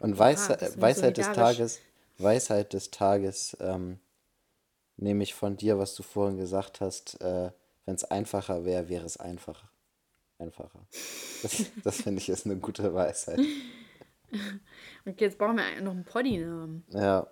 Und 0.00 0.18
Weisheit, 0.18 0.62
ja, 0.62 0.80
Weisheit 0.80 1.16
des 1.16 1.32
Tages, 1.32 1.80
Weisheit 2.18 2.72
des 2.72 2.90
Tages, 2.90 3.56
ähm, 3.60 4.00
nehme 4.96 5.22
ich 5.22 5.34
von 5.34 5.56
dir, 5.56 5.78
was 5.78 5.94
du 5.94 6.02
vorhin 6.02 6.36
gesagt 6.38 6.80
hast, 6.80 7.20
äh, 7.20 7.50
wenn 7.84 7.94
es 7.94 8.04
einfacher 8.04 8.64
wäre, 8.64 8.88
wäre 8.88 9.04
es 9.04 9.16
einfacher. 9.16 9.68
Einfacher. 10.38 10.86
Das, 11.42 11.64
das 11.82 12.02
finde 12.02 12.20
ich 12.20 12.28
ist 12.28 12.46
eine 12.46 12.56
gute 12.56 12.92
Weisheit. 12.92 13.38
Und 15.04 15.20
jetzt 15.20 15.38
brauchen 15.38 15.56
wir 15.56 15.80
noch 15.80 15.92
einen 15.92 16.04
Poddy-Namen. 16.04 16.84
Ja. 16.90 17.26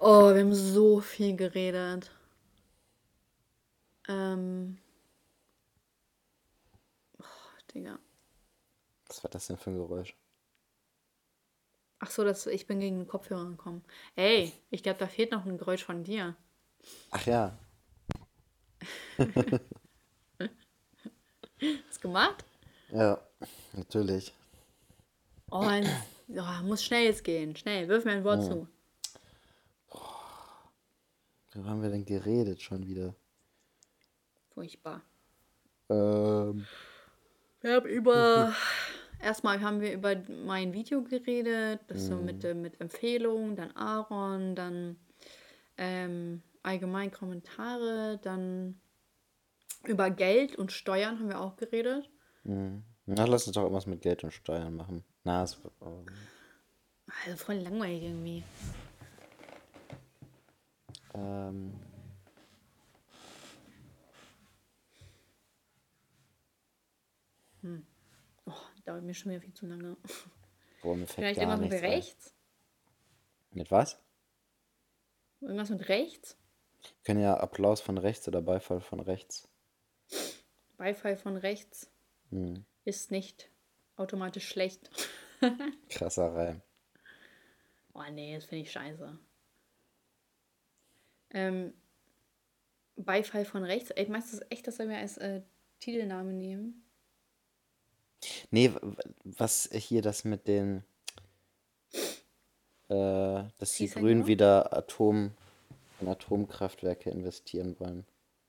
Oh, 0.00 0.34
wir 0.34 0.40
haben 0.40 0.54
so 0.54 1.00
viel 1.00 1.36
geredet. 1.36 2.10
Ähm. 4.08 4.78
Oh, 7.18 7.24
Digga. 7.74 7.98
Was 9.06 9.22
war 9.22 9.30
das 9.30 9.46
denn 9.46 9.56
für 9.56 9.70
ein 9.70 9.76
Geräusch? 9.76 10.14
Ach 12.00 12.10
so, 12.10 12.24
dass 12.24 12.46
ich 12.46 12.66
bin 12.66 12.80
gegen 12.80 12.98
den 12.98 13.08
Kopfhörer 13.08 13.48
gekommen. 13.48 13.82
Ey, 14.14 14.52
ich 14.70 14.82
glaube, 14.82 14.98
da 14.98 15.06
fehlt 15.06 15.32
noch 15.32 15.44
ein 15.44 15.58
Geräusch 15.58 15.84
von 15.84 16.04
dir. 16.04 16.36
Ach 17.10 17.26
ja. 17.26 17.58
Hast 19.18 19.30
du 21.96 22.00
gemacht? 22.00 22.44
Ja, 22.90 23.20
natürlich. 23.72 24.32
Oh, 25.50 25.58
ein, 25.58 25.88
oh, 26.28 26.64
muss 26.64 26.84
schnell 26.84 27.06
jetzt 27.06 27.24
gehen. 27.24 27.56
Schnell, 27.56 27.88
wirf 27.88 28.04
mir 28.04 28.12
ein 28.12 28.24
Wort 28.24 28.42
oh. 28.44 28.48
zu. 28.48 28.68
Worüber 31.52 31.70
haben 31.70 31.82
wir 31.82 31.90
denn 31.90 32.04
geredet 32.04 32.62
schon 32.62 32.86
wieder? 32.86 33.14
Furchtbar. 34.54 35.02
Ähm. 35.88 36.66
Wir 37.60 37.74
haben 37.74 37.88
über. 37.88 38.54
Erstmal 39.20 39.60
haben 39.60 39.80
wir 39.80 39.92
über 39.92 40.14
mein 40.44 40.72
Video 40.72 41.02
geredet, 41.02 41.80
das 41.88 42.06
so 42.06 42.16
mit, 42.16 42.44
mhm. 42.44 42.62
mit 42.62 42.80
Empfehlungen, 42.80 43.56
dann 43.56 43.72
Aaron, 43.76 44.54
dann 44.54 44.96
ähm, 45.76 46.42
allgemein 46.62 47.10
Kommentare, 47.10 48.18
dann 48.22 48.80
über 49.84 50.10
Geld 50.10 50.56
und 50.56 50.70
Steuern 50.72 51.18
haben 51.18 51.28
wir 51.28 51.40
auch 51.40 51.56
geredet. 51.56 52.08
Mhm. 52.44 52.84
Na, 53.06 53.24
lass 53.24 53.46
uns 53.46 53.54
doch 53.54 53.62
irgendwas 53.62 53.86
mit 53.86 54.02
Geld 54.02 54.22
und 54.22 54.32
Steuern 54.32 54.74
machen. 54.74 55.02
Na, 55.24 55.42
es, 55.42 55.58
ähm, 55.82 56.06
also 57.24 57.36
voll 57.36 57.56
langweilig 57.56 58.02
irgendwie. 58.02 58.44
Ähm. 61.14 61.72
Hm. 67.62 67.86
Dauert 68.88 69.04
mir 69.04 69.12
schon 69.12 69.32
wieder 69.32 69.42
viel 69.42 69.52
zu 69.52 69.66
lange. 69.66 69.98
Boah, 70.80 70.96
mir 70.96 71.06
fällt 71.06 71.16
Vielleicht 71.16 71.40
irgendwas 71.40 71.60
mit 71.60 71.72
rechts? 71.82 72.34
Mit 73.50 73.70
was? 73.70 74.00
Irgendwas 75.42 75.68
mit 75.68 75.90
rechts? 75.90 76.38
Wir 76.80 77.04
können 77.04 77.20
ja 77.20 77.36
Applaus 77.36 77.82
von 77.82 77.98
rechts 77.98 78.26
oder 78.28 78.40
Beifall 78.40 78.80
von 78.80 79.00
rechts. 79.00 79.46
Beifall 80.78 81.18
von 81.18 81.36
rechts 81.36 81.90
hm. 82.30 82.64
ist 82.86 83.10
nicht 83.10 83.50
automatisch 83.96 84.48
schlecht. 84.48 84.88
Krasser 85.90 86.34
Reim. 86.34 86.62
Oh 87.92 88.04
nee, 88.10 88.36
das 88.36 88.46
finde 88.46 88.62
ich 88.62 88.72
scheiße. 88.72 89.18
Ähm, 91.32 91.74
Beifall 92.96 93.44
von 93.44 93.64
rechts. 93.64 93.90
Ey, 93.90 94.08
meinst 94.08 94.32
du 94.32 94.50
echt, 94.50 94.66
dass 94.66 94.78
wir 94.78 94.96
als 94.96 95.18
äh, 95.18 95.42
Titelname 95.78 96.32
nehmen? 96.32 96.87
Nee, 98.50 98.72
was 99.24 99.68
hier 99.72 100.02
das 100.02 100.24
mit 100.24 100.48
den, 100.48 100.84
äh, 102.88 103.44
dass 103.58 103.74
die 103.76 103.88
Grünen 103.88 104.26
wieder 104.26 104.76
Atom 104.76 105.32
in 106.00 106.08
Atomkraftwerke 106.08 107.10
investieren 107.10 107.78
wollen, 107.78 108.04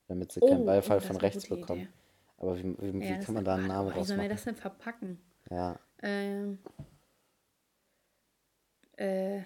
damit 0.07 0.31
sie 0.31 0.41
oh, 0.41 0.47
keinen 0.47 0.65
Beifall 0.65 0.97
oh, 0.97 1.01
von 1.01 1.17
rechts 1.17 1.47
bekommen. 1.47 1.81
Idee. 1.81 1.89
Aber 2.37 2.57
wie, 2.57 2.75
wie, 2.79 2.93
wie 3.01 3.19
kann 3.19 3.33
man 3.33 3.45
da 3.45 3.55
einen 3.55 3.67
Namen 3.67 3.89
rausmachen? 3.89 4.01
Wie 4.01 4.07
sollen 4.07 4.21
wir 4.21 4.29
das 4.29 4.43
denn 4.43 4.55
verpacken? 4.55 5.21
Ja. 5.49 5.79
Ähm, 6.01 6.59
äh, 8.95 9.41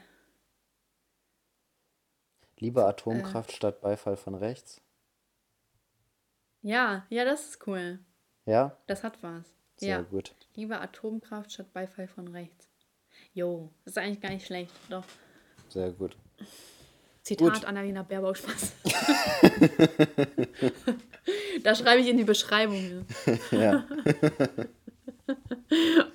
Lieber 2.63 2.87
Atomkraft 2.87 3.51
äh, 3.51 3.55
statt 3.55 3.81
Beifall 3.81 4.15
von 4.15 4.35
rechts? 4.35 4.81
Ja, 6.61 7.05
ja, 7.09 7.25
das 7.25 7.49
ist 7.49 7.67
cool. 7.67 7.99
Ja? 8.45 8.77
Das 8.87 9.03
hat 9.03 9.21
was. 9.21 9.53
Sehr 9.77 9.89
ja. 9.89 10.01
gut. 10.01 10.33
Lieber 10.55 10.81
Atomkraft 10.81 11.51
statt 11.51 11.73
Beifall 11.73 12.07
von 12.07 12.27
rechts. 12.29 12.69
Jo, 13.33 13.71
das 13.83 13.93
ist 13.93 13.97
eigentlich 13.97 14.21
gar 14.21 14.31
nicht 14.31 14.45
schlecht, 14.45 14.71
doch. 14.89 15.03
Sehr 15.69 15.91
gut. 15.91 16.15
Zitat 17.23 17.53
gut. 17.53 17.65
Annalena 17.65 18.03
Baerbock 18.03 18.37
Spaß. 18.37 18.73
da 21.63 21.75
schreibe 21.75 22.01
ich 22.01 22.07
in 22.07 22.17
die 22.17 22.23
Beschreibung. 22.23 23.05
ja. 23.51 23.87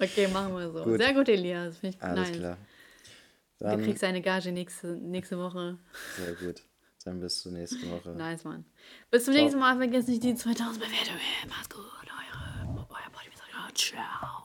okay, 0.00 0.28
machen 0.28 0.54
wir 0.54 0.70
so. 0.70 0.84
Gut. 0.84 1.00
Sehr 1.00 1.14
gut, 1.14 1.28
Elias. 1.28 1.78
Finde 1.78 1.96
ich 1.96 2.02
Alles 2.02 2.28
nice. 2.28 2.38
klar. 2.38 2.58
Dann, 3.58 3.78
du 3.78 3.84
kriegst 3.84 4.02
deine 4.02 4.22
Gage 4.22 4.52
nächste, 4.52 4.88
nächste 4.88 5.38
Woche. 5.38 5.78
Sehr 6.16 6.34
gut. 6.34 6.62
Dann 7.04 7.20
bis 7.20 7.40
zur 7.40 7.52
nächsten 7.52 7.90
Woche. 7.90 8.10
Nice, 8.10 8.44
Mann. 8.44 8.64
Bis 9.10 9.24
zum 9.24 9.34
Ciao. 9.34 9.42
nächsten 9.42 9.60
Mal. 9.60 9.76
Vergiss 9.76 10.06
nicht 10.06 10.22
die 10.22 10.34
2000 10.34 10.78
Bewertungen. 10.78 11.20
Mach's 11.48 11.70
gut. 11.70 11.97
ciao. 13.78 14.37